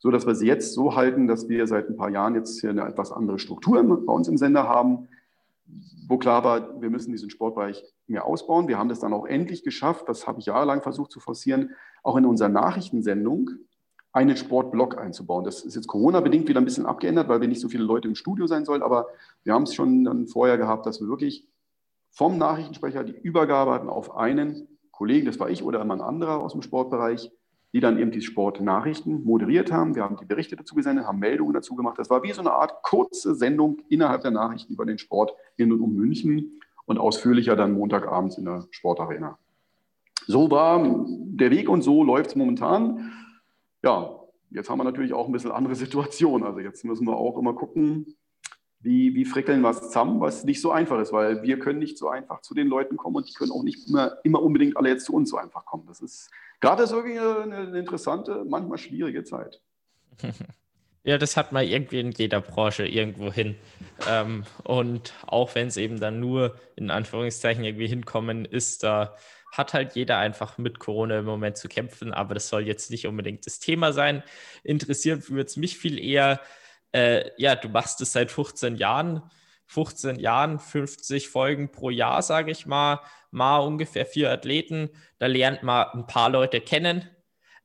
so 0.00 0.10
dass 0.10 0.26
wir 0.26 0.34
sie 0.34 0.46
jetzt 0.46 0.72
so 0.72 0.96
halten, 0.96 1.28
dass 1.28 1.48
wir 1.48 1.66
seit 1.66 1.88
ein 1.88 1.96
paar 1.96 2.08
Jahren 2.08 2.34
jetzt 2.34 2.60
hier 2.60 2.70
eine 2.70 2.88
etwas 2.88 3.12
andere 3.12 3.38
Struktur 3.38 3.82
bei 3.82 4.12
uns 4.12 4.28
im 4.28 4.38
Sender 4.38 4.66
haben, 4.66 5.08
wo 6.08 6.16
klar 6.16 6.42
war, 6.42 6.80
wir 6.80 6.90
müssen 6.90 7.12
diesen 7.12 7.30
Sportbereich 7.30 7.84
mehr 8.06 8.24
ausbauen. 8.24 8.66
Wir 8.66 8.78
haben 8.78 8.88
das 8.88 8.98
dann 8.98 9.12
auch 9.12 9.26
endlich 9.26 9.62
geschafft, 9.62 10.08
das 10.08 10.26
habe 10.26 10.40
ich 10.40 10.46
jahrelang 10.46 10.82
versucht 10.82 11.12
zu 11.12 11.20
forcieren, 11.20 11.72
auch 12.02 12.16
in 12.16 12.24
unserer 12.24 12.48
Nachrichtensendung 12.48 13.50
einen 14.12 14.36
Sportblock 14.36 14.98
einzubauen. 14.98 15.44
Das 15.44 15.64
ist 15.64 15.76
jetzt 15.76 15.86
Corona-bedingt 15.86 16.48
wieder 16.48 16.60
ein 16.60 16.64
bisschen 16.64 16.86
abgeändert, 16.86 17.28
weil 17.28 17.40
wir 17.40 17.48
nicht 17.48 17.60
so 17.60 17.68
viele 17.68 17.84
Leute 17.84 18.08
im 18.08 18.14
Studio 18.14 18.46
sein 18.46 18.64
sollen, 18.64 18.82
aber 18.82 19.06
wir 19.44 19.54
haben 19.54 19.62
es 19.62 19.74
schon 19.74 20.04
dann 20.04 20.26
vorher 20.26 20.58
gehabt, 20.58 20.86
dass 20.86 21.00
wir 21.00 21.08
wirklich 21.08 21.46
vom 22.10 22.38
Nachrichtensprecher 22.38 23.04
die 23.04 23.16
Übergabe 23.16 23.72
hatten 23.72 23.88
auf 23.88 24.16
einen 24.16 24.66
Kollegen, 24.90 25.26
das 25.26 25.38
war 25.38 25.48
ich 25.48 25.62
oder 25.62 25.80
immer 25.80 25.94
ein 25.94 26.00
anderer 26.00 26.42
aus 26.42 26.52
dem 26.52 26.62
Sportbereich, 26.62 27.30
die 27.72 27.80
dann 27.80 27.98
eben 27.98 28.10
die 28.10 28.20
Sportnachrichten 28.20 29.24
moderiert 29.24 29.70
haben. 29.70 29.94
Wir 29.94 30.02
haben 30.02 30.16
die 30.16 30.24
Berichte 30.24 30.56
dazu 30.56 30.74
gesendet, 30.74 31.06
haben 31.06 31.20
Meldungen 31.20 31.54
dazu 31.54 31.76
gemacht. 31.76 31.98
Das 31.98 32.10
war 32.10 32.22
wie 32.24 32.32
so 32.32 32.40
eine 32.40 32.52
Art 32.52 32.82
kurze 32.82 33.36
Sendung 33.36 33.78
innerhalb 33.88 34.22
der 34.22 34.32
Nachrichten 34.32 34.72
über 34.72 34.84
den 34.84 34.98
Sport 34.98 35.32
in 35.56 35.72
und 35.72 35.80
um 35.80 35.94
München 35.94 36.60
und 36.86 36.98
ausführlicher 36.98 37.54
dann 37.54 37.72
Montagabends 37.72 38.38
in 38.38 38.44
der 38.44 38.66
Sportarena. 38.70 39.38
So 40.26 40.50
war 40.50 41.06
der 41.06 41.50
Weg 41.50 41.68
und 41.68 41.82
so 41.82 42.02
läuft 42.02 42.30
es 42.30 42.36
momentan. 42.36 43.12
Ja, 43.82 44.20
jetzt 44.50 44.68
haben 44.68 44.78
wir 44.78 44.84
natürlich 44.84 45.12
auch 45.12 45.26
ein 45.26 45.32
bisschen 45.32 45.52
andere 45.52 45.74
Situation. 45.76 46.42
Also 46.42 46.60
jetzt 46.60 46.84
müssen 46.84 47.06
wir 47.06 47.16
auch 47.16 47.38
immer 47.38 47.54
gucken, 47.54 48.16
wie, 48.80 49.14
wie 49.14 49.24
frickeln 49.24 49.62
was 49.62 49.82
zusammen, 49.82 50.20
was 50.20 50.44
nicht 50.44 50.60
so 50.60 50.72
einfach 50.72 50.98
ist, 51.00 51.12
weil 51.12 51.42
wir 51.42 51.58
können 51.58 51.78
nicht 51.78 51.98
so 51.98 52.08
einfach 52.08 52.40
zu 52.40 52.54
den 52.54 52.66
Leuten 52.66 52.96
kommen 52.96 53.16
und 53.16 53.28
die 53.28 53.34
können 53.34 53.52
auch 53.52 53.62
nicht 53.62 53.88
immer, 53.88 54.16
immer 54.24 54.42
unbedingt 54.42 54.76
alle 54.76 54.88
jetzt 54.88 55.04
zu 55.04 55.12
uns 55.12 55.30
so 55.30 55.36
einfach 55.36 55.66
kommen. 55.66 55.84
Das 55.86 56.00
ist 56.00 56.30
gerade 56.60 56.84
eine, 56.84 57.42
eine 57.42 57.78
interessante, 57.78 58.44
manchmal 58.48 58.78
schwierige 58.78 59.24
Zeit. 59.24 59.60
Ja, 61.02 61.16
das 61.16 61.36
hat 61.38 61.50
man 61.50 61.66
irgendwie 61.66 62.00
in 62.00 62.12
jeder 62.12 62.42
Branche 62.42 62.86
irgendwo 62.86 63.32
hin. 63.32 63.56
Ähm, 64.06 64.44
und 64.64 65.14
auch 65.26 65.54
wenn 65.54 65.68
es 65.68 65.78
eben 65.78 65.98
dann 65.98 66.20
nur 66.20 66.56
in 66.76 66.90
Anführungszeichen 66.90 67.64
irgendwie 67.64 67.86
hinkommen 67.86 68.44
ist, 68.44 68.82
da 68.82 69.16
hat 69.52 69.74
halt 69.74 69.94
jeder 69.94 70.18
einfach 70.18 70.58
mit 70.58 70.78
Corona 70.78 71.18
im 71.18 71.24
Moment 71.24 71.56
zu 71.56 71.68
kämpfen, 71.68 72.12
aber 72.12 72.34
das 72.34 72.48
soll 72.48 72.66
jetzt 72.66 72.90
nicht 72.90 73.06
unbedingt 73.06 73.46
das 73.46 73.58
Thema 73.58 73.92
sein. 73.92 74.22
Interessiert 74.62 75.28
würde 75.30 75.46
es 75.46 75.56
mich 75.56 75.76
viel 75.78 75.98
eher, 75.98 76.40
äh, 76.92 77.30
ja, 77.36 77.56
du 77.56 77.68
machst 77.68 78.00
es 78.00 78.12
seit 78.12 78.30
15 78.30 78.76
Jahren, 78.76 79.22
15 79.66 80.18
Jahren, 80.18 80.58
50 80.58 81.28
Folgen 81.28 81.70
pro 81.70 81.90
Jahr, 81.90 82.22
sage 82.22 82.50
ich 82.50 82.66
mal, 82.66 83.00
mal 83.30 83.58
ungefähr 83.58 84.06
vier 84.06 84.30
Athleten. 84.30 84.90
Da 85.18 85.26
lernt 85.26 85.62
man 85.62 85.86
ein 85.92 86.06
paar 86.06 86.30
Leute 86.30 86.60
kennen. 86.60 87.08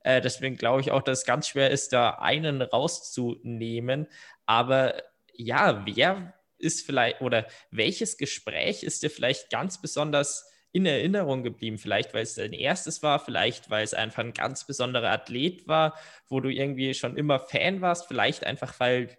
Äh, 0.00 0.20
deswegen 0.20 0.56
glaube 0.56 0.80
ich 0.80 0.92
auch, 0.92 1.02
dass 1.02 1.20
es 1.20 1.24
ganz 1.24 1.48
schwer 1.48 1.70
ist, 1.70 1.92
da 1.92 2.10
einen 2.10 2.62
rauszunehmen. 2.62 4.06
Aber 4.46 4.94
ja, 5.34 5.84
wer 5.84 6.34
ist 6.58 6.86
vielleicht 6.86 7.20
oder 7.20 7.46
welches 7.70 8.16
Gespräch 8.16 8.82
ist 8.82 9.02
dir 9.02 9.10
vielleicht 9.10 9.50
ganz 9.50 9.80
besonders 9.80 10.48
in 10.76 10.86
Erinnerung 10.86 11.42
geblieben? 11.42 11.78
Vielleicht, 11.78 12.12
weil 12.12 12.22
es 12.22 12.34
dein 12.34 12.52
erstes 12.52 13.02
war, 13.02 13.18
vielleicht, 13.18 13.70
weil 13.70 13.82
es 13.82 13.94
einfach 13.94 14.22
ein 14.22 14.34
ganz 14.34 14.66
besonderer 14.66 15.10
Athlet 15.10 15.66
war, 15.66 15.94
wo 16.28 16.40
du 16.40 16.50
irgendwie 16.50 16.92
schon 16.92 17.16
immer 17.16 17.40
Fan 17.40 17.80
warst, 17.80 18.06
vielleicht 18.06 18.44
einfach, 18.44 18.78
weil 18.78 19.16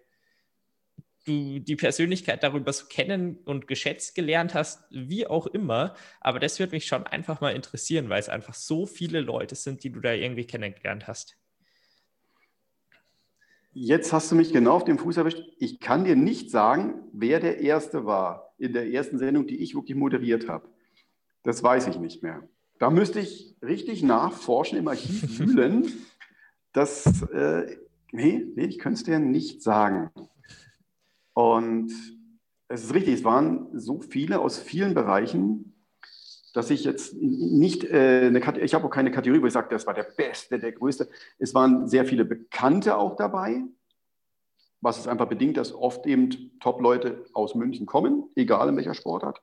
du 1.24 1.58
die 1.58 1.76
Persönlichkeit 1.76 2.42
darüber 2.44 2.72
so 2.72 2.86
kennen 2.86 3.38
und 3.44 3.66
geschätzt 3.66 4.14
gelernt 4.14 4.54
hast, 4.54 4.84
wie 4.90 5.26
auch 5.26 5.48
immer. 5.48 5.94
Aber 6.20 6.38
das 6.38 6.60
würde 6.60 6.72
mich 6.72 6.86
schon 6.86 7.06
einfach 7.06 7.40
mal 7.40 7.50
interessieren, 7.50 8.08
weil 8.08 8.20
es 8.20 8.28
einfach 8.28 8.54
so 8.54 8.86
viele 8.86 9.20
Leute 9.20 9.56
sind, 9.56 9.82
die 9.82 9.90
du 9.90 10.00
da 10.00 10.12
irgendwie 10.12 10.46
kennengelernt 10.46 11.08
hast. 11.08 11.36
Jetzt 13.72 14.12
hast 14.12 14.30
du 14.30 14.36
mich 14.36 14.52
genau 14.52 14.76
auf 14.76 14.84
dem 14.84 14.98
Fuß 14.98 15.18
erwischt. 15.18 15.42
Ich 15.58 15.80
kann 15.80 16.04
dir 16.04 16.16
nicht 16.16 16.50
sagen, 16.50 17.02
wer 17.12 17.40
der 17.40 17.60
Erste 17.60 18.06
war 18.06 18.54
in 18.58 18.72
der 18.72 18.90
ersten 18.90 19.18
Sendung, 19.18 19.46
die 19.46 19.56
ich 19.56 19.74
wirklich 19.74 19.96
moderiert 19.96 20.48
habe. 20.48 20.68
Das 21.42 21.62
weiß 21.62 21.86
ich 21.88 21.98
nicht 21.98 22.22
mehr. 22.22 22.42
Da 22.78 22.90
müsste 22.90 23.20
ich 23.20 23.56
richtig 23.62 24.02
nachforschen, 24.02 24.78
im 24.78 24.88
Archiv 24.88 25.38
wühlen. 25.38 25.92
Das, 26.72 27.22
äh, 27.32 27.76
nee, 28.12 28.46
nee, 28.54 28.64
ich 28.64 28.78
könnte 28.78 28.98
es 28.98 29.04
dir 29.04 29.18
nicht 29.18 29.62
sagen. 29.62 30.10
Und 31.34 31.92
es 32.68 32.84
ist 32.84 32.94
richtig, 32.94 33.14
es 33.14 33.24
waren 33.24 33.68
so 33.72 34.00
viele 34.00 34.40
aus 34.40 34.58
vielen 34.58 34.94
Bereichen, 34.94 35.74
dass 36.54 36.70
ich 36.70 36.84
jetzt 36.84 37.14
nicht, 37.20 37.84
äh, 37.84 38.26
eine, 38.26 38.58
ich 38.60 38.74
habe 38.74 38.86
auch 38.86 38.90
keine 38.90 39.10
Kategorie, 39.10 39.42
wo 39.42 39.46
ich 39.46 39.52
sage, 39.52 39.68
das 39.70 39.86
war 39.86 39.94
der 39.94 40.08
Beste, 40.16 40.58
der 40.58 40.72
Größte. 40.72 41.08
Es 41.38 41.54
waren 41.54 41.88
sehr 41.88 42.04
viele 42.04 42.24
Bekannte 42.24 42.96
auch 42.96 43.16
dabei, 43.16 43.62
was 44.80 44.98
es 44.98 45.08
einfach 45.08 45.28
bedingt, 45.28 45.56
dass 45.56 45.74
oft 45.74 46.06
eben 46.06 46.58
Top-Leute 46.60 47.24
aus 47.32 47.54
München 47.54 47.86
kommen, 47.86 48.24
egal 48.34 48.68
in 48.68 48.76
welcher 48.76 48.94
Sportart, 48.94 49.40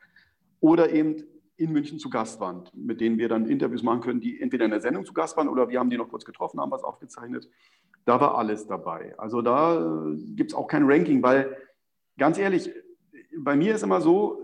oder 0.60 0.92
eben 0.92 1.24
in 1.58 1.72
München 1.72 2.00
zu 2.00 2.10
Gast 2.10 2.40
waren, 2.40 2.70
mit 2.74 3.00
denen 3.00 3.18
wir 3.18 3.30
dann 3.30 3.48
Interviews 3.48 3.84
machen 3.84 4.02
können, 4.02 4.20
die 4.20 4.42
entweder 4.42 4.66
in 4.66 4.72
der 4.72 4.82
Sendung 4.82 5.06
zu 5.06 5.14
Gast 5.14 5.38
waren 5.38 5.48
oder 5.48 5.70
wir 5.70 5.80
haben 5.80 5.90
die 5.90 5.98
noch 5.98 6.10
kurz 6.10 6.26
getroffen, 6.26 6.60
haben 6.60 6.72
was 6.72 6.84
aufgezeichnet. 6.84 7.50
Da 8.04 8.20
war 8.20 8.38
alles 8.38 8.68
dabei. 8.68 9.18
Also 9.18 9.42
da 9.42 9.76
äh, 9.78 10.18
gibt 10.36 10.52
es 10.52 10.58
auch 10.58 10.68
kein 10.68 10.84
Ranking, 10.86 11.24
weil 11.24 11.58
ganz 12.18 12.38
ehrlich, 12.38 12.72
bei 13.38 13.56
mir 13.56 13.76
ist 13.76 13.84
immer 13.84 14.02
so, 14.02 14.40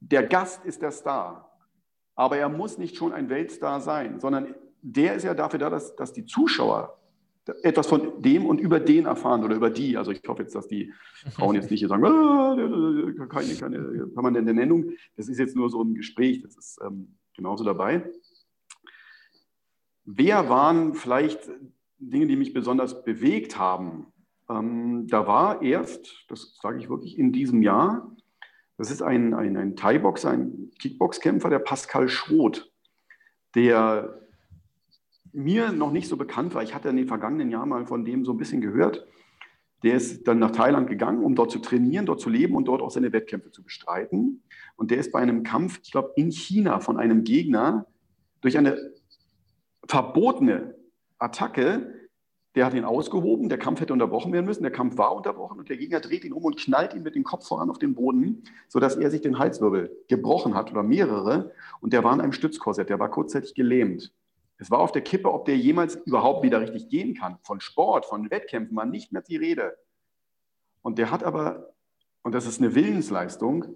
der 0.00 0.24
Gast 0.26 0.64
ist 0.64 0.80
der 0.80 0.92
Star, 0.92 1.50
aber 2.14 2.36
er 2.38 2.48
muss 2.48 2.78
nicht 2.78 2.96
schon 2.96 3.12
ein 3.12 3.28
Weltstar 3.28 3.80
sein, 3.80 4.20
sondern 4.20 4.54
der 4.80 5.14
ist 5.14 5.24
ja 5.24 5.34
dafür 5.34 5.58
da, 5.58 5.70
dass, 5.70 5.96
dass 5.96 6.12
die 6.12 6.24
Zuschauer 6.24 6.98
etwas 7.62 7.86
von 7.86 8.20
dem 8.22 8.46
und 8.46 8.60
über 8.60 8.80
den 8.80 9.06
erfahren 9.06 9.44
oder 9.44 9.56
über 9.56 9.70
die. 9.70 9.96
Also 9.96 10.10
ich 10.10 10.22
hoffe 10.26 10.42
jetzt, 10.42 10.54
dass 10.54 10.68
die 10.68 10.92
Frauen 11.30 11.54
jetzt 11.54 11.70
nicht 11.70 11.80
hier 11.80 11.88
sagen, 11.88 12.04
ah, 12.04 12.56
keine, 13.28 13.54
keine 13.54 14.06
permanente 14.08 14.54
Nennung. 14.54 14.90
Das 15.16 15.28
ist 15.28 15.38
jetzt 15.38 15.56
nur 15.56 15.70
so 15.70 15.82
ein 15.82 15.94
Gespräch, 15.94 16.42
das 16.42 16.56
ist 16.56 16.78
ähm, 16.84 17.16
genauso 17.34 17.64
dabei. 17.64 18.10
Wer 20.04 20.48
waren 20.48 20.94
vielleicht 20.94 21.50
Dinge, 21.98 22.26
die 22.26 22.36
mich 22.36 22.52
besonders 22.52 23.04
bewegt 23.04 23.58
haben? 23.58 24.06
Ähm, 24.48 25.06
da 25.08 25.26
war 25.26 25.62
erst, 25.62 26.24
das 26.28 26.58
sage 26.60 26.78
ich 26.78 26.88
wirklich, 26.88 27.18
in 27.18 27.32
diesem 27.32 27.62
Jahr, 27.62 28.14
das 28.76 28.90
ist 28.90 29.02
ein, 29.02 29.34
ein, 29.34 29.56
ein 29.56 29.76
Thai-Boxer, 29.76 30.30
ein 30.30 30.70
Kickboxkämpfer, 30.78 31.50
der 31.50 31.58
Pascal 31.58 32.08
Schroth, 32.08 32.72
der 33.54 34.27
mir 35.32 35.72
noch 35.72 35.92
nicht 35.92 36.08
so 36.08 36.16
bekannt 36.16 36.54
war. 36.54 36.62
Ich 36.62 36.74
hatte 36.74 36.88
in 36.88 36.96
den 36.96 37.08
vergangenen 37.08 37.50
Jahren 37.50 37.68
mal 37.68 37.86
von 37.86 38.04
dem 38.04 38.24
so 38.24 38.32
ein 38.32 38.38
bisschen 38.38 38.60
gehört. 38.60 39.06
Der 39.82 39.94
ist 39.94 40.26
dann 40.26 40.38
nach 40.38 40.50
Thailand 40.50 40.88
gegangen, 40.88 41.22
um 41.22 41.34
dort 41.34 41.50
zu 41.50 41.60
trainieren, 41.60 42.06
dort 42.06 42.20
zu 42.20 42.30
leben 42.30 42.56
und 42.56 42.66
dort 42.66 42.82
auch 42.82 42.90
seine 42.90 43.12
Wettkämpfe 43.12 43.50
zu 43.50 43.62
bestreiten. 43.62 44.42
Und 44.76 44.90
der 44.90 44.98
ist 44.98 45.12
bei 45.12 45.20
einem 45.20 45.44
Kampf, 45.44 45.80
ich 45.82 45.92
glaube, 45.92 46.12
in 46.16 46.30
China 46.30 46.80
von 46.80 46.98
einem 46.98 47.22
Gegner 47.24 47.86
durch 48.40 48.58
eine 48.58 48.76
verbotene 49.86 50.74
Attacke, 51.18 51.94
der 52.54 52.66
hat 52.66 52.74
ihn 52.74 52.84
ausgehoben, 52.84 53.48
der 53.48 53.58
Kampf 53.58 53.80
hätte 53.80 53.92
unterbrochen 53.92 54.32
werden 54.32 54.46
müssen, 54.46 54.62
der 54.62 54.72
Kampf 54.72 54.98
war 54.98 55.14
unterbrochen 55.14 55.60
und 55.60 55.68
der 55.68 55.76
Gegner 55.76 56.00
dreht 56.00 56.24
ihn 56.24 56.32
um 56.32 56.44
und 56.44 56.56
knallt 56.56 56.92
ihn 56.94 57.04
mit 57.04 57.14
dem 57.14 57.22
Kopf 57.22 57.46
voran 57.46 57.70
auf 57.70 57.78
den 57.78 57.94
Boden, 57.94 58.42
sodass 58.66 58.96
er 58.96 59.10
sich 59.10 59.20
den 59.20 59.38
Halswirbel 59.38 59.96
gebrochen 60.08 60.54
hat 60.54 60.70
oder 60.72 60.82
mehrere. 60.82 61.52
Und 61.80 61.92
der 61.92 62.02
war 62.02 62.12
in 62.14 62.20
einem 62.20 62.32
Stützkorsett, 62.32 62.88
der 62.88 62.98
war 62.98 63.10
kurzzeitig 63.10 63.54
gelähmt. 63.54 64.12
Es 64.58 64.70
war 64.70 64.80
auf 64.80 64.92
der 64.92 65.02
Kippe, 65.02 65.32
ob 65.32 65.44
der 65.44 65.56
jemals 65.56 65.94
überhaupt 65.94 66.42
wieder 66.42 66.60
richtig 66.60 66.88
gehen 66.88 67.14
kann. 67.14 67.38
Von 67.42 67.60
Sport, 67.60 68.06
von 68.06 68.30
Wettkämpfen 68.30 68.76
war 68.76 68.86
nicht 68.86 69.12
mehr 69.12 69.22
die 69.22 69.36
Rede. 69.36 69.78
Und 70.82 70.98
der 70.98 71.10
hat 71.10 71.22
aber, 71.22 71.74
und 72.22 72.34
das 72.34 72.46
ist 72.46 72.60
eine 72.60 72.74
Willensleistung, 72.74 73.66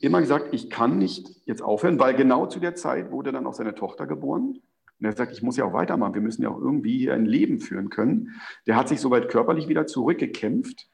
immer 0.00 0.20
gesagt, 0.20 0.52
ich 0.52 0.70
kann 0.70 0.98
nicht 0.98 1.42
jetzt 1.44 1.62
aufhören, 1.62 1.98
weil 1.98 2.14
genau 2.14 2.46
zu 2.46 2.60
der 2.60 2.74
Zeit 2.74 3.10
wurde 3.10 3.32
dann 3.32 3.46
auch 3.46 3.54
seine 3.54 3.74
Tochter 3.74 4.06
geboren. 4.06 4.60
Und 5.00 5.06
er 5.06 5.12
sagt, 5.12 5.32
ich 5.32 5.42
muss 5.42 5.56
ja 5.56 5.64
auch 5.64 5.72
weitermachen, 5.72 6.14
wir 6.14 6.20
müssen 6.20 6.42
ja 6.42 6.50
auch 6.50 6.60
irgendwie 6.60 6.98
hier 6.98 7.14
ein 7.14 7.26
Leben 7.26 7.58
führen 7.58 7.90
können. 7.90 8.40
Der 8.66 8.76
hat 8.76 8.88
sich 8.88 9.00
soweit 9.00 9.28
körperlich 9.28 9.66
wieder 9.66 9.86
zurückgekämpft. 9.86 10.88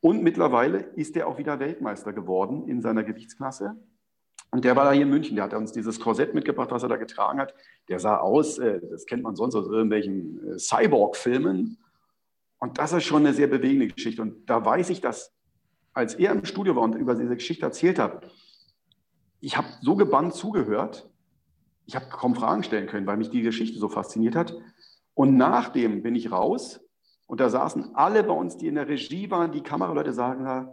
Und 0.00 0.22
mittlerweile 0.22 0.78
ist 0.94 1.16
er 1.16 1.26
auch 1.26 1.38
wieder 1.38 1.58
Weltmeister 1.58 2.12
geworden 2.12 2.68
in 2.68 2.80
seiner 2.80 3.02
Gewichtsklasse. 3.02 3.76
Und 4.50 4.64
der 4.64 4.76
war 4.76 4.84
da 4.84 4.92
hier 4.92 5.02
in 5.02 5.10
München, 5.10 5.36
der 5.36 5.44
hat 5.44 5.54
uns 5.54 5.72
dieses 5.72 6.00
Korsett 6.00 6.34
mitgebracht, 6.34 6.70
was 6.70 6.82
er 6.82 6.88
da 6.88 6.96
getragen 6.96 7.38
hat. 7.38 7.54
Der 7.88 7.98
sah 8.00 8.16
aus, 8.16 8.58
äh, 8.58 8.80
das 8.90 9.04
kennt 9.06 9.22
man 9.22 9.36
sonst 9.36 9.54
aus 9.54 9.66
irgendwelchen 9.66 10.54
äh, 10.54 10.58
Cyborg-Filmen. 10.58 11.78
Und 12.58 12.78
das 12.78 12.92
ist 12.92 13.04
schon 13.04 13.24
eine 13.26 13.34
sehr 13.34 13.46
bewegende 13.46 13.88
Geschichte. 13.88 14.22
Und 14.22 14.48
da 14.48 14.64
weiß 14.64 14.90
ich, 14.90 15.00
dass, 15.00 15.34
als 15.92 16.14
er 16.14 16.32
im 16.32 16.44
Studio 16.44 16.76
war 16.76 16.82
und 16.82 16.94
über 16.94 17.14
diese 17.14 17.34
Geschichte 17.34 17.66
erzählt 17.66 17.98
hat, 17.98 18.26
ich 19.40 19.56
habe 19.56 19.68
so 19.82 19.94
gebannt 19.96 20.34
zugehört, 20.34 21.08
ich 21.86 21.94
habe 21.94 22.06
kaum 22.10 22.34
Fragen 22.34 22.62
stellen 22.62 22.86
können, 22.86 23.06
weil 23.06 23.16
mich 23.16 23.30
die 23.30 23.42
Geschichte 23.42 23.78
so 23.78 23.88
fasziniert 23.88 24.34
hat. 24.34 24.54
Und 25.14 25.36
nachdem 25.36 26.02
bin 26.02 26.14
ich 26.14 26.32
raus 26.32 26.80
und 27.26 27.40
da 27.40 27.48
saßen 27.48 27.94
alle 27.94 28.24
bei 28.24 28.34
uns, 28.34 28.56
die 28.56 28.66
in 28.66 28.74
der 28.74 28.88
Regie 28.88 29.30
waren, 29.30 29.52
die 29.52 29.62
Kameraleute 29.62 30.12
sagen, 30.12 30.70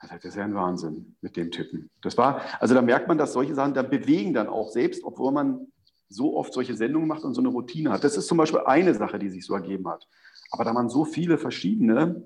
das 0.00 0.24
ist 0.24 0.36
ja 0.36 0.44
ein 0.44 0.54
Wahnsinn 0.54 1.16
mit 1.20 1.36
dem 1.36 1.50
Typen. 1.50 1.90
Das 2.02 2.16
war, 2.16 2.40
also 2.60 2.74
da 2.74 2.82
merkt 2.82 3.08
man, 3.08 3.18
dass 3.18 3.32
solche 3.32 3.54
Sachen 3.54 3.74
da 3.74 3.82
bewegen 3.82 4.32
dann 4.32 4.48
auch 4.48 4.70
selbst, 4.70 5.02
obwohl 5.02 5.32
man 5.32 5.66
so 6.08 6.36
oft 6.36 6.52
solche 6.52 6.76
Sendungen 6.76 7.08
macht 7.08 7.24
und 7.24 7.34
so 7.34 7.40
eine 7.40 7.48
Routine 7.48 7.90
hat. 7.90 8.04
Das 8.04 8.16
ist 8.16 8.28
zum 8.28 8.38
Beispiel 8.38 8.60
eine 8.60 8.94
Sache, 8.94 9.18
die 9.18 9.28
sich 9.28 9.44
so 9.44 9.54
ergeben 9.54 9.88
hat. 9.88 10.06
Aber 10.50 10.64
da 10.64 10.74
waren 10.74 10.88
so 10.88 11.04
viele 11.04 11.36
verschiedene, 11.36 12.24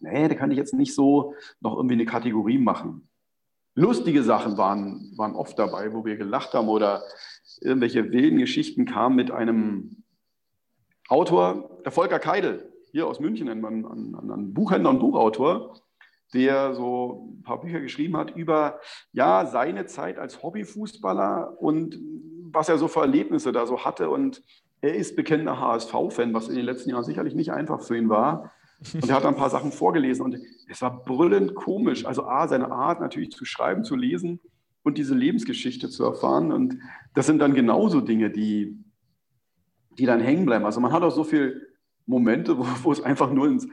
nee, 0.00 0.28
da 0.28 0.34
kann 0.34 0.50
ich 0.50 0.58
jetzt 0.58 0.74
nicht 0.74 0.94
so 0.94 1.34
noch 1.60 1.76
irgendwie 1.76 1.94
eine 1.94 2.04
Kategorie 2.04 2.58
machen. 2.58 3.08
Lustige 3.74 4.22
Sachen 4.22 4.56
waren, 4.58 5.12
waren 5.16 5.34
oft 5.34 5.58
dabei, 5.58 5.92
wo 5.92 6.04
wir 6.04 6.16
gelacht 6.16 6.52
haben 6.54 6.68
oder 6.68 7.02
irgendwelche 7.60 8.10
wilden 8.10 8.38
Geschichten 8.38 8.86
kamen 8.86 9.16
mit 9.16 9.30
einem 9.30 10.02
Autor, 11.08 11.78
der 11.84 11.92
Volker 11.92 12.18
Keidel, 12.18 12.72
hier 12.90 13.06
aus 13.06 13.20
München, 13.20 13.48
ein, 13.48 13.64
ein, 13.64 14.30
ein 14.30 14.54
Buchhändler 14.54 14.90
und 14.90 14.98
Buchautor, 14.98 15.74
der 16.34 16.74
so 16.74 17.36
ein 17.38 17.42
paar 17.42 17.60
Bücher 17.60 17.80
geschrieben 17.80 18.16
hat 18.16 18.34
über 18.36 18.80
ja, 19.12 19.46
seine 19.46 19.86
Zeit 19.86 20.18
als 20.18 20.42
Hobbyfußballer 20.42 21.60
und 21.60 21.98
was 22.52 22.68
er 22.68 22.78
so 22.78 22.88
für 22.88 23.00
Erlebnisse 23.00 23.52
da 23.52 23.66
so 23.66 23.84
hatte. 23.84 24.10
Und 24.10 24.42
er 24.80 24.94
ist 24.94 25.16
bekennender 25.16 25.60
HSV-Fan, 25.60 26.34
was 26.34 26.48
in 26.48 26.56
den 26.56 26.64
letzten 26.64 26.90
Jahren 26.90 27.04
sicherlich 27.04 27.34
nicht 27.34 27.52
einfach 27.52 27.82
für 27.82 27.96
ihn 27.96 28.08
war. 28.08 28.52
Und 28.94 29.08
er 29.08 29.16
hat 29.16 29.24
ein 29.24 29.36
paar 29.36 29.50
Sachen 29.50 29.72
vorgelesen 29.72 30.24
und 30.24 30.38
es 30.68 30.82
war 30.82 31.02
brüllend 31.04 31.54
komisch. 31.54 32.04
Also 32.04 32.24
A, 32.24 32.46
seine 32.46 32.70
Art 32.70 33.00
natürlich 33.00 33.30
zu 33.30 33.44
schreiben, 33.44 33.84
zu 33.84 33.96
lesen 33.96 34.40
und 34.82 34.98
diese 34.98 35.14
Lebensgeschichte 35.14 35.88
zu 35.88 36.04
erfahren. 36.04 36.52
Und 36.52 36.78
das 37.14 37.26
sind 37.26 37.38
dann 37.38 37.54
genauso 37.54 38.00
Dinge, 38.00 38.30
die, 38.30 38.78
die 39.98 40.06
dann 40.06 40.20
hängen 40.20 40.44
bleiben. 40.44 40.66
Also 40.66 40.80
man 40.80 40.92
hat 40.92 41.02
auch 41.02 41.10
so 41.10 41.24
viele 41.24 41.62
Momente, 42.04 42.58
wo, 42.58 42.66
wo 42.82 42.92
es 42.92 43.00
einfach 43.02 43.30
nur 43.30 43.48
ins, 43.48 43.66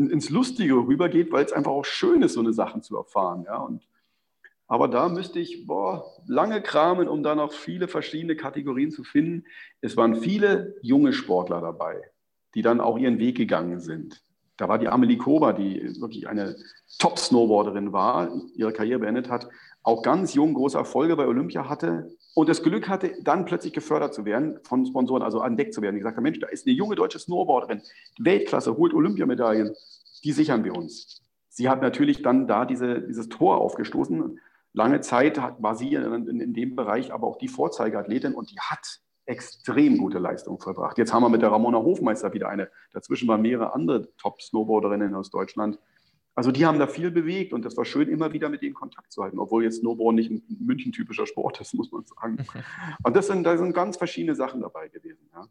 in, 0.00 0.10
ins 0.10 0.30
Lustige 0.30 0.74
rübergeht, 0.74 1.30
weil 1.30 1.44
es 1.44 1.52
einfach 1.52 1.72
auch 1.72 1.84
schön 1.84 2.22
ist, 2.22 2.32
so 2.32 2.40
eine 2.40 2.52
Sachen 2.52 2.82
zu 2.82 2.96
erfahren. 2.96 3.44
Ja? 3.44 3.58
Und, 3.58 3.86
aber 4.66 4.88
da 4.88 5.08
müsste 5.08 5.38
ich 5.38 5.66
boah, 5.66 6.04
lange 6.26 6.62
kramen, 6.62 7.06
um 7.08 7.22
da 7.22 7.34
noch 7.34 7.52
viele 7.52 7.86
verschiedene 7.86 8.34
Kategorien 8.34 8.90
zu 8.90 9.04
finden. 9.04 9.44
Es 9.80 9.96
waren 9.96 10.16
viele 10.16 10.76
junge 10.80 11.12
Sportler 11.12 11.60
dabei, 11.60 12.02
die 12.54 12.62
dann 12.62 12.80
auch 12.80 12.98
ihren 12.98 13.18
Weg 13.18 13.36
gegangen 13.36 13.80
sind. 13.80 14.24
Da 14.56 14.68
war 14.68 14.78
die 14.78 14.88
Amelie 14.88 15.18
Kober, 15.18 15.52
die 15.52 16.00
wirklich 16.00 16.28
eine 16.28 16.56
Top-Snowboarderin 16.98 17.92
war, 17.92 18.30
ihre 18.54 18.72
Karriere 18.72 19.00
beendet 19.00 19.28
hat, 19.30 19.48
auch 19.82 20.02
ganz 20.02 20.34
jung 20.34 20.54
große 20.54 20.76
Erfolge 20.76 21.16
bei 21.16 21.26
Olympia 21.26 21.68
hatte 21.68 22.10
und 22.34 22.48
das 22.48 22.62
Glück 22.62 22.88
hatte, 22.88 23.14
dann 23.22 23.44
plötzlich 23.44 23.72
gefördert 23.72 24.14
zu 24.14 24.24
werden 24.24 24.58
von 24.62 24.86
Sponsoren, 24.86 25.22
also 25.22 25.42
entdeckt 25.42 25.74
zu 25.74 25.82
werden. 25.82 25.96
Die 25.96 26.00
gesagt 26.00 26.16
haben, 26.16 26.22
Mensch, 26.22 26.38
da 26.38 26.46
ist 26.46 26.66
eine 26.66 26.74
junge 26.74 26.94
deutsche 26.94 27.18
Snowboarderin, 27.18 27.82
Weltklasse, 28.18 28.76
holt 28.76 28.94
Olympiamedaillen, 28.94 29.74
die 30.22 30.32
sichern 30.32 30.64
wir 30.64 30.76
uns. 30.76 31.22
Sie 31.48 31.68
hat 31.68 31.82
natürlich 31.82 32.22
dann 32.22 32.46
da 32.46 32.64
diese, 32.64 33.02
dieses 33.02 33.28
Tor 33.28 33.58
aufgestoßen. 33.58 34.38
Lange 34.72 35.00
Zeit 35.00 35.40
war 35.58 35.74
sie 35.74 35.94
in, 35.94 36.40
in 36.40 36.54
dem 36.54 36.76
Bereich 36.76 37.12
aber 37.12 37.26
auch 37.26 37.38
die 37.38 37.48
Vorzeigeathletin 37.48 38.34
und 38.34 38.52
die 38.52 38.60
hat 38.60 39.00
extrem 39.26 39.98
gute 39.98 40.18
Leistung 40.18 40.60
verbracht. 40.60 40.98
Jetzt 40.98 41.12
haben 41.12 41.22
wir 41.22 41.28
mit 41.28 41.42
der 41.42 41.50
Ramona 41.50 41.78
Hofmeister 41.78 42.32
wieder 42.32 42.48
eine. 42.48 42.70
Dazwischen 42.92 43.28
waren 43.28 43.42
mehrere 43.42 43.74
andere 43.74 44.08
Top-Snowboarderinnen 44.16 45.14
aus 45.14 45.30
Deutschland, 45.30 45.78
also 46.40 46.52
die 46.52 46.64
haben 46.64 46.78
da 46.78 46.86
viel 46.86 47.10
bewegt 47.10 47.52
und 47.52 47.66
das 47.66 47.76
war 47.76 47.84
schön, 47.84 48.08
immer 48.08 48.32
wieder 48.32 48.48
mit 48.48 48.62
denen 48.62 48.72
Kontakt 48.72 49.12
zu 49.12 49.22
halten, 49.22 49.38
obwohl 49.38 49.62
jetzt 49.62 49.80
Snowboard 49.80 50.14
nicht 50.14 50.30
ein 50.30 50.42
München-typischer 50.58 51.26
Sport 51.26 51.60
ist, 51.60 51.74
muss 51.74 51.92
man 51.92 52.02
sagen. 52.06 52.38
Und 53.04 53.14
das 53.14 53.26
sind, 53.26 53.44
da 53.44 53.58
sind 53.58 53.74
ganz 53.74 53.98
verschiedene 53.98 54.34
Sachen 54.34 54.62
dabei 54.62 54.88
gewesen. 54.88 55.28
Ja. 55.34 55.46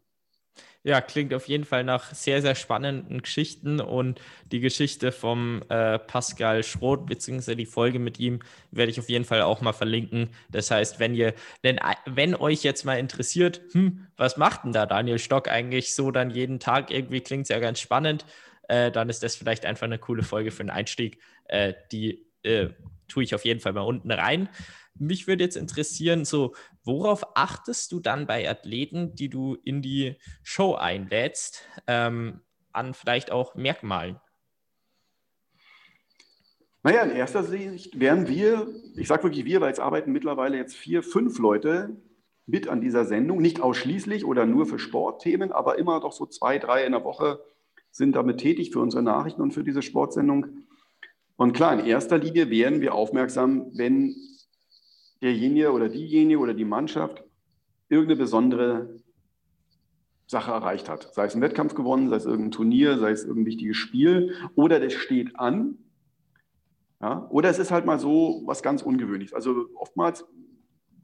Ja, 0.82 1.02
klingt 1.02 1.32
auf 1.36 1.48
jeden 1.48 1.66
Fall 1.66 1.84
nach 1.84 2.16
sehr, 2.16 2.42
sehr 2.42 2.56
spannenden 2.56 3.22
Geschichten 3.22 3.80
und 3.82 4.20
die 4.52 4.62
Geschichte 4.62 5.12
vom 5.12 5.62
äh, 5.70 6.00
Pascal 6.00 6.64
Schroth, 6.64 7.06
beziehungsweise 7.06 7.56
die 7.58 7.66
Folge 7.66 8.00
mit 8.00 8.18
ihm, 8.18 8.40
werde 8.72 8.90
ich 8.90 9.00
auf 9.00 9.10
jeden 9.10 9.26
Fall 9.26 9.42
auch 9.42 9.62
mal 9.62 9.74
verlinken. 9.74 10.30
Das 10.50 10.72
heißt, 10.72 11.00
wenn 11.00 11.14
ihr, 11.14 11.34
denn 11.64 11.80
wenn 12.06 12.34
euch 12.34 12.64
jetzt 12.64 12.86
mal 12.86 12.98
interessiert, 12.98 13.62
hm, 13.74 14.08
was 14.18 14.38
macht 14.38 14.64
denn 14.64 14.72
da 14.72 14.86
Daniel 14.86 15.20
Stock 15.20 15.50
eigentlich 15.50 15.94
so 15.94 16.10
dann 16.10 16.32
jeden 16.32 16.60
Tag? 16.60 16.92
Irgendwie 16.92 17.22
klingt 17.22 17.44
es 17.44 17.50
ja 17.50 17.60
ganz 17.60 17.80
spannend 17.80 18.26
äh, 18.70 18.92
dann 18.92 19.10
ist 19.10 19.24
das 19.24 19.36
vielleicht 19.36 19.66
einfach 19.66 19.86
eine 19.86 20.00
coole 20.00 20.24
Folge 20.24 20.52
für 20.52 20.62
einen 20.62 20.70
Einstieg. 20.70 21.20
Äh, 21.46 21.74
die 21.92 22.26
äh, 22.44 22.70
tue 23.08 23.24
ich 23.24 23.36
auf 23.36 23.44
jeden 23.44 23.60
Fall 23.60 23.74
mal 23.74 23.82
unten 23.82 24.12
rein. 24.12 24.48
Mich 24.96 25.28
würde 25.28 25.44
jetzt 25.44 25.58
interessieren, 25.58 26.24
so, 26.24 26.54
worauf 26.84 27.36
achtest 27.36 27.92
du 27.92 28.00
dann 28.00 28.28
bei 28.28 28.48
Athleten, 28.50 29.16
die 29.16 29.30
du 29.30 29.58
in 29.64 29.82
die 29.82 30.18
Show 30.44 30.76
einlädst, 30.76 31.68
ähm, 31.88 32.42
an 32.72 32.94
vielleicht 32.94 33.32
auch 33.32 33.56
Merkmalen? 33.56 34.20
Naja, 36.84 37.02
in 37.04 37.12
erster 37.12 37.44
Sicht 37.44 38.00
wären 38.00 38.28
wir, 38.28 38.68
ich 38.96 39.08
sage 39.08 39.24
wirklich 39.24 39.46
wir, 39.46 39.62
weil 39.62 39.72
es 39.72 39.80
arbeiten 39.80 40.12
mittlerweile 40.12 40.58
jetzt 40.58 40.76
vier, 40.76 41.02
fünf 41.02 41.40
Leute 41.40 41.98
mit 42.46 42.68
an 42.68 42.82
dieser 42.82 43.06
Sendung, 43.06 43.42
nicht 43.42 43.62
ausschließlich 43.62 44.26
oder 44.26 44.46
nur 44.46 44.66
für 44.66 44.80
Sportthemen, 44.80 45.52
aber 45.52 45.78
immer 45.78 46.00
doch 46.00 46.14
so 46.14 46.26
zwei, 46.26 46.60
drei 46.60 46.86
in 46.86 46.92
der 46.92 47.04
Woche 47.04 47.40
sind 47.92 48.16
damit 48.16 48.38
tätig 48.38 48.72
für 48.72 48.80
unsere 48.80 49.04
Nachrichten 49.04 49.42
und 49.42 49.54
für 49.54 49.64
diese 49.64 49.82
Sportsendung. 49.82 50.48
Und 51.36 51.54
klar, 51.54 51.80
in 51.80 51.86
erster 51.86 52.18
Linie 52.18 52.50
werden 52.50 52.82
wir 52.82 52.94
aufmerksam, 52.94 53.68
wenn 53.74 54.16
derjenige 55.22 55.72
oder 55.72 55.90
diejenige 55.90 56.40
oder 56.40 56.54
die 56.54 56.66
Mannschaft 56.66 57.24
irgendeine 57.90 58.18
besondere 58.18 59.00
Sache 60.28 60.52
erreicht 60.52 60.90
hat. 60.90 61.14
Sei 61.14 61.26
es 61.26 61.36
ein 61.36 61.42
Wettkampf 61.42 61.74
gewonnen, 61.74 62.10
sei 62.10 62.18
es 62.18 62.26
irgendein 62.26 62.52
Turnier, 62.52 63.00
sei 63.00 63.12
es 63.12 63.24
irgendein 63.24 63.48
wichtiges 63.48 63.78
Spiel 63.78 64.36
oder 64.56 64.80
das 64.80 64.94
steht 64.94 65.40
an. 65.40 65.78
Ja, 67.02 67.28
oder 67.30 67.50
es 67.50 67.60
ist 67.60 67.72
halt 67.72 67.86
mal 67.86 67.98
so 67.98 68.44
was 68.46 68.62
ganz 68.62 68.82
Ungewöhnliches. 68.82 69.34
Also 69.34 69.68
oftmals, 69.76 70.26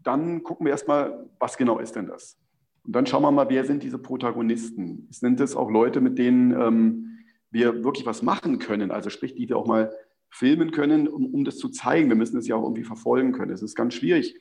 dann 0.04 0.44
gucken 0.44 0.66
wir 0.66 0.72
erstmal, 0.72 1.28
was 1.40 1.58
genau 1.58 1.80
ist 1.80 1.96
denn 1.96 2.08
das? 2.08 2.38
Und 2.86 2.96
dann 2.96 3.06
schauen 3.06 3.24
wir 3.24 3.32
mal, 3.32 3.50
wer 3.50 3.66
sind 3.66 3.84
diese 3.84 3.98
Protagonisten? 3.98 5.08
Sind 5.10 5.40
es 5.40 5.56
auch 5.56 5.72
Leute, 5.72 6.02
mit 6.02 6.18
denen 6.18 6.52
ähm, 6.52 7.20
wir 7.50 7.84
wirklich 7.84 8.06
was 8.06 8.22
machen 8.22 8.60
können? 8.60 8.92
Also 8.92 9.10
sprich, 9.10 9.36
die 9.36 9.50
wir 9.50 9.58
auch 9.58 9.68
mal 9.68 9.92
filmen 10.30 10.72
können, 10.72 11.08
um, 11.08 11.34
um 11.34 11.46
das 11.46 11.58
zu 11.58 11.70
zeigen. 11.70 12.10
Wir 12.10 12.16
müssen 12.16 12.38
es 12.38 12.48
ja 12.48 12.56
auch 12.56 12.64
irgendwie 12.64 12.84
verfolgen 12.84 13.32
können. 13.32 13.52
Es 13.52 13.64
ist 13.64 13.76
ganz 13.76 13.94
schwierig. 13.94 14.40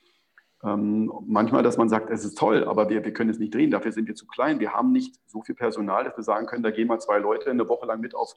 Ähm, 0.64 1.12
manchmal, 1.26 1.62
dass 1.62 1.76
man 1.76 1.88
sagt, 1.88 2.10
es 2.10 2.24
ist 2.24 2.38
toll, 2.38 2.64
aber 2.64 2.88
wir, 2.88 3.04
wir 3.04 3.12
können 3.12 3.30
es 3.30 3.38
nicht 3.38 3.54
drehen, 3.54 3.70
dafür 3.70 3.92
sind 3.92 4.08
wir 4.08 4.14
zu 4.14 4.26
klein. 4.26 4.60
Wir 4.60 4.72
haben 4.72 4.92
nicht 4.92 5.16
so 5.26 5.42
viel 5.42 5.54
Personal, 5.54 6.04
dass 6.04 6.16
wir 6.16 6.24
sagen 6.24 6.46
können, 6.46 6.62
da 6.62 6.70
gehen 6.70 6.88
mal 6.88 7.00
zwei 7.00 7.18
Leute 7.18 7.50
eine 7.50 7.68
Woche 7.68 7.86
lang 7.86 8.00
mit 8.00 8.14
auf 8.14 8.34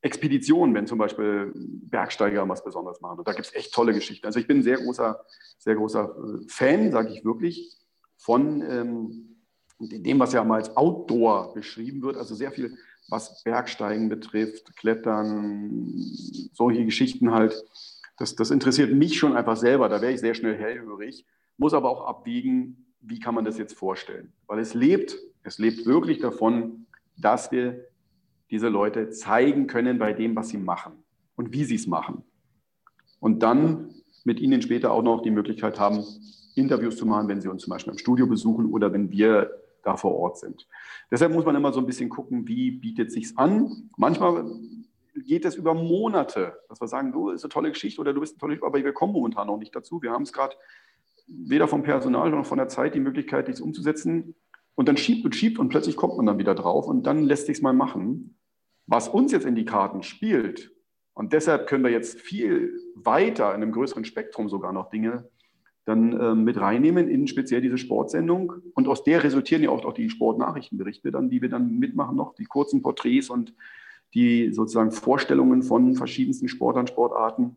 Expeditionen, 0.00 0.74
wenn 0.74 0.86
zum 0.86 0.98
Beispiel 0.98 1.52
Bergsteiger 1.54 2.48
was 2.48 2.64
Besonderes 2.64 3.00
machen. 3.00 3.18
Und 3.18 3.28
da 3.28 3.32
gibt 3.32 3.46
es 3.46 3.54
echt 3.54 3.72
tolle 3.72 3.92
Geschichten. 3.92 4.26
Also 4.26 4.40
ich 4.40 4.46
bin 4.46 4.58
ein 4.58 4.62
sehr 4.62 4.78
großer, 4.78 5.24
sehr 5.58 5.76
großer 5.76 6.04
äh, 6.04 6.48
Fan, 6.48 6.90
sage 6.90 7.12
ich 7.12 7.24
wirklich, 7.24 7.78
von 8.22 8.62
ähm, 8.62 9.36
dem, 9.80 10.20
was 10.20 10.32
ja 10.32 10.44
mal 10.44 10.56
als 10.56 10.76
Outdoor 10.76 11.52
beschrieben 11.54 12.02
wird, 12.02 12.16
also 12.16 12.36
sehr 12.36 12.52
viel, 12.52 12.76
was 13.08 13.42
Bergsteigen 13.42 14.08
betrifft, 14.08 14.76
Klettern, 14.76 15.92
solche 16.52 16.84
Geschichten 16.84 17.32
halt. 17.32 17.64
Das, 18.18 18.36
das 18.36 18.52
interessiert 18.52 18.92
mich 18.92 19.18
schon 19.18 19.36
einfach 19.36 19.56
selber, 19.56 19.88
da 19.88 20.00
wäre 20.00 20.12
ich 20.12 20.20
sehr 20.20 20.34
schnell 20.34 20.56
hellhörig, 20.56 21.26
muss 21.56 21.74
aber 21.74 21.90
auch 21.90 22.06
abwiegen, 22.06 22.86
wie 23.00 23.18
kann 23.18 23.34
man 23.34 23.44
das 23.44 23.58
jetzt 23.58 23.74
vorstellen. 23.74 24.32
Weil 24.46 24.60
es 24.60 24.74
lebt, 24.74 25.18
es 25.42 25.58
lebt 25.58 25.84
wirklich 25.84 26.20
davon, 26.20 26.86
dass 27.16 27.50
wir 27.50 27.84
diese 28.52 28.68
Leute 28.68 29.10
zeigen 29.10 29.66
können 29.66 29.98
bei 29.98 30.12
dem, 30.12 30.36
was 30.36 30.50
sie 30.50 30.58
machen 30.58 30.92
und 31.34 31.52
wie 31.52 31.64
sie 31.64 31.74
es 31.74 31.88
machen. 31.88 32.22
Und 33.18 33.42
dann 33.42 33.94
mit 34.22 34.38
ihnen 34.38 34.62
später 34.62 34.92
auch 34.92 35.02
noch 35.02 35.22
die 35.22 35.32
Möglichkeit 35.32 35.80
haben, 35.80 36.04
Interviews 36.54 36.96
zu 36.96 37.06
machen, 37.06 37.28
wenn 37.28 37.40
sie 37.40 37.48
uns 37.48 37.62
zum 37.62 37.70
Beispiel 37.70 37.92
im 37.92 37.98
Studio 37.98 38.26
besuchen 38.26 38.66
oder 38.66 38.92
wenn 38.92 39.10
wir 39.10 39.50
da 39.82 39.96
vor 39.96 40.14
Ort 40.14 40.38
sind. 40.38 40.68
Deshalb 41.10 41.32
muss 41.32 41.44
man 41.44 41.56
immer 41.56 41.72
so 41.72 41.80
ein 41.80 41.86
bisschen 41.86 42.08
gucken, 42.08 42.46
wie 42.46 42.70
bietet 42.70 43.10
sich 43.10 43.36
an. 43.36 43.90
Manchmal 43.96 44.44
geht 45.26 45.44
es 45.44 45.56
über 45.56 45.74
Monate, 45.74 46.58
dass 46.68 46.80
wir 46.80 46.88
sagen, 46.88 47.12
du 47.12 47.30
ist 47.30 47.44
eine 47.44 47.50
tolle 47.50 47.70
Geschichte 47.70 48.00
oder 48.00 48.12
du 48.12 48.20
bist 48.20 48.34
eine 48.34 48.40
tolle 48.40 48.50
Geschichte, 48.52 48.66
aber 48.66 48.82
wir 48.82 48.92
kommen 48.92 49.12
momentan 49.12 49.46
noch 49.46 49.58
nicht 49.58 49.74
dazu. 49.74 50.00
Wir 50.02 50.12
haben 50.12 50.22
es 50.22 50.32
gerade 50.32 50.56
weder 51.26 51.68
vom 51.68 51.82
Personal 51.82 52.30
noch 52.30 52.46
von 52.46 52.58
der 52.58 52.68
Zeit 52.68 52.94
die 52.94 53.00
Möglichkeit, 53.00 53.48
dies 53.48 53.60
umzusetzen. 53.60 54.34
Und 54.74 54.88
dann 54.88 54.96
schiebt 54.96 55.24
und 55.24 55.34
schiebt 55.34 55.58
und 55.58 55.68
plötzlich 55.68 55.96
kommt 55.96 56.16
man 56.16 56.26
dann 56.26 56.38
wieder 56.38 56.54
drauf 56.54 56.86
und 56.86 57.06
dann 57.06 57.24
lässt 57.24 57.46
sich 57.46 57.58
es 57.58 57.62
mal 57.62 57.74
machen. 57.74 58.38
Was 58.86 59.08
uns 59.08 59.32
jetzt 59.32 59.46
in 59.46 59.54
die 59.54 59.64
Karten 59.64 60.02
spielt, 60.02 60.72
und 61.14 61.32
deshalb 61.32 61.66
können 61.66 61.84
wir 61.84 61.90
jetzt 61.90 62.20
viel 62.20 62.72
weiter 62.94 63.54
in 63.54 63.62
einem 63.62 63.72
größeren 63.72 64.04
Spektrum 64.04 64.48
sogar 64.48 64.72
noch 64.72 64.88
Dinge 64.88 65.28
dann 65.84 66.18
äh, 66.18 66.34
mit 66.34 66.60
reinnehmen 66.60 67.08
in 67.08 67.26
speziell 67.26 67.60
diese 67.60 67.78
Sportsendung. 67.78 68.54
Und 68.74 68.86
aus 68.88 69.02
der 69.02 69.24
resultieren 69.24 69.62
ja 69.62 69.70
oft 69.70 69.84
auch 69.84 69.94
die 69.94 70.10
Sportnachrichtenberichte, 70.10 71.10
dann, 71.10 71.28
die 71.28 71.42
wir 71.42 71.48
dann 71.48 71.78
mitmachen 71.78 72.16
noch, 72.16 72.34
die 72.34 72.44
kurzen 72.44 72.82
Porträts 72.82 73.30
und 73.30 73.54
die 74.14 74.52
sozusagen 74.52 74.92
Vorstellungen 74.92 75.62
von 75.62 75.94
verschiedensten 75.94 76.48
Sportlern, 76.48 76.86
Sportarten. 76.86 77.56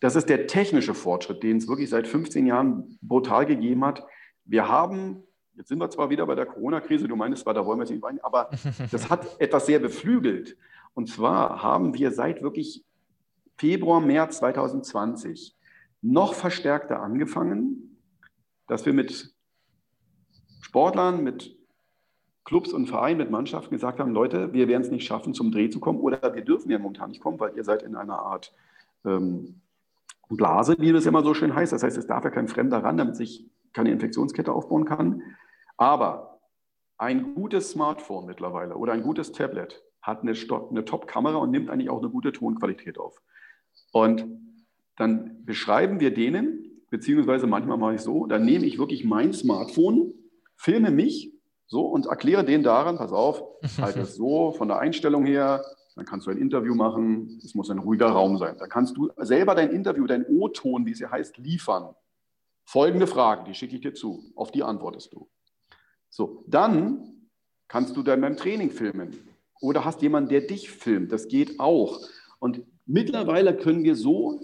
Das 0.00 0.16
ist 0.16 0.28
der 0.28 0.46
technische 0.46 0.94
Fortschritt, 0.94 1.42
den 1.42 1.56
es 1.56 1.68
wirklich 1.68 1.90
seit 1.90 2.06
15 2.06 2.46
Jahren 2.46 2.98
brutal 3.02 3.44
gegeben 3.44 3.84
hat. 3.84 4.06
Wir 4.44 4.68
haben, 4.68 5.22
jetzt 5.56 5.68
sind 5.68 5.80
wir 5.80 5.90
zwar 5.90 6.10
wieder 6.10 6.26
bei 6.26 6.34
der 6.34 6.46
Corona-Krise, 6.46 7.08
du 7.08 7.16
meinst 7.16 7.42
zwar, 7.42 7.54
da 7.54 7.66
wollen 7.66 7.78
wir 7.78 7.84
es 7.84 7.90
nicht 7.90 8.04
rein, 8.04 8.20
aber 8.22 8.50
das 8.90 9.10
hat 9.10 9.40
etwas 9.40 9.66
sehr 9.66 9.80
beflügelt. 9.80 10.56
Und 10.94 11.08
zwar 11.08 11.62
haben 11.62 11.94
wir 11.94 12.12
seit 12.12 12.42
wirklich 12.42 12.84
Februar, 13.56 14.00
März 14.00 14.38
2020 14.38 15.55
noch 16.02 16.34
verstärkter 16.34 17.00
angefangen, 17.00 18.00
dass 18.66 18.86
wir 18.86 18.92
mit 18.92 19.34
Sportlern, 20.60 21.22
mit 21.22 21.56
Clubs 22.44 22.72
und 22.72 22.86
Vereinen, 22.86 23.18
mit 23.18 23.30
Mannschaften 23.30 23.74
gesagt 23.74 23.98
haben, 23.98 24.12
Leute, 24.12 24.52
wir 24.52 24.68
werden 24.68 24.82
es 24.82 24.90
nicht 24.90 25.06
schaffen, 25.06 25.34
zum 25.34 25.50
Dreh 25.50 25.68
zu 25.68 25.80
kommen 25.80 25.98
oder 25.98 26.34
wir 26.34 26.44
dürfen 26.44 26.70
ja 26.70 26.78
momentan 26.78 27.10
nicht 27.10 27.20
kommen, 27.20 27.40
weil 27.40 27.56
ihr 27.56 27.64
seid 27.64 27.82
in 27.82 27.96
einer 27.96 28.20
Art 28.20 28.54
ähm, 29.04 29.60
Blase, 30.28 30.76
wie 30.78 30.92
das 30.92 31.06
immer 31.06 31.22
so 31.22 31.34
schön 31.34 31.54
heißt. 31.54 31.72
Das 31.72 31.82
heißt, 31.82 31.96
es 31.96 32.06
darf 32.06 32.24
ja 32.24 32.30
kein 32.30 32.48
Fremder 32.48 32.82
ran, 32.82 32.96
damit 32.96 33.16
sich 33.16 33.48
keine 33.72 33.90
Infektionskette 33.90 34.52
aufbauen 34.52 34.84
kann. 34.84 35.22
Aber 35.76 36.40
ein 36.98 37.34
gutes 37.34 37.70
Smartphone 37.70 38.26
mittlerweile 38.26 38.76
oder 38.76 38.92
ein 38.92 39.02
gutes 39.02 39.32
Tablet 39.32 39.82
hat 40.00 40.22
eine, 40.22 40.32
eine 40.70 40.84
Top-Kamera 40.84 41.36
und 41.38 41.50
nimmt 41.50 41.68
eigentlich 41.68 41.90
auch 41.90 41.98
eine 41.98 42.10
gute 42.10 42.32
Tonqualität 42.32 42.98
auf. 42.98 43.20
Und 43.92 44.24
dann 44.96 45.44
beschreiben 45.44 46.00
wir 46.00 46.12
denen, 46.12 46.82
beziehungsweise 46.90 47.46
manchmal 47.46 47.78
mache 47.78 47.94
ich 47.94 48.00
so, 48.00 48.26
dann 48.26 48.44
nehme 48.44 48.66
ich 48.66 48.78
wirklich 48.78 49.04
mein 49.04 49.32
Smartphone, 49.32 50.12
filme 50.56 50.90
mich 50.90 51.32
so 51.66 51.82
und 51.82 52.06
erkläre 52.06 52.44
denen 52.44 52.64
daran, 52.64 52.96
pass 52.96 53.12
auf, 53.12 53.42
halt 53.80 53.96
es 53.96 54.14
so 54.16 54.52
von 54.52 54.68
der 54.68 54.78
Einstellung 54.78 55.26
her, 55.26 55.62
dann 55.96 56.04
kannst 56.04 56.26
du 56.26 56.30
ein 56.30 56.38
Interview 56.38 56.74
machen, 56.74 57.40
es 57.42 57.54
muss 57.54 57.70
ein 57.70 57.78
ruhiger 57.78 58.08
Raum 58.08 58.36
sein. 58.36 58.56
Dann 58.58 58.68
kannst 58.68 58.96
du 58.96 59.10
selber 59.16 59.54
dein 59.54 59.70
Interview, 59.70 60.06
dein 60.06 60.26
O-Ton, 60.26 60.84
wie 60.84 60.92
es 60.92 61.00
ja 61.00 61.10
heißt, 61.10 61.38
liefern. 61.38 61.94
Folgende 62.64 63.06
Fragen, 63.06 63.46
die 63.46 63.54
schicke 63.54 63.76
ich 63.76 63.80
dir 63.80 63.94
zu, 63.94 64.22
auf 64.34 64.50
die 64.50 64.62
antwortest 64.62 65.14
du. 65.14 65.28
So, 66.10 66.44
dann 66.46 67.28
kannst 67.68 67.96
du 67.96 68.02
dann 68.02 68.20
beim 68.20 68.36
Training 68.36 68.70
filmen. 68.70 69.16
oder 69.62 69.86
hast 69.86 70.02
jemanden, 70.02 70.28
der 70.28 70.42
dich 70.42 70.70
filmt. 70.70 71.12
Das 71.12 71.28
geht 71.28 71.58
auch. 71.58 72.00
Und 72.38 72.62
mittlerweile 72.84 73.56
können 73.56 73.84
wir 73.84 73.96
so 73.96 74.40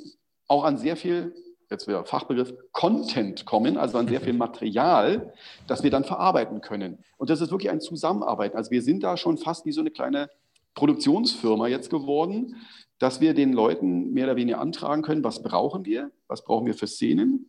auch 0.53 0.65
an 0.65 0.77
sehr 0.77 0.97
viel, 0.97 1.35
jetzt 1.71 1.89
wieder 1.89 2.05
Fachbegriff, 2.05 2.53
Content 2.73 3.47
kommen, 3.47 3.79
also 3.79 3.99
an 3.99 4.07
sehr 4.07 4.21
viel 4.21 4.33
Material, 4.47 5.33
das 5.67 5.83
wir 5.83 5.91
dann 5.91 6.05
verarbeiten 6.05 6.61
können. 6.61 6.99
Und 7.17 7.31
das 7.31 7.41
ist 7.41 7.51
wirklich 7.51 7.71
ein 7.71 7.81
Zusammenarbeiten. 7.81 8.57
Also 8.57 8.71
wir 8.71 8.83
sind 8.83 9.03
da 9.03 9.17
schon 9.17 9.39
fast 9.39 9.65
wie 9.65 9.73
so 9.73 9.81
eine 9.81 9.91
kleine 9.91 10.29
Produktionsfirma 10.75 11.69
jetzt 11.69 11.91
geworden, 11.91 12.57
dass 12.99 13.21
wir 13.21 13.35
den 13.35 13.53
Leuten 13.53 14.13
mehr 14.13 14.27
oder 14.27 14.37
weniger 14.37 14.61
antragen 14.61 15.03
können, 15.03 15.25
was 15.25 15.43
brauchen 15.43 15.85
wir, 15.85 16.11
was 16.29 16.45
brauchen 16.45 16.67
wir 16.67 16.75
für 16.75 16.87
Szenen, 16.87 17.47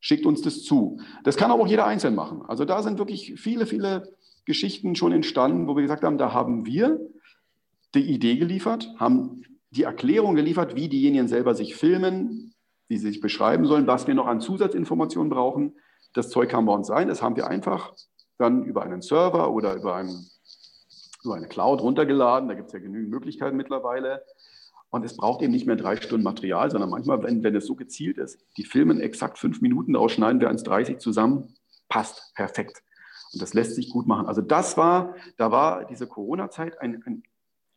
schickt 0.00 0.24
uns 0.24 0.40
das 0.40 0.62
zu. 0.62 1.00
Das 1.24 1.36
kann 1.36 1.50
aber 1.50 1.62
auch 1.62 1.68
jeder 1.68 1.86
einzeln 1.86 2.14
machen. 2.14 2.42
Also 2.46 2.64
da 2.64 2.82
sind 2.82 2.98
wirklich 2.98 3.34
viele, 3.38 3.66
viele 3.66 4.14
Geschichten 4.44 4.94
schon 4.94 5.12
entstanden, 5.12 5.66
wo 5.66 5.74
wir 5.76 5.82
gesagt 5.82 6.04
haben, 6.04 6.18
da 6.18 6.32
haben 6.32 6.64
wir 6.64 7.00
die 7.94 8.12
Idee 8.14 8.36
geliefert, 8.36 8.88
haben 8.96 9.44
die 9.70 9.82
Erklärung 9.82 10.34
geliefert, 10.34 10.76
wie 10.76 10.88
diejenigen 10.88 11.28
selber 11.28 11.54
sich 11.54 11.74
filmen, 11.76 12.54
wie 12.88 12.96
sie 12.96 13.08
sich 13.08 13.20
beschreiben 13.20 13.66
sollen, 13.66 13.86
was 13.86 14.06
wir 14.06 14.14
noch 14.14 14.26
an 14.26 14.40
Zusatzinformationen 14.40 15.30
brauchen. 15.30 15.74
Das 16.14 16.30
Zeug 16.30 16.48
kann 16.48 16.66
bei 16.66 16.72
uns 16.72 16.86
sein. 16.86 17.08
Das 17.08 17.22
haben 17.22 17.36
wir 17.36 17.46
einfach 17.46 17.92
dann 18.38 18.64
über 18.64 18.82
einen 18.82 19.02
Server 19.02 19.52
oder 19.52 19.74
über, 19.74 19.96
einen, 19.96 20.26
über 21.22 21.34
eine 21.34 21.48
Cloud 21.48 21.82
runtergeladen. 21.82 22.48
Da 22.48 22.54
gibt 22.54 22.68
es 22.68 22.72
ja 22.72 22.78
genügend 22.78 23.10
Möglichkeiten 23.10 23.56
mittlerweile. 23.56 24.22
Und 24.90 25.04
es 25.04 25.16
braucht 25.16 25.42
eben 25.42 25.52
nicht 25.52 25.66
mehr 25.66 25.76
drei 25.76 25.96
Stunden 25.96 26.24
Material, 26.24 26.70
sondern 26.70 26.88
manchmal, 26.88 27.22
wenn, 27.22 27.42
wenn 27.42 27.54
es 27.54 27.66
so 27.66 27.74
gezielt 27.74 28.16
ist, 28.16 28.38
die 28.56 28.64
filmen 28.64 29.00
exakt 29.00 29.38
fünf 29.38 29.60
Minuten, 29.60 29.92
daraus 29.92 30.12
schneiden 30.12 30.40
wir 30.40 30.50
1,30 30.50 30.98
zusammen, 30.98 31.54
passt 31.90 32.32
perfekt. 32.34 32.82
Und 33.32 33.42
das 33.42 33.52
lässt 33.52 33.74
sich 33.74 33.90
gut 33.90 34.06
machen. 34.06 34.26
Also 34.26 34.40
das 34.40 34.78
war, 34.78 35.14
da 35.36 35.50
war 35.50 35.84
diese 35.84 36.06
Corona-Zeit 36.06 36.80
ein, 36.80 37.02
ein, 37.04 37.22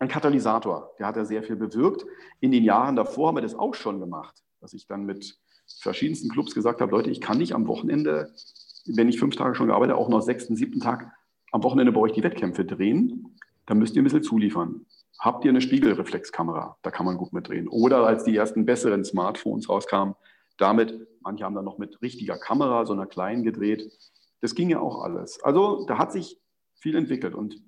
ein 0.01 0.07
Katalysator. 0.07 0.95
Der 0.97 1.05
hat 1.05 1.15
ja 1.15 1.25
sehr 1.25 1.43
viel 1.43 1.55
bewirkt. 1.55 2.05
In 2.39 2.51
den 2.51 2.63
Jahren 2.63 2.95
davor 2.95 3.27
haben 3.27 3.37
wir 3.37 3.41
das 3.41 3.53
auch 3.53 3.75
schon 3.75 3.99
gemacht, 3.99 4.43
dass 4.59 4.73
ich 4.73 4.87
dann 4.87 5.05
mit 5.05 5.37
verschiedensten 5.79 6.29
Clubs 6.29 6.55
gesagt 6.55 6.81
habe, 6.81 6.91
Leute, 6.91 7.11
ich 7.11 7.21
kann 7.21 7.37
nicht 7.37 7.53
am 7.53 7.67
Wochenende, 7.67 8.33
wenn 8.87 9.07
ich 9.07 9.19
fünf 9.19 9.35
Tage 9.35 9.53
schon 9.53 9.67
gearbeitet 9.67 9.93
habe, 9.95 10.03
auch 10.03 10.09
noch 10.09 10.21
sechsten, 10.21 10.55
siebten 10.55 10.79
Tag 10.79 11.11
am 11.51 11.63
Wochenende 11.63 11.91
bei 11.91 12.01
euch 12.01 12.13
die 12.13 12.23
Wettkämpfe 12.23 12.65
drehen. 12.65 13.37
Da 13.67 13.75
müsst 13.75 13.95
ihr 13.95 14.01
ein 14.01 14.03
bisschen 14.03 14.23
zuliefern. 14.23 14.87
Habt 15.19 15.45
ihr 15.45 15.49
eine 15.49 15.61
Spiegelreflexkamera? 15.61 16.77
Da 16.81 16.89
kann 16.89 17.05
man 17.05 17.17
gut 17.17 17.31
mitdrehen. 17.31 17.67
Oder 17.67 18.07
als 18.07 18.23
die 18.23 18.35
ersten 18.35 18.65
besseren 18.65 19.05
Smartphones 19.05 19.69
rauskamen, 19.69 20.15
damit, 20.57 21.07
manche 21.21 21.45
haben 21.45 21.53
dann 21.53 21.65
noch 21.65 21.77
mit 21.77 22.01
richtiger 22.01 22.39
Kamera, 22.39 22.87
so 22.87 22.93
einer 22.93 23.05
kleinen 23.05 23.43
gedreht. 23.43 23.91
Das 24.41 24.55
ging 24.55 24.71
ja 24.71 24.79
auch 24.79 25.03
alles. 25.03 25.43
Also 25.43 25.85
da 25.85 25.99
hat 25.99 26.11
sich 26.11 26.39
viel 26.73 26.95
entwickelt. 26.95 27.35
Und 27.35 27.61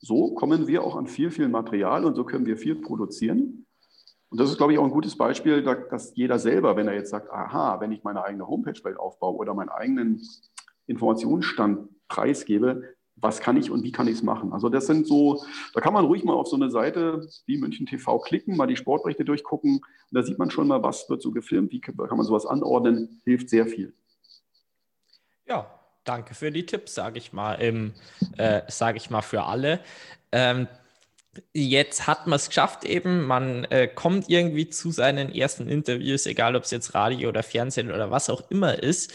so 0.00 0.34
kommen 0.34 0.66
wir 0.66 0.82
auch 0.82 0.96
an 0.96 1.06
viel, 1.06 1.30
viel 1.30 1.48
Material 1.48 2.04
und 2.04 2.14
so 2.14 2.24
können 2.24 2.46
wir 2.46 2.56
viel 2.56 2.76
produzieren. 2.76 3.66
Und 4.30 4.40
das 4.40 4.50
ist, 4.50 4.56
glaube 4.56 4.72
ich, 4.72 4.78
auch 4.78 4.84
ein 4.84 4.90
gutes 4.90 5.16
Beispiel, 5.16 5.62
dass 5.62 6.14
jeder 6.14 6.38
selber, 6.38 6.76
wenn 6.76 6.88
er 6.88 6.94
jetzt 6.94 7.10
sagt, 7.10 7.30
aha, 7.30 7.80
wenn 7.80 7.92
ich 7.92 8.04
meine 8.04 8.22
eigene 8.22 8.46
Homepage 8.46 8.98
aufbaue 8.98 9.36
oder 9.36 9.54
meinen 9.54 9.68
eigenen 9.68 10.22
Informationsstand 10.86 11.88
preisgebe, 12.08 12.94
was 13.16 13.40
kann 13.40 13.56
ich 13.56 13.70
und 13.70 13.82
wie 13.82 13.92
kann 13.92 14.06
ich 14.06 14.14
es 14.14 14.22
machen? 14.22 14.52
Also 14.52 14.68
das 14.68 14.86
sind 14.86 15.06
so, 15.06 15.44
da 15.74 15.80
kann 15.80 15.92
man 15.92 16.06
ruhig 16.06 16.24
mal 16.24 16.32
auf 16.32 16.46
so 16.46 16.56
eine 16.56 16.70
Seite 16.70 17.28
wie 17.44 17.58
München 17.58 17.86
TV 17.86 18.18
klicken, 18.20 18.56
mal 18.56 18.66
die 18.66 18.76
Sportberichte 18.76 19.24
durchgucken. 19.24 19.74
Und 19.74 19.84
da 20.12 20.22
sieht 20.22 20.38
man 20.38 20.50
schon 20.50 20.68
mal, 20.68 20.82
was 20.82 21.10
wird 21.10 21.20
so 21.20 21.30
gefilmt, 21.30 21.72
wie 21.72 21.80
kann 21.80 21.96
man 21.96 22.22
sowas 22.22 22.46
anordnen, 22.46 23.20
hilft 23.24 23.50
sehr 23.50 23.66
viel. 23.66 23.92
Ja, 25.46 25.79
danke 26.04 26.34
für 26.34 26.50
die 26.50 26.66
Tipps, 26.66 26.94
sage 26.94 27.18
ich 27.18 27.32
mal, 27.32 27.60
äh, 28.36 28.62
sage 28.68 28.96
ich 28.96 29.10
mal 29.10 29.22
für 29.22 29.44
alle. 29.44 29.80
Ähm, 30.32 30.68
jetzt 31.52 32.06
hat 32.06 32.26
man 32.26 32.36
es 32.36 32.48
geschafft 32.48 32.84
eben, 32.84 33.26
man 33.26 33.64
äh, 33.64 33.88
kommt 33.88 34.28
irgendwie 34.28 34.68
zu 34.68 34.90
seinen 34.90 35.32
ersten 35.32 35.68
Interviews, 35.68 36.26
egal 36.26 36.56
ob 36.56 36.64
es 36.64 36.70
jetzt 36.70 36.94
Radio 36.94 37.28
oder 37.28 37.42
Fernsehen 37.42 37.92
oder 37.92 38.10
was 38.10 38.30
auch 38.30 38.50
immer 38.50 38.82
ist. 38.82 39.12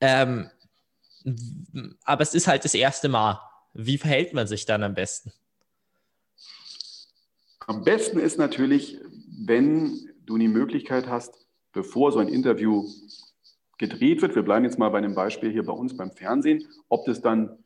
Ähm, 0.00 0.50
aber 2.04 2.22
es 2.22 2.34
ist 2.34 2.46
halt 2.46 2.64
das 2.64 2.74
erste 2.74 3.08
Mal. 3.08 3.40
Wie 3.74 3.98
verhält 3.98 4.32
man 4.32 4.46
sich 4.46 4.64
dann 4.64 4.82
am 4.82 4.94
besten? 4.94 5.32
Am 7.66 7.82
besten 7.82 8.20
ist 8.20 8.38
natürlich, 8.38 8.98
wenn 9.44 10.08
du 10.24 10.38
die 10.38 10.48
Möglichkeit 10.48 11.08
hast, 11.08 11.46
bevor 11.72 12.12
so 12.12 12.20
ein 12.20 12.28
Interview 12.28 12.88
gedreht 13.78 14.22
wird, 14.22 14.34
wir 14.34 14.42
bleiben 14.42 14.64
jetzt 14.64 14.78
mal 14.78 14.88
bei 14.88 14.98
einem 14.98 15.14
Beispiel 15.14 15.50
hier 15.50 15.64
bei 15.64 15.72
uns 15.72 15.96
beim 15.96 16.10
Fernsehen, 16.10 16.66
ob 16.88 17.04
das 17.04 17.20
dann 17.20 17.58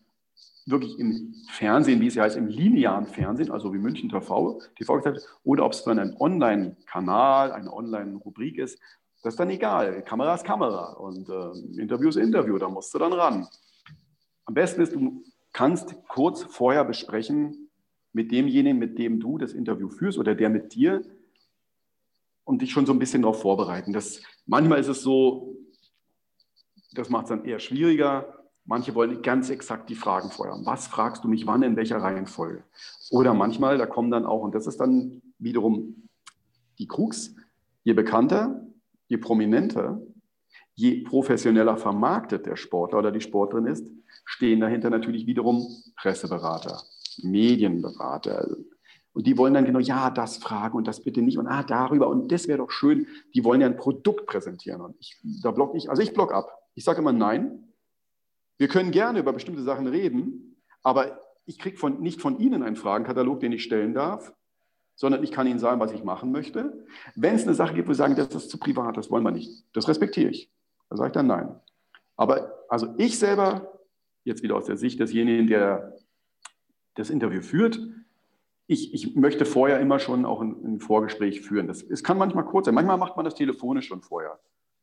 wirklich 0.67 0.99
im 0.99 1.35
Fernsehen, 1.49 2.01
wie 2.01 2.07
es 2.07 2.15
ja 2.15 2.25
heißt, 2.25 2.37
im 2.37 2.49
linearen 2.49 3.07
Fernsehen, 3.07 3.51
also 3.51 3.73
wie 3.73 3.79
München 3.79 4.09
TV, 4.09 4.61
TV 4.77 4.95
gesagt 4.95 5.17
hat, 5.17 5.25
oder 5.45 5.65
ob 5.65 5.73
es 5.73 5.85
dann 5.85 5.99
ein 5.99 6.17
Online-Kanal, 6.19 7.53
eine 7.53 7.73
Online-Rubrik 7.73 8.59
ist, 8.59 8.79
das 9.23 9.35
ist 9.35 9.41
dann 9.41 9.51
egal. 9.51 10.03
Kamera 10.03 10.35
ist 10.35 10.45
Kamera 10.45 10.93
und 10.95 11.29
äh, 11.29 11.81
Interview 11.81 12.09
ist 12.09 12.17
Interview, 12.17 12.59
da 12.59 12.69
musst 12.69 12.93
du 12.95 12.99
dann 12.99 13.13
ran. 13.13 13.47
Am 14.47 14.55
besten 14.55 14.81
ist, 14.81 14.95
du 14.95 15.23
kannst 15.53 15.95
kurz 16.09 16.43
vorher 16.43 16.85
besprechen 16.85 17.69
mit 18.13 18.33
demjenigen, 18.33 18.79
mit 18.79 18.99
dem 18.99 19.21
du 19.21 19.39
das 19.39 19.53
Interview 19.53 19.89
führst 19.89 20.19
oder 20.19 20.35
der 20.35 20.49
mit 20.49 20.75
dir 20.75 21.03
und 22.45 22.63
dich 22.63 22.73
schon 22.73 22.87
so 22.87 22.93
ein 22.93 22.99
bisschen 22.99 23.23
darauf 23.23 23.43
vorbereiten. 23.43 23.93
Das, 23.93 24.23
manchmal 24.47 24.81
ist 24.81 24.89
es 24.89 25.03
so, 25.03 25.57
das 26.93 27.09
macht 27.09 27.25
es 27.25 27.29
dann 27.31 27.45
eher 27.45 27.59
schwieriger. 27.59 28.35
Manche 28.65 28.95
wollen 28.95 29.23
ganz 29.23 29.51
exakt 29.51 29.89
die 29.89 29.95
Fragen 29.95 30.31
vorher. 30.31 30.55
Was 30.65 30.87
fragst 30.87 31.25
du 31.25 31.29
mich 31.29 31.47
wann, 31.47 31.63
in 31.63 31.77
welcher 31.77 31.99
Reihenfolge? 31.99 32.63
Oder 33.11 33.35
manchmal, 33.35 33.79
da 33.79 33.87
kommen 33.87 34.11
dann 34.11 34.27
auch, 34.27 34.43
und 34.43 34.55
das 34.55 34.67
ist 34.67 34.79
dann 34.79 35.23
wiederum 35.39 36.09
die 36.79 36.87
Krux, 36.87 37.35
je 37.83 37.93
bekannter, 37.93 38.67
je 39.09 39.17
prominenter, 39.17 40.01
je 40.75 41.03
professioneller 41.03 41.77
vermarktet 41.77 42.47
der 42.47 42.57
Sportler 42.57 42.99
oder 42.99 43.13
die 43.13 43.21
Sportlerin 43.21 43.67
ist, 43.67 43.87
stehen 44.25 44.61
dahinter 44.61 44.91
natürlich 44.91 45.27
wiederum 45.27 45.67
Presseberater, 45.97 46.83
Medienberater. 47.23 48.49
Und 49.13 49.27
die 49.27 49.37
wollen 49.37 49.55
dann 49.55 49.65
genau, 49.65 49.81
ja, 49.81 50.11
das 50.11 50.37
fragen 50.39 50.77
und 50.77 50.87
das 50.87 51.03
bitte 51.03 51.21
nicht 51.21 51.37
und 51.37 51.49
ah, 51.49 51.65
darüber 51.65 52.09
und 52.09 52.31
das 52.31 52.47
wäre 52.47 52.59
doch 52.59 52.71
schön. 52.71 53.07
Die 53.35 53.45
wollen 53.45 53.61
ja 53.61 53.67
ein 53.67 53.77
Produkt 53.77 54.27
präsentieren. 54.27 54.81
Und 54.81 54.97
ich, 55.01 55.21
da 55.43 55.51
block 55.51 55.75
ich, 55.75 55.91
also 55.91 56.01
ich 56.01 56.15
block 56.15 56.33
ab. 56.33 56.57
Ich 56.75 56.85
sage 56.85 57.01
immer 57.01 57.13
nein. 57.13 57.73
Wir 58.59 58.69
können 58.69 58.91
gerne 58.91 59.21
über 59.21 59.33
bestimmte 59.33 59.63
Sachen 59.63 59.87
reden, 59.87 60.57
aber 60.83 61.21
ich 61.47 61.59
kriege 61.59 61.77
von, 61.77 62.01
nicht 62.01 62.21
von 62.21 62.39
Ihnen 62.39 62.63
einen 62.63 62.77
Fragenkatalog, 62.77 63.41
den 63.41 63.53
ich 63.53 63.63
stellen 63.63 63.95
darf, 63.95 64.33
sondern 64.95 65.25
ich 65.25 65.33
kann 65.33 65.47
Ihnen 65.47 65.59
sagen, 65.59 65.81
was 65.81 65.93
ich 65.93 66.05
machen 66.05 66.31
möchte. 66.31 66.87
Wenn 67.15 67.35
es 67.35 67.45
eine 67.45 67.55
Sache 67.55 67.75
gibt, 67.75 67.89
wo 67.89 67.93
Sie 67.93 67.99
sagen, 67.99 68.17
das 68.17 68.35
ist 68.35 68.51
zu 68.51 68.59
privat, 68.59 68.97
das 68.97 69.11
wollen 69.11 69.25
wir 69.25 69.31
nicht, 69.31 69.65
das 69.73 69.89
respektiere 69.89 70.31
ich. 70.31 70.51
Da 70.91 70.97
sage 70.97 71.09
ich 71.09 71.13
dann 71.15 71.27
nein. 71.27 71.59
Aber 72.17 72.53
also 72.69 72.95
ich 72.99 73.19
selber, 73.19 73.81
jetzt 74.25 74.43
wieder 74.43 74.57
aus 74.57 74.67
der 74.67 74.77
Sicht 74.77 75.01
desjenigen, 75.01 75.47
der 75.47 75.97
das 76.95 77.09
Interview 77.09 77.41
führt, 77.41 77.81
ich, 78.67 78.95
ich 78.95 79.17
möchte 79.17 79.47
vorher 79.47 79.81
immer 79.81 79.99
schon 79.99 80.25
auch 80.25 80.41
ein, 80.41 80.55
ein 80.65 80.81
Vorgespräch 80.81 81.41
führen. 81.41 81.67
Das, 81.67 81.83
es 81.83 82.05
kann 82.05 82.19
manchmal 82.19 82.45
kurz 82.45 82.67
sein. 82.67 82.75
Manchmal 82.75 82.99
macht 82.99 83.17
man 83.17 83.25
das 83.25 83.35
telefonisch 83.35 83.89
schon 83.89 84.03
vorher. 84.03 84.39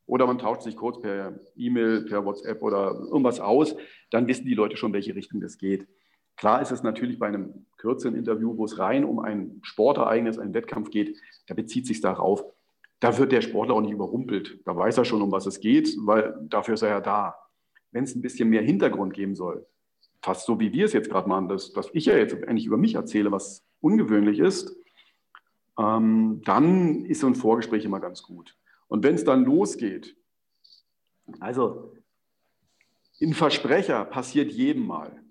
Oder 0.08 0.26
man 0.26 0.38
tauscht 0.38 0.62
sich 0.62 0.74
kurz 0.74 1.00
per 1.00 1.38
E-Mail, 1.54 2.06
per 2.06 2.24
WhatsApp 2.24 2.62
oder 2.62 2.94
irgendwas 2.94 3.40
aus. 3.40 3.76
Dann 4.10 4.26
wissen 4.26 4.46
die 4.46 4.54
Leute 4.54 4.78
schon, 4.78 4.94
welche 4.94 5.14
Richtung 5.14 5.40
das 5.40 5.58
geht. 5.58 5.86
Klar 6.36 6.62
ist 6.62 6.72
es 6.72 6.82
natürlich 6.82 7.18
bei 7.18 7.26
einem 7.26 7.66
kürzeren 7.76 8.16
Interview, 8.16 8.56
wo 8.56 8.64
es 8.64 8.78
rein 8.78 9.04
um 9.04 9.18
ein 9.18 9.58
Sportereignis, 9.62 10.38
einen 10.38 10.54
Wettkampf 10.54 10.88
geht, 10.90 11.20
da 11.46 11.54
bezieht 11.54 11.86
sich 11.86 12.00
darauf. 12.00 12.42
Da 13.00 13.18
wird 13.18 13.32
der 13.32 13.42
Sportler 13.42 13.74
auch 13.74 13.82
nicht 13.82 13.92
überrumpelt. 13.92 14.60
Da 14.64 14.74
weiß 14.74 14.96
er 14.96 15.04
schon, 15.04 15.20
um 15.20 15.30
was 15.30 15.46
es 15.46 15.60
geht, 15.60 15.94
weil 16.00 16.34
dafür 16.48 16.74
ist 16.74 16.82
er 16.82 16.88
ja 16.88 17.00
da. 17.00 17.36
Wenn 17.92 18.04
es 18.04 18.14
ein 18.14 18.22
bisschen 18.22 18.48
mehr 18.48 18.62
Hintergrund 18.62 19.12
geben 19.12 19.34
soll, 19.34 19.66
fast 20.22 20.46
so 20.46 20.58
wie 20.58 20.72
wir 20.72 20.86
es 20.86 20.94
jetzt 20.94 21.10
gerade 21.10 21.28
machen, 21.28 21.48
dass, 21.48 21.72
dass 21.74 21.90
ich 21.92 22.06
ja 22.06 22.16
jetzt 22.16 22.34
eigentlich 22.48 22.66
über 22.66 22.78
mich 22.78 22.94
erzähle, 22.94 23.30
was 23.30 23.62
ungewöhnlich 23.80 24.38
ist, 24.38 24.74
ähm, 25.78 26.40
dann 26.46 27.04
ist 27.04 27.20
so 27.20 27.26
ein 27.26 27.34
Vorgespräch 27.34 27.84
immer 27.84 28.00
ganz 28.00 28.22
gut. 28.22 28.56
Und 28.88 29.04
wenn 29.04 29.14
es 29.14 29.24
dann 29.24 29.44
losgeht, 29.44 30.16
also 31.40 31.94
ein 33.20 33.34
Versprecher 33.34 34.04
passiert 34.04 34.50
jedem 34.50 34.86
mal. 34.86 35.22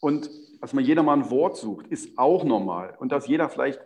Und 0.00 0.30
dass 0.60 0.72
man 0.72 0.84
jeder 0.84 1.02
mal 1.02 1.14
ein 1.14 1.30
Wort 1.30 1.56
sucht, 1.56 1.86
ist 1.88 2.16
auch 2.18 2.44
normal. 2.44 2.96
Und 2.98 3.10
dass 3.12 3.26
jeder 3.26 3.48
vielleicht 3.48 3.80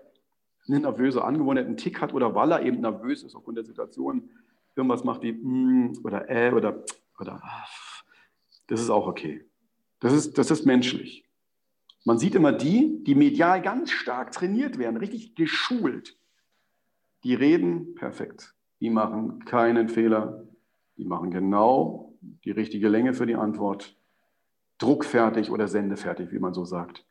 eine 0.67 0.81
nervöse 0.81 1.25
Angewohnheit, 1.25 1.67
einen 1.67 1.77
Tick 1.77 2.01
hat 2.01 2.13
oder 2.13 2.35
weil 2.35 2.53
er 2.53 2.63
eben 2.63 2.81
nervös 2.81 3.23
ist 3.23 3.35
aufgrund 3.35 3.57
der 3.57 3.65
Situation, 3.65 4.31
irgendwas 4.77 5.03
macht 5.03 5.23
wie 5.23 5.33
mm, 5.33 6.01
oder 6.05 6.29
äh 6.29 6.53
oder, 6.53 6.85
oder 7.19 7.41
das 8.67 8.81
ist 8.81 8.91
auch 8.91 9.07
okay. 9.07 9.45
Das 10.01 10.13
ist, 10.13 10.37
das 10.39 10.51
ist 10.51 10.67
menschlich. 10.67 11.25
Man 12.05 12.19
sieht 12.19 12.35
immer 12.35 12.53
die, 12.53 13.03
die 13.03 13.15
medial 13.15 13.63
ganz 13.63 13.91
stark 13.91 14.33
trainiert 14.33 14.79
werden, 14.79 14.97
richtig 14.97 15.35
geschult. 15.35 16.18
Die 17.25 17.35
reden 17.35 17.95
perfekt. 17.95 18.55
Die 18.81 18.91
machen 18.91 19.45
keinen 19.45 19.89
Fehler. 19.89 20.45
Die 20.97 21.05
machen 21.05 21.31
genau 21.31 22.15
die 22.21 22.51
richtige 22.51 22.89
Länge 22.89 23.15
für 23.15 23.27
die 23.27 23.37
Antwort 23.37 23.97
druckfertig 24.79 25.51
oder 25.51 25.69
sendefertig, 25.69 26.33
wie 26.33 26.39
man 26.39 26.55
so 26.55 26.65
sagt. 26.65 27.05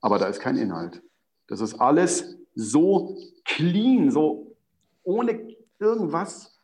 aber 0.00 0.18
da 0.18 0.26
ist 0.26 0.38
kein 0.40 0.56
Inhalt. 0.56 1.02
Das 1.48 1.60
ist 1.60 1.80
alles 1.80 2.38
so 2.54 3.16
clean, 3.44 4.10
so 4.10 4.56
ohne 5.02 5.56
irgendwas. 5.80 6.56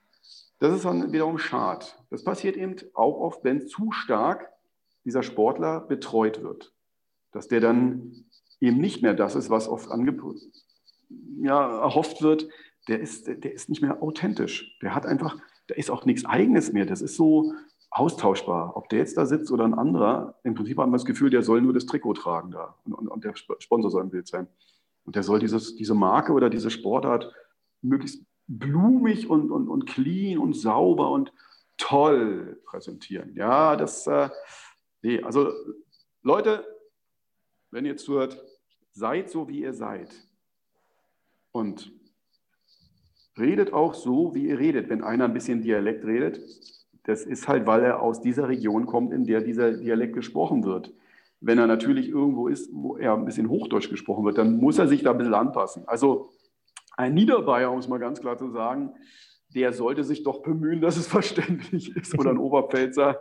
Das 0.60 0.74
ist 0.74 0.84
dann 0.84 1.12
wiederum 1.12 1.38
schade. 1.38 1.86
Das 2.10 2.22
passiert 2.22 2.56
eben 2.56 2.76
auch 2.94 3.18
oft, 3.20 3.42
wenn 3.42 3.66
zu 3.66 3.90
stark 3.90 4.52
dieser 5.04 5.22
Sportler 5.22 5.80
betreut 5.80 6.42
wird. 6.42 6.72
Dass 7.32 7.48
der 7.48 7.60
dann 7.60 8.24
eben 8.60 8.78
nicht 8.78 9.02
mehr 9.02 9.14
das 9.14 9.34
ist, 9.34 9.50
was 9.50 9.68
oft 9.68 9.90
ja, 11.40 11.80
erhofft 11.80 12.22
wird. 12.22 12.48
Der 12.88 13.00
ist, 13.00 13.26
der 13.26 13.52
ist 13.52 13.68
nicht 13.68 13.82
mehr 13.82 14.02
authentisch. 14.02 14.78
Der 14.82 14.94
hat 14.94 15.06
einfach, 15.06 15.36
da 15.68 15.74
ist 15.74 15.90
auch 15.90 16.04
nichts 16.04 16.24
Eigenes 16.24 16.72
mehr. 16.72 16.86
Das 16.86 17.00
ist 17.00 17.16
so 17.16 17.54
austauschbar. 17.90 18.76
Ob 18.76 18.88
der 18.88 18.98
jetzt 18.98 19.16
da 19.16 19.24
sitzt 19.24 19.50
oder 19.50 19.64
ein 19.64 19.74
anderer, 19.74 20.38
im 20.42 20.54
Prinzip 20.54 20.78
haben 20.78 20.90
wir 20.90 20.96
das 20.96 21.04
Gefühl, 21.04 21.30
der 21.30 21.42
soll 21.42 21.62
nur 21.62 21.72
das 21.72 21.86
Trikot 21.86 22.14
tragen 22.14 22.50
da 22.50 22.76
und, 22.84 22.92
und, 22.92 23.08
und 23.08 23.24
der 23.24 23.34
Sponsor 23.36 23.90
soll 23.90 24.02
im 24.02 24.10
Bild 24.10 24.26
sein. 24.26 24.48
Und 25.04 25.16
der 25.16 25.22
soll 25.22 25.38
dieses, 25.38 25.76
diese 25.76 25.94
Marke 25.94 26.32
oder 26.32 26.50
diese 26.50 26.70
Sportart 26.70 27.32
möglichst 27.82 28.24
blumig 28.46 29.28
und, 29.30 29.50
und, 29.50 29.68
und 29.68 29.86
clean 29.86 30.38
und 30.38 30.54
sauber 30.54 31.10
und 31.10 31.32
toll 31.76 32.60
präsentieren. 32.64 33.34
Ja, 33.36 33.76
das, 33.76 34.06
äh, 34.06 34.28
nee, 35.02 35.22
also 35.22 35.52
Leute, 36.22 36.66
wenn 37.70 37.84
ihr 37.84 37.96
zuhört, 37.96 38.42
seid 38.92 39.30
so, 39.30 39.48
wie 39.48 39.60
ihr 39.60 39.74
seid. 39.74 40.10
Und 41.52 41.92
redet 43.38 43.72
auch 43.72 43.94
so, 43.94 44.34
wie 44.34 44.48
ihr 44.48 44.58
redet. 44.58 44.88
Wenn 44.88 45.02
einer 45.02 45.24
ein 45.24 45.34
bisschen 45.34 45.62
Dialekt 45.62 46.04
redet, 46.04 46.40
das 47.04 47.24
ist 47.24 47.48
halt, 47.48 47.66
weil 47.66 47.82
er 47.82 48.00
aus 48.00 48.20
dieser 48.20 48.48
Region 48.48 48.86
kommt, 48.86 49.12
in 49.12 49.24
der 49.24 49.40
dieser 49.40 49.72
Dialekt 49.72 50.14
gesprochen 50.14 50.64
wird. 50.64 50.92
Wenn 51.40 51.58
er 51.58 51.66
natürlich 51.66 52.08
irgendwo 52.08 52.48
ist, 52.48 52.70
wo 52.72 52.96
er 52.96 53.14
ein 53.14 53.26
bisschen 53.26 53.50
Hochdeutsch 53.50 53.90
gesprochen 53.90 54.24
wird, 54.24 54.38
dann 54.38 54.56
muss 54.56 54.78
er 54.78 54.88
sich 54.88 55.02
da 55.02 55.10
ein 55.10 55.18
bisschen 55.18 55.34
anpassen. 55.34 55.86
Also 55.86 56.30
ein 56.96 57.12
Niederbayer, 57.12 57.70
um 57.70 57.78
es 57.78 57.88
mal 57.88 57.98
ganz 57.98 58.20
klar 58.20 58.38
zu 58.38 58.50
sagen, 58.50 58.94
der 59.54 59.72
sollte 59.72 60.04
sich 60.04 60.22
doch 60.22 60.42
bemühen, 60.42 60.80
dass 60.80 60.96
es 60.96 61.06
verständlich 61.08 61.94
ist. 61.94 62.18
Oder 62.18 62.30
ein 62.30 62.38
Oberpfälzer, 62.38 63.20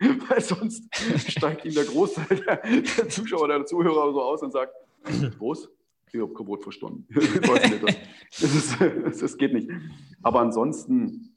weil 0.28 0.40
sonst 0.40 0.94
steigt 1.30 1.64
ihm 1.64 1.74
der 1.74 1.84
Großteil 1.84 2.40
der, 2.46 3.08
Zuschauer, 3.08 3.48
der 3.48 3.64
Zuhörer 3.64 4.12
so 4.12 4.22
aus 4.22 4.42
und 4.42 4.52
sagt, 4.52 4.72
was? 5.38 5.68
Ich 6.14 6.20
habe 6.20 6.46
Wort 6.46 6.62
verstanden. 6.62 7.08
das, 7.12 8.42
ist, 8.42 8.80
das 9.22 9.36
geht 9.36 9.52
nicht. 9.52 9.68
Aber 10.22 10.40
ansonsten 10.40 11.34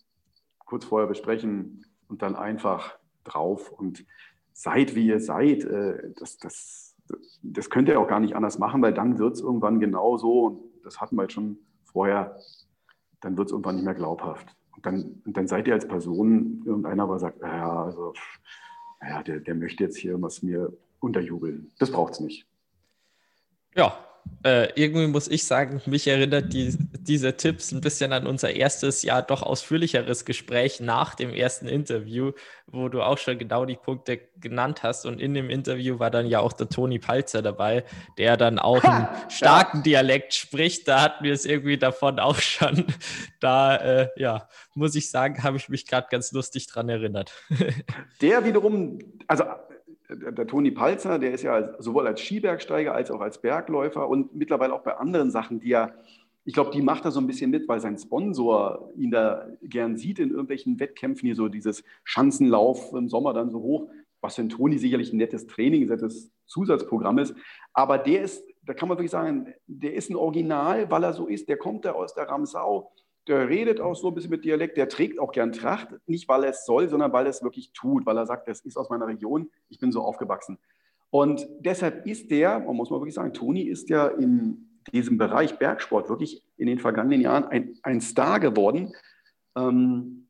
kurz 0.65 0.85
vorher 0.85 1.07
besprechen 1.07 1.83
und 2.07 2.21
dann 2.21 2.35
einfach 2.35 2.99
drauf 3.23 3.71
und 3.71 4.05
seid, 4.53 4.93
wie 4.93 5.07
ihr 5.07 5.19
seid. 5.19 5.63
Äh, 5.63 6.11
das, 6.19 6.37
das, 6.37 6.95
das 7.41 7.71
könnt 7.71 7.89
ihr 7.89 7.99
auch 7.99 8.07
gar 8.07 8.19
nicht 8.19 8.35
anders 8.35 8.59
machen, 8.59 8.83
weil 8.83 8.93
dann 8.93 9.17
wird 9.17 9.33
es 9.33 9.41
irgendwann 9.41 9.79
genau 9.79 10.17
so, 10.17 10.45
und 10.45 10.61
das 10.83 11.01
hatten 11.01 11.15
wir 11.15 11.23
jetzt 11.23 11.33
schon 11.33 11.57
vorher, 11.83 12.37
dann 13.21 13.35
wird 13.35 13.47
es 13.47 13.53
irgendwann 13.53 13.77
nicht 13.77 13.85
mehr 13.85 13.95
glaubhaft. 13.95 14.55
Und 14.75 14.85
dann, 14.85 15.21
und 15.25 15.35
dann 15.35 15.47
seid 15.47 15.67
ihr 15.67 15.73
als 15.73 15.87
Person, 15.87 16.61
irgendeiner 16.65 17.03
aber 17.03 17.17
sagt, 17.17 17.41
ja, 17.41 17.83
also, 17.83 18.13
ja, 19.01 19.23
der, 19.23 19.39
der 19.39 19.55
möchte 19.55 19.83
jetzt 19.83 19.97
hier 19.97 20.21
was 20.21 20.43
mir 20.43 20.71
unterjubeln. 20.99 21.71
Das 21.79 21.91
braucht 21.91 22.13
es 22.13 22.19
nicht. 22.19 22.45
Ja, 23.75 24.06
äh, 24.43 24.69
irgendwie 24.75 25.07
muss 25.07 25.27
ich 25.27 25.45
sagen, 25.45 25.81
mich 25.85 26.07
erinnert 26.07 26.53
die, 26.53 26.75
diese 26.99 27.35
Tipps 27.35 27.71
ein 27.71 27.81
bisschen 27.81 28.13
an 28.13 28.27
unser 28.27 28.53
erstes, 28.53 29.01
ja 29.01 29.21
doch 29.21 29.41
ausführlicheres 29.41 30.25
Gespräch 30.25 30.79
nach 30.79 31.15
dem 31.15 31.33
ersten 31.33 31.67
Interview, 31.67 32.31
wo 32.67 32.87
du 32.89 33.01
auch 33.01 33.17
schon 33.17 33.37
genau 33.37 33.65
die 33.65 33.75
Punkte 33.75 34.19
genannt 34.39 34.83
hast. 34.83 35.05
Und 35.05 35.19
in 35.19 35.33
dem 35.33 35.49
Interview 35.49 35.99
war 35.99 36.11
dann 36.11 36.27
ja 36.27 36.39
auch 36.39 36.53
der 36.53 36.69
Toni 36.69 36.99
Palzer 36.99 37.41
dabei, 37.41 37.83
der 38.17 38.37
dann 38.37 38.59
auch 38.59 38.83
ha, 38.83 38.97
einen 38.97 39.29
starken 39.29 39.77
ja. 39.77 39.83
Dialekt 39.83 40.33
spricht. 40.33 40.87
Da 40.87 41.01
hatten 41.01 41.23
wir 41.23 41.33
es 41.33 41.45
irgendwie 41.45 41.77
davon 41.77 42.19
auch 42.19 42.39
schon. 42.39 42.85
Da, 43.39 43.75
äh, 43.75 44.09
ja, 44.15 44.49
muss 44.73 44.95
ich 44.95 45.11
sagen, 45.11 45.43
habe 45.43 45.57
ich 45.57 45.69
mich 45.69 45.85
gerade 45.85 46.07
ganz 46.09 46.31
lustig 46.31 46.65
dran 46.65 46.89
erinnert. 46.89 47.31
Der 48.21 48.43
wiederum, 48.45 48.97
also 49.27 49.43
der, 50.09 50.47
Toni 50.47 50.71
Palzer, 50.71 51.19
der 51.19 51.31
ist 51.31 51.43
ja 51.43 51.81
sowohl 51.81 52.07
als 52.07 52.21
Skibergsteiger 52.21 52.93
als 52.93 53.11
auch 53.11 53.21
als 53.21 53.41
Bergläufer 53.41 54.07
und 54.07 54.35
mittlerweile 54.35 54.73
auch 54.73 54.83
bei 54.83 54.95
anderen 54.95 55.31
Sachen, 55.31 55.59
die 55.59 55.71
er, 55.71 55.95
ich 56.45 56.53
glaube, 56.53 56.71
die 56.71 56.81
macht 56.81 57.05
er 57.05 57.11
so 57.11 57.19
ein 57.19 57.27
bisschen 57.27 57.51
mit, 57.51 57.67
weil 57.67 57.79
sein 57.79 57.97
Sponsor 57.97 58.91
ihn 58.95 59.11
da 59.11 59.47
gern 59.61 59.97
sieht 59.97 60.19
in 60.19 60.29
irgendwelchen 60.29 60.79
Wettkämpfen, 60.79 61.25
hier 61.25 61.35
so 61.35 61.49
dieses 61.49 61.83
Schanzenlauf 62.03 62.93
im 62.93 63.09
Sommer 63.09 63.33
dann 63.33 63.49
so 63.49 63.59
hoch, 63.59 63.89
was 64.21 64.35
für 64.35 64.41
ein 64.41 64.49
Toni 64.49 64.77
sicherlich 64.77 65.11
ein 65.11 65.17
nettes 65.17 65.45
Training, 65.45 65.83
ein 65.83 65.89
nettes 65.89 66.31
Zusatzprogramm 66.45 67.19
ist. 67.19 67.35
Aber 67.73 67.97
der 67.97 68.21
ist, 68.21 68.43
da 68.63 68.73
kann 68.73 68.87
man 68.87 68.97
wirklich 68.97 69.11
sagen, 69.11 69.53
der 69.67 69.93
ist 69.93 70.09
ein 70.09 70.15
Original, 70.15 70.89
weil 70.89 71.03
er 71.03 71.13
so 71.13 71.27
ist. 71.27 71.49
Der 71.49 71.57
kommt 71.57 71.85
da 71.85 71.91
aus 71.91 72.13
der 72.13 72.29
Ramsau 72.29 72.91
der 73.27 73.49
redet 73.49 73.81
auch 73.81 73.95
so 73.95 74.07
ein 74.09 74.15
bisschen 74.15 74.31
mit 74.31 74.45
Dialekt, 74.45 74.77
der 74.77 74.89
trägt 74.89 75.19
auch 75.19 75.31
gern 75.31 75.51
Tracht, 75.51 75.89
nicht 76.05 76.27
weil 76.29 76.43
er 76.43 76.51
es 76.51 76.65
soll, 76.65 76.87
sondern 76.89 77.11
weil 77.13 77.25
er 77.25 77.31
es 77.31 77.43
wirklich 77.43 77.71
tut, 77.73 78.05
weil 78.05 78.17
er 78.17 78.25
sagt, 78.25 78.47
das 78.47 78.61
ist 78.61 78.77
aus 78.77 78.89
meiner 78.89 79.07
Region, 79.07 79.49
ich 79.69 79.79
bin 79.79 79.91
so 79.91 80.01
aufgewachsen. 80.01 80.57
Und 81.09 81.47
deshalb 81.59 82.05
ist 82.05 82.31
der, 82.31 82.59
man 82.59 82.75
muss 82.75 82.89
mal 82.89 82.99
wirklich 82.99 83.15
sagen, 83.15 83.33
Toni 83.33 83.61
ist 83.63 83.89
ja 83.89 84.07
in 84.07 84.67
diesem 84.93 85.17
Bereich 85.17 85.57
Bergsport 85.57 86.09
wirklich 86.09 86.43
in 86.57 86.67
den 86.67 86.79
vergangenen 86.79 87.21
Jahren 87.21 87.45
ein, 87.45 87.77
ein 87.83 88.01
Star 88.01 88.39
geworden, 88.39 88.93
ähm, 89.55 90.27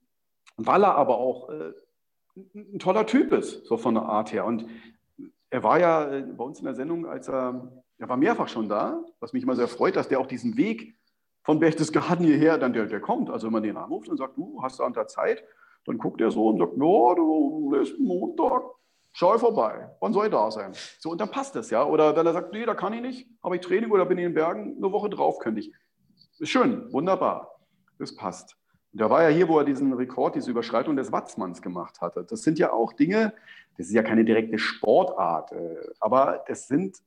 weil 0.55 0.83
er 0.83 0.95
aber 0.95 1.17
auch 1.17 1.49
äh, 1.49 1.73
ein 2.55 2.79
toller 2.79 3.05
Typ 3.05 3.31
ist, 3.33 3.65
so 3.65 3.77
von 3.77 3.95
der 3.95 4.03
Art 4.03 4.31
her. 4.31 4.45
Und 4.45 4.65
er 5.49 5.63
war 5.63 5.79
ja 5.79 6.11
äh, 6.11 6.21
bei 6.21 6.43
uns 6.43 6.59
in 6.59 6.65
der 6.65 6.75
Sendung, 6.75 7.05
als 7.05 7.27
er, 7.27 7.71
er 7.97 8.09
war 8.09 8.17
mehrfach 8.17 8.47
schon 8.47 8.69
da, 8.69 9.03
was 9.19 9.33
mich 9.33 9.43
immer 9.43 9.55
sehr 9.55 9.67
freut, 9.67 9.95
dass 9.95 10.07
der 10.07 10.19
auch 10.19 10.27
diesen 10.27 10.57
Weg 10.57 10.95
von 11.47 11.59
Berchtesgaden 11.59 12.25
hierher, 12.25 12.57
dann 12.57 12.73
der, 12.73 12.87
der 12.87 12.99
kommt. 12.99 13.29
Also 13.29 13.47
wenn 13.47 13.53
man 13.53 13.63
den 13.63 13.77
anruft 13.77 14.09
und 14.09 14.17
sagt, 14.17 14.35
du 14.35 14.61
hast 14.61 14.81
da 14.81 14.83
an 14.83 14.91
der 14.91 15.07
Zeit, 15.07 15.45
dann 15.85 15.97
guckt 15.97 16.19
er 16.19 16.29
so 16.29 16.49
und 16.49 16.59
sagt, 16.59 16.73
ja, 16.73 17.15
du 17.15 17.73
lässt 17.73 17.97
Montag, 17.97 18.63
schau 19.13 19.37
vorbei, 19.37 19.89
wann 20.01 20.11
soll 20.11 20.25
ich 20.25 20.31
da 20.33 20.51
sein? 20.51 20.73
So, 20.99 21.11
und 21.11 21.21
dann 21.21 21.31
passt 21.31 21.55
das, 21.55 21.69
ja. 21.69 21.85
Oder 21.85 22.13
wenn 22.17 22.25
er 22.25 22.33
sagt, 22.33 22.51
nee, 22.51 22.65
da 22.65 22.75
kann 22.75 22.91
ich 22.91 23.01
nicht, 23.01 23.29
habe 23.41 23.55
ich 23.55 23.61
Training 23.61 23.89
oder 23.91 24.05
bin 24.05 24.17
ich 24.17 24.25
in 24.25 24.31
den 24.31 24.35
Bergen, 24.35 24.75
eine 24.75 24.91
Woche 24.91 25.09
drauf 25.09 25.39
könnte 25.39 25.61
ich. 25.61 25.71
Schön, 26.41 26.91
wunderbar, 26.91 27.61
das 27.97 28.13
passt. 28.13 28.57
Und 28.91 28.99
da 28.99 29.09
war 29.09 29.23
ja 29.23 29.29
hier, 29.29 29.47
wo 29.47 29.57
er 29.57 29.63
diesen 29.63 29.93
Rekord, 29.93 30.35
diese 30.35 30.51
Überschreitung 30.51 30.97
des 30.97 31.13
Watzmanns 31.13 31.61
gemacht 31.61 32.01
hatte. 32.01 32.25
Das 32.25 32.41
sind 32.41 32.59
ja 32.59 32.73
auch 32.73 32.91
Dinge, 32.91 33.33
das 33.77 33.87
ist 33.87 33.93
ja 33.93 34.03
keine 34.03 34.25
direkte 34.25 34.59
Sportart, 34.59 35.53
äh, 35.53 35.77
aber 36.01 36.43
das 36.45 36.67
sind 36.67 36.97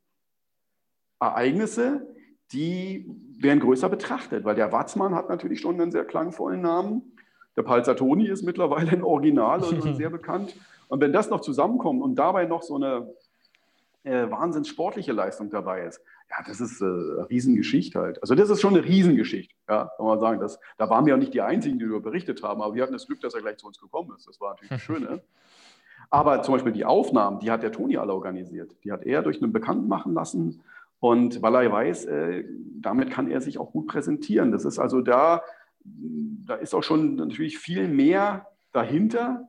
Ereignisse, 1.20 2.06
die 2.52 3.06
werden 3.38 3.60
größer 3.60 3.88
betrachtet, 3.88 4.44
weil 4.44 4.54
der 4.54 4.72
Watzmann 4.72 5.14
hat 5.14 5.28
natürlich 5.28 5.60
schon 5.60 5.80
einen 5.80 5.92
sehr 5.92 6.04
klangvollen 6.04 6.60
Namen. 6.60 7.16
Der 7.56 7.62
Palzatoni 7.62 8.26
ist 8.26 8.42
mittlerweile 8.42 8.90
ein 8.90 9.02
Original 9.02 9.62
und 9.62 9.82
sehr 9.96 10.10
bekannt. 10.10 10.54
Und 10.88 11.00
wenn 11.00 11.12
das 11.12 11.30
noch 11.30 11.40
zusammenkommt 11.40 12.02
und 12.02 12.16
dabei 12.16 12.46
noch 12.46 12.62
so 12.62 12.76
eine 12.76 13.14
äh, 14.02 14.28
wahnsinns 14.30 14.68
sportliche 14.68 15.12
Leistung 15.12 15.50
dabei 15.50 15.82
ist, 15.84 16.00
ja, 16.30 16.36
das 16.46 16.60
ist 16.60 16.80
äh, 16.80 16.84
eine 16.84 17.30
Riesengeschichte 17.30 18.00
halt. 18.00 18.22
Also 18.22 18.34
das 18.34 18.50
ist 18.50 18.60
schon 18.60 18.74
eine 18.74 18.84
Riesengeschichte, 18.84 19.54
ja, 19.68 19.90
kann 19.96 20.06
man 20.06 20.20
sagen. 20.20 20.40
Das, 20.40 20.58
da 20.78 20.88
waren 20.90 21.06
wir 21.06 21.14
auch 21.14 21.18
nicht 21.18 21.34
die 21.34 21.40
Einzigen, 21.40 21.78
die 21.78 21.84
darüber 21.84 22.00
berichtet 22.00 22.42
haben, 22.42 22.62
aber 22.62 22.74
wir 22.74 22.82
hatten 22.82 22.92
das 22.92 23.06
Glück, 23.06 23.20
dass 23.20 23.34
er 23.34 23.40
gleich 23.40 23.58
zu 23.58 23.66
uns 23.66 23.80
gekommen 23.80 24.12
ist. 24.16 24.28
Das 24.28 24.40
war 24.40 24.50
natürlich 24.50 24.70
das 24.70 24.80
Schöne. 24.80 25.22
Aber 26.12 26.42
zum 26.42 26.54
Beispiel 26.54 26.72
die 26.72 26.84
Aufnahmen, 26.84 27.38
die 27.38 27.52
hat 27.52 27.62
der 27.62 27.70
Toni 27.70 27.96
alle 27.96 28.12
organisiert. 28.12 28.74
Die 28.82 28.90
hat 28.90 29.04
er 29.04 29.22
durch 29.22 29.40
einen 29.40 29.52
Bekannten 29.52 29.86
machen 29.86 30.12
lassen 30.12 30.60
und 31.00 31.42
weil 31.42 31.54
er 31.54 31.72
weiß, 31.72 32.04
äh, 32.04 32.44
damit 32.80 33.10
kann 33.10 33.30
er 33.30 33.40
sich 33.40 33.58
auch 33.58 33.72
gut 33.72 33.86
präsentieren. 33.88 34.52
Das 34.52 34.64
ist 34.64 34.78
also 34.78 35.00
da, 35.00 35.42
da 35.82 36.54
ist 36.54 36.74
auch 36.74 36.82
schon 36.82 37.16
natürlich 37.16 37.58
viel 37.58 37.88
mehr 37.88 38.46
dahinter, 38.72 39.48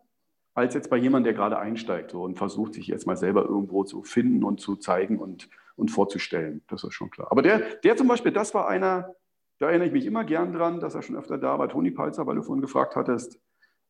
als 0.53 0.73
jetzt 0.73 0.89
bei 0.89 0.97
jemandem, 0.97 1.33
der 1.33 1.33
gerade 1.33 1.59
einsteigt 1.59 2.11
so, 2.11 2.23
und 2.23 2.37
versucht, 2.37 2.73
sich 2.73 2.87
jetzt 2.87 3.05
mal 3.05 3.17
selber 3.17 3.45
irgendwo 3.45 3.83
zu 3.83 4.03
finden 4.03 4.43
und 4.43 4.59
zu 4.59 4.75
zeigen 4.75 5.19
und, 5.19 5.49
und 5.75 5.91
vorzustellen. 5.91 6.61
Das 6.67 6.83
ist 6.83 6.93
schon 6.93 7.09
klar. 7.09 7.27
Aber 7.31 7.41
der, 7.41 7.59
der 7.83 7.95
zum 7.95 8.07
Beispiel, 8.07 8.31
das 8.31 8.53
war 8.53 8.67
einer, 8.67 9.15
da 9.59 9.67
erinnere 9.67 9.87
ich 9.87 9.93
mich 9.93 10.05
immer 10.05 10.23
gern 10.23 10.53
dran, 10.53 10.79
dass 10.79 10.95
er 10.95 11.01
schon 11.01 11.15
öfter 11.15 11.37
da 11.37 11.59
war, 11.59 11.69
Toni 11.69 11.91
Palzer, 11.91 12.27
weil 12.27 12.35
du 12.35 12.43
vorhin 12.43 12.61
gefragt 12.61 12.95
hattest. 12.95 13.39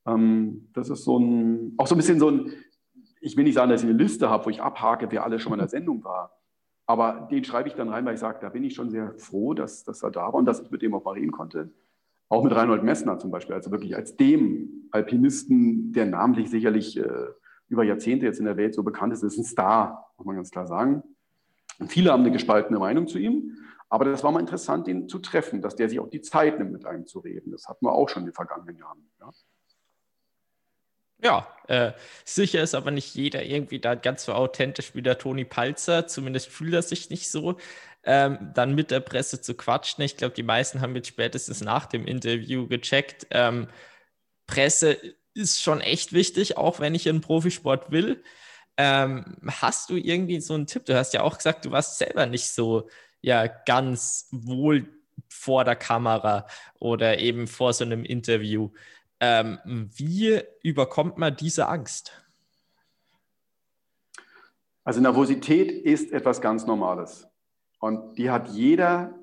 Ähm, 0.06 0.70
das 0.74 0.90
ist 0.90 1.04
so 1.04 1.18
ein, 1.18 1.74
auch 1.78 1.88
so 1.88 1.96
ein 1.96 1.98
bisschen 1.98 2.20
so 2.20 2.30
ein, 2.30 2.54
ich 3.22 3.38
will 3.38 3.44
nicht 3.44 3.54
sagen, 3.54 3.70
dass 3.70 3.84
ich 3.84 3.90
eine 3.90 3.98
Liste 3.98 4.30
habe, 4.30 4.46
wo 4.46 4.50
ich 4.50 4.62
abhake, 4.62 5.08
wer 5.12 5.24
alle 5.24 5.40
schon 5.40 5.52
mal 5.52 5.58
in 5.58 5.62
der 5.62 5.70
Sendung 5.70 6.04
war. 6.04 6.41
Aber 6.92 7.26
den 7.32 7.46
schreibe 7.46 7.70
ich 7.70 7.76
dann 7.76 7.88
rein, 7.88 8.04
weil 8.04 8.16
ich 8.16 8.20
sage, 8.20 8.40
da 8.42 8.50
bin 8.50 8.66
ich 8.66 8.76
schon 8.76 8.90
sehr 8.90 9.14
froh, 9.14 9.54
dass, 9.54 9.86
dass 9.86 10.04
er 10.04 10.12
da 10.12 10.24
war 10.24 10.34
und 10.34 10.44
dass 10.44 10.60
ich 10.60 10.70
mit 10.72 10.82
dem 10.82 10.94
auch 10.94 11.06
mal 11.06 11.12
reden 11.12 11.32
konnte. 11.32 11.72
Auch 12.28 12.44
mit 12.44 12.54
Reinhold 12.54 12.84
Messner 12.84 13.18
zum 13.18 13.32
Beispiel, 13.32 13.56
also 13.56 13.72
wirklich 13.72 13.96
als 13.96 14.18
dem 14.18 14.90
Alpinisten, 14.92 15.94
der 15.94 16.06
namentlich 16.06 16.50
sicherlich 16.50 17.00
äh, 17.00 17.28
über 17.70 17.86
Jahrzehnte 17.86 18.26
jetzt 18.26 18.40
in 18.40 18.46
der 18.46 18.58
Welt 18.58 18.76
so 18.76 18.84
bekannt 18.84 19.14
ist, 19.14 19.24
ist 19.24 19.38
ein 19.38 19.46
Star, 19.46 20.12
muss 20.18 20.26
man 20.26 20.36
ganz 20.36 20.52
klar 20.52 20.68
sagen. 20.68 21.02
Und 21.80 21.90
viele 21.90 22.12
haben 22.12 22.24
eine 22.24 22.32
gespaltene 22.34 22.78
Meinung 22.78 23.08
zu 23.08 23.20
ihm, 23.20 23.56
aber 23.88 24.04
das 24.04 24.22
war 24.26 24.34
mal 24.34 24.42
interessant, 24.42 24.90
ihn 24.90 25.08
zu 25.08 25.20
treffen, 25.20 25.62
dass 25.62 25.78
der 25.78 25.88
sich 25.88 26.02
auch 26.02 26.10
die 26.10 26.20
Zeit 26.20 26.60
nimmt, 26.60 26.74
mit 26.74 26.86
einem 26.86 27.06
zu 27.06 27.20
reden. 27.20 27.52
Das 27.52 27.70
hatten 27.70 27.86
wir 27.86 27.94
auch 27.94 28.10
schon 28.10 28.24
in 28.24 28.28
den 28.28 28.36
vergangenen 28.36 28.76
Jahren. 28.76 29.10
Ja. 29.22 29.30
Ja, 31.24 31.48
äh, 31.68 31.92
sicher 32.26 32.64
ist 32.64 32.74
aber 32.74 32.90
nicht 32.90 33.14
jeder 33.14 33.44
irgendwie 33.44 33.80
da 33.80 33.94
ganz 33.96 34.26
so 34.26 34.34
authentisch 34.34 34.96
wie 34.96 35.04
der 35.04 35.18
Toni 35.20 35.46
Palzer. 35.46 36.08
Zumindest 36.08 36.48
fühlt 36.50 36.74
er 36.74 36.82
sich 36.82 37.10
nicht 37.10 37.30
so. 37.30 37.58
Ähm, 38.04 38.52
dann 38.56 38.74
mit 38.74 38.90
der 38.90 39.00
Presse 39.00 39.40
zu 39.42 39.54
quatschen. 39.54 40.04
Ich 40.04 40.18
glaube, 40.18 40.34
die 40.34 40.42
meisten 40.44 40.82
haben 40.82 40.96
jetzt 40.96 41.08
spätestens 41.10 41.62
nach 41.62 41.86
dem 41.86 42.08
Interview 42.08 42.68
gecheckt. 42.68 43.28
Ähm, 43.30 43.68
Presse 44.48 44.98
ist 45.36 45.62
schon 45.64 45.82
echt 45.82 46.14
wichtig, 46.14 46.58
auch 46.58 46.80
wenn 46.80 46.96
ich 46.96 47.08
in 47.08 47.22
Profisport 47.22 47.92
will. 47.92 48.24
Ähm, 48.78 49.38
hast 49.48 49.90
du 49.90 49.98
irgendwie 49.98 50.42
so 50.42 50.56
einen 50.56 50.68
Tipp? 50.68 50.86
Du 50.86 50.96
hast 50.96 51.14
ja 51.14 51.24
auch 51.24 51.38
gesagt, 51.38 51.66
du 51.66 51.72
warst 51.72 51.98
selber 52.00 52.26
nicht 52.26 52.50
so 52.50 52.90
ja 53.22 53.48
ganz 53.48 54.28
wohl 54.32 54.88
vor 55.30 55.64
der 55.66 55.76
Kamera 55.76 56.48
oder 56.80 57.20
eben 57.20 57.48
vor 57.48 57.74
so 57.74 57.84
einem 57.86 58.04
Interview. 58.06 58.72
Ähm, 59.24 59.60
wie 59.96 60.42
überkommt 60.64 61.20
man 61.20 61.36
diese 61.36 61.68
Angst? 61.68 62.12
Also 64.84 65.00
Nervosität 65.00 65.72
ist 65.72 66.12
etwas 66.12 66.42
ganz 66.42 66.66
Normales. 66.66 67.28
Und 67.80 68.18
die 68.18 68.32
hat 68.32 68.50
jeder, 68.50 69.14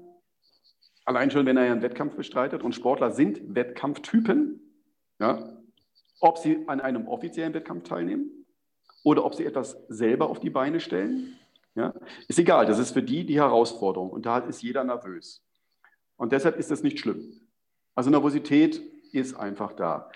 allein 1.04 1.32
schon, 1.32 1.46
wenn 1.46 1.56
er 1.56 1.64
einen 1.64 1.82
Wettkampf 1.82 2.14
bestreitet. 2.14 2.62
Und 2.62 2.76
Sportler 2.76 3.10
sind 3.10 3.56
Wettkampftypen. 3.56 4.60
Ja? 5.18 5.58
Ob 6.20 6.38
sie 6.38 6.62
an 6.68 6.80
einem 6.80 7.08
offiziellen 7.08 7.52
Wettkampf 7.52 7.88
teilnehmen 7.88 8.46
oder 9.02 9.24
ob 9.24 9.34
sie 9.34 9.46
etwas 9.46 9.76
selber 9.88 10.30
auf 10.30 10.38
die 10.38 10.50
Beine 10.50 10.78
stellen. 10.78 11.36
Ja? 11.74 11.92
Ist 12.28 12.38
egal, 12.38 12.66
das 12.66 12.78
ist 12.78 12.92
für 12.92 13.02
die 13.02 13.26
die 13.26 13.40
Herausforderung. 13.40 14.10
Und 14.10 14.26
da 14.26 14.38
ist 14.38 14.62
jeder 14.62 14.84
nervös. 14.84 15.42
Und 16.16 16.30
deshalb 16.30 16.56
ist 16.56 16.70
das 16.70 16.84
nicht 16.84 17.00
schlimm. 17.00 17.40
Also 17.96 18.10
Nervosität 18.10 18.80
ist 19.12 19.34
einfach 19.34 19.72
da. 19.72 20.10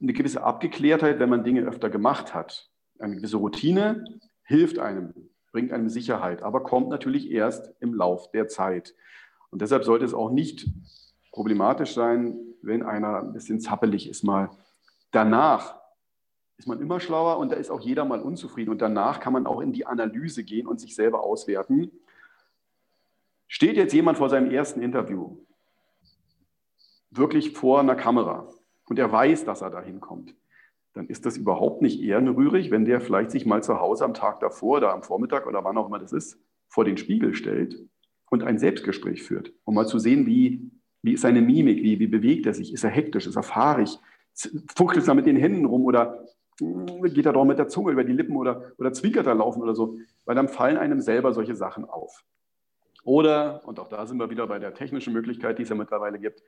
Eine 0.00 0.12
gewisse 0.12 0.42
Abgeklärtheit, 0.42 1.18
wenn 1.18 1.28
man 1.28 1.44
Dinge 1.44 1.62
öfter 1.62 1.90
gemacht 1.90 2.34
hat, 2.34 2.70
eine 2.98 3.16
gewisse 3.16 3.36
Routine 3.36 4.04
hilft 4.42 4.78
einem, 4.78 5.14
bringt 5.52 5.72
einem 5.72 5.88
Sicherheit, 5.88 6.42
aber 6.42 6.62
kommt 6.62 6.88
natürlich 6.88 7.30
erst 7.30 7.72
im 7.80 7.94
Lauf 7.94 8.30
der 8.30 8.48
Zeit. 8.48 8.94
Und 9.50 9.62
deshalb 9.62 9.84
sollte 9.84 10.04
es 10.04 10.14
auch 10.14 10.30
nicht 10.30 10.66
problematisch 11.32 11.94
sein, 11.94 12.36
wenn 12.62 12.82
einer 12.82 13.20
ein 13.20 13.32
bisschen 13.32 13.60
zappelig 13.60 14.08
ist 14.08 14.24
mal. 14.24 14.50
Danach 15.10 15.78
ist 16.56 16.66
man 16.66 16.80
immer 16.80 16.98
schlauer 16.98 17.38
und 17.38 17.52
da 17.52 17.56
ist 17.56 17.70
auch 17.70 17.80
jeder 17.80 18.04
mal 18.04 18.20
unzufrieden. 18.20 18.70
Und 18.70 18.82
danach 18.82 19.20
kann 19.20 19.32
man 19.32 19.46
auch 19.46 19.60
in 19.60 19.72
die 19.72 19.86
Analyse 19.86 20.42
gehen 20.42 20.66
und 20.66 20.80
sich 20.80 20.94
selber 20.94 21.22
auswerten. 21.22 21.92
Steht 23.46 23.76
jetzt 23.76 23.94
jemand 23.94 24.18
vor 24.18 24.28
seinem 24.28 24.50
ersten 24.50 24.82
Interview 24.82 25.38
wirklich 27.10 27.52
vor 27.52 27.80
einer 27.80 27.94
Kamera. 27.94 28.48
Und 28.86 28.98
er 28.98 29.10
weiß, 29.10 29.44
dass 29.44 29.60
er 29.60 29.70
da 29.70 29.80
hinkommt, 29.80 30.34
dann 30.94 31.06
ist 31.06 31.26
das 31.26 31.36
überhaupt 31.36 31.82
nicht 31.82 32.00
ehrenrührig, 32.00 32.70
wenn 32.70 32.84
der 32.84 33.00
vielleicht 33.00 33.30
sich 33.30 33.46
mal 33.46 33.62
zu 33.62 33.80
Hause 33.80 34.04
am 34.04 34.14
Tag 34.14 34.40
davor 34.40 34.78
oder 34.78 34.92
am 34.92 35.02
Vormittag 35.02 35.46
oder 35.46 35.62
wann 35.64 35.76
auch 35.76 35.86
immer 35.86 35.98
das 35.98 36.12
ist, 36.12 36.40
vor 36.68 36.84
den 36.84 36.96
Spiegel 36.96 37.34
stellt 37.34 37.78
und 38.30 38.42
ein 38.42 38.58
Selbstgespräch 38.58 39.22
führt, 39.22 39.52
um 39.64 39.74
mal 39.74 39.86
zu 39.86 39.98
sehen, 39.98 40.26
wie, 40.26 40.70
wie 41.02 41.12
ist 41.12 41.22
seine 41.22 41.40
Mimik, 41.42 41.82
wie, 41.82 41.98
wie 41.98 42.06
bewegt 42.06 42.46
er 42.46 42.54
sich, 42.54 42.72
ist 42.72 42.84
er 42.84 42.90
hektisch, 42.90 43.26
ist 43.26 43.36
er 43.36 43.42
fahrig, 43.42 43.98
fuchtelt 44.76 45.06
er 45.06 45.14
mit 45.14 45.26
den 45.26 45.36
Händen 45.36 45.66
rum 45.66 45.84
oder 45.84 46.24
hm, 46.60 47.02
geht 47.14 47.26
er 47.26 47.32
doch 47.32 47.44
mit 47.44 47.58
der 47.58 47.68
Zunge 47.68 47.92
über 47.92 48.04
die 48.04 48.12
Lippen 48.12 48.36
oder, 48.36 48.72
oder 48.78 48.92
zwinkert 48.92 49.26
er 49.26 49.34
laufen 49.34 49.62
oder 49.62 49.74
so, 49.74 49.98
weil 50.24 50.34
dann 50.34 50.48
fallen 50.48 50.76
einem 50.76 51.00
selber 51.00 51.32
solche 51.32 51.54
Sachen 51.54 51.84
auf. 51.84 52.24
Oder, 53.04 53.62
und 53.66 53.78
auch 53.78 53.88
da 53.88 54.06
sind 54.06 54.18
wir 54.18 54.28
wieder 54.30 54.46
bei 54.46 54.58
der 54.58 54.74
technischen 54.74 55.12
Möglichkeit, 55.12 55.58
die 55.58 55.62
es 55.62 55.68
ja 55.68 55.74
mittlerweile 55.74 56.18
gibt, 56.18 56.42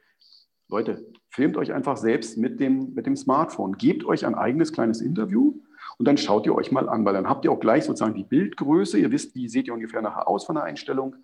Leute, 0.70 1.04
filmt 1.30 1.56
euch 1.56 1.72
einfach 1.72 1.96
selbst 1.96 2.38
mit 2.38 2.60
dem, 2.60 2.94
mit 2.94 3.06
dem 3.06 3.16
Smartphone. 3.16 3.76
Gebt 3.76 4.04
euch 4.04 4.24
ein 4.24 4.36
eigenes 4.36 4.72
kleines 4.72 5.00
Interview 5.00 5.54
und 5.98 6.06
dann 6.06 6.16
schaut 6.16 6.46
ihr 6.46 6.54
euch 6.54 6.70
mal 6.70 6.88
an, 6.88 7.04
weil 7.04 7.14
dann 7.14 7.28
habt 7.28 7.44
ihr 7.44 7.50
auch 7.50 7.58
gleich 7.58 7.84
sozusagen 7.84 8.14
die 8.14 8.24
Bildgröße. 8.24 8.98
Ihr 8.98 9.10
wisst, 9.10 9.34
wie 9.34 9.48
seht 9.48 9.66
ihr 9.66 9.74
ungefähr 9.74 10.00
nachher 10.00 10.28
aus 10.28 10.44
von 10.44 10.54
der 10.54 10.64
Einstellung. 10.64 11.16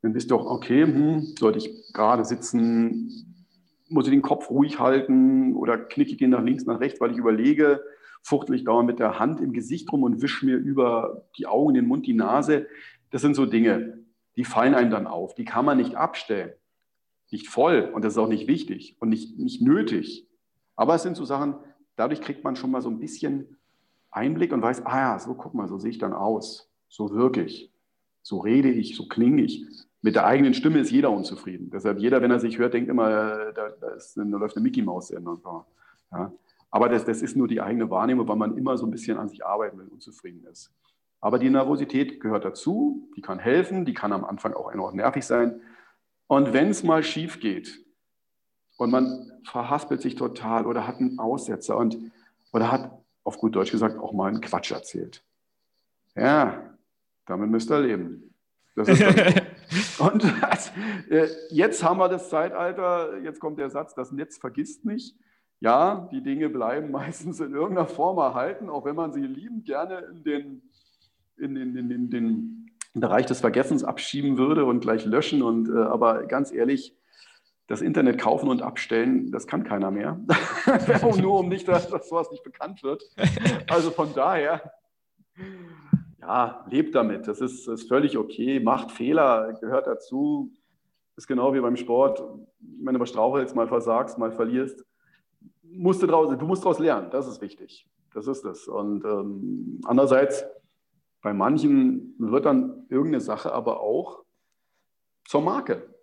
Dann 0.00 0.14
wisst 0.14 0.32
ihr 0.32 0.36
auch, 0.36 0.46
okay, 0.46 0.84
hm, 0.84 1.34
sollte 1.38 1.58
ich 1.58 1.92
gerade 1.92 2.24
sitzen, 2.24 3.46
muss 3.90 4.06
ich 4.06 4.12
den 4.12 4.22
Kopf 4.22 4.48
ruhig 4.48 4.78
halten 4.78 5.54
oder 5.54 5.76
knicke 5.76 6.12
ich 6.12 6.20
ihn 6.22 6.30
nach 6.30 6.42
links, 6.42 6.64
nach 6.64 6.80
rechts, 6.80 7.00
weil 7.00 7.10
ich 7.10 7.18
überlege, 7.18 7.82
fuchtel 8.22 8.54
ich 8.54 8.64
dauernd 8.64 8.86
mit 8.86 8.98
der 8.98 9.18
Hand 9.18 9.40
im 9.40 9.52
Gesicht 9.52 9.92
rum 9.92 10.04
und 10.04 10.22
wische 10.22 10.46
mir 10.46 10.56
über 10.56 11.26
die 11.36 11.46
Augen, 11.46 11.74
den 11.74 11.86
Mund, 11.86 12.06
die 12.06 12.14
Nase. 12.14 12.66
Das 13.10 13.20
sind 13.20 13.34
so 13.34 13.44
Dinge, 13.44 13.98
die 14.36 14.44
fallen 14.44 14.74
einem 14.74 14.90
dann 14.90 15.06
auf. 15.06 15.34
Die 15.34 15.44
kann 15.44 15.66
man 15.66 15.76
nicht 15.76 15.96
abstellen 15.96 16.52
nicht 17.30 17.48
voll 17.48 17.90
und 17.94 18.04
das 18.04 18.14
ist 18.14 18.18
auch 18.18 18.28
nicht 18.28 18.48
wichtig 18.48 18.96
und 19.00 19.08
nicht, 19.08 19.38
nicht 19.38 19.62
nötig. 19.62 20.26
Aber 20.76 20.94
es 20.94 21.02
sind 21.02 21.16
so 21.16 21.24
Sachen, 21.24 21.54
dadurch 21.96 22.20
kriegt 22.20 22.44
man 22.44 22.56
schon 22.56 22.70
mal 22.70 22.82
so 22.82 22.88
ein 22.88 22.98
bisschen 22.98 23.56
Einblick 24.10 24.52
und 24.52 24.62
weiß, 24.62 24.86
ah 24.86 24.98
ja, 24.98 25.18
so 25.18 25.34
guck 25.34 25.54
mal, 25.54 25.68
so 25.68 25.78
sehe 25.78 25.90
ich 25.90 25.98
dann 25.98 26.12
aus, 26.12 26.70
so 26.88 27.12
wirke 27.12 27.42
ich, 27.42 27.72
so 28.22 28.38
rede 28.38 28.70
ich, 28.70 28.96
so 28.96 29.06
klinge 29.06 29.42
ich. 29.42 29.64
Mit 30.00 30.14
der 30.14 30.26
eigenen 30.26 30.54
Stimme 30.54 30.78
ist 30.78 30.92
jeder 30.92 31.10
unzufrieden. 31.10 31.70
Deshalb 31.70 31.98
jeder, 31.98 32.22
wenn 32.22 32.30
er 32.30 32.38
sich 32.38 32.58
hört, 32.58 32.72
denkt 32.72 32.88
immer, 32.88 33.08
äh, 33.08 33.52
da, 33.52 33.70
da, 33.80 33.88
ist, 33.88 34.16
da 34.16 34.22
läuft 34.22 34.56
eine 34.56 34.62
Mickey 34.62 34.80
Maus 34.80 35.08
Sendung. 35.08 35.40
Ja. 36.12 36.32
Aber 36.70 36.88
das, 36.88 37.04
das 37.04 37.22
ist 37.22 37.36
nur 37.36 37.48
die 37.48 37.60
eigene 37.60 37.90
Wahrnehmung, 37.90 38.28
weil 38.28 38.36
man 38.36 38.56
immer 38.56 38.76
so 38.76 38.86
ein 38.86 38.90
bisschen 38.90 39.18
an 39.18 39.28
sich 39.28 39.44
arbeiten 39.44 39.78
will, 39.78 39.88
unzufrieden 39.88 40.44
ist. 40.50 40.72
Aber 41.20 41.38
die 41.38 41.50
Nervosität 41.50 42.20
gehört 42.20 42.44
dazu, 42.44 43.08
die 43.16 43.22
kann 43.22 43.38
helfen, 43.38 43.84
die 43.84 43.94
kann 43.94 44.12
am 44.12 44.24
Anfang 44.24 44.54
auch 44.54 44.68
einfach 44.68 44.92
nervig 44.92 45.26
sein. 45.26 45.60
Und 46.28 46.52
wenn 46.52 46.68
es 46.68 46.84
mal 46.84 47.02
schief 47.02 47.40
geht 47.40 47.84
und 48.76 48.90
man 48.90 49.32
verhaspelt 49.44 50.00
sich 50.00 50.14
total 50.14 50.66
oder 50.66 50.86
hat 50.86 50.98
einen 50.98 51.18
Aussetzer 51.18 51.76
und, 51.76 51.98
oder 52.52 52.70
hat 52.70 52.92
auf 53.24 53.38
gut 53.38 53.56
Deutsch 53.56 53.72
gesagt 53.72 53.98
auch 53.98 54.12
mal 54.12 54.28
einen 54.28 54.40
Quatsch 54.40 54.70
erzählt. 54.70 55.24
Ja, 56.14 56.74
damit 57.26 57.50
müsst 57.50 57.70
ihr 57.70 57.80
leben. 57.80 58.34
Und 59.98 60.22
das, 60.40 60.72
äh, 61.10 61.28
jetzt 61.50 61.82
haben 61.82 61.98
wir 61.98 62.08
das 62.08 62.30
Zeitalter, 62.30 63.18
jetzt 63.18 63.40
kommt 63.40 63.58
der 63.58 63.70
Satz, 63.70 63.94
das 63.94 64.12
Netz 64.12 64.38
vergisst 64.38 64.84
nicht. 64.84 65.16
Ja, 65.60 66.08
die 66.12 66.22
Dinge 66.22 66.48
bleiben 66.48 66.90
meistens 66.92 67.40
in 67.40 67.52
irgendeiner 67.52 67.88
Form 67.88 68.18
erhalten, 68.18 68.70
auch 68.70 68.84
wenn 68.84 68.94
man 68.94 69.12
sie 69.12 69.22
liebend 69.22 69.64
gerne 69.64 69.98
in 70.12 70.22
den, 70.22 70.62
in, 71.36 71.56
in, 71.56 71.76
in, 71.76 71.90
in 71.90 72.10
den 72.10 72.67
Bereich 73.00 73.26
des 73.26 73.40
Vergessens 73.40 73.84
abschieben 73.84 74.38
würde 74.38 74.64
und 74.64 74.80
gleich 74.80 75.04
löschen. 75.04 75.42
Und, 75.42 75.68
äh, 75.68 75.78
aber 75.78 76.24
ganz 76.26 76.52
ehrlich, 76.52 76.94
das 77.66 77.82
Internet 77.82 78.18
kaufen 78.18 78.48
und 78.48 78.62
abstellen, 78.62 79.30
das 79.30 79.46
kann 79.46 79.62
keiner 79.62 79.90
mehr. 79.90 80.18
Nur 81.20 81.40
um 81.40 81.48
nicht, 81.48 81.68
dass, 81.68 81.88
dass 81.88 82.08
sowas 82.08 82.30
nicht 82.30 82.42
bekannt 82.42 82.82
wird. 82.82 83.04
Also 83.68 83.90
von 83.90 84.14
daher, 84.14 84.72
ja, 86.20 86.64
lebt 86.70 86.94
damit. 86.94 87.28
Das 87.28 87.40
ist, 87.40 87.68
ist 87.68 87.88
völlig 87.88 88.16
okay. 88.16 88.58
Macht 88.58 88.90
Fehler, 88.90 89.52
gehört 89.60 89.86
dazu. 89.86 90.50
Ist 91.16 91.26
genau 91.26 91.52
wie 91.52 91.60
beim 91.60 91.76
Sport. 91.76 92.22
Wenn 92.58 92.94
du 92.94 92.98
mal 92.98 93.06
strauchelst, 93.06 93.54
mal 93.54 93.68
versagst, 93.68 94.18
mal 94.18 94.32
verlierst, 94.32 94.84
musst 95.62 96.02
du, 96.02 96.06
draus, 96.06 96.36
du 96.36 96.46
musst 96.46 96.64
daraus 96.64 96.78
lernen. 96.78 97.08
Das 97.10 97.28
ist 97.28 97.42
wichtig. 97.42 97.86
Das 98.14 98.26
ist 98.26 98.44
es. 98.44 98.66
Und 98.66 99.04
ähm, 99.04 99.80
andererseits, 99.84 100.44
bei 101.22 101.32
manchen 101.32 102.14
wird 102.18 102.44
dann 102.44 102.86
irgendeine 102.88 103.20
Sache 103.20 103.52
aber 103.52 103.80
auch 103.80 104.24
zur 105.26 105.42
Marke. 105.42 105.94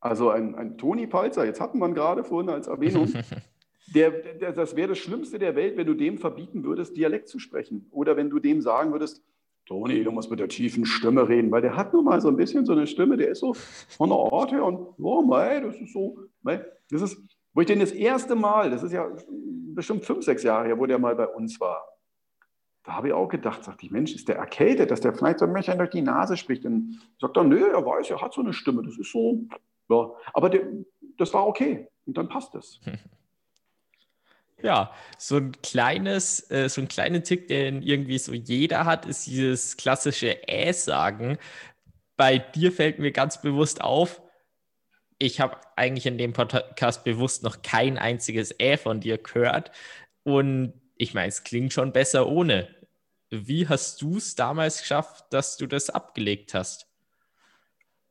Also 0.00 0.30
ein, 0.30 0.54
ein 0.54 0.76
Toni 0.76 1.06
Palzer, 1.06 1.46
jetzt 1.46 1.60
hatten 1.60 1.78
wir 1.78 1.88
ihn 1.88 1.94
gerade 1.94 2.24
vorhin 2.24 2.50
als 2.50 2.66
Erwähnung, 2.66 3.12
der, 3.94 4.10
der, 4.10 4.52
das 4.52 4.76
wäre 4.76 4.88
das 4.88 4.98
Schlimmste 4.98 5.38
der 5.38 5.56
Welt, 5.56 5.76
wenn 5.76 5.86
du 5.86 5.94
dem 5.94 6.18
verbieten 6.18 6.64
würdest, 6.64 6.96
Dialekt 6.96 7.28
zu 7.28 7.38
sprechen. 7.38 7.86
Oder 7.90 8.16
wenn 8.16 8.30
du 8.30 8.38
dem 8.38 8.60
sagen 8.60 8.92
würdest, 8.92 9.22
Toni, 9.66 10.04
du 10.04 10.10
musst 10.10 10.30
mit 10.30 10.40
der 10.40 10.48
tiefen 10.48 10.84
Stimme 10.84 11.26
reden, 11.26 11.50
weil 11.50 11.62
der 11.62 11.76
hat 11.76 11.94
nun 11.94 12.04
mal 12.04 12.20
so 12.20 12.28
ein 12.28 12.36
bisschen 12.36 12.66
so 12.66 12.72
eine 12.72 12.86
Stimme, 12.86 13.16
der 13.16 13.30
ist 13.30 13.38
so 13.38 13.54
von 13.54 14.10
der 14.10 14.18
Art 14.18 14.52
her 14.52 14.64
und, 14.64 14.94
oh 14.98 15.22
mei, 15.22 15.60
das 15.60 15.80
ist 15.80 15.92
so, 15.94 16.18
mei, 16.42 16.62
das 16.90 17.00
ist, 17.00 17.18
wo 17.54 17.62
ich 17.62 17.66
den 17.66 17.80
das 17.80 17.92
erste 17.92 18.34
Mal, 18.34 18.70
das 18.70 18.82
ist 18.82 18.92
ja 18.92 19.08
bestimmt 19.26 20.04
fünf, 20.04 20.22
sechs 20.22 20.42
Jahre 20.42 20.66
her, 20.66 20.78
wo 20.78 20.84
der 20.84 20.98
mal 20.98 21.16
bei 21.16 21.26
uns 21.26 21.58
war, 21.60 21.82
da 22.84 22.92
habe 22.92 23.08
ich 23.08 23.14
auch 23.14 23.28
gedacht, 23.28 23.64
sagt 23.64 23.82
ich, 23.82 23.90
Mensch, 23.90 24.14
ist 24.14 24.28
der 24.28 24.36
erkältet, 24.36 24.90
dass 24.90 25.00
der 25.00 25.14
vielleicht 25.14 25.38
so 25.38 25.46
ein 25.46 25.54
bisschen 25.54 25.78
durch 25.78 25.90
die 25.90 26.02
Nase 26.02 26.36
spricht? 26.36 26.64
Dann 26.64 27.00
sagt 27.18 27.36
er, 27.36 27.44
nö, 27.44 27.70
er 27.72 27.84
weiß, 27.84 28.10
er 28.10 28.20
hat 28.20 28.34
so 28.34 28.42
eine 28.42 28.52
Stimme, 28.52 28.82
das 28.82 28.98
ist 28.98 29.10
so, 29.10 29.40
ja. 29.88 30.10
Aber 30.34 30.50
der, 30.50 30.62
das 31.16 31.32
war 31.32 31.46
okay 31.46 31.88
und 32.06 32.16
dann 32.16 32.28
passt 32.28 32.54
es. 32.54 32.80
Ja, 34.62 34.92
so 35.18 35.36
ein 35.36 35.52
kleines, 35.60 36.50
äh, 36.50 36.70
so 36.70 36.80
ein 36.80 36.88
kleiner 36.88 37.22
Tick, 37.22 37.48
den 37.48 37.82
irgendwie 37.82 38.16
so 38.16 38.32
jeder 38.32 38.86
hat, 38.86 39.04
ist 39.04 39.26
dieses 39.26 39.76
klassische 39.76 40.48
Äh-Sagen. 40.48 41.36
Bei 42.16 42.38
dir 42.38 42.72
fällt 42.72 42.98
mir 42.98 43.12
ganz 43.12 43.42
bewusst 43.42 43.82
auf, 43.82 44.22
ich 45.18 45.38
habe 45.38 45.58
eigentlich 45.76 46.06
in 46.06 46.16
dem 46.16 46.32
Podcast 46.32 47.04
bewusst 47.04 47.42
noch 47.42 47.60
kein 47.60 47.98
einziges 47.98 48.58
Äh 48.58 48.78
von 48.78 49.00
dir 49.00 49.18
gehört. 49.18 49.70
Und 50.22 50.72
ich 50.96 51.14
meine, 51.14 51.28
es 51.28 51.44
klingt 51.44 51.72
schon 51.72 51.92
besser 51.92 52.28
ohne. 52.28 52.68
Wie 53.30 53.68
hast 53.68 54.00
du 54.02 54.16
es 54.16 54.34
damals 54.34 54.80
geschafft, 54.80 55.32
dass 55.32 55.56
du 55.56 55.66
das 55.66 55.90
abgelegt 55.90 56.54
hast? 56.54 56.88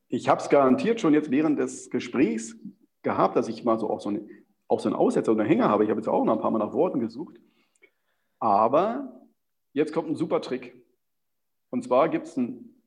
Ich 0.10 0.27
habe 0.30 0.41
es 0.41 0.49
garantiert 0.49 0.99
schon 1.01 1.14
jetzt 1.14 1.31
während 1.31 1.60
des 1.60 1.89
Gesprächs 1.89 2.55
gehabt, 3.01 3.35
dass 3.35 3.47
ich 3.47 3.64
mal 3.64 3.80
so 3.80 3.89
auch 3.89 3.99
so, 3.99 4.10
eine, 4.10 4.27
auch 4.68 4.80
so 4.80 4.89
einen 4.89 4.95
Aussetzer 4.95 5.31
oder 5.31 5.41
einen 5.41 5.49
Hänger 5.49 5.69
habe. 5.69 5.84
Ich 5.84 5.89
habe 5.89 5.99
jetzt 5.99 6.07
auch 6.07 6.23
noch 6.26 6.34
ein 6.34 6.39
paar 6.39 6.51
Mal 6.51 6.60
nach 6.60 6.73
Worten 6.73 6.99
gesucht. 6.99 7.38
Aber 8.39 9.22
jetzt 9.73 9.93
kommt 9.93 10.10
ein 10.10 10.15
super 10.15 10.41
Trick. 10.41 10.76
Und 11.69 11.84
zwar 11.84 12.10
gibt 12.10 12.27
es 12.27 12.38
einen 12.38 12.81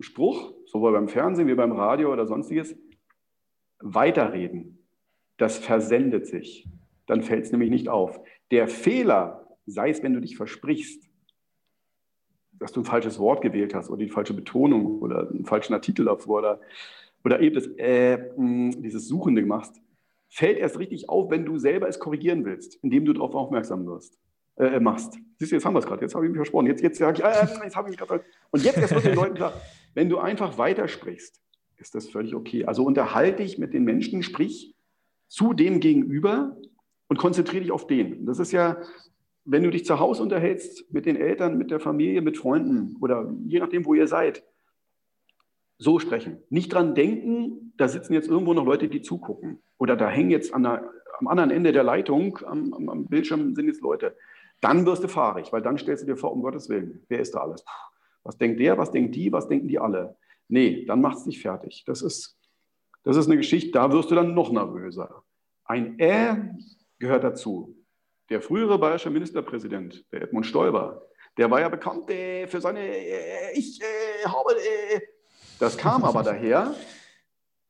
Spruch, 0.00 0.52
sowohl 0.66 0.92
beim 0.92 1.08
Fernsehen 1.08 1.48
wie 1.48 1.54
beim 1.54 1.72
Radio 1.72 2.12
oder 2.12 2.26
sonstiges, 2.26 2.76
weiterreden. 3.78 4.84
Das 5.36 5.58
versendet 5.58 6.26
sich. 6.26 6.68
Dann 7.06 7.22
fällt 7.22 7.44
es 7.44 7.52
nämlich 7.52 7.70
nicht 7.70 7.88
auf. 7.88 8.20
Der 8.54 8.68
Fehler, 8.68 9.48
sei 9.66 9.90
es, 9.90 10.00
wenn 10.04 10.12
du 10.12 10.20
dich 10.20 10.36
versprichst, 10.36 11.10
dass 12.52 12.70
du 12.70 12.82
ein 12.82 12.84
falsches 12.84 13.18
Wort 13.18 13.42
gewählt 13.42 13.74
hast 13.74 13.90
oder 13.90 14.04
die 14.04 14.08
falsche 14.08 14.32
Betonung 14.32 15.00
oder 15.00 15.28
einen 15.28 15.44
falschen 15.44 15.74
Artikel 15.74 16.04
davor 16.04 16.38
oder, 16.38 16.60
oder 17.24 17.40
eben 17.40 17.56
das, 17.56 17.66
äh, 17.78 18.30
dieses 18.38 19.08
Suchende 19.08 19.44
machst, 19.44 19.82
fällt 20.28 20.56
erst 20.58 20.78
richtig 20.78 21.08
auf, 21.08 21.32
wenn 21.32 21.44
du 21.44 21.58
selber 21.58 21.88
es 21.88 21.98
korrigieren 21.98 22.44
willst, 22.44 22.76
indem 22.84 23.04
du 23.04 23.12
darauf 23.12 23.34
aufmerksam 23.34 23.86
wirst, 23.86 24.20
äh, 24.56 24.78
machst. 24.78 25.14
Siehst 25.40 25.50
du, 25.50 25.56
jetzt 25.56 25.64
haben 25.64 25.74
wir 25.74 25.80
es 25.80 25.86
gerade, 25.86 26.02
jetzt 26.02 26.14
habe 26.14 26.24
ich 26.24 26.30
mich 26.30 26.38
versprochen, 26.38 26.68
jetzt, 26.68 26.80
jetzt 26.80 26.98
sage 26.98 27.18
ich, 27.18 27.24
äh, 27.24 27.64
jetzt 27.64 27.74
habe 27.74 27.88
ich 27.88 27.98
mich 27.98 27.98
gerade. 27.98 28.24
Und 28.52 28.62
jetzt 28.62 28.78
erst 28.78 28.94
wird 28.94 29.04
den 29.04 29.16
Leuten 29.16 29.34
klar, 29.34 29.52
wenn 29.94 30.08
du 30.08 30.18
einfach 30.18 30.58
weitersprichst, 30.58 31.42
ist 31.78 31.96
das 31.96 32.08
völlig 32.08 32.36
okay. 32.36 32.66
Also 32.66 32.84
unterhalte 32.84 33.42
dich 33.42 33.58
mit 33.58 33.74
den 33.74 33.82
Menschen, 33.82 34.22
sprich 34.22 34.76
zu 35.26 35.54
dem 35.54 35.80
Gegenüber 35.80 36.56
und 37.14 37.18
konzentriere 37.18 37.62
dich 37.62 37.70
auf 37.70 37.86
den. 37.86 38.26
Das 38.26 38.40
ist 38.40 38.50
ja, 38.50 38.76
wenn 39.44 39.62
du 39.62 39.70
dich 39.70 39.84
zu 39.84 40.00
Hause 40.00 40.20
unterhältst 40.20 40.92
mit 40.92 41.06
den 41.06 41.14
Eltern, 41.14 41.56
mit 41.56 41.70
der 41.70 41.78
Familie, 41.78 42.22
mit 42.22 42.36
Freunden 42.36 42.96
oder 43.00 43.32
je 43.46 43.60
nachdem, 43.60 43.86
wo 43.86 43.94
ihr 43.94 44.08
seid, 44.08 44.42
so 45.78 46.00
sprechen. 46.00 46.38
Nicht 46.50 46.72
dran 46.72 46.96
denken, 46.96 47.72
da 47.76 47.86
sitzen 47.86 48.14
jetzt 48.14 48.28
irgendwo 48.28 48.52
noch 48.52 48.64
Leute, 48.64 48.88
die 48.88 49.00
zugucken. 49.00 49.62
Oder 49.78 49.94
da 49.94 50.08
hängen 50.08 50.30
jetzt 50.30 50.52
der, 50.52 50.90
am 51.20 51.28
anderen 51.28 51.52
Ende 51.52 51.70
der 51.70 51.84
Leitung, 51.84 52.40
am, 52.44 52.74
am, 52.74 52.88
am, 52.88 53.06
Bildschirm 53.06 53.54
sind 53.54 53.68
jetzt 53.68 53.80
Leute. 53.80 54.16
Dann 54.60 54.84
wirst 54.84 55.04
du 55.04 55.08
fahrig, 55.08 55.52
weil 55.52 55.62
dann 55.62 55.78
stellst 55.78 56.02
du 56.02 56.06
dir 56.06 56.16
vor, 56.16 56.32
um 56.32 56.42
Gottes 56.42 56.68
Willen, 56.68 57.04
wer 57.08 57.20
ist 57.20 57.36
da 57.36 57.42
alles? 57.42 57.64
Was 58.24 58.38
denkt 58.38 58.58
der, 58.58 58.76
was 58.76 58.90
denkt 58.90 59.14
die, 59.14 59.30
was 59.30 59.46
denken 59.46 59.68
die 59.68 59.78
alle? 59.78 60.16
Nee, 60.48 60.84
dann 60.86 61.00
macht 61.00 61.18
es 61.18 61.24
dich 61.24 61.40
fertig. 61.40 61.84
Das 61.86 62.02
ist, 62.02 62.36
das 63.04 63.16
ist 63.16 63.26
eine 63.26 63.36
Geschichte, 63.36 63.70
da 63.70 63.92
wirst 63.92 64.10
du 64.10 64.16
dann 64.16 64.34
noch 64.34 64.50
nervöser. 64.50 65.22
Ein 65.64 65.96
Äh 66.00 66.34
gehört 66.98 67.24
dazu. 67.24 67.76
Der 68.30 68.40
frühere 68.40 68.78
bayerische 68.78 69.10
Ministerpräsident, 69.10 70.04
der 70.12 70.22
Edmund 70.22 70.46
Stoiber, 70.46 71.06
der 71.36 71.50
war 71.50 71.60
ja 71.60 71.68
bekannt 71.68 72.08
äh, 72.10 72.46
für 72.46 72.60
seine 72.60 72.80
äh, 72.80 73.52
Ich 73.54 73.80
äh, 73.80 74.26
habe. 74.26 74.52
Äh. 74.54 75.00
Das 75.58 75.76
kam 75.76 76.04
aber 76.04 76.22
daher, 76.24 76.74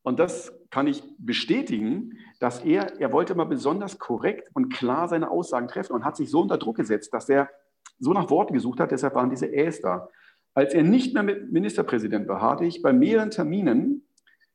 und 0.03 0.19
das 0.19 0.53
kann 0.71 0.87
ich 0.87 1.03
bestätigen, 1.19 2.19
dass 2.41 2.61
er, 2.61 3.01
er 3.01 3.13
wollte 3.13 3.35
mal 3.35 3.45
besonders 3.45 3.99
korrekt 3.99 4.51
und 4.55 4.73
klar 4.73 5.09
seine 5.09 5.31
Aussagen 5.31 5.69
treffen 5.69 5.95
und 5.95 6.05
hat 6.05 6.17
sich 6.17 6.31
so 6.31 6.41
unter 6.41 6.59
Druck 6.59 6.77
gesetzt, 6.77 7.13
dass 7.15 7.29
er 7.29 7.49
so 7.99 8.13
nach 8.13 8.29
Worten 8.29 8.55
gesucht 8.55 8.81
hat, 8.81 8.91
deshalb 8.91 9.15
waren 9.15 9.31
diese 9.31 9.53
Äs 9.53 9.81
da. 9.81 10.09
Als 10.53 10.75
er 10.75 10.83
nicht 10.83 11.15
mehr 11.15 11.23
mit 11.23 11.51
Ministerpräsident 11.53 12.29
war, 12.29 12.41
hatte 12.41 12.65
ich 12.65 12.83
bei 12.83 12.93
mehreren 12.93 13.31
Terminen 13.31 14.04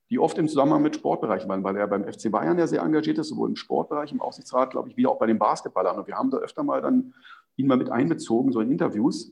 die 0.10 0.19
oft 0.19 0.38
im 0.38 0.48
Zusammenhang 0.48 0.81
mit 0.81 0.95
Sportbereichen 0.95 1.48
waren, 1.49 1.64
weil 1.64 1.77
er 1.77 1.88
beim 1.88 2.03
FC 2.03 2.31
Bayern 2.31 2.57
ja 2.57 2.68
sehr 2.68 2.81
engagiert 2.81 3.18
ist, 3.19 3.30
sowohl 3.30 3.49
im 3.49 3.56
Sportbereich, 3.56 4.11
im 4.11 4.22
Aufsichtsrat, 4.22 4.72
glaube 4.72 4.90
ich, 4.90 4.98
wie 4.98 5.06
auch 5.06 5.19
bei 5.19 5.27
den 5.27 5.38
Basketballern. 5.38 5.98
Und 5.98 6.07
wir 6.07 6.15
haben 6.15 6.31
da 6.31 6.38
öfter 6.38 6.64
mal 6.64 6.81
dann 6.81 7.14
ihn 7.57 7.68
mal 7.68 7.77
mit 7.77 7.91
einbezogen, 7.91 8.52
so 8.52 8.61
in 8.61 8.72
Interviews. 8.72 9.31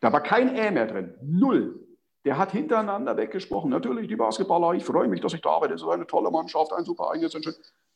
Da 0.00 0.12
war 0.12 0.22
kein 0.22 0.56
Ä 0.56 0.70
mehr 0.70 0.86
drin. 0.86 1.14
Null. 1.22 1.86
Der 2.24 2.38
hat 2.38 2.52
hintereinander 2.52 3.16
weggesprochen. 3.16 3.70
Natürlich, 3.70 4.08
die 4.08 4.16
Basketballer, 4.16 4.74
ich 4.74 4.84
freue 4.84 5.08
mich, 5.08 5.20
dass 5.20 5.34
ich 5.34 5.42
da 5.42 5.58
bin. 5.58 5.70
Das 5.70 5.82
ist 5.82 5.88
eine 5.88 6.06
tolle 6.06 6.30
Mannschaft, 6.30 6.72
ein 6.72 6.84
super 6.84 7.10
Einsatz. 7.10 7.34
Und 7.34 7.46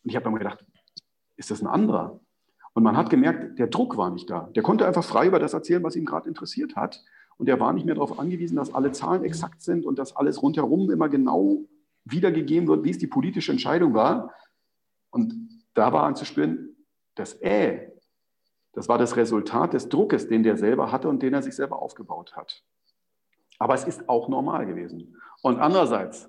ich 0.03 0.17
habe 0.17 0.31
mir 0.31 0.39
gedacht, 0.39 0.65
ist 1.37 1.51
das 1.51 1.63
ein 1.63 1.67
anderer? 1.67 2.21
Und 2.75 2.83
man 2.83 2.97
hat 2.97 3.09
gemerkt, 3.09 3.59
der 3.59 3.69
Druck 3.69 3.97
war 3.97 4.11
nicht 4.11 4.29
da. 4.29 4.51
Der 4.55 4.63
konnte 4.63 4.87
einfach 4.87 5.05
frei 5.05 5.27
über 5.27 5.39
das 5.39 5.55
erzählen, 5.55 5.83
was 5.83 5.97
ihn 5.97 6.05
gerade 6.05 6.29
interessiert 6.29 6.77
hat. 6.77 7.03
Und 7.39 7.49
er 7.49 7.61
war 7.61 7.73
nicht 7.73 7.87
mehr 7.87 7.95
darauf 7.95 8.19
angewiesen, 8.19 8.57
dass 8.57 8.75
alle 8.75 8.93
Zahlen 8.93 9.25
exakt 9.25 9.63
sind 9.63 9.87
und 9.87 9.99
dass 9.99 10.17
alles 10.17 10.43
rundherum 10.43 10.91
immer 10.91 11.09
genau 11.09 11.65
wiedergegeben 12.05 12.69
wird, 12.69 12.85
wie 12.85 12.91
es 12.91 12.99
die 12.99 13.07
politische 13.07 13.53
Entscheidung 13.53 13.95
war. 13.95 14.33
Und 15.11 15.65
da 15.75 15.93
war 15.93 16.05
anzuspüren, 16.05 16.77
das 17.15 17.35
Äh, 17.35 17.91
das 18.75 18.89
war 18.89 18.99
das 18.99 19.17
Resultat 19.17 19.73
des 19.73 19.89
Druckes, 19.89 20.29
den 20.29 20.43
der 20.43 20.57
selber 20.57 20.91
hatte 20.91 21.09
und 21.09 21.23
den 21.23 21.33
er 21.33 21.43
sich 21.43 21.55
selber 21.55 21.81
aufgebaut 21.81 22.35
hat. 22.37 22.65
Aber 23.59 23.75
es 23.75 23.85
ist 23.85 24.09
auch 24.09 24.29
normal 24.29 24.67
gewesen. 24.67 25.17
Und 25.43 25.61
andererseits, 25.61 26.29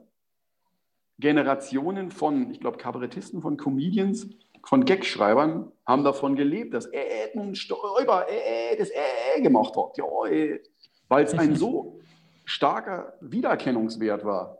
Generationen 1.18 2.12
von, 2.12 2.52
ich 2.52 2.60
glaube, 2.60 2.78
Kabarettisten, 2.78 3.42
von 3.42 3.58
Comedians, 3.58 4.30
von 4.64 4.86
Gagschreibern 4.86 5.72
haben 5.86 6.04
davon 6.04 6.36
gelebt, 6.36 6.74
dass 6.74 6.88
Edmund 6.88 7.58
Stoiber 7.58 8.28
äh, 8.30 8.76
das 8.78 8.90
äh, 8.90 9.42
gemacht 9.42 9.76
hat. 9.76 9.98
Ja, 9.98 10.06
äh, 10.30 10.62
weil 11.08 11.24
es 11.26 11.34
ein 11.34 11.56
so 11.56 12.00
starker 12.46 13.14
Wiedererkennungswert 13.22 14.26
war. 14.26 14.60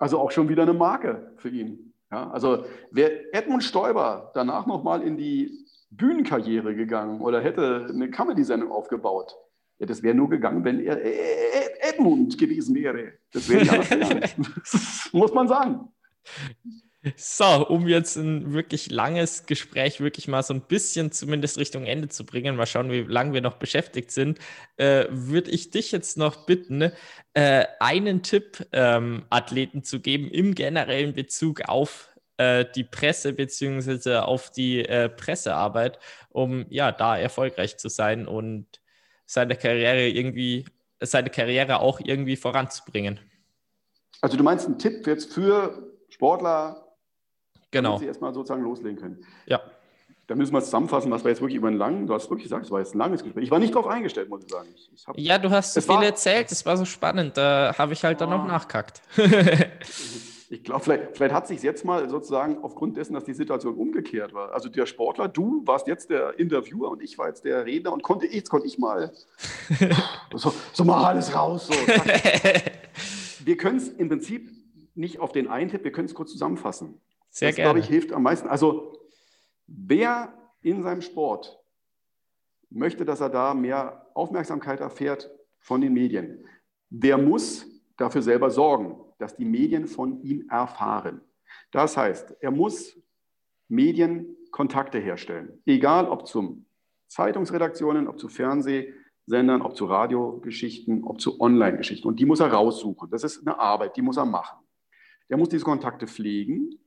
Also 0.00 0.18
auch 0.18 0.32
schon 0.32 0.48
wieder 0.48 0.62
eine 0.62 0.72
Marke 0.72 1.32
für 1.36 1.50
ihn. 1.50 1.92
Ja, 2.10 2.28
also 2.30 2.64
wäre 2.90 3.32
Edmund 3.32 3.62
Stoiber 3.62 4.32
danach 4.34 4.66
nochmal 4.66 5.02
in 5.02 5.16
die 5.16 5.66
Bühnenkarriere 5.90 6.74
gegangen 6.74 7.20
oder 7.20 7.40
hätte 7.40 7.86
eine 7.88 8.10
Comedy-Sendung 8.10 8.72
aufgebaut, 8.72 9.36
ja, 9.78 9.86
das 9.86 10.02
wäre 10.02 10.14
nur 10.14 10.28
gegangen, 10.28 10.64
wenn 10.64 10.80
er 10.80 10.98
Edmund 11.88 12.36
gewesen 12.36 12.74
wäre. 12.74 13.12
Das 13.32 13.48
wäre 13.48 13.64
ja 13.64 14.20
muss 15.12 15.32
man 15.32 15.48
sagen. 15.48 15.88
So, 17.16 17.66
um 17.66 17.88
jetzt 17.88 18.16
ein 18.16 18.52
wirklich 18.52 18.90
langes 18.90 19.46
Gespräch 19.46 20.00
wirklich 20.00 20.28
mal 20.28 20.42
so 20.42 20.52
ein 20.52 20.60
bisschen 20.60 21.12
zumindest 21.12 21.56
Richtung 21.56 21.86
Ende 21.86 22.08
zu 22.08 22.26
bringen, 22.26 22.56
mal 22.56 22.66
schauen, 22.66 22.90
wie 22.90 23.00
lange 23.00 23.32
wir 23.32 23.40
noch 23.40 23.54
beschäftigt 23.54 24.10
sind, 24.10 24.38
äh, 24.76 25.06
würde 25.08 25.50
ich 25.50 25.70
dich 25.70 25.92
jetzt 25.92 26.18
noch 26.18 26.44
bitten, 26.44 26.92
äh, 27.32 27.64
einen 27.78 28.22
Tipp 28.22 28.66
ähm, 28.72 29.24
Athleten 29.30 29.82
zu 29.82 30.00
geben 30.00 30.30
im 30.30 30.54
generellen 30.54 31.14
Bezug 31.14 31.62
auf 31.68 32.10
äh, 32.36 32.66
die 32.74 32.84
Presse 32.84 33.32
beziehungsweise 33.32 34.26
auf 34.26 34.50
die 34.50 34.84
äh, 34.84 35.08
Pressearbeit, 35.08 35.98
um 36.28 36.66
ja 36.68 36.92
da 36.92 37.16
erfolgreich 37.16 37.78
zu 37.78 37.88
sein 37.88 38.26
und 38.26 38.66
seine 39.24 39.56
Karriere 39.56 40.06
irgendwie, 40.08 40.66
seine 41.00 41.30
Karriere 41.30 41.80
auch 41.80 41.98
irgendwie 42.02 42.36
voranzubringen. 42.36 43.20
Also 44.20 44.36
du 44.36 44.42
meinst 44.42 44.66
einen 44.66 44.78
Tipp 44.78 45.06
jetzt 45.06 45.32
für 45.32 45.94
Sportler, 46.10 46.89
genau. 47.70 47.98
sie 47.98 48.06
erstmal 48.06 48.32
sozusagen 48.32 48.62
loslegen 48.62 48.98
können. 48.98 49.24
Ja. 49.46 49.60
Da 50.26 50.36
müssen 50.36 50.52
wir 50.52 50.62
zusammenfassen, 50.62 51.10
was 51.10 51.24
war 51.24 51.30
jetzt 51.30 51.40
wirklich 51.40 51.56
über 51.56 51.66
einen 51.66 51.76
langen, 51.76 52.06
du 52.06 52.14
hast 52.14 52.30
wirklich 52.30 52.44
gesagt, 52.44 52.64
es 52.64 52.70
war 52.70 52.78
jetzt 52.78 52.94
ein 52.94 52.98
langes 52.98 53.24
Gespräch. 53.24 53.42
Ich 53.42 53.50
war 53.50 53.58
nicht 53.58 53.74
darauf 53.74 53.88
eingestellt, 53.88 54.28
muss 54.28 54.44
ich 54.44 54.50
sagen. 54.50 54.68
Ich, 54.76 54.88
ich 54.94 55.06
hab, 55.08 55.18
ja, 55.18 55.38
du 55.38 55.50
hast 55.50 55.74
so 55.74 55.80
viel 55.80 55.96
war, 55.96 56.04
erzählt, 56.04 56.52
es 56.52 56.64
war 56.64 56.76
so 56.76 56.84
spannend, 56.84 57.36
da 57.36 57.74
habe 57.76 57.94
ich 57.94 58.04
halt 58.04 58.18
oh. 58.18 58.20
dann 58.20 58.30
noch 58.30 58.44
ah. 58.44 58.46
nachkackt. 58.46 59.02
ich 60.50 60.62
glaube, 60.62 60.84
vielleicht, 60.84 61.16
vielleicht, 61.16 61.34
hat 61.34 61.48
sich 61.48 61.60
jetzt 61.64 61.84
mal 61.84 62.08
sozusagen 62.08 62.62
aufgrund 62.62 62.96
dessen, 62.96 63.14
dass 63.14 63.24
die 63.24 63.34
Situation 63.34 63.74
umgekehrt 63.74 64.32
war. 64.32 64.52
Also 64.52 64.68
der 64.68 64.86
Sportler, 64.86 65.26
du 65.26 65.66
warst 65.66 65.88
jetzt 65.88 66.10
der 66.10 66.38
Interviewer 66.38 66.92
und 66.92 67.02
ich 67.02 67.18
war 67.18 67.26
jetzt 67.26 67.44
der 67.44 67.66
Redner 67.66 67.92
und 67.92 68.04
konnte, 68.04 68.26
jetzt 68.26 68.50
konnte 68.50 68.68
ich 68.68 68.78
mal 68.78 69.12
so, 70.36 70.54
so 70.72 70.84
mal 70.84 71.04
alles 71.04 71.34
raus. 71.34 71.66
So. 71.66 71.74
Wir 73.44 73.56
können 73.56 73.78
es 73.78 73.88
im 73.88 74.08
Prinzip 74.08 74.48
nicht 74.94 75.18
auf 75.18 75.32
den 75.32 75.48
einen 75.48 75.70
Tipp, 75.70 75.82
wir 75.82 75.92
können 75.92 76.06
es 76.06 76.14
kurz 76.14 76.30
zusammenfassen. 76.30 77.00
Sehr 77.30 77.48
das, 77.48 77.56
gerne. 77.56 77.72
glaube 77.72 77.78
ich, 77.80 77.86
hilft 77.86 78.12
am 78.12 78.22
meisten. 78.22 78.48
Also, 78.48 79.00
wer 79.66 80.34
in 80.62 80.82
seinem 80.82 81.00
Sport 81.00 81.58
möchte, 82.68 83.04
dass 83.04 83.20
er 83.20 83.30
da 83.30 83.54
mehr 83.54 84.06
Aufmerksamkeit 84.14 84.80
erfährt 84.80 85.30
von 85.58 85.80
den 85.80 85.92
Medien, 85.92 86.44
der 86.88 87.18
muss 87.18 87.66
dafür 87.96 88.22
selber 88.22 88.50
sorgen, 88.50 89.00
dass 89.18 89.36
die 89.36 89.44
Medien 89.44 89.86
von 89.86 90.22
ihm 90.22 90.48
erfahren. 90.48 91.20
Das 91.70 91.96
heißt, 91.96 92.36
er 92.40 92.50
muss 92.50 92.98
Medienkontakte 93.68 94.98
herstellen, 94.98 95.60
egal 95.66 96.08
ob 96.08 96.26
zum 96.26 96.66
Zeitungsredaktionen, 97.06 98.08
ob 98.08 98.18
zu 98.18 98.28
Fernsehsendern, 98.28 99.62
ob 99.62 99.76
zu 99.76 99.84
Radiogeschichten, 99.86 101.04
ob 101.04 101.20
zu 101.20 101.40
Online-Geschichten. 101.40 102.08
Und 102.08 102.18
die 102.18 102.26
muss 102.26 102.40
er 102.40 102.52
raussuchen. 102.52 103.10
Das 103.10 103.24
ist 103.24 103.46
eine 103.46 103.58
Arbeit, 103.58 103.96
die 103.96 104.02
muss 104.02 104.16
er 104.16 104.26
machen. 104.26 104.58
Er 105.28 105.36
muss 105.36 105.48
diese 105.48 105.64
Kontakte 105.64 106.06
pflegen 106.06 106.78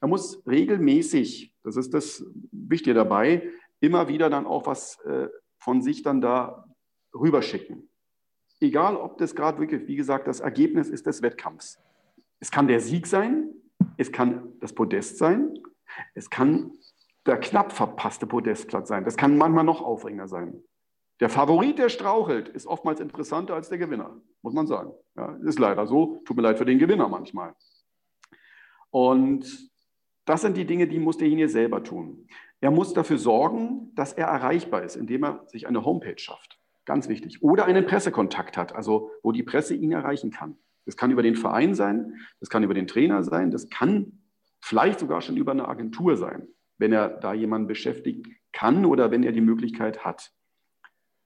er 0.00 0.08
muss 0.08 0.42
regelmäßig, 0.46 1.54
das 1.62 1.76
ist 1.76 1.92
das 1.92 2.24
Wichtige 2.52 2.94
dabei, 2.94 3.50
immer 3.80 4.08
wieder 4.08 4.30
dann 4.30 4.46
auch 4.46 4.66
was 4.66 4.98
äh, 5.00 5.28
von 5.58 5.82
sich 5.82 6.02
dann 6.02 6.20
da 6.20 6.64
rüberschicken. 7.14 7.88
Egal, 8.60 8.96
ob 8.96 9.18
das 9.18 9.34
gerade 9.34 9.60
wirklich, 9.60 9.86
wie 9.86 9.96
gesagt, 9.96 10.26
das 10.26 10.40
Ergebnis 10.40 10.88
ist 10.88 11.06
des 11.06 11.22
Wettkampfs. 11.22 11.78
Es 12.40 12.50
kann 12.50 12.68
der 12.68 12.80
Sieg 12.80 13.06
sein, 13.06 13.50
es 13.96 14.12
kann 14.12 14.52
das 14.60 14.72
Podest 14.72 15.18
sein, 15.18 15.58
es 16.14 16.30
kann 16.30 16.72
der 17.26 17.38
knapp 17.38 17.72
verpasste 17.72 18.26
Podestplatz 18.26 18.88
sein. 18.88 19.04
Das 19.04 19.16
kann 19.16 19.36
manchmal 19.36 19.64
noch 19.64 19.82
aufregender 19.82 20.28
sein. 20.28 20.62
Der 21.20 21.28
Favorit, 21.28 21.78
der 21.78 21.88
strauchelt, 21.88 22.48
ist 22.48 22.66
oftmals 22.66 23.00
interessanter 23.00 23.54
als 23.54 23.68
der 23.68 23.78
Gewinner, 23.78 24.20
muss 24.42 24.54
man 24.54 24.66
sagen. 24.66 24.92
Ja, 25.16 25.36
ist 25.44 25.58
leider 25.58 25.86
so. 25.86 26.22
Tut 26.24 26.36
mir 26.36 26.42
leid 26.42 26.58
für 26.58 26.64
den 26.64 26.78
Gewinner 26.78 27.08
manchmal. 27.08 27.54
Und 28.90 29.70
das 30.28 30.42
sind 30.42 30.56
die 30.56 30.66
Dinge, 30.66 30.86
die 30.86 30.98
muss 30.98 31.16
derjenige 31.16 31.48
selber 31.48 31.82
tun. 31.82 32.28
Er 32.60 32.70
muss 32.70 32.92
dafür 32.92 33.16
sorgen, 33.16 33.92
dass 33.94 34.12
er 34.12 34.26
erreichbar 34.26 34.82
ist, 34.82 34.94
indem 34.94 35.24
er 35.24 35.46
sich 35.46 35.66
eine 35.66 35.84
Homepage 35.84 36.18
schafft. 36.18 36.58
Ganz 36.84 37.08
wichtig. 37.08 37.42
Oder 37.42 37.64
einen 37.64 37.86
Pressekontakt 37.86 38.56
hat, 38.58 38.74
also 38.74 39.10
wo 39.22 39.32
die 39.32 39.42
Presse 39.42 39.74
ihn 39.74 39.92
erreichen 39.92 40.30
kann. 40.30 40.58
Das 40.84 40.96
kann 40.96 41.10
über 41.10 41.22
den 41.22 41.34
Verein 41.34 41.74
sein, 41.74 42.14
das 42.40 42.50
kann 42.50 42.62
über 42.62 42.74
den 42.74 42.86
Trainer 42.86 43.22
sein, 43.22 43.50
das 43.50 43.70
kann 43.70 44.20
vielleicht 44.60 45.00
sogar 45.00 45.22
schon 45.22 45.36
über 45.38 45.52
eine 45.52 45.66
Agentur 45.66 46.16
sein, 46.16 46.48
wenn 46.76 46.92
er 46.92 47.08
da 47.08 47.32
jemanden 47.32 47.66
beschäftigt 47.66 48.26
kann 48.52 48.84
oder 48.84 49.10
wenn 49.10 49.22
er 49.22 49.32
die 49.32 49.40
Möglichkeit 49.40 50.04
hat. 50.04 50.32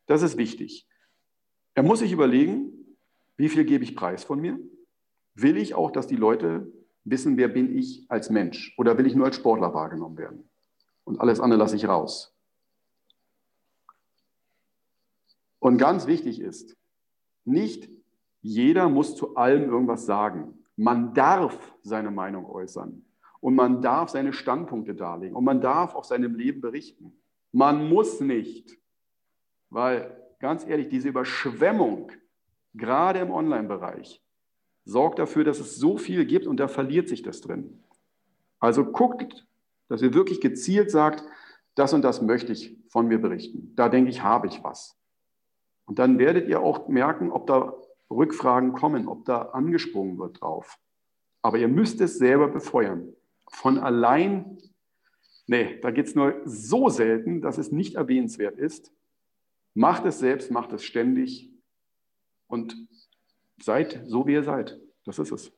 Das 0.06 0.22
ist 0.22 0.36
wichtig. 0.36 0.86
Er 1.74 1.82
muss 1.82 2.00
sich 2.00 2.12
überlegen, 2.12 2.96
wie 3.36 3.48
viel 3.48 3.64
gebe 3.64 3.82
ich 3.82 3.96
preis 3.96 4.22
von 4.22 4.40
mir? 4.40 4.60
Will 5.34 5.56
ich 5.56 5.74
auch, 5.74 5.90
dass 5.90 6.06
die 6.06 6.16
Leute 6.16 6.70
wissen, 7.04 7.36
wer 7.36 7.48
bin 7.48 7.76
ich 7.76 8.04
als 8.08 8.30
Mensch? 8.30 8.74
Oder 8.78 8.96
will 8.98 9.06
ich 9.06 9.14
nur 9.14 9.26
als 9.26 9.36
Sportler 9.36 9.74
wahrgenommen 9.74 10.16
werden? 10.16 10.48
Und 11.04 11.20
alles 11.20 11.40
andere 11.40 11.58
lasse 11.58 11.76
ich 11.76 11.86
raus. 11.86 12.34
Und 15.58 15.78
ganz 15.78 16.06
wichtig 16.06 16.40
ist, 16.40 16.76
nicht 17.44 17.88
jeder 18.40 18.88
muss 18.88 19.16
zu 19.16 19.36
allem 19.36 19.70
irgendwas 19.70 20.06
sagen. 20.06 20.64
Man 20.76 21.14
darf 21.14 21.74
seine 21.82 22.10
Meinung 22.10 22.46
äußern 22.46 23.04
und 23.40 23.54
man 23.54 23.82
darf 23.82 24.10
seine 24.10 24.32
Standpunkte 24.32 24.94
darlegen 24.94 25.36
und 25.36 25.44
man 25.44 25.60
darf 25.60 25.94
auch 25.94 26.04
seinem 26.04 26.34
Leben 26.34 26.60
berichten. 26.60 27.12
Man 27.52 27.88
muss 27.88 28.20
nicht, 28.20 28.78
weil 29.70 30.16
ganz 30.38 30.66
ehrlich, 30.66 30.88
diese 30.88 31.08
Überschwemmung, 31.08 32.10
gerade 32.74 33.20
im 33.20 33.30
Online-Bereich, 33.30 34.21
sorgt 34.84 35.18
dafür, 35.18 35.44
dass 35.44 35.60
es 35.60 35.76
so 35.76 35.96
viel 35.96 36.24
gibt 36.24 36.46
und 36.46 36.58
da 36.58 36.68
verliert 36.68 37.08
sich 37.08 37.22
das 37.22 37.40
drin. 37.40 37.82
Also 38.58 38.84
guckt, 38.84 39.46
dass 39.88 40.02
ihr 40.02 40.14
wirklich 40.14 40.40
gezielt 40.40 40.90
sagt, 40.90 41.24
das 41.74 41.92
und 41.92 42.02
das 42.02 42.22
möchte 42.22 42.52
ich 42.52 42.76
von 42.88 43.06
mir 43.06 43.18
berichten. 43.18 43.72
Da 43.76 43.88
denke 43.88 44.10
ich, 44.10 44.22
habe 44.22 44.46
ich 44.46 44.62
was. 44.62 44.98
Und 45.86 45.98
dann 45.98 46.18
werdet 46.18 46.48
ihr 46.48 46.60
auch 46.60 46.88
merken, 46.88 47.30
ob 47.30 47.46
da 47.46 47.74
Rückfragen 48.10 48.72
kommen, 48.72 49.08
ob 49.08 49.24
da 49.24 49.42
angesprungen 49.42 50.18
wird 50.18 50.40
drauf. 50.40 50.78
Aber 51.40 51.58
ihr 51.58 51.68
müsst 51.68 52.00
es 52.00 52.18
selber 52.18 52.48
befeuern. 52.48 53.14
Von 53.50 53.78
allein, 53.78 54.58
nee, 55.46 55.78
da 55.80 55.90
geht 55.90 56.06
es 56.06 56.14
nur 56.14 56.40
so 56.44 56.88
selten, 56.88 57.40
dass 57.40 57.58
es 57.58 57.72
nicht 57.72 57.96
erwähnenswert 57.96 58.58
ist. 58.58 58.92
Macht 59.74 60.04
es 60.04 60.18
selbst, 60.18 60.50
macht 60.50 60.72
es 60.72 60.84
ständig 60.84 61.50
und 62.46 62.76
seid 63.62 64.00
so, 64.04 64.26
wie 64.26 64.34
ihr 64.34 64.42
seid. 64.42 64.78
Das 65.04 65.18
ist 65.18 65.32
es. 65.32 65.52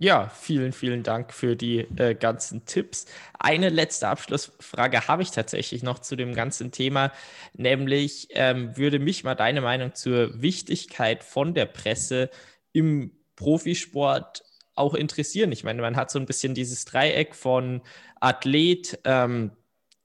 Ja, 0.00 0.28
vielen, 0.28 0.72
vielen 0.72 1.02
Dank 1.02 1.32
für 1.32 1.56
die 1.56 1.80
äh, 1.96 2.14
ganzen 2.14 2.64
Tipps. 2.64 3.06
Eine 3.36 3.68
letzte 3.68 4.06
Abschlussfrage 4.06 5.08
habe 5.08 5.22
ich 5.22 5.32
tatsächlich 5.32 5.82
noch 5.82 5.98
zu 5.98 6.14
dem 6.14 6.34
ganzen 6.36 6.70
Thema, 6.70 7.10
nämlich 7.54 8.28
ähm, 8.30 8.76
würde 8.76 9.00
mich 9.00 9.24
mal 9.24 9.34
deine 9.34 9.60
Meinung 9.60 9.94
zur 9.94 10.40
Wichtigkeit 10.40 11.24
von 11.24 11.52
der 11.52 11.66
Presse 11.66 12.30
im 12.72 13.10
Profisport 13.34 14.44
auch 14.76 14.94
interessieren. 14.94 15.50
Ich 15.50 15.64
meine, 15.64 15.82
man 15.82 15.96
hat 15.96 16.12
so 16.12 16.20
ein 16.20 16.26
bisschen 16.26 16.54
dieses 16.54 16.84
Dreieck 16.84 17.34
von 17.34 17.82
Athlet, 18.20 19.00
ähm, 19.02 19.50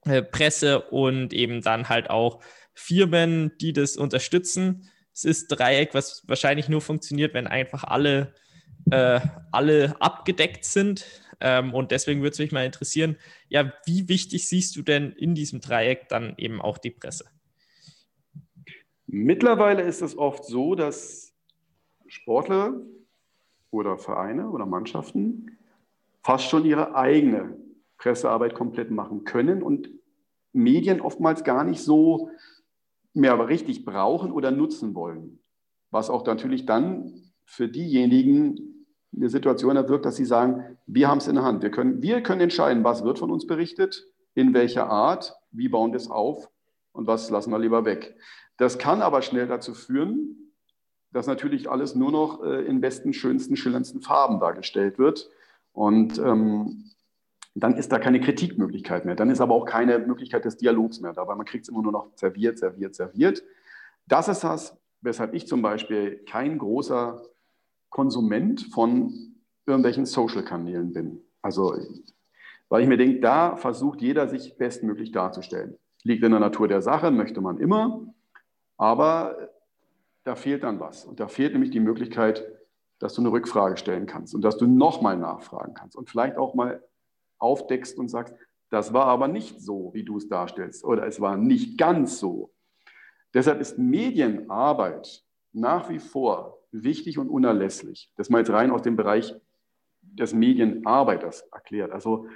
äh, 0.04 0.22
Presse 0.22 0.80
und 0.80 1.32
eben 1.32 1.62
dann 1.62 1.88
halt 1.88 2.10
auch 2.10 2.40
Firmen, 2.74 3.52
die 3.60 3.72
das 3.72 3.96
unterstützen. 3.96 4.90
Es 5.14 5.24
ist 5.24 5.48
Dreieck, 5.48 5.94
was 5.94 6.24
wahrscheinlich 6.26 6.68
nur 6.68 6.80
funktioniert, 6.80 7.32
wenn 7.32 7.46
einfach 7.46 7.84
alle 7.84 8.34
äh, 8.90 9.20
alle 9.50 9.94
abgedeckt 10.00 10.64
sind. 10.64 11.06
Ähm, 11.40 11.74
und 11.74 11.90
deswegen 11.90 12.20
würde 12.20 12.32
es 12.32 12.38
mich 12.38 12.52
mal 12.52 12.64
interessieren, 12.64 13.16
ja, 13.48 13.72
wie 13.86 14.08
wichtig 14.08 14.48
siehst 14.48 14.76
du 14.76 14.82
denn 14.82 15.12
in 15.12 15.34
diesem 15.34 15.60
Dreieck 15.60 16.08
dann 16.08 16.34
eben 16.36 16.60
auch 16.60 16.78
die 16.78 16.90
Presse? 16.90 17.24
Mittlerweile 19.06 19.82
ist 19.82 20.02
es 20.02 20.16
oft 20.16 20.44
so, 20.44 20.74
dass 20.74 21.32
Sportler 22.06 22.74
oder 23.70 23.98
Vereine 23.98 24.50
oder 24.50 24.66
Mannschaften 24.66 25.58
fast 26.22 26.48
schon 26.48 26.64
ihre 26.64 26.94
eigene 26.94 27.56
Pressearbeit 27.98 28.54
komplett 28.54 28.90
machen 28.90 29.24
können 29.24 29.62
und 29.62 29.90
Medien 30.52 31.00
oftmals 31.00 31.42
gar 31.42 31.64
nicht 31.64 31.80
so 31.80 32.30
mehr 33.14 33.48
richtig 33.48 33.84
brauchen 33.84 34.32
oder 34.32 34.50
nutzen 34.50 34.94
wollen. 34.94 35.38
Was 35.90 36.10
auch 36.10 36.26
natürlich 36.26 36.66
dann 36.66 37.32
für 37.44 37.68
diejenigen 37.68 38.86
eine 39.16 39.28
Situation 39.28 39.76
erwirkt, 39.76 40.04
dass 40.04 40.16
sie 40.16 40.24
sagen, 40.24 40.76
wir 40.86 41.08
haben 41.08 41.18
es 41.18 41.28
in 41.28 41.36
der 41.36 41.44
Hand. 41.44 41.62
Wir 41.62 41.70
können, 41.70 42.02
wir 42.02 42.22
können 42.22 42.40
entscheiden, 42.40 42.84
was 42.84 43.04
wird 43.04 43.18
von 43.18 43.30
uns 43.30 43.46
berichtet, 43.46 44.04
in 44.34 44.52
welcher 44.54 44.88
Art, 44.88 45.34
wie 45.52 45.68
bauen 45.68 45.92
wir 45.92 45.98
es 45.98 46.10
auf 46.10 46.50
und 46.92 47.06
was 47.06 47.30
lassen 47.30 47.52
wir 47.52 47.58
lieber 47.58 47.84
weg. 47.84 48.16
Das 48.56 48.78
kann 48.78 49.02
aber 49.02 49.22
schnell 49.22 49.46
dazu 49.46 49.74
führen, 49.74 50.52
dass 51.12 51.26
natürlich 51.26 51.70
alles 51.70 51.94
nur 51.94 52.10
noch 52.10 52.42
äh, 52.42 52.64
in 52.64 52.80
besten, 52.80 53.12
schönsten, 53.12 53.56
schillerndsten 53.56 54.00
Farben 54.00 54.40
dargestellt 54.40 54.98
wird. 54.98 55.30
Und 55.72 56.18
ähm, 56.18 56.90
dann 57.54 57.76
ist 57.76 57.92
da 57.92 57.98
keine 57.98 58.20
Kritikmöglichkeit 58.20 59.04
mehr. 59.04 59.14
Dann 59.14 59.30
ist 59.30 59.40
aber 59.40 59.54
auch 59.54 59.64
keine 59.64 59.98
Möglichkeit 60.00 60.44
des 60.44 60.56
Dialogs 60.56 61.00
mehr 61.00 61.12
da, 61.12 61.26
weil 61.26 61.36
man 61.36 61.46
kriegt 61.46 61.64
es 61.64 61.68
immer 61.68 61.82
nur 61.82 61.92
noch 61.92 62.10
serviert, 62.16 62.58
serviert, 62.58 62.94
serviert. 62.94 63.42
Das 64.06 64.28
ist 64.28 64.42
das, 64.42 64.76
weshalb 65.00 65.34
ich 65.34 65.46
zum 65.46 65.62
Beispiel 65.62 66.24
kein 66.28 66.58
großer 66.58 67.22
Konsument 67.90 68.62
von 68.72 69.36
irgendwelchen 69.66 70.04
Social-Kanälen 70.04 70.92
bin. 70.92 71.20
Also, 71.42 71.76
weil 72.68 72.82
ich 72.82 72.88
mir 72.88 72.96
denke, 72.96 73.20
da 73.20 73.56
versucht 73.56 74.02
jeder 74.02 74.28
sich 74.28 74.58
bestmöglich 74.58 75.12
darzustellen. 75.12 75.76
Liegt 76.02 76.24
in 76.24 76.32
der 76.32 76.40
Natur 76.40 76.66
der 76.66 76.82
Sache, 76.82 77.10
möchte 77.12 77.40
man 77.40 77.58
immer, 77.58 78.04
aber 78.76 79.50
da 80.24 80.34
fehlt 80.34 80.64
dann 80.64 80.80
was. 80.80 81.04
Und 81.04 81.20
da 81.20 81.28
fehlt 81.28 81.52
nämlich 81.52 81.70
die 81.70 81.80
Möglichkeit, 81.80 82.44
dass 82.98 83.14
du 83.14 83.22
eine 83.22 83.30
Rückfrage 83.30 83.76
stellen 83.76 84.06
kannst 84.06 84.34
und 84.34 84.42
dass 84.42 84.56
du 84.56 84.66
nochmal 84.66 85.16
nachfragen 85.16 85.74
kannst 85.74 85.96
und 85.96 86.10
vielleicht 86.10 86.36
auch 86.36 86.54
mal 86.54 86.82
aufdeckst 87.44 87.96
und 87.98 88.08
sagst, 88.08 88.34
das 88.70 88.92
war 88.92 89.06
aber 89.06 89.28
nicht 89.28 89.60
so, 89.60 89.92
wie 89.94 90.02
du 90.02 90.16
es 90.16 90.28
darstellst, 90.28 90.84
oder 90.84 91.06
es 91.06 91.20
war 91.20 91.36
nicht 91.36 91.78
ganz 91.78 92.18
so. 92.18 92.52
Deshalb 93.32 93.60
ist 93.60 93.78
Medienarbeit 93.78 95.22
nach 95.52 95.90
wie 95.90 96.00
vor 96.00 96.58
wichtig 96.72 97.18
und 97.18 97.28
unerlässlich. 97.28 98.10
Das 98.16 98.30
mal 98.30 98.38
jetzt 98.38 98.50
rein 98.50 98.70
aus 98.70 98.82
dem 98.82 98.96
Bereich 98.96 99.34
des 100.02 100.34
Medienarbeiters 100.34 101.42
erklärt. 101.52 101.92
Also 101.92 102.28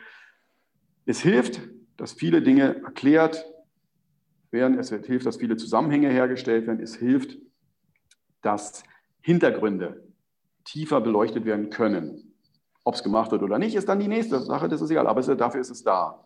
es 1.07 1.21
hilft, 1.21 1.61
dass 1.97 2.13
viele 2.13 2.43
Dinge 2.43 2.83
erklärt 2.83 3.45
werden, 4.51 4.79
es 4.79 4.91
hilft, 4.91 5.27
dass 5.27 5.37
viele 5.37 5.57
Zusammenhänge 5.57 6.09
hergestellt 6.09 6.67
werden, 6.67 6.81
es 6.81 6.97
hilft, 6.97 7.39
dass 8.43 8.85
Hintergründe 9.21 10.07
tiefer 10.65 11.01
beleuchtet 11.01 11.45
werden 11.45 11.71
können. 11.71 12.28
Ob 12.89 12.95
es 12.95 13.03
gemacht 13.03 13.31
wird 13.33 13.43
oder 13.43 13.59
nicht, 13.59 13.75
ist 13.75 13.87
dann 13.87 14.01
die 14.01 14.09
nächste 14.09 14.41
Sache, 14.41 14.67
das 14.67 14.81
ist 14.81 14.89
egal, 14.89 15.07
aber 15.07 15.21
dafür 15.21 15.61
ist 15.61 15.69
es 15.69 15.85
da. 15.85 16.25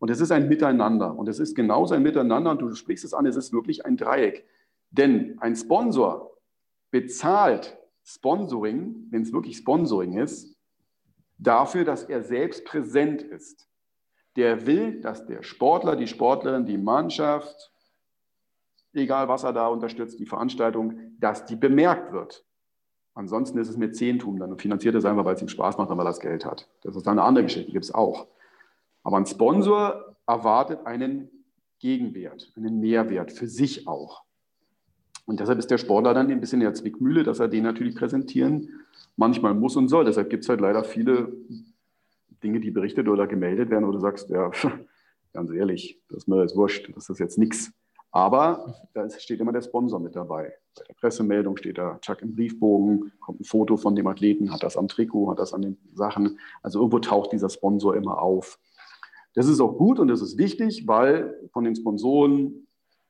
Und 0.00 0.10
es 0.10 0.20
ist 0.20 0.32
ein 0.32 0.48
Miteinander 0.48 1.16
und 1.16 1.28
es 1.28 1.38
ist 1.38 1.54
genauso 1.54 1.94
ein 1.94 2.02
Miteinander 2.02 2.50
und 2.50 2.58
du 2.58 2.74
sprichst 2.74 3.04
es 3.04 3.14
an, 3.14 3.26
es 3.26 3.36
ist 3.36 3.52
wirklich 3.52 3.86
ein 3.86 3.96
Dreieck. 3.96 4.44
Denn 4.90 5.38
ein 5.38 5.54
Sponsor 5.54 6.36
bezahlt 6.90 7.78
Sponsoring, 8.02 9.06
wenn 9.10 9.22
es 9.22 9.32
wirklich 9.32 9.58
Sponsoring 9.58 10.18
ist, 10.18 10.56
dafür, 11.38 11.84
dass 11.84 12.02
er 12.02 12.24
selbst 12.24 12.64
präsent 12.64 13.22
ist. 13.22 13.68
Der 14.34 14.66
will, 14.66 15.00
dass 15.00 15.26
der 15.26 15.44
Sportler, 15.44 15.94
die 15.94 16.08
Sportlerin, 16.08 16.66
die 16.66 16.76
Mannschaft, 16.76 17.70
egal 18.94 19.28
was 19.28 19.44
er 19.44 19.52
da 19.52 19.68
unterstützt, 19.68 20.18
die 20.18 20.26
Veranstaltung, 20.26 20.98
dass 21.20 21.44
die 21.44 21.54
bemerkt 21.54 22.12
wird. 22.12 22.44
Ansonsten 23.14 23.58
ist 23.58 23.68
es 23.68 23.76
mit 23.76 23.96
Zehntum, 23.96 24.38
dann 24.38 24.56
finanziert 24.58 24.94
er 24.94 24.98
es 24.98 25.04
einfach, 25.04 25.24
weil 25.24 25.34
es 25.34 25.42
ihm 25.42 25.48
Spaß 25.48 25.78
macht 25.78 25.90
und 25.90 25.98
weil 25.98 26.06
er 26.06 26.10
das 26.10 26.20
Geld 26.20 26.44
hat. 26.44 26.68
Das 26.82 26.96
ist 26.96 27.06
dann 27.06 27.18
eine 27.18 27.26
andere 27.26 27.44
Geschichte, 27.44 27.72
gibt 27.72 27.84
es 27.84 27.92
auch. 27.92 28.28
Aber 29.02 29.16
ein 29.16 29.26
Sponsor 29.26 30.16
erwartet 30.26 30.86
einen 30.86 31.28
Gegenwert, 31.80 32.52
einen 32.56 32.78
Mehrwert 32.80 33.32
für 33.32 33.46
sich 33.46 33.88
auch. 33.88 34.22
Und 35.26 35.40
deshalb 35.40 35.58
ist 35.58 35.70
der 35.70 35.78
Sportler 35.78 36.14
dann 36.14 36.30
ein 36.30 36.40
bisschen 36.40 36.60
in 36.60 36.66
der 36.66 36.74
Zwickmühle, 36.74 37.22
dass 37.22 37.40
er 37.40 37.48
den 37.48 37.64
natürlich 37.64 37.94
präsentieren 37.94 38.80
manchmal 39.16 39.54
muss 39.54 39.76
und 39.76 39.88
soll. 39.88 40.04
Deshalb 40.04 40.30
gibt 40.30 40.44
es 40.44 40.48
halt 40.48 40.60
leider 40.60 40.84
viele 40.84 41.32
Dinge, 42.42 42.60
die 42.60 42.70
berichtet 42.70 43.08
oder 43.08 43.26
gemeldet 43.26 43.70
werden, 43.70 43.86
wo 43.86 43.92
du 43.92 44.00
sagst, 44.00 44.30
ja, 44.30 44.50
ganz 45.32 45.50
ehrlich, 45.50 46.00
das 46.08 46.18
ist 46.18 46.28
mir 46.28 46.40
jetzt 46.40 46.56
wurscht, 46.56 46.90
das 46.96 47.10
ist 47.10 47.18
jetzt 47.18 47.38
nichts. 47.38 47.72
Aber 48.12 48.74
da 48.92 49.08
steht 49.08 49.40
immer 49.40 49.52
der 49.52 49.62
Sponsor 49.62 50.00
mit 50.00 50.16
dabei. 50.16 50.52
Bei 50.76 50.84
der 50.84 50.94
Pressemeldung 50.94 51.56
steht 51.56 51.78
da 51.78 51.98
Chuck 52.00 52.22
im 52.22 52.34
Briefbogen, 52.34 53.12
kommt 53.20 53.40
ein 53.40 53.44
Foto 53.44 53.76
von 53.76 53.94
dem 53.94 54.06
Athleten, 54.06 54.52
hat 54.52 54.62
das 54.62 54.76
am 54.76 54.88
Trikot, 54.88 55.30
hat 55.30 55.38
das 55.38 55.52
an 55.52 55.62
den 55.62 55.78
Sachen. 55.94 56.38
Also 56.62 56.80
irgendwo 56.80 56.98
taucht 56.98 57.32
dieser 57.32 57.50
Sponsor 57.50 57.94
immer 57.96 58.20
auf. 58.20 58.58
Das 59.34 59.46
ist 59.46 59.60
auch 59.60 59.76
gut 59.76 60.00
und 60.00 60.08
das 60.08 60.22
ist 60.22 60.38
wichtig, 60.38 60.88
weil 60.88 61.48
von 61.52 61.64
den 61.64 61.76
Sponsoren 61.76 62.66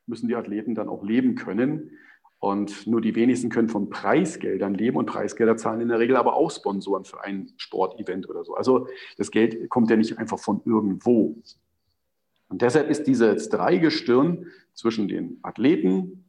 müssen 0.06 0.28
die 0.28 0.36
Athleten 0.36 0.74
dann 0.74 0.88
auch 0.88 1.02
leben 1.02 1.34
können. 1.34 1.92
Und 2.38 2.86
nur 2.86 3.02
die 3.02 3.14
wenigsten 3.14 3.50
können 3.50 3.68
von 3.68 3.90
Preisgeldern 3.90 4.72
leben 4.72 4.96
und 4.96 5.04
Preisgelder 5.04 5.58
zahlen 5.58 5.82
in 5.82 5.88
der 5.88 5.98
Regel 5.98 6.16
aber 6.16 6.34
auch 6.34 6.50
Sponsoren 6.50 7.04
für 7.04 7.22
ein 7.22 7.52
Sportevent 7.58 8.28
oder 8.30 8.44
so. 8.44 8.54
Also 8.54 8.86
das 9.18 9.30
Geld 9.30 9.68
kommt 9.68 9.90
ja 9.90 9.96
nicht 9.96 10.18
einfach 10.18 10.38
von 10.38 10.62
irgendwo. 10.64 11.36
Und 12.50 12.62
deshalb 12.62 12.90
ist 12.90 13.06
dieses 13.06 13.48
Dreigestirn 13.48 14.46
zwischen 14.74 15.08
den 15.08 15.38
Athleten, 15.42 16.24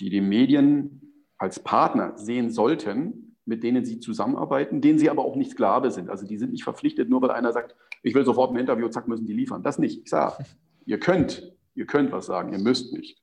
die 0.00 0.10
die 0.10 0.22
Medien 0.22 1.12
als 1.38 1.62
Partner 1.62 2.16
sehen 2.16 2.50
sollten, 2.50 3.36
mit 3.44 3.62
denen 3.62 3.84
sie 3.84 4.00
zusammenarbeiten, 4.00 4.80
denen 4.80 4.98
sie 4.98 5.10
aber 5.10 5.24
auch 5.24 5.36
nicht 5.36 5.52
Sklave 5.52 5.90
sind. 5.90 6.08
Also 6.08 6.26
die 6.26 6.38
sind 6.38 6.52
nicht 6.52 6.64
verpflichtet, 6.64 7.08
nur 7.10 7.22
weil 7.22 7.30
einer 7.30 7.52
sagt, 7.52 7.76
ich 8.02 8.14
will 8.14 8.24
sofort 8.24 8.50
ein 8.52 8.58
Interview, 8.58 8.88
zack, 8.88 9.08
müssen 9.08 9.26
die 9.26 9.34
liefern. 9.34 9.62
Das 9.62 9.78
nicht. 9.78 10.02
Ich 10.02 10.10
sage, 10.10 10.44
ihr 10.86 10.98
könnt, 10.98 11.54
ihr 11.74 11.86
könnt 11.86 12.12
was 12.12 12.26
sagen, 12.26 12.52
ihr 12.52 12.58
müsst 12.58 12.92
nicht. 12.94 13.22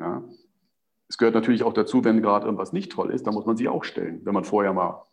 Ja. 0.00 0.24
Es 1.08 1.16
gehört 1.16 1.36
natürlich 1.36 1.62
auch 1.62 1.72
dazu, 1.72 2.04
wenn 2.04 2.22
gerade 2.22 2.46
irgendwas 2.46 2.72
nicht 2.72 2.90
toll 2.90 3.12
ist, 3.12 3.26
dann 3.26 3.34
muss 3.34 3.46
man 3.46 3.56
sich 3.56 3.68
auch 3.68 3.84
stellen. 3.84 4.20
Wenn 4.24 4.34
man 4.34 4.44
vorher 4.44 4.72
mal 4.72 5.06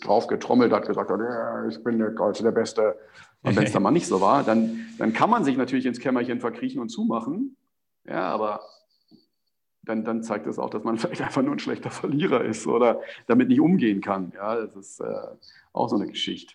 drauf 0.00 0.26
getrommelt 0.26 0.72
hat, 0.72 0.86
gesagt 0.86 1.10
hat, 1.10 1.20
ja, 1.20 1.66
ich 1.66 1.82
bin 1.82 1.98
der 1.98 2.10
Geilste, 2.10 2.44
der 2.44 2.52
Beste. 2.52 2.96
Und 3.42 3.56
wenn 3.56 3.64
es 3.64 3.72
dann 3.72 3.82
mal 3.82 3.90
nicht 3.90 4.06
so 4.06 4.20
war, 4.20 4.42
dann, 4.42 4.86
dann 4.98 5.12
kann 5.12 5.30
man 5.30 5.44
sich 5.44 5.56
natürlich 5.56 5.86
ins 5.86 6.00
Kämmerchen 6.00 6.40
verkriechen 6.40 6.80
und 6.80 6.88
zumachen. 6.88 7.56
Ja, 8.04 8.28
aber 8.28 8.60
dann, 9.82 10.04
dann 10.04 10.22
zeigt 10.22 10.46
es 10.46 10.56
das 10.56 10.64
auch, 10.64 10.70
dass 10.70 10.84
man 10.84 10.98
vielleicht 10.98 11.22
einfach 11.22 11.42
nur 11.42 11.52
ein 11.52 11.58
schlechter 11.58 11.90
Verlierer 11.90 12.44
ist 12.44 12.66
oder 12.66 13.00
damit 13.26 13.48
nicht 13.48 13.60
umgehen 13.60 14.00
kann. 14.00 14.32
Ja, 14.34 14.66
das 14.66 14.76
ist 14.76 15.00
äh, 15.00 15.26
auch 15.72 15.88
so 15.88 15.96
eine 15.96 16.06
Geschichte. 16.06 16.54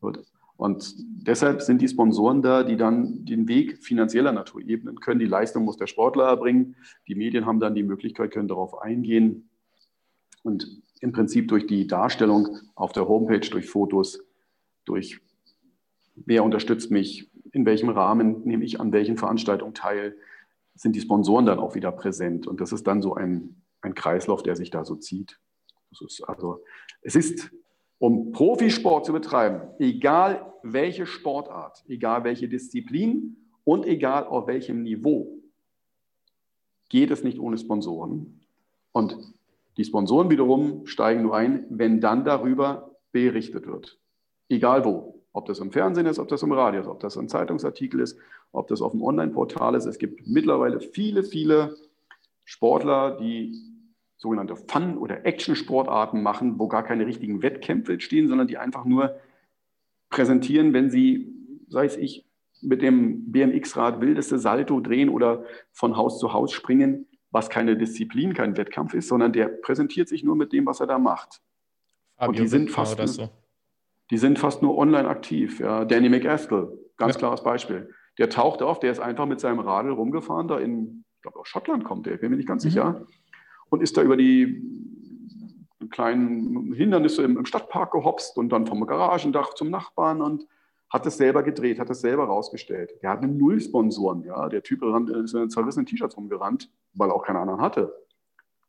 Gut. 0.00 0.24
Und 0.56 0.94
deshalb 0.98 1.62
sind 1.62 1.80
die 1.80 1.88
Sponsoren 1.88 2.42
da, 2.42 2.62
die 2.62 2.76
dann 2.76 3.24
den 3.24 3.48
Weg 3.48 3.78
finanzieller 3.82 4.30
Natur 4.30 4.60
ebnen 4.60 5.00
können. 5.00 5.18
Die 5.18 5.26
Leistung 5.26 5.64
muss 5.64 5.78
der 5.78 5.86
Sportler 5.86 6.24
erbringen. 6.24 6.76
Die 7.08 7.14
Medien 7.14 7.46
haben 7.46 7.60
dann 7.60 7.74
die 7.74 7.82
Möglichkeit, 7.82 8.30
können 8.30 8.48
darauf 8.48 8.78
eingehen. 8.82 9.48
Und 10.42 10.82
im 11.00 11.12
Prinzip 11.12 11.48
durch 11.48 11.66
die 11.66 11.86
Darstellung 11.86 12.58
auf 12.74 12.92
der 12.92 13.08
Homepage, 13.08 13.48
durch 13.50 13.68
Fotos, 13.68 14.20
durch 14.84 15.20
wer 16.14 16.44
unterstützt 16.44 16.90
mich, 16.90 17.30
in 17.52 17.66
welchem 17.66 17.88
Rahmen 17.88 18.42
nehme 18.44 18.64
ich 18.64 18.80
an 18.80 18.92
welchen 18.92 19.16
Veranstaltungen 19.16 19.74
teil, 19.74 20.16
sind 20.74 20.94
die 20.96 21.00
Sponsoren 21.00 21.46
dann 21.46 21.58
auch 21.58 21.74
wieder 21.74 21.92
präsent. 21.92 22.46
Und 22.46 22.60
das 22.60 22.72
ist 22.72 22.86
dann 22.86 23.02
so 23.02 23.14
ein, 23.14 23.62
ein 23.80 23.94
Kreislauf, 23.94 24.42
der 24.42 24.56
sich 24.56 24.70
da 24.70 24.84
so 24.84 24.96
zieht. 24.96 25.38
Also, 26.26 26.62
es 27.02 27.16
ist 27.16 27.50
um 27.98 28.32
Profisport 28.32 29.04
zu 29.04 29.12
betreiben, 29.12 29.68
egal 29.78 30.54
welche 30.62 31.06
Sportart, 31.06 31.84
egal 31.86 32.24
welche 32.24 32.48
Disziplin 32.48 33.36
und 33.64 33.86
egal 33.86 34.26
auf 34.26 34.46
welchem 34.46 34.82
Niveau, 34.82 35.38
geht 36.88 37.10
es 37.10 37.22
nicht 37.22 37.38
ohne 37.38 37.58
Sponsoren. 37.58 38.40
Und 38.92 39.16
die 39.80 39.86
Sponsoren 39.86 40.28
wiederum 40.28 40.84
steigen 40.84 41.22
nur 41.22 41.34
ein, 41.34 41.64
wenn 41.70 42.02
dann 42.02 42.22
darüber 42.22 42.90
berichtet 43.12 43.66
wird. 43.66 43.98
Egal 44.50 44.84
wo. 44.84 45.24
Ob 45.32 45.46
das 45.46 45.58
im 45.58 45.72
Fernsehen 45.72 46.04
ist, 46.04 46.18
ob 46.18 46.28
das 46.28 46.42
im 46.42 46.52
Radio 46.52 46.82
ist, 46.82 46.86
ob 46.86 47.00
das 47.00 47.16
ein 47.16 47.30
Zeitungsartikel 47.30 47.98
ist, 48.00 48.18
ob 48.52 48.68
das 48.68 48.82
auf 48.82 48.92
dem 48.92 49.02
Online-Portal 49.02 49.74
ist. 49.74 49.86
Es 49.86 49.96
gibt 49.96 50.26
mittlerweile 50.26 50.80
viele, 50.80 51.22
viele 51.22 51.76
Sportler, 52.44 53.16
die 53.16 53.58
sogenannte 54.18 54.54
Fun- 54.54 54.98
oder 54.98 55.24
Action-Sportarten 55.24 56.22
machen, 56.22 56.58
wo 56.58 56.68
gar 56.68 56.82
keine 56.82 57.06
richtigen 57.06 57.40
Wettkämpfe 57.40 57.98
stehen, 58.00 58.28
sondern 58.28 58.48
die 58.48 58.58
einfach 58.58 58.84
nur 58.84 59.16
präsentieren, 60.10 60.74
wenn 60.74 60.90
sie, 60.90 61.32
sei 61.68 61.86
es 61.86 61.96
ich, 61.96 62.26
mit 62.60 62.82
dem 62.82 63.32
BMX-Rad 63.32 64.02
wildeste 64.02 64.38
Salto 64.38 64.80
drehen 64.80 65.08
oder 65.08 65.42
von 65.72 65.96
Haus 65.96 66.18
zu 66.18 66.34
Haus 66.34 66.52
springen, 66.52 67.06
was 67.30 67.48
keine 67.48 67.76
Disziplin, 67.76 68.34
kein 68.34 68.56
Wettkampf 68.56 68.94
ist, 68.94 69.08
sondern 69.08 69.32
der 69.32 69.46
präsentiert 69.48 70.08
sich 70.08 70.24
nur 70.24 70.36
mit 70.36 70.52
dem, 70.52 70.66
was 70.66 70.80
er 70.80 70.86
da 70.86 70.98
macht. 70.98 71.40
Fabio 72.16 72.28
Und 72.28 72.38
die 72.38 72.48
sind 72.48 72.70
fast, 72.70 72.98
nur, 72.98 73.08
so. 73.08 73.28
die 74.10 74.18
sind 74.18 74.38
fast 74.38 74.62
nur 74.62 74.76
online 74.76 75.08
aktiv. 75.08 75.60
Ja. 75.60 75.84
Danny 75.84 76.08
McAskill, 76.08 76.78
ganz 76.96 77.14
ja. 77.14 77.18
klares 77.20 77.42
Beispiel. 77.42 77.90
Der 78.18 78.28
taucht 78.28 78.62
auf, 78.62 78.80
der 78.80 78.92
ist 78.92 79.00
einfach 79.00 79.26
mit 79.26 79.40
seinem 79.40 79.60
Radl 79.60 79.90
rumgefahren, 79.90 80.48
da 80.48 80.58
in, 80.58 81.04
ich 81.16 81.22
glaube, 81.22 81.38
aus 81.38 81.48
Schottland 81.48 81.84
kommt 81.84 82.06
der, 82.06 82.14
ich 82.14 82.20
bin 82.20 82.30
mir 82.30 82.36
nicht 82.36 82.48
ganz 82.48 82.64
mhm. 82.64 82.70
sicher 82.70 83.06
und 83.70 83.82
ist 83.82 83.96
da 83.96 84.02
über 84.02 84.16
die 84.16 84.62
kleinen 85.90 86.72
Hindernisse 86.74 87.22
im, 87.22 87.44
Stadtpark 87.46 87.92
gehopst 87.92 88.36
und 88.36 88.50
dann 88.50 88.66
vom 88.66 88.86
Garagendach 88.86 89.54
zum 89.54 89.70
Nachbarn 89.70 90.20
und 90.20 90.46
hat 90.90 91.06
es 91.06 91.16
selber 91.16 91.42
gedreht, 91.42 91.78
hat 91.78 91.88
es 91.90 92.00
selber 92.00 92.24
rausgestellt. 92.24 92.92
Der 93.02 93.10
hatte 93.10 93.28
null 93.28 93.60
Sponsoren. 93.60 94.24
Ja? 94.24 94.48
Der 94.48 94.62
Typ 94.62 94.82
ist 94.82 95.34
in 95.34 95.48
zerrissenen 95.48 95.86
T-Shirts 95.86 96.16
rumgerannt, 96.16 96.70
weil 96.92 97.10
auch 97.10 97.22
keine 97.22 97.40
anderen 97.40 97.60
hatte. 97.60 97.94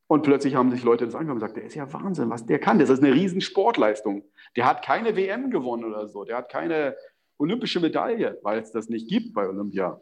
Und 0.08 0.24
plötzlich 0.24 0.56
haben 0.56 0.72
sich 0.72 0.84
Leute 0.84 1.06
das 1.06 1.16
angehört 1.16 1.36
und 1.36 1.40
gesagt, 1.40 1.58
der 1.58 1.64
ist 1.64 1.76
ja 1.76 1.92
Wahnsinn, 1.94 2.30
was 2.30 2.46
der 2.46 2.60
kann. 2.60 2.80
Das 2.80 2.90
ist 2.90 3.02
eine 3.02 3.14
riesen 3.14 3.40
Sportleistung. 3.40 4.24
Der 4.58 4.66
hat 4.66 4.84
keine 4.84 5.16
WM 5.16 5.52
gewonnen 5.52 5.86
oder 5.86 6.08
so. 6.08 6.26
Der 6.26 6.36
hat 6.36 6.50
keine 6.50 6.98
olympische 7.38 7.80
Medaille, 7.80 8.38
weil 8.44 8.60
es 8.60 8.72
das 8.72 8.90
nicht 8.90 9.08
gibt 9.08 9.34
bei 9.34 9.48
Olympia. 9.48 10.02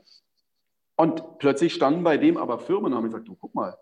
Und 0.96 1.38
plötzlich 1.38 1.74
standen 1.74 2.04
bei 2.04 2.18
dem 2.18 2.38
aber 2.38 2.60
Firmen 2.60 2.91
und 2.91 2.96
haben 2.96 3.06
gesagt, 3.06 3.28
du 3.28 3.36
guck 3.36 3.54
mal, 3.54 3.78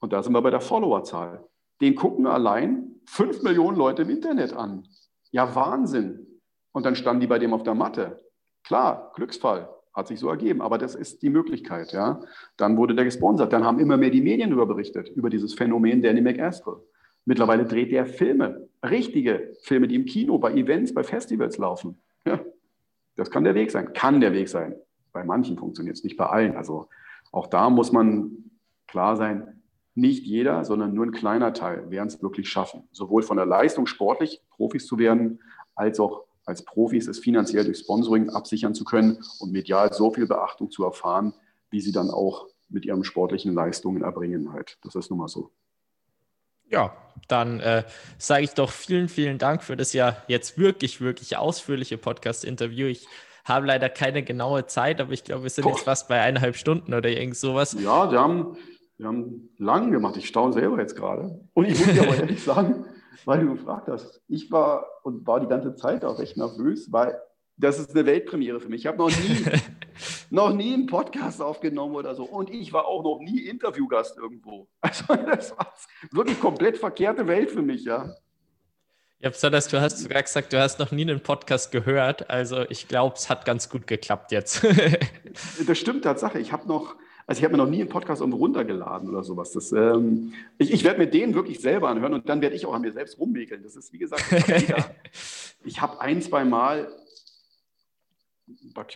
und 0.00 0.12
da 0.12 0.22
sind 0.22 0.32
wir 0.32 0.42
bei 0.42 0.50
der 0.50 0.60
Followerzahl. 0.60 1.46
Den 1.80 1.94
gucken 1.94 2.26
allein 2.26 3.00
5 3.06 3.42
Millionen 3.42 3.76
Leute 3.76 4.02
im 4.02 4.10
Internet 4.10 4.52
an. 4.52 4.88
Ja, 5.30 5.54
Wahnsinn. 5.54 6.40
Und 6.72 6.86
dann 6.86 6.96
standen 6.96 7.20
die 7.20 7.26
bei 7.26 7.38
dem 7.38 7.52
auf 7.52 7.62
der 7.62 7.74
Matte. 7.74 8.24
Klar, 8.64 9.12
Glücksfall, 9.14 9.73
hat 9.94 10.08
sich 10.08 10.18
so 10.18 10.28
ergeben, 10.28 10.60
aber 10.60 10.76
das 10.76 10.94
ist 10.94 11.22
die 11.22 11.30
Möglichkeit. 11.30 11.92
Ja. 11.92 12.20
Dann 12.56 12.76
wurde 12.76 12.94
der 12.94 13.04
gesponsert. 13.04 13.52
Dann 13.52 13.64
haben 13.64 13.78
immer 13.78 13.96
mehr 13.96 14.10
die 14.10 14.20
Medien 14.20 14.50
darüber 14.50 14.66
berichtet, 14.66 15.08
über 15.08 15.30
dieses 15.30 15.54
Phänomen 15.54 16.02
Danny 16.02 16.20
McAskill. 16.20 16.76
Mittlerweile 17.24 17.64
dreht 17.64 17.90
er 17.92 18.04
Filme, 18.04 18.68
richtige 18.84 19.54
Filme, 19.62 19.88
die 19.88 19.94
im 19.94 20.04
Kino, 20.04 20.38
bei 20.38 20.52
Events, 20.52 20.92
bei 20.92 21.04
Festivals 21.04 21.56
laufen. 21.58 21.96
Ja. 22.26 22.40
Das 23.16 23.30
kann 23.30 23.44
der 23.44 23.54
Weg 23.54 23.70
sein, 23.70 23.92
kann 23.92 24.20
der 24.20 24.32
Weg 24.32 24.48
sein. 24.48 24.74
Bei 25.12 25.24
manchen 25.24 25.56
funktioniert 25.56 25.96
es 25.96 26.04
nicht 26.04 26.16
bei 26.16 26.26
allen. 26.26 26.56
Also 26.56 26.88
auch 27.30 27.46
da 27.46 27.70
muss 27.70 27.92
man 27.92 28.50
klar 28.88 29.16
sein, 29.16 29.62
nicht 29.94 30.24
jeder, 30.24 30.64
sondern 30.64 30.92
nur 30.92 31.06
ein 31.06 31.12
kleiner 31.12 31.52
Teil 31.52 31.88
werden 31.90 32.08
es 32.08 32.20
wirklich 32.20 32.48
schaffen. 32.48 32.88
Sowohl 32.90 33.22
von 33.22 33.36
der 33.36 33.46
Leistung 33.46 33.86
sportlich 33.86 34.42
Profis 34.50 34.86
zu 34.86 34.98
werden, 34.98 35.40
als 35.76 36.00
auch 36.00 36.23
als 36.44 36.64
Profis 36.64 37.08
es 37.08 37.18
finanziell 37.18 37.64
durch 37.64 37.78
Sponsoring 37.78 38.30
absichern 38.30 38.74
zu 38.74 38.84
können 38.84 39.22
und 39.40 39.52
medial 39.52 39.92
so 39.92 40.10
viel 40.10 40.26
Beachtung 40.26 40.70
zu 40.70 40.84
erfahren, 40.84 41.34
wie 41.70 41.80
sie 41.80 41.92
dann 41.92 42.10
auch 42.10 42.46
mit 42.68 42.84
ihren 42.84 43.04
sportlichen 43.04 43.54
Leistungen 43.54 44.02
erbringen 44.02 44.52
halt. 44.52 44.78
Das 44.82 44.94
ist 44.94 45.10
nun 45.10 45.20
mal 45.20 45.28
so. 45.28 45.50
Ja, 46.66 46.96
dann 47.28 47.60
äh, 47.60 47.84
sage 48.18 48.44
ich 48.44 48.54
doch 48.54 48.70
vielen, 48.70 49.08
vielen 49.08 49.38
Dank 49.38 49.62
für 49.62 49.76
das 49.76 49.92
ja 49.92 50.16
jetzt 50.28 50.58
wirklich, 50.58 51.00
wirklich 51.00 51.36
ausführliche 51.36 51.98
Podcast-Interview. 51.98 52.86
Ich 52.86 53.06
habe 53.44 53.66
leider 53.66 53.88
keine 53.88 54.22
genaue 54.22 54.66
Zeit, 54.66 55.00
aber 55.00 55.12
ich 55.12 55.24
glaube, 55.24 55.44
wir 55.44 55.50
sind 55.50 55.64
Boah. 55.64 55.70
jetzt 55.70 55.82
fast 55.82 56.08
bei 56.08 56.20
eineinhalb 56.20 56.56
Stunden 56.56 56.94
oder 56.94 57.10
irgend 57.10 57.36
sowas. 57.36 57.76
Ja, 57.78 58.10
wir 58.10 58.18
haben, 58.18 58.56
wir 58.96 59.06
haben 59.06 59.50
lang 59.58 59.90
gemacht. 59.90 60.16
Ich 60.16 60.26
staune 60.26 60.52
selber 60.52 60.80
jetzt 60.80 60.96
gerade. 60.96 61.40
Und 61.52 61.66
ich 61.66 61.78
muss 61.78 61.94
dir 61.94 62.02
aber 62.02 62.16
ehrlich 62.20 62.42
sagen, 62.42 62.86
weil 63.24 63.40
du 63.40 63.54
gefragt 63.54 63.88
hast, 63.88 64.22
ich 64.28 64.50
war 64.50 64.86
und 65.02 65.26
war 65.26 65.40
die 65.40 65.46
ganze 65.46 65.74
Zeit 65.74 66.04
auch 66.04 66.18
recht 66.18 66.36
nervös, 66.36 66.90
weil 66.92 67.20
das 67.56 67.78
ist 67.78 67.90
eine 67.94 68.06
Weltpremiere 68.06 68.60
für 68.60 68.68
mich. 68.68 68.80
Ich 68.82 68.86
habe 68.86 68.98
noch 68.98 69.10
nie, 69.10 69.44
noch 70.30 70.52
nie 70.52 70.74
einen 70.74 70.86
Podcast 70.86 71.40
aufgenommen 71.40 71.94
oder 71.94 72.14
so. 72.14 72.24
Und 72.24 72.50
ich 72.50 72.72
war 72.72 72.86
auch 72.86 73.02
noch 73.02 73.20
nie 73.20 73.40
Interviewgast 73.40 74.18
irgendwo. 74.18 74.68
Also 74.80 75.14
das 75.14 75.56
war 75.56 75.72
wirklich 76.10 76.40
komplett 76.40 76.78
verkehrte 76.78 77.26
Welt 77.26 77.50
für 77.50 77.62
mich, 77.62 77.84
ja. 77.84 78.14
Ja, 79.20 79.30
besonders 79.30 79.68
du 79.68 79.80
hast 79.80 80.00
sogar 80.00 80.22
gesagt, 80.22 80.52
du 80.52 80.60
hast 80.60 80.78
noch 80.78 80.90
nie 80.90 81.02
einen 81.02 81.22
Podcast 81.22 81.72
gehört. 81.72 82.28
Also 82.28 82.68
ich 82.68 82.88
glaube, 82.88 83.14
es 83.16 83.30
hat 83.30 83.46
ganz 83.46 83.70
gut 83.70 83.86
geklappt 83.86 84.32
jetzt. 84.32 84.66
das 85.66 85.78
stimmt 85.78 86.04
Tatsache. 86.04 86.38
Ich 86.38 86.52
habe 86.52 86.68
noch, 86.68 86.96
also 87.26 87.38
ich 87.38 87.44
habe 87.44 87.56
mir 87.56 87.62
noch 87.62 87.70
nie 87.70 87.80
einen 87.80 87.88
Podcast 87.88 88.20
irgendwo 88.20 88.38
runtergeladen 88.38 89.08
oder 89.08 89.24
sowas. 89.24 89.52
Das, 89.52 89.72
ähm, 89.72 90.34
ich, 90.58 90.72
ich 90.72 90.84
werde 90.84 90.98
mir 90.98 91.06
den 91.06 91.34
wirklich 91.34 91.60
selber 91.60 91.88
anhören 91.88 92.12
und 92.12 92.28
dann 92.28 92.42
werde 92.42 92.54
ich 92.54 92.66
auch 92.66 92.74
an 92.74 92.82
mir 92.82 92.92
selbst 92.92 93.18
rummäkeln. 93.18 93.62
Das 93.62 93.76
ist, 93.76 93.92
wie 93.92 93.98
gesagt, 93.98 94.24
ich 95.64 95.80
habe 95.80 96.00
ein, 96.00 96.20
zwei 96.20 96.44
Mal 96.44 96.88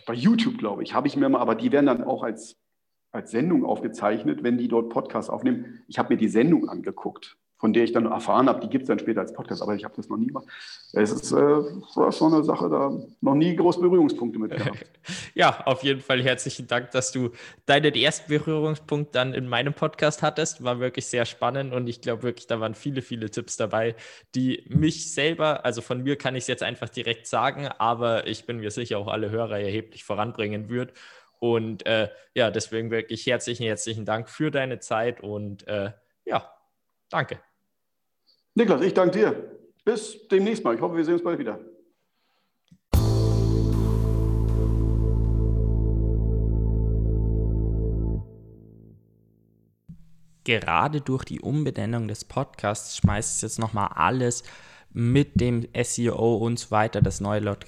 bei, 0.05 0.13
YouTube, 0.13 0.59
glaube 0.59 0.83
ich, 0.83 0.93
habe 0.93 1.07
ich 1.07 1.15
mir 1.15 1.27
mal, 1.27 1.39
aber 1.39 1.55
die 1.55 1.71
werden 1.71 1.87
dann 1.87 2.03
auch 2.03 2.21
als, 2.21 2.57
als 3.11 3.31
Sendung 3.31 3.65
aufgezeichnet, 3.65 4.43
wenn 4.43 4.59
die 4.59 4.67
dort 4.67 4.89
Podcasts 4.89 5.31
aufnehmen. 5.31 5.81
Ich 5.87 5.97
habe 5.97 6.13
mir 6.13 6.17
die 6.17 6.29
Sendung 6.29 6.69
angeguckt 6.69 7.38
von 7.59 7.73
der 7.73 7.83
ich 7.83 7.91
dann 7.91 8.05
erfahren 8.05 8.47
habe, 8.47 8.61
die 8.61 8.69
gibt 8.69 8.83
es 8.83 8.87
dann 8.87 8.99
später 8.99 9.19
als 9.19 9.33
Podcast, 9.33 9.61
aber 9.61 9.75
ich 9.75 9.83
habe 9.83 9.93
das 9.97 10.07
noch 10.07 10.15
nie 10.15 10.27
gemacht. 10.27 10.45
Es 10.93 11.11
ist 11.11 11.33
äh, 11.33 11.61
so 11.91 12.25
eine 12.25 12.41
Sache, 12.43 12.69
da 12.69 12.89
noch 13.19 13.35
nie 13.35 13.53
groß 13.53 13.81
Berührungspunkte 13.81 14.39
mit 14.39 14.51
gehabt. 14.51 14.85
Ja, 15.35 15.61
auf 15.65 15.83
jeden 15.83 16.01
Fall 16.01 16.21
herzlichen 16.21 16.67
Dank, 16.67 16.91
dass 16.91 17.11
du 17.11 17.31
deinen 17.65 17.95
ersten 17.95 18.29
Berührungspunkt 18.29 19.15
dann 19.15 19.33
in 19.33 19.47
meinem 19.47 19.73
Podcast 19.73 20.21
hattest. 20.21 20.63
War 20.63 20.79
wirklich 20.79 21.07
sehr 21.07 21.25
spannend 21.25 21.73
und 21.73 21.87
ich 21.87 22.01
glaube 22.01 22.23
wirklich, 22.23 22.47
da 22.47 22.59
waren 22.59 22.75
viele, 22.75 23.01
viele 23.01 23.29
Tipps 23.29 23.57
dabei, 23.57 23.95
die 24.35 24.63
mich 24.69 25.13
selber, 25.13 25.65
also 25.65 25.81
von 25.81 26.01
mir 26.03 26.17
kann 26.17 26.35
ich 26.35 26.43
es 26.43 26.47
jetzt 26.47 26.63
einfach 26.63 26.89
direkt 26.89 27.27
sagen, 27.27 27.67
aber 27.67 28.27
ich 28.27 28.45
bin 28.45 28.57
mir 28.57 28.71
sicher 28.71 28.99
auch 28.99 29.07
alle 29.07 29.31
Hörer 29.31 29.59
erheblich 29.59 30.03
voranbringen 30.03 30.69
wird. 30.69 30.93
Und 31.39 31.85
äh, 31.85 32.09
ja, 32.33 32.51
deswegen 32.51 32.91
wirklich 32.91 33.25
herzlichen, 33.25 33.63
herzlichen 33.63 34.05
Dank 34.05 34.29
für 34.29 34.51
deine 34.51 34.79
Zeit 34.79 35.21
und 35.21 35.67
äh, 35.67 35.91
ja, 36.25 36.53
danke. 37.09 37.39
Niklas, 38.59 38.81
ich 38.81 38.93
danke 38.93 39.17
dir. 39.17 39.57
Bis 39.85 40.27
demnächst 40.27 40.65
mal. 40.65 40.75
Ich 40.75 40.81
hoffe, 40.81 40.97
wir 40.97 41.05
sehen 41.05 41.13
uns 41.13 41.23
bald 41.23 41.39
wieder. 41.39 41.61
Gerade 50.43 50.99
durch 50.99 51.23
die 51.23 51.39
Umbenennung 51.39 52.09
des 52.09 52.25
Podcasts 52.25 52.97
schmeißt 52.97 53.37
es 53.37 53.41
jetzt 53.43 53.59
nochmal 53.59 53.91
alles 53.95 54.43
mit 54.91 55.39
dem 55.39 55.65
SEO 55.81 56.35
und 56.35 56.59
so 56.59 56.71
weiter, 56.71 57.01
das 57.01 57.21
neue 57.21 57.39
Lot. 57.39 57.65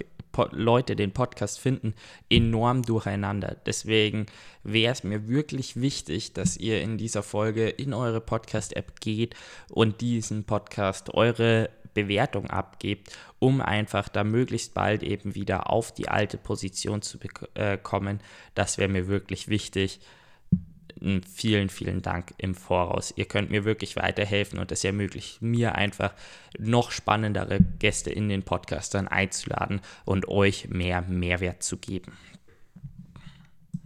Leute, 0.52 0.96
den 0.96 1.12
Podcast 1.12 1.60
finden, 1.60 1.94
enorm 2.30 2.84
durcheinander. 2.84 3.58
Deswegen 3.66 4.26
wäre 4.64 4.94
es 4.94 5.04
mir 5.04 5.28
wirklich 5.28 5.80
wichtig, 5.80 6.34
dass 6.34 6.58
ihr 6.58 6.82
in 6.82 6.98
dieser 6.98 7.24
Folge 7.24 7.70
in 7.70 7.94
eure 7.94 8.22
Podcast-App 8.22 9.00
geht 9.00 9.36
und 9.70 10.02
diesen 10.02 10.44
Podcast 10.44 11.14
eure 11.14 11.70
Bewertung 11.94 12.50
abgebt, 12.50 13.16
um 13.40 13.62
einfach 13.62 14.08
da 14.08 14.24
möglichst 14.24 14.74
bald 14.74 15.04
eben 15.04 15.36
wieder 15.36 15.70
auf 15.70 15.94
die 15.94 16.08
alte 16.08 16.38
Position 16.38 17.02
zu 17.02 17.20
bekommen. 17.20 18.18
Äh, 18.18 18.24
das 18.56 18.78
wäre 18.78 18.90
mir 18.90 19.08
wirklich 19.08 19.48
wichtig. 19.50 20.00
Vielen, 21.02 21.70
vielen 21.70 22.04
Dank 22.04 22.36
im 22.38 22.54
Voraus. 22.54 23.12
Ihr 23.16 23.26
könnt 23.26 23.50
mir 23.50 23.66
wirklich 23.66 23.96
weiterhelfen 23.96 24.60
und 24.60 24.72
es 24.72 24.84
ermöglicht 24.84 25.42
mir 25.42 25.74
einfach 25.74 26.14
noch 26.60 26.92
spannendere 26.92 27.60
Gäste 27.80 28.12
in 28.12 28.30
den 28.30 28.44
Podcast 28.44 28.94
dann 28.94 29.08
einzuladen 29.08 29.82
und 30.06 30.28
euch 30.28 30.70
mehr 30.70 31.02
Mehrwert 31.02 31.64
zu 31.64 31.78
geben. 31.78 32.14